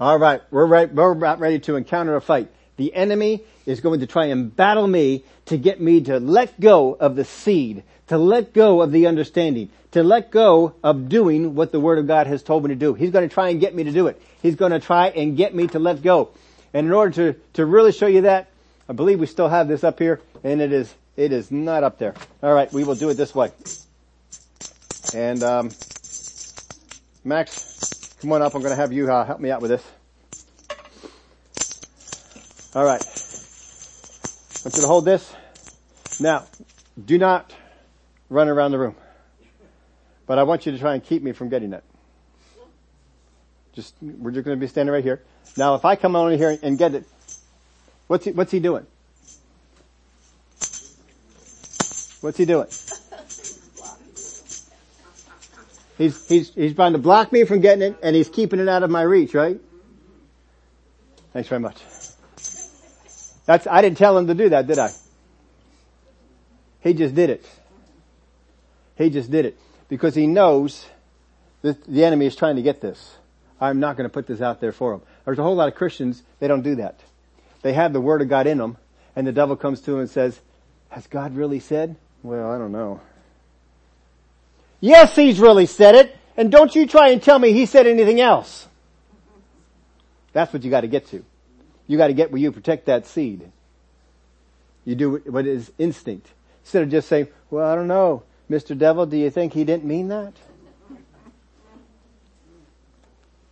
All 0.00 0.16
right, 0.16 0.40
we're 0.52 0.66
right, 0.66 0.92
we're 0.92 1.10
about 1.10 1.40
ready 1.40 1.58
to 1.60 1.74
encounter 1.74 2.14
a 2.14 2.20
fight. 2.20 2.48
The 2.76 2.94
enemy 2.94 3.42
is 3.66 3.80
going 3.80 3.98
to 3.98 4.06
try 4.06 4.26
and 4.26 4.54
battle 4.54 4.86
me 4.86 5.24
to 5.46 5.58
get 5.58 5.80
me 5.80 6.02
to 6.02 6.20
let 6.20 6.60
go 6.60 6.94
of 6.94 7.16
the 7.16 7.24
seed, 7.24 7.82
to 8.06 8.16
let 8.16 8.52
go 8.52 8.80
of 8.80 8.92
the 8.92 9.08
understanding, 9.08 9.70
to 9.90 10.04
let 10.04 10.30
go 10.30 10.74
of 10.84 11.08
doing 11.08 11.56
what 11.56 11.72
the 11.72 11.80
Word 11.80 11.98
of 11.98 12.06
God 12.06 12.28
has 12.28 12.44
told 12.44 12.62
me 12.62 12.68
to 12.68 12.76
do. 12.76 12.94
He's 12.94 13.10
going 13.10 13.28
to 13.28 13.34
try 13.34 13.48
and 13.48 13.58
get 13.58 13.74
me 13.74 13.82
to 13.84 13.90
do 13.90 14.06
it. 14.06 14.22
He's 14.40 14.54
going 14.54 14.70
to 14.70 14.78
try 14.78 15.08
and 15.08 15.36
get 15.36 15.52
me 15.52 15.66
to 15.68 15.80
let 15.80 16.00
go. 16.00 16.30
And 16.72 16.86
in 16.86 16.92
order 16.92 17.32
to, 17.32 17.40
to 17.54 17.66
really 17.66 17.90
show 17.90 18.06
you 18.06 18.20
that, 18.20 18.50
I 18.88 18.92
believe 18.92 19.18
we 19.18 19.26
still 19.26 19.48
have 19.48 19.66
this 19.66 19.82
up 19.82 19.98
here, 19.98 20.20
and 20.44 20.60
it 20.60 20.72
is, 20.72 20.94
it 21.16 21.32
is 21.32 21.50
not 21.50 21.82
up 21.82 21.98
there. 21.98 22.14
Alright, 22.40 22.72
we 22.72 22.84
will 22.84 22.94
do 22.94 23.08
it 23.08 23.14
this 23.14 23.34
way. 23.34 23.50
And, 25.12 25.42
um, 25.42 25.70
Max, 27.24 27.97
Come 28.20 28.32
on 28.32 28.42
up. 28.42 28.54
I'm 28.54 28.62
going 28.62 28.72
to 28.72 28.76
have 28.76 28.92
you 28.92 29.10
uh, 29.10 29.24
help 29.24 29.38
me 29.38 29.50
out 29.50 29.62
with 29.62 29.70
this. 29.70 29.84
All 32.74 32.84
right. 32.84 33.00
I 33.00 34.64
want 34.64 34.74
you 34.74 34.80
to 34.82 34.86
hold 34.88 35.04
this. 35.04 35.32
Now, 36.18 36.46
do 37.04 37.16
not 37.16 37.54
run 38.28 38.48
around 38.48 38.72
the 38.72 38.78
room. 38.78 38.96
But 40.26 40.38
I 40.38 40.42
want 40.42 40.66
you 40.66 40.72
to 40.72 40.78
try 40.78 40.94
and 40.94 41.02
keep 41.02 41.22
me 41.22 41.32
from 41.32 41.48
getting 41.48 41.72
it. 41.72 41.84
Just, 43.72 43.94
we're 44.02 44.32
just 44.32 44.44
going 44.44 44.58
to 44.58 44.60
be 44.60 44.66
standing 44.66 44.92
right 44.92 45.04
here. 45.04 45.22
Now 45.56 45.76
if 45.76 45.84
I 45.84 45.94
come 45.94 46.16
on 46.16 46.36
here 46.36 46.58
and 46.60 46.76
get 46.76 46.94
it, 46.94 47.04
what's 48.08 48.24
he, 48.24 48.32
what's 48.32 48.50
he 48.50 48.58
doing? 48.58 48.86
What's 52.20 52.36
he 52.36 52.44
doing? 52.44 52.66
He's, 55.98 56.28
he's, 56.28 56.54
he's 56.54 56.74
trying 56.74 56.92
to 56.92 56.98
block 56.98 57.32
me 57.32 57.44
from 57.44 57.60
getting 57.60 57.82
it 57.82 57.98
and 58.02 58.14
he's 58.14 58.28
keeping 58.28 58.60
it 58.60 58.68
out 58.68 58.84
of 58.84 58.90
my 58.90 59.02
reach, 59.02 59.34
right? 59.34 59.60
Thanks 61.32 61.48
very 61.48 61.60
much. 61.60 61.82
That's, 63.44 63.66
I 63.66 63.82
didn't 63.82 63.98
tell 63.98 64.16
him 64.16 64.28
to 64.28 64.34
do 64.34 64.50
that, 64.50 64.66
did 64.66 64.78
I? 64.78 64.92
He 66.80 66.94
just 66.94 67.14
did 67.14 67.30
it. 67.30 67.44
He 68.96 69.10
just 69.10 69.30
did 69.30 69.44
it. 69.44 69.58
Because 69.88 70.14
he 70.14 70.26
knows 70.26 70.86
that 71.62 71.84
the 71.84 72.04
enemy 72.04 72.26
is 72.26 72.36
trying 72.36 72.56
to 72.56 72.62
get 72.62 72.80
this. 72.80 73.16
I'm 73.60 73.80
not 73.80 73.96
going 73.96 74.08
to 74.08 74.12
put 74.12 74.26
this 74.26 74.40
out 74.40 74.60
there 74.60 74.72
for 74.72 74.94
him. 74.94 75.02
There's 75.24 75.38
a 75.38 75.42
whole 75.42 75.56
lot 75.56 75.68
of 75.68 75.74
Christians, 75.74 76.22
they 76.38 76.46
don't 76.46 76.62
do 76.62 76.76
that. 76.76 77.00
They 77.62 77.72
have 77.72 77.92
the 77.92 78.00
Word 78.00 78.22
of 78.22 78.28
God 78.28 78.46
in 78.46 78.58
them, 78.58 78.76
and 79.16 79.26
the 79.26 79.32
devil 79.32 79.56
comes 79.56 79.80
to 79.80 79.90
them 79.90 80.00
and 80.00 80.10
says, 80.10 80.40
has 80.90 81.06
God 81.08 81.34
really 81.34 81.58
said? 81.58 81.96
Well, 82.22 82.50
I 82.50 82.58
don't 82.58 82.72
know. 82.72 83.00
Yes, 84.80 85.16
he's 85.16 85.40
really 85.40 85.66
said 85.66 85.94
it, 85.94 86.16
and 86.36 86.52
don't 86.52 86.74
you 86.74 86.86
try 86.86 87.08
and 87.08 87.22
tell 87.22 87.38
me 87.38 87.52
he 87.52 87.66
said 87.66 87.86
anything 87.86 88.20
else. 88.20 88.66
That's 90.32 90.52
what 90.52 90.62
you 90.62 90.70
gotta 90.70 90.86
get 90.86 91.08
to. 91.08 91.24
You 91.86 91.98
gotta 91.98 92.12
get 92.12 92.30
where 92.30 92.40
you 92.40 92.52
protect 92.52 92.86
that 92.86 93.06
seed. 93.06 93.50
You 94.84 94.94
do 94.94 95.16
what 95.26 95.46
is 95.46 95.72
instinct. 95.78 96.28
Instead 96.62 96.84
of 96.84 96.90
just 96.90 97.08
saying, 97.08 97.28
well, 97.50 97.66
I 97.66 97.74
don't 97.74 97.88
know, 97.88 98.22
Mr. 98.50 98.76
Devil, 98.76 99.06
do 99.06 99.16
you 99.16 99.30
think 99.30 99.52
he 99.52 99.64
didn't 99.64 99.84
mean 99.84 100.08
that? 100.08 100.34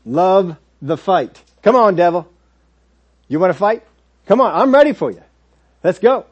Love 0.05 0.57
the 0.81 0.97
fight. 0.97 1.43
Come 1.63 1.75
on, 1.75 1.97
devil. 1.97 2.31
You 3.27 3.41
want 3.41 3.53
to 3.53 3.59
fight? 3.59 3.83
Come 4.27 4.41
on, 4.41 4.55
I'm 4.55 4.73
ready 4.73 4.93
for 4.93 5.11
you. 5.11 5.23
Let's 5.83 5.99
go. 5.99 6.27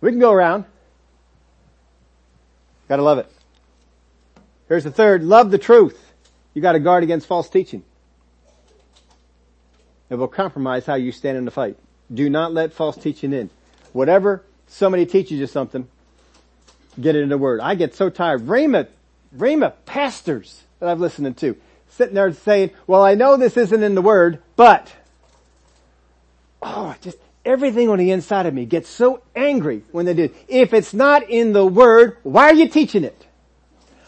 We 0.00 0.10
can 0.10 0.18
go 0.18 0.32
around. 0.32 0.64
Gotta 2.88 3.02
love 3.02 3.18
it. 3.18 3.30
Here's 4.68 4.84
the 4.84 4.90
third, 4.90 5.22
love 5.22 5.50
the 5.50 5.58
truth. 5.58 6.12
You 6.54 6.62
gotta 6.62 6.78
guard 6.78 7.02
against 7.02 7.26
false 7.26 7.48
teaching. 7.48 7.82
It 10.10 10.16
will 10.16 10.28
compromise 10.28 10.86
how 10.86 10.94
you 10.94 11.12
stand 11.12 11.36
in 11.36 11.44
the 11.44 11.50
fight. 11.50 11.76
Do 12.12 12.28
not 12.30 12.52
let 12.52 12.72
false 12.72 12.96
teaching 12.96 13.32
in. 13.32 13.50
Whatever 13.92 14.42
somebody 14.66 15.06
teaches 15.06 15.38
you 15.38 15.46
something, 15.46 15.88
get 17.00 17.16
it 17.16 17.22
in 17.22 17.28
the 17.28 17.38
word. 17.38 17.60
I 17.60 17.74
get 17.74 17.94
so 17.94 18.10
tired. 18.10 18.46
Rhema, 18.46 18.86
Rhema 19.36 19.72
pastors 19.86 20.62
that 20.78 20.88
I've 20.88 21.00
listened 21.00 21.36
to 21.38 21.56
sitting 21.88 22.14
there 22.14 22.32
saying, 22.32 22.70
well, 22.86 23.02
I 23.02 23.14
know 23.14 23.36
this 23.36 23.56
isn't 23.56 23.82
in 23.82 23.94
the 23.94 24.02
word, 24.02 24.42
but, 24.56 24.92
oh, 26.62 26.94
just 27.00 27.18
everything 27.44 27.88
on 27.88 27.98
the 27.98 28.10
inside 28.10 28.46
of 28.46 28.54
me 28.54 28.64
gets 28.64 28.88
so 28.88 29.22
angry 29.34 29.82
when 29.92 30.06
they 30.06 30.14
do. 30.14 30.30
If 30.48 30.72
it's 30.74 30.92
not 30.92 31.28
in 31.28 31.52
the 31.52 31.64
word, 31.64 32.18
why 32.22 32.50
are 32.50 32.54
you 32.54 32.68
teaching 32.68 33.04
it? 33.04 33.23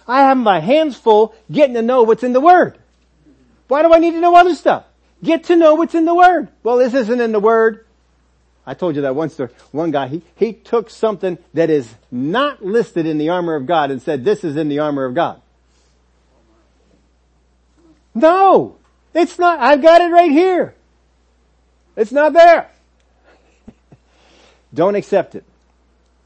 I 0.09 0.23
have 0.23 0.37
my 0.37 0.61
hands 0.61 0.97
full 0.97 1.35
getting 1.51 1.75
to 1.75 1.83
know 1.83 2.03
what's 2.03 2.23
in 2.23 2.33
the 2.33 2.41
word. 2.41 2.79
Why 3.69 3.83
do 3.83 3.93
I 3.93 3.99
need 3.99 4.13
to 4.13 4.21
know 4.21 4.37
other 4.37 4.55
stuff? 4.55 4.85
Get 5.23 5.45
to 5.45 5.57
know 5.57 5.75
what's 5.75 5.95
in 5.95 6.05
the 6.05 6.15
word. 6.15 6.49
Well, 6.63 6.77
this 6.77 6.95
isn't 6.95 7.21
in 7.21 7.33
the 7.33 7.41
word. 7.41 7.85
I 8.67 8.75
told 8.75 8.97
you 8.97 9.03
that 9.03 9.15
once 9.15 9.37
there, 9.37 9.51
one 9.71 9.93
guy, 9.93 10.09
he, 10.09 10.23
he 10.35 10.53
took 10.53 10.91
something 10.91 11.39
that 11.55 11.71
is 11.71 11.93
not 12.11 12.65
listed 12.65 13.07
in 13.07 13.19
the 13.19 13.29
armor 13.31 13.55
of 13.55 13.67
God 13.67 13.91
and 13.91 14.03
said, 14.03 14.25
this 14.25 14.45
is 14.45 14.57
in 14.57 14.69
the 14.69 14.81
armor 14.81 15.05
of 15.05 15.15
God. 15.15 15.41
No! 18.15 18.77
It's 19.15 19.39
not, 19.39 19.61
I've 19.61 19.83
got 19.83 20.01
it 20.01 20.11
right 20.11 20.31
here. 20.31 20.75
It's 21.97 22.13
not 22.13 22.33
there. 22.33 22.71
Don't 24.75 24.97
accept 24.97 25.35
it. 25.35 25.45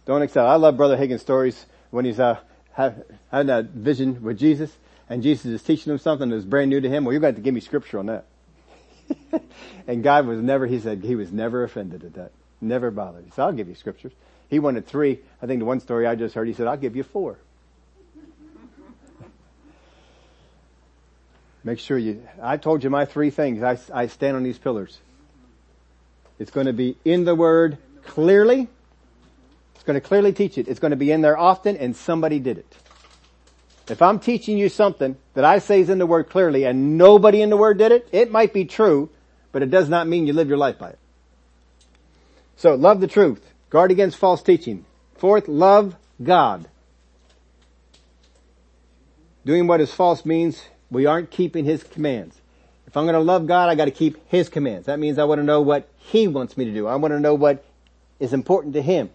Don't 0.06 0.22
accept 0.22 0.44
it. 0.44 0.48
I 0.48 0.56
love 0.56 0.76
Brother 0.76 0.96
Hagin's 0.96 1.20
stories 1.20 1.66
when 1.90 2.04
he's, 2.04 2.18
uh, 2.18 2.38
had, 2.72 3.04
that 3.30 3.66
vision 3.66 4.22
with 4.22 4.38
Jesus 4.38 4.70
and 5.08 5.22
Jesus 5.22 5.46
is 5.46 5.62
teaching 5.62 5.92
him 5.92 5.98
something 5.98 6.30
that's 6.30 6.44
brand 6.44 6.70
new 6.70 6.80
to 6.80 6.88
him. 6.88 7.04
Well, 7.04 7.12
you're 7.12 7.20
going 7.20 7.34
to, 7.34 7.40
to 7.40 7.44
give 7.44 7.52
me 7.52 7.60
scripture 7.60 7.98
on 7.98 8.06
that. 8.06 8.24
and 9.88 10.02
God 10.04 10.26
was 10.26 10.40
never, 10.40 10.66
he 10.66 10.78
said, 10.78 11.02
he 11.02 11.16
was 11.16 11.32
never 11.32 11.64
offended 11.64 12.04
at 12.04 12.14
that. 12.14 12.30
Never 12.60 12.90
bothered. 12.92 13.24
He 13.24 13.30
said, 13.30 13.42
I'll 13.42 13.52
give 13.52 13.68
you 13.68 13.74
scriptures. 13.74 14.12
He 14.48 14.60
wanted 14.60 14.86
three. 14.86 15.18
I 15.42 15.46
think 15.46 15.58
the 15.58 15.64
one 15.64 15.80
story 15.80 16.06
I 16.06 16.14
just 16.14 16.34
heard, 16.34 16.46
he 16.46 16.54
said, 16.54 16.68
I'll 16.68 16.76
give 16.76 16.94
you 16.94 17.02
four. 17.02 17.38
Make 21.64 21.80
sure 21.80 21.98
you, 21.98 22.26
I 22.40 22.56
told 22.56 22.84
you 22.84 22.90
my 22.90 23.04
three 23.04 23.30
things. 23.30 23.62
I, 23.62 23.78
I 23.92 24.06
stand 24.06 24.36
on 24.36 24.44
these 24.44 24.58
pillars. 24.58 24.98
It's 26.38 26.52
going 26.52 26.66
to 26.66 26.72
be 26.72 26.96
in 27.04 27.24
the 27.24 27.34
Word 27.34 27.78
clearly. 28.04 28.68
It's 29.80 29.86
going 29.86 29.98
to 29.98 30.06
clearly 30.06 30.34
teach 30.34 30.58
it. 30.58 30.68
It's 30.68 30.78
going 30.78 30.90
to 30.90 30.96
be 30.98 31.10
in 31.10 31.22
there 31.22 31.38
often 31.38 31.78
and 31.78 31.96
somebody 31.96 32.38
did 32.38 32.58
it. 32.58 32.76
If 33.88 34.02
I'm 34.02 34.18
teaching 34.20 34.58
you 34.58 34.68
something 34.68 35.16
that 35.32 35.46
I 35.46 35.58
say 35.58 35.80
is 35.80 35.88
in 35.88 35.96
the 35.96 36.04
Word 36.04 36.28
clearly 36.28 36.64
and 36.64 36.98
nobody 36.98 37.40
in 37.40 37.48
the 37.48 37.56
Word 37.56 37.78
did 37.78 37.90
it, 37.90 38.06
it 38.12 38.30
might 38.30 38.52
be 38.52 38.66
true, 38.66 39.08
but 39.52 39.62
it 39.62 39.70
does 39.70 39.88
not 39.88 40.06
mean 40.06 40.26
you 40.26 40.34
live 40.34 40.48
your 40.48 40.58
life 40.58 40.78
by 40.78 40.90
it. 40.90 40.98
So 42.56 42.74
love 42.74 43.00
the 43.00 43.06
truth. 43.06 43.54
Guard 43.70 43.90
against 43.90 44.18
false 44.18 44.42
teaching. 44.42 44.84
Fourth, 45.14 45.48
love 45.48 45.96
God. 46.22 46.68
Doing 49.46 49.66
what 49.66 49.80
is 49.80 49.94
false 49.94 50.26
means 50.26 50.62
we 50.90 51.06
aren't 51.06 51.30
keeping 51.30 51.64
His 51.64 51.84
commands. 51.84 52.38
If 52.86 52.98
I'm 52.98 53.04
going 53.04 53.14
to 53.14 53.20
love 53.20 53.46
God, 53.46 53.70
I 53.70 53.76
got 53.76 53.86
to 53.86 53.92
keep 53.92 54.28
His 54.28 54.50
commands. 54.50 54.88
That 54.88 54.98
means 54.98 55.18
I 55.18 55.24
want 55.24 55.38
to 55.38 55.42
know 55.42 55.62
what 55.62 55.88
He 55.96 56.28
wants 56.28 56.58
me 56.58 56.66
to 56.66 56.70
do. 56.70 56.86
I 56.86 56.96
want 56.96 57.12
to 57.12 57.20
know 57.20 57.32
what 57.32 57.64
is 58.18 58.34
important 58.34 58.74
to 58.74 58.82
Him. 58.82 59.08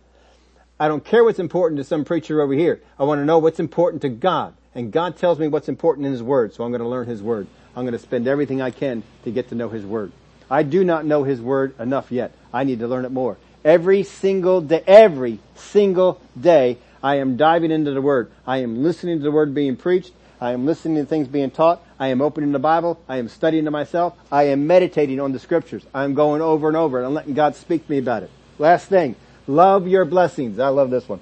I 0.79 0.89
don't 0.89 1.03
care 1.03 1.23
what's 1.23 1.39
important 1.39 1.77
to 1.77 1.83
some 1.85 2.03
preacher 2.03 2.41
over 2.41 2.53
here. 2.53 2.81
I 2.99 3.03
want 3.03 3.19
to 3.19 3.25
know 3.25 3.39
what's 3.39 3.59
important 3.59 4.01
to 4.01 4.09
God. 4.09 4.53
And 4.73 4.91
God 4.91 5.15
tells 5.15 5.39
me 5.39 5.47
what's 5.47 5.69
important 5.69 6.05
in 6.05 6.11
His 6.11 6.21
Word, 6.21 6.53
so 6.53 6.65
I'm 6.65 6.71
going 6.71 6.81
to 6.81 6.87
learn 6.87 7.07
His 7.07 7.21
Word. 7.21 7.47
I'm 7.75 7.83
going 7.83 7.93
to 7.93 7.99
spend 7.99 8.27
everything 8.27 8.61
I 8.61 8.71
can 8.71 9.03
to 9.23 9.31
get 9.31 9.49
to 9.49 9.55
know 9.55 9.69
His 9.69 9.85
Word. 9.85 10.11
I 10.51 10.63
do 10.63 10.83
not 10.83 11.05
know 11.05 11.23
His 11.23 11.41
Word 11.41 11.79
enough 11.79 12.11
yet. 12.11 12.33
I 12.53 12.65
need 12.65 12.79
to 12.79 12.87
learn 12.87 13.05
it 13.05 13.11
more. 13.11 13.37
Every 13.63 14.03
single 14.03 14.59
day, 14.59 14.83
every 14.85 15.39
single 15.55 16.19
day, 16.39 16.77
I 17.01 17.15
am 17.15 17.37
diving 17.37 17.71
into 17.71 17.91
the 17.91 18.01
Word. 18.01 18.29
I 18.45 18.57
am 18.57 18.83
listening 18.83 19.19
to 19.19 19.23
the 19.23 19.31
Word 19.31 19.55
being 19.55 19.77
preached. 19.77 20.11
I 20.41 20.51
am 20.51 20.65
listening 20.65 20.97
to 20.97 21.05
things 21.05 21.29
being 21.29 21.51
taught. 21.51 21.81
I 21.97 22.09
am 22.09 22.21
opening 22.21 22.51
the 22.51 22.59
Bible. 22.59 22.99
I 23.07 23.17
am 23.17 23.29
studying 23.29 23.63
to 23.65 23.71
myself. 23.71 24.13
I 24.29 24.43
am 24.49 24.67
meditating 24.67 25.21
on 25.21 25.31
the 25.31 25.39
scriptures. 25.39 25.85
I'm 25.93 26.13
going 26.13 26.41
over 26.41 26.67
and 26.67 26.75
over 26.75 26.97
and 26.97 27.07
I'm 27.07 27.13
letting 27.13 27.33
God 27.33 27.55
speak 27.55 27.85
to 27.85 27.91
me 27.91 27.99
about 27.99 28.23
it. 28.23 28.31
Last 28.59 28.87
thing, 28.87 29.15
love 29.47 29.87
your 29.87 30.05
blessings. 30.05 30.59
I 30.59 30.69
love 30.69 30.89
this 30.89 31.07
one. 31.07 31.19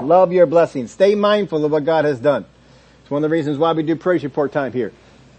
Love 0.00 0.32
your 0.32 0.46
blessings. 0.46 0.90
Stay 0.92 1.14
mindful 1.14 1.64
of 1.64 1.72
what 1.72 1.84
God 1.84 2.04
has 2.04 2.20
done. 2.20 2.44
It's 3.02 3.10
one 3.10 3.24
of 3.24 3.30
the 3.30 3.34
reasons 3.34 3.58
why 3.58 3.72
we 3.72 3.82
do 3.82 3.96
praise 3.96 4.22
report 4.22 4.52
time 4.52 4.72
here. 4.72 4.92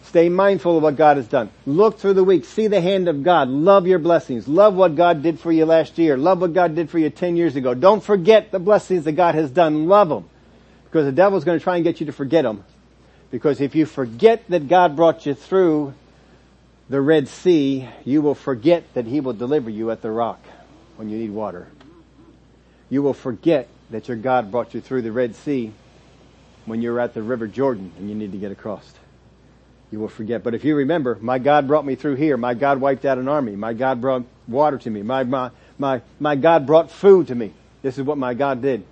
Stay 0.04 0.28
mindful 0.28 0.78
of 0.78 0.84
what 0.84 0.96
God 0.96 1.18
has 1.18 1.28
done. 1.28 1.50
Look 1.66 2.00
through 2.00 2.16
the 2.16 2.24
week. 2.24 2.46
See 2.46 2.68
the 2.68 2.82
hand 2.82 3.08
of 3.08 3.22
God. 3.24 3.48
Love 3.48 3.86
your 3.86 4.00
blessings. 4.00 4.48
Love 4.48 4.74
what 4.74 4.96
God 4.96 5.22
did 5.22 5.40
for 5.40 5.52
you 5.52 5.66
last 5.66 5.98
year. 5.98 6.18
Love 6.18 6.42
what 6.42 6.54
God 6.54 6.76
did 6.76 6.90
for 6.90 6.98
you 6.98 7.10
10 7.10 7.36
years 7.36 7.56
ago. 7.56 7.74
Don't 7.74 8.04
forget 8.04 8.52
the 8.52 8.60
blessings 8.60 9.06
that 9.06 9.12
God 9.14 9.36
has 9.36 9.52
done. 9.52 9.88
Love 9.88 10.10
them. 10.10 10.28
Because 10.86 11.06
the 11.06 11.12
devil's 11.12 11.44
going 11.44 11.60
to 11.60 11.64
try 11.64 11.76
and 11.76 11.84
get 11.84 12.00
you 12.00 12.08
to 12.08 12.12
forget 12.12 12.44
them 12.44 12.64
because 13.32 13.62
if 13.62 13.76
you 13.76 13.86
forget 13.86 14.48
that 14.50 14.68
God 14.68 14.96
brought 14.96 15.26
you 15.26 15.34
through 15.34 15.94
the 16.90 17.00
Red 17.00 17.28
Sea, 17.28 17.88
you 18.04 18.22
will 18.22 18.36
forget 18.36 18.92
that 18.94 19.06
He 19.06 19.20
will 19.20 19.34
deliver 19.34 19.70
you 19.70 19.92
at 19.92 20.02
the 20.02 20.10
rock 20.10 20.40
when 20.96 21.10
you 21.10 21.18
need 21.18 21.32
water. 21.32 21.68
You 22.90 23.02
will 23.02 23.14
forget 23.14 23.68
that 23.92 24.08
your 24.08 24.18
God 24.18 24.52
brought 24.52 24.74
you 24.74 24.82
through 24.82 25.04
the 25.04 25.12
Red 25.12 25.36
Sea 25.36 25.72
when 26.66 26.82
you're 26.82 27.00
at 27.00 27.14
the 27.14 27.22
River 27.22 27.48
Jordan 27.48 27.92
and 27.98 28.10
you 28.10 28.16
need 28.16 28.32
to 28.32 28.38
get 28.38 28.52
across. 28.52 28.94
You 29.92 30.00
will 30.00 30.08
forget. 30.08 30.44
But 30.44 30.54
if 30.54 30.64
you 30.64 30.76
remember, 30.76 31.18
my 31.20 31.40
God 31.40 31.68
brought 31.68 31.86
me 31.86 31.96
through 31.96 32.16
here. 32.16 32.38
My 32.38 32.54
God 32.54 32.80
wiped 32.80 33.06
out 33.06 33.18
an 33.18 33.28
army. 33.28 33.56
My 33.56 33.74
God 33.74 34.02
brought 34.02 34.24
water 34.48 34.78
to 34.78 34.90
me. 34.90 35.02
My, 35.02 35.24
my, 35.24 35.50
my, 35.78 36.02
my 36.20 36.36
God 36.36 36.68
brought 36.68 36.92
food 36.92 37.28
to 37.28 37.36
me. 37.36 37.54
This 37.82 37.98
is 37.98 38.04
what 38.04 38.18
my 38.18 38.34
God 38.34 38.62
did. 38.62 38.84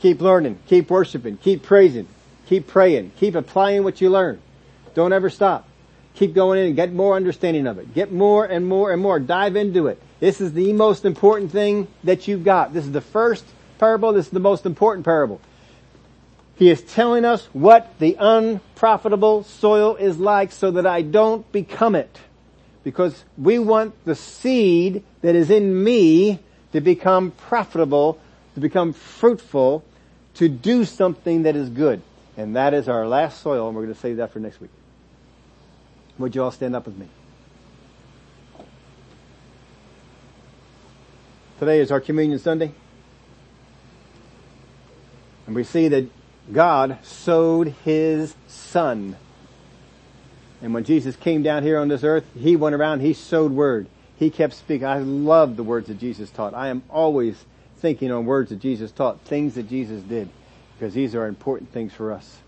Keep 0.00 0.20
learning, 0.20 0.60
keep 0.68 0.88
worshiping, 0.90 1.36
keep 1.38 1.64
praising, 1.64 2.06
keep 2.46 2.68
praying, 2.68 3.10
keep 3.16 3.34
applying 3.34 3.82
what 3.82 4.00
you 4.00 4.10
learn. 4.10 4.40
Don't 4.94 5.12
ever 5.12 5.28
stop. 5.28 5.68
Keep 6.14 6.34
going 6.34 6.60
in 6.60 6.66
and 6.66 6.76
get 6.76 6.92
more 6.92 7.16
understanding 7.16 7.66
of 7.66 7.78
it. 7.78 7.94
Get 7.94 8.12
more 8.12 8.44
and 8.44 8.66
more 8.66 8.92
and 8.92 9.02
more. 9.02 9.18
Dive 9.18 9.56
into 9.56 9.88
it. 9.88 10.00
This 10.20 10.40
is 10.40 10.52
the 10.52 10.72
most 10.72 11.04
important 11.04 11.52
thing 11.52 11.88
that 12.04 12.26
you've 12.26 12.44
got. 12.44 12.72
This 12.72 12.84
is 12.84 12.92
the 12.92 13.00
first 13.00 13.44
parable. 13.78 14.12
This 14.12 14.26
is 14.26 14.32
the 14.32 14.40
most 14.40 14.66
important 14.66 15.04
parable. 15.04 15.40
He 16.56 16.70
is 16.70 16.82
telling 16.82 17.24
us 17.24 17.46
what 17.52 17.98
the 18.00 18.16
unprofitable 18.18 19.44
soil 19.44 19.94
is 19.94 20.18
like 20.18 20.50
so 20.50 20.72
that 20.72 20.86
I 20.86 21.02
don't 21.02 21.50
become 21.52 21.94
it. 21.94 22.18
Because 22.82 23.24
we 23.36 23.60
want 23.60 23.94
the 24.04 24.16
seed 24.16 25.04
that 25.22 25.36
is 25.36 25.50
in 25.50 25.84
me 25.84 26.40
to 26.72 26.80
become 26.80 27.30
profitable, 27.30 28.18
to 28.54 28.60
become 28.60 28.92
fruitful, 28.92 29.84
to 30.34 30.48
do 30.48 30.84
something 30.84 31.44
that 31.44 31.54
is 31.54 31.68
good. 31.68 32.02
And 32.36 32.56
that 32.56 32.74
is 32.74 32.88
our 32.88 33.06
last 33.06 33.40
soil, 33.40 33.68
and 33.68 33.76
we're 33.76 33.82
going 33.82 33.94
to 33.94 34.00
save 34.00 34.16
that 34.16 34.32
for 34.32 34.40
next 34.40 34.60
week. 34.60 34.70
Would 36.18 36.34
you 36.34 36.42
all 36.42 36.50
stand 36.50 36.74
up 36.74 36.86
with 36.86 36.96
me? 36.96 37.08
Today 41.58 41.80
is 41.80 41.90
our 41.90 42.00
Communion 42.00 42.38
Sunday. 42.38 42.72
And 45.44 45.56
we 45.56 45.64
see 45.64 45.88
that 45.88 46.08
God 46.52 46.98
sowed 47.02 47.74
His 47.84 48.36
Son. 48.46 49.16
And 50.62 50.72
when 50.72 50.84
Jesus 50.84 51.16
came 51.16 51.42
down 51.42 51.64
here 51.64 51.78
on 51.78 51.88
this 51.88 52.04
earth, 52.04 52.24
He 52.38 52.54
went 52.54 52.76
around, 52.76 53.00
He 53.00 53.12
sowed 53.12 53.50
word. 53.50 53.88
He 54.16 54.30
kept 54.30 54.54
speaking. 54.54 54.86
I 54.86 54.98
love 54.98 55.56
the 55.56 55.64
words 55.64 55.88
that 55.88 55.98
Jesus 55.98 56.30
taught. 56.30 56.54
I 56.54 56.68
am 56.68 56.84
always 56.88 57.44
thinking 57.78 58.12
on 58.12 58.24
words 58.24 58.50
that 58.50 58.60
Jesus 58.60 58.92
taught, 58.92 59.20
things 59.22 59.56
that 59.56 59.68
Jesus 59.68 60.00
did, 60.02 60.28
because 60.78 60.94
these 60.94 61.16
are 61.16 61.26
important 61.26 61.72
things 61.72 61.92
for 61.92 62.12
us. 62.12 62.38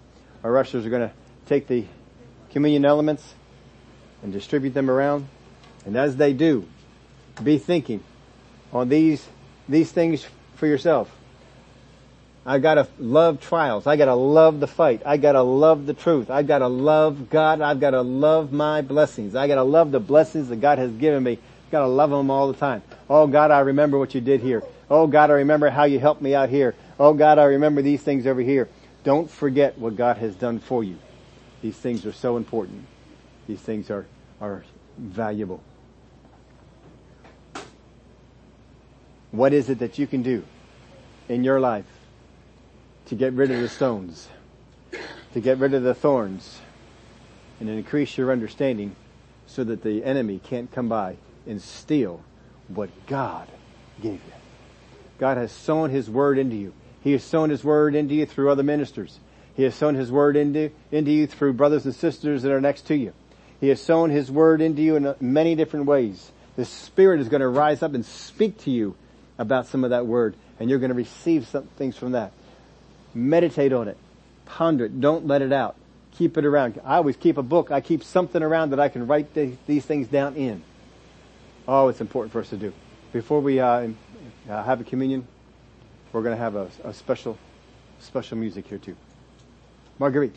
Our 0.45 0.57
ushers 0.57 0.87
are 0.87 0.91
going 0.91 1.09
to 1.09 1.15
take 1.47 1.67
the 1.67 1.85
communion 2.53 2.85
elements 2.85 3.35
and 4.23 4.33
distribute 4.33 4.75
them 4.75 4.89
around. 4.89 5.27
And 5.85 5.97
as 5.97 6.17
they 6.17 6.33
do, 6.33 6.69
be 7.43 7.59
thinking 7.59 8.05
on 8.73 8.89
these, 8.89 9.27
these 9.69 9.91
things 9.91 10.27
for 10.57 10.67
yourself. 10.67 11.11
I 12.45 12.59
gotta 12.59 12.89
love 12.99 13.41
trials. 13.41 13.87
I 13.87 13.97
gotta 13.97 14.15
love 14.15 14.61
the 14.61 14.67
fight. 14.67 15.03
I 15.05 15.19
gotta 15.19 15.43
love 15.43 15.87
the 15.87 15.95
truth. 15.95 16.31
I 16.31 16.43
gotta 16.43 16.69
love 16.69 17.29
God. 17.29 17.61
I've 17.61 17.81
gotta 17.81 18.01
love 18.01 18.53
my 18.53 18.81
blessings. 18.81 19.35
I 19.35 19.47
gotta 19.47 19.63
love 19.63 19.91
the 19.91 20.01
blessings 20.01 20.49
that 20.49 20.61
God 20.61 20.79
has 20.79 20.91
given 20.93 21.23
me. 21.23 21.39
Gotta 21.71 21.87
love 21.87 22.11
them 22.11 22.31
all 22.31 22.51
the 22.51 22.59
time. 22.59 22.83
Oh 23.09 23.27
God, 23.27 23.51
I 23.51 23.61
remember 23.61 23.99
what 23.99 24.15
you 24.15 24.21
did 24.21 24.41
here. 24.41 24.63
Oh 24.89 25.07
God, 25.07 25.31
I 25.31 25.35
remember 25.35 25.69
how 25.69 25.85
you 25.85 26.01
helped 26.01 26.23
me 26.23 26.35
out 26.35 26.49
here. 26.49 26.75
Oh 26.99 27.13
God, 27.13 27.39
I 27.39 27.45
remember 27.45 27.83
these 27.83 28.03
things 28.03 28.27
over 28.27 28.41
here. 28.41 28.69
Don't 29.05 29.31
forget 29.31 29.79
what 29.79 29.97
God 29.97 30.17
has 30.17 30.35
done 30.35 30.59
for 30.59 30.83
you. 30.83 30.99
These 31.63 31.77
things 31.77 32.07
are 32.07 32.13
so 32.13 32.37
important. 32.37 32.85
These 33.47 33.61
things 33.61 33.91
are, 33.91 34.07
are 34.41 34.65
valuable. 34.99 35.63
What 39.33 39.53
is 39.53 39.69
it 39.71 39.79
that 39.79 39.99
you 39.99 40.07
can 40.07 40.23
do 40.23 40.45
in 41.29 41.45
your 41.45 41.61
life 41.61 41.87
to 43.07 43.15
get 43.15 43.33
rid 43.33 43.51
of 43.51 43.61
the 43.61 43.69
stones, 43.69 44.29
to 45.35 45.41
get 45.41 45.59
rid 45.59 45.75
of 45.75 45.83
the 45.83 45.95
thorns, 45.95 46.61
and 47.61 47.69
increase 47.69 48.17
your 48.19 48.33
understanding 48.33 48.97
so 49.47 49.63
that 49.65 49.83
the 49.83 50.05
enemy 50.05 50.41
can't 50.43 50.73
come 50.73 50.89
by 50.89 51.17
and 51.47 51.61
steal 51.61 52.23
what 52.69 52.91
God 53.07 53.49
gave 54.01 54.15
you. 54.15 54.33
God 55.19 55.37
has 55.37 55.53
sown 55.53 55.91
His 55.91 56.09
word 56.09 56.39
into 56.39 56.57
you. 56.57 56.73
He 57.03 57.13
has 57.13 57.23
sown 57.23 57.51
His 57.51 57.63
word 57.63 57.95
into 57.95 58.15
you 58.15 58.27
through 58.27 58.51
other 58.51 58.63
ministers. 58.63 59.21
He 59.55 59.63
has 59.65 59.75
sown 59.75 59.95
His 59.95 60.11
word 60.11 60.37
into, 60.37 60.71
into 60.91 61.11
you 61.11 61.27
through 61.27 61.53
brothers 61.53 61.85
and 61.85 61.95
sisters 61.95 62.43
that 62.43 62.53
are 62.53 62.61
next 62.61 62.87
to 62.87 62.97
you. 62.97 63.13
He 63.61 63.69
has 63.69 63.81
sown 63.81 64.11
His 64.11 64.31
word 64.31 64.61
into 64.61 64.83
you 64.83 64.97
in 64.97 65.15
many 65.21 65.55
different 65.55 65.87
ways. 65.87 66.33
The 66.57 66.65
Spirit 66.65 67.21
is 67.21 67.29
going 67.29 67.43
to 67.43 67.49
rise 67.49 67.83
up 67.83 67.95
and 67.95 68.05
speak 68.05 68.59
to 68.65 68.71
you 68.71 68.97
about 69.41 69.67
some 69.67 69.83
of 69.83 69.91
that 69.91 70.07
word 70.07 70.37
and 70.61 70.69
you're 70.69 70.79
going 70.79 70.91
to 70.91 70.95
receive 70.95 71.49
some 71.49 71.65
things 71.79 71.97
from 71.97 72.13
that. 72.13 72.33
Meditate 73.15 73.73
on 73.73 73.89
it. 73.89 73.97
Ponder 74.45 74.85
it. 74.85 75.01
Don't 75.01 75.27
let 75.27 75.43
it 75.43 75.53
out. 75.53 75.75
Keep 76.13 76.37
it 76.37 76.45
around. 76.45 76.79
I 76.85 76.97
always 76.97 77.17
keep 77.17 77.39
a 77.39 77.43
book. 77.43 77.71
I 77.71 77.81
keep 77.81 78.05
something 78.05 78.43
around 78.43 78.71
that 78.71 78.79
I 78.79 78.91
can 78.91 79.07
write 79.07 79.33
the, 79.33 79.57
these 79.67 79.85
things 79.85 80.07
down 80.07 80.37
in. 80.37 80.63
Oh, 81.67 81.89
it's 81.89 82.01
important 82.01 82.33
for 82.33 82.41
us 82.41 82.51
to 82.51 82.57
do. 82.57 82.73
Before 83.13 83.41
we 83.41 83.59
uh, 83.59 83.89
uh, 84.49 84.63
have 84.63 84.81
a 84.83 84.85
communion, 84.85 85.27
we're 86.13 86.23
going 86.23 86.37
to 86.37 86.43
have 86.43 86.57
a, 86.57 86.69
a 86.85 86.93
special, 86.93 87.39
special 88.01 88.37
music 88.37 88.67
here 88.67 88.79
too. 88.79 88.97
Marguerite. 89.99 90.37